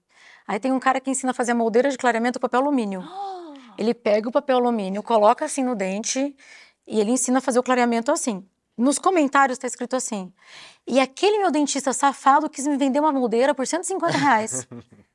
Aí 0.47 0.59
tem 0.59 0.71
um 0.71 0.79
cara 0.79 0.99
que 0.99 1.09
ensina 1.09 1.31
a 1.31 1.33
fazer 1.33 1.53
moldeira 1.53 1.89
de 1.89 1.97
clareamento 1.97 2.39
com 2.39 2.43
papel 2.43 2.61
alumínio. 2.61 3.03
Ele 3.77 3.93
pega 3.93 4.29
o 4.29 4.31
papel 4.31 4.57
alumínio, 4.57 5.01
coloca 5.03 5.43
assim 5.43 5.63
no 5.63 5.75
dente 5.75 6.35
e 6.87 6.99
ele 7.01 7.11
ensina 7.11 7.39
a 7.39 7.41
fazer 7.41 7.59
o 7.59 7.63
clareamento 7.63 8.09
assim. 8.09 8.45
Nos 8.77 8.97
comentários 8.97 9.57
tá 9.57 9.67
escrito 9.67 9.97
assim. 9.97 10.31
E 10.87 10.97
aquele 10.99 11.39
meu 11.39 11.51
dentista 11.51 11.91
safado 11.91 12.49
quis 12.49 12.65
me 12.67 12.77
vender 12.77 12.99
uma 12.99 13.11
moldeira 13.11 13.53
por 13.53 13.67
150 13.67 14.17
reais. 14.17 14.67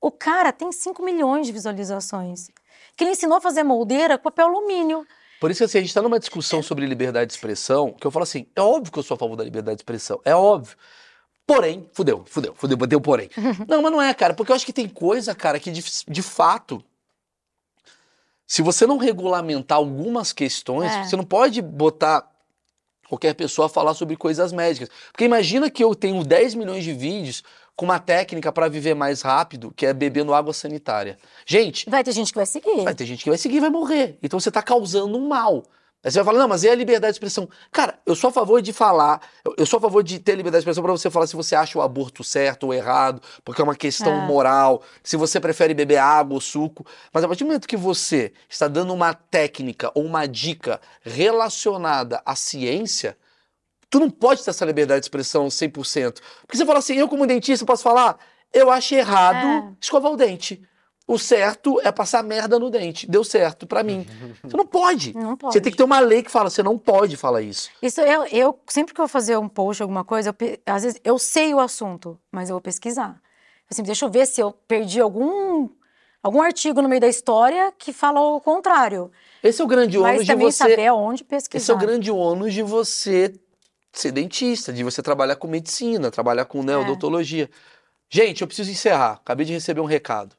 O 0.00 0.10
cara 0.10 0.52
tem 0.52 0.72
5 0.72 1.02
milhões 1.02 1.46
de 1.46 1.52
visualizações. 1.52 2.48
Que 2.96 3.04
ele 3.04 3.10
ensinou 3.12 3.36
a 3.38 3.40
fazer 3.40 3.62
moldeira 3.62 4.16
com 4.16 4.24
papel 4.24 4.46
alumínio. 4.46 5.06
Por 5.40 5.50
isso 5.50 5.58
que 5.58 5.64
assim, 5.64 5.78
a 5.78 5.80
gente 5.80 5.94
tá 5.94 6.02
numa 6.02 6.18
discussão 6.18 6.62
sobre 6.62 6.86
liberdade 6.86 7.28
de 7.28 7.32
expressão, 7.34 7.92
que 7.92 8.06
eu 8.06 8.10
falo 8.10 8.24
assim, 8.24 8.46
é 8.54 8.60
óbvio 8.60 8.92
que 8.92 8.98
eu 8.98 9.02
sou 9.02 9.14
a 9.14 9.18
favor 9.18 9.36
da 9.36 9.44
liberdade 9.44 9.76
de 9.76 9.80
expressão, 9.80 10.20
é 10.24 10.34
óbvio. 10.34 10.76
Porém, 11.46 11.88
fudeu, 11.92 12.24
fudeu, 12.26 12.54
fudeu, 12.54 12.76
deu 12.76 13.00
porém. 13.00 13.30
não, 13.66 13.82
mas 13.82 13.90
não 13.92 14.00
é, 14.02 14.12
cara, 14.12 14.34
porque 14.34 14.52
eu 14.52 14.56
acho 14.56 14.66
que 14.66 14.72
tem 14.72 14.86
coisa, 14.88 15.34
cara, 15.34 15.58
que 15.58 15.70
de, 15.70 15.82
de 16.06 16.22
fato, 16.22 16.84
se 18.46 18.60
você 18.62 18.86
não 18.86 18.98
regulamentar 18.98 19.78
algumas 19.78 20.32
questões, 20.32 20.92
É. 20.92 21.04
você 21.04 21.16
não 21.16 21.24
pode 21.24 21.62
botar 21.62 22.30
qualquer 23.08 23.34
pessoa 23.34 23.66
a 23.66 23.68
falar 23.68 23.94
sobre 23.94 24.16
coisas 24.16 24.52
médicas. 24.52 24.88
Porque 25.10 25.24
imagina 25.24 25.70
que 25.70 25.82
eu 25.82 25.94
tenho 25.94 26.22
10 26.22 26.54
milhões 26.54 26.84
de 26.84 26.92
vídeos 26.92 27.42
com 27.76 27.84
uma 27.86 27.98
técnica 27.98 28.52
para 28.52 28.68
viver 28.68 28.94
mais 28.94 29.22
rápido, 29.22 29.72
que 29.74 29.86
é 29.86 29.92
bebendo 29.94 30.34
água 30.34 30.52
sanitária. 30.52 31.16
Gente, 31.46 31.88
Vai 31.88 32.04
ter 32.04 32.12
gente 32.12 32.32
que 32.32 32.36
vai 32.38 32.46
seguir. 32.46 32.84
Vai 32.84 32.94
ter 32.94 33.06
gente 33.06 33.24
que 33.24 33.30
vai 33.30 33.38
seguir 33.38 33.56
e 33.56 33.60
vai 33.60 33.70
morrer. 33.70 34.18
Então 34.22 34.38
você 34.38 34.50
está 34.50 34.62
causando 34.62 35.16
um 35.16 35.28
mal. 35.28 35.62
Aí 36.02 36.10
você 36.10 36.16
vai 36.18 36.24
falar, 36.32 36.38
não, 36.38 36.48
mas 36.48 36.62
e 36.64 36.68
a 36.70 36.74
liberdade 36.74 37.12
de 37.12 37.16
expressão? 37.16 37.46
Cara, 37.70 37.98
eu 38.06 38.14
sou 38.14 38.28
a 38.28 38.32
favor 38.32 38.62
de 38.62 38.72
falar, 38.72 39.20
eu- 39.58 39.66
sou 39.66 39.76
a 39.76 39.80
favor 39.82 40.02
de 40.02 40.18
ter 40.18 40.34
liberdade 40.34 40.60
de 40.60 40.70
expressão 40.70 40.82
pra 40.82 40.92
você 40.92 41.10
falar 41.10 41.26
se 41.26 41.36
você 41.36 41.54
acha 41.54 41.78
o 41.78 41.82
aborto 41.82 42.24
certo 42.24 42.64
ou 42.64 42.72
errado, 42.72 43.20
porque 43.44 43.60
é 43.60 43.64
uma 43.64 43.74
questão 43.76 44.10
É. 44.14 44.26
moral, 44.26 44.82
se 45.02 45.14
você 45.18 45.38
prefere 45.38 45.74
beber 45.74 45.98
água 45.98 46.32
ou 46.34 46.40
suco. 46.40 46.86
Mas 47.12 47.22
a 47.22 47.28
partir 47.28 47.44
do 47.44 47.48
momento 47.48 47.68
que 47.68 47.76
você 47.76 48.32
está 48.48 48.66
dando 48.66 48.94
uma 48.94 49.12
técnica 49.12 49.92
ou 49.94 50.02
uma 50.06 50.26
dica 50.26 50.80
relacionada 51.02 52.22
à 52.24 52.34
ciência, 52.34 53.14
tu 53.90 53.98
não 54.00 54.08
pode 54.08 54.42
ter 54.44 54.50
essa 54.50 54.64
liberdade 54.64 55.00
de 55.00 55.06
expressão 55.06 55.48
100%. 55.48 56.20
Porque 56.46 56.56
você 56.56 56.64
fala 56.64 56.78
assim, 56.78 56.94
eu 56.94 57.08
como 57.08 57.26
dentista 57.26 57.66
posso 57.66 57.82
falar, 57.82 58.16
eu 58.52 58.70
acho 58.70 58.94
errado 58.94 59.46
É. 59.46 59.72
escovar 59.80 60.12
o 60.12 60.16
dente. 60.16 60.62
O 61.06 61.18
certo 61.18 61.80
é 61.82 61.90
passar 61.90 62.22
merda 62.22 62.56
no 62.56 62.70
dente. 62.70 63.04
Deu 63.10 63.24
certo 63.24 63.66
pra 63.66 63.82
mim. 63.82 64.06
Você 64.44 64.56
não 64.56 64.64
pode. 64.64 65.12
Não 65.12 65.36
pode. 65.36 65.54
Você 65.54 65.60
tem 65.60 65.72
que 65.72 65.76
ter 65.76 65.82
uma 65.82 65.98
lei 65.98 66.22
que 66.22 66.30
fala, 66.30 66.48
você 66.48 66.62
não 66.62 66.78
pode 66.78 67.16
falar 67.16 67.42
isso. 67.42 67.68
Isso 67.82 68.00
eu, 68.00 68.24
eu 68.26 68.60
sempre 68.68 68.94
que 68.94 69.00
eu 69.00 69.04
vou 69.04 69.08
fazer 69.08 69.36
um 69.36 69.48
post, 69.48 69.82
alguma 69.82 70.04
coisa, 70.04 70.30
eu 70.38 70.58
às 70.72 70.84
vezes 70.84 71.00
eu 71.02 71.18
sei 71.18 71.52
o 71.52 71.58
assunto, 71.58 72.16
mas 72.30 72.48
eu 72.48 72.54
vou 72.54 72.60
pesquisar. 72.60 73.20
Assim, 73.68 73.82
deixa 73.82 74.04
eu 74.04 74.10
ver 74.10 74.24
se 74.26 74.40
eu 74.40 74.52
perdi 74.68 75.00
algum 75.00 75.68
algum 76.22 76.40
artigo 76.42 76.80
no 76.80 76.88
meio 76.88 77.00
da 77.00 77.08
história 77.08 77.72
que 77.76 77.92
fala 77.92 78.20
o 78.20 78.40
contrário. 78.40 79.10
Esse 79.42 79.60
é 79.60 79.64
o 79.64 79.66
grande 79.66 79.98
ônus 79.98 80.10
Mas 80.12 80.20
de 80.20 80.26
também 80.28 80.50
você. 80.50 80.58
saber 80.58 80.86
aonde 80.86 81.24
pesquisar. 81.24 81.58
Esse 81.60 81.70
é 81.72 81.74
o 81.74 81.78
grande 81.78 82.10
ônus 82.10 82.52
de 82.54 82.62
você 82.62 83.34
ser 83.92 84.12
dentista, 84.12 84.72
de 84.72 84.82
você 84.84 85.02
trabalhar 85.02 85.36
com 85.36 85.48
medicina, 85.48 86.10
trabalhar 86.10 86.44
com 86.44 86.62
neodontologia. 86.62 87.50
Gente, 88.08 88.40
eu 88.42 88.46
preciso 88.46 88.70
encerrar. 88.70 89.12
Acabei 89.14 89.44
de 89.46 89.52
receber 89.52 89.80
um 89.80 89.84
recado. 89.86 90.34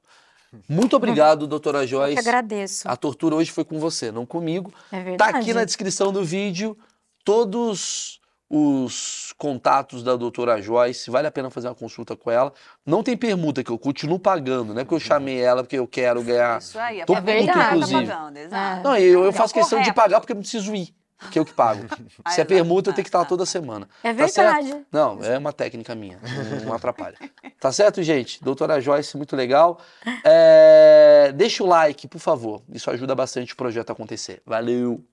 Muito 0.68 0.95
obrigado, 0.98 1.48
doutora 1.48 1.84
Eu 1.84 1.88
Joyce. 1.88 2.22
que 2.22 2.28
agradeço. 2.28 2.88
A 2.90 2.95
tortura 2.98 3.36
hoje 3.36 3.49
foi 3.52 3.64
com 3.64 3.80
você, 3.80 4.11
não 4.11 4.26
comigo. 4.26 4.73
É 4.91 4.98
Tá 4.98 5.03
verdade. 5.03 5.38
aqui 5.38 5.53
na 5.53 5.64
descrição 5.64 6.11
do 6.11 6.23
vídeo 6.26 6.78
todos 7.23 8.19
os 8.49 9.34
contatos 9.38 10.03
da 10.03 10.18
doutora 10.18 10.61
Joyce. 10.61 11.10
Vale 11.10 11.26
a 11.28 11.32
pena 11.32 11.49
fazer 11.49 11.69
uma 11.69 11.76
consulta 11.76 12.18
com 12.18 12.30
ela. 12.30 12.52
Não 12.86 13.02
tem 13.02 13.15
permuta, 13.15 13.64
que 13.64 13.72
eu 13.72 13.80
continuo 13.80 14.19
pagando, 14.19 14.73
não 14.73 14.82
é 14.82 14.84
porque 14.84 14.95
eu 14.95 14.99
chamei 14.99 15.40
ela 15.40 15.64
porque 15.64 15.78
eu 15.80 15.88
quero 15.88 16.22
ganhar. 16.22 16.60
Isso 16.60 16.78
aí, 16.78 16.99
é 16.99 17.06
Tô 17.06 17.14
pra 17.14 17.22
puto, 17.22 17.34
ver 17.34 17.48
que 17.48 17.53
tá 17.53 17.68
inclusive. 17.69 18.06
pagando, 18.07 18.38
exato. 18.38 18.84
Não, 18.84 18.98
eu, 18.98 19.23
eu 19.23 19.32
faço 19.32 19.53
questão 19.53 19.82
de 19.82 19.94
pagar 19.94 20.19
porque 20.19 20.34
eu 20.34 20.36
não 20.36 20.41
preciso 20.41 20.76
ir, 20.76 20.94
que 21.30 21.38
eu 21.38 21.45
que 21.45 21.53
pago. 21.53 21.84
Se 22.31 22.41
é 22.41 22.45
permuta, 22.45 22.89
eu 22.89 22.93
tenho 22.93 23.03
que 23.03 23.10
estar 23.10 23.26
toda 23.26 23.45
semana. 23.45 23.88
É 24.03 24.14
Tá 24.14 24.27
certo? 24.27 24.56
verdade. 24.64 24.85
Não, 24.91 25.23
é 25.23 25.38
uma 25.38 25.53
técnica 25.53 25.93
minha, 25.93 26.19
não, 26.22 26.65
não 26.68 26.73
atrapalha. 26.73 27.18
Tá 27.60 27.72
certo, 27.72 28.02
gente? 28.02 28.43
Doutora 28.43 28.80
Joyce, 28.81 29.15
muito 29.18 29.35
legal. 29.35 29.80
É, 30.26 31.31
Deixa 31.35 31.64
o 31.64 31.68
like, 31.68 32.07
por 32.07 32.19
favor. 32.19 32.64
Isso 32.69 32.89
ajuda 32.89 33.14
bastante 33.14 33.53
o 33.53 33.57
projeto 33.57 33.89
a 33.89 33.93
acontecer. 33.93 34.41
Valeu! 34.45 35.03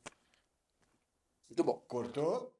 Muito 1.50 1.64
bom. 1.64 1.82
Cortou? 1.88 2.52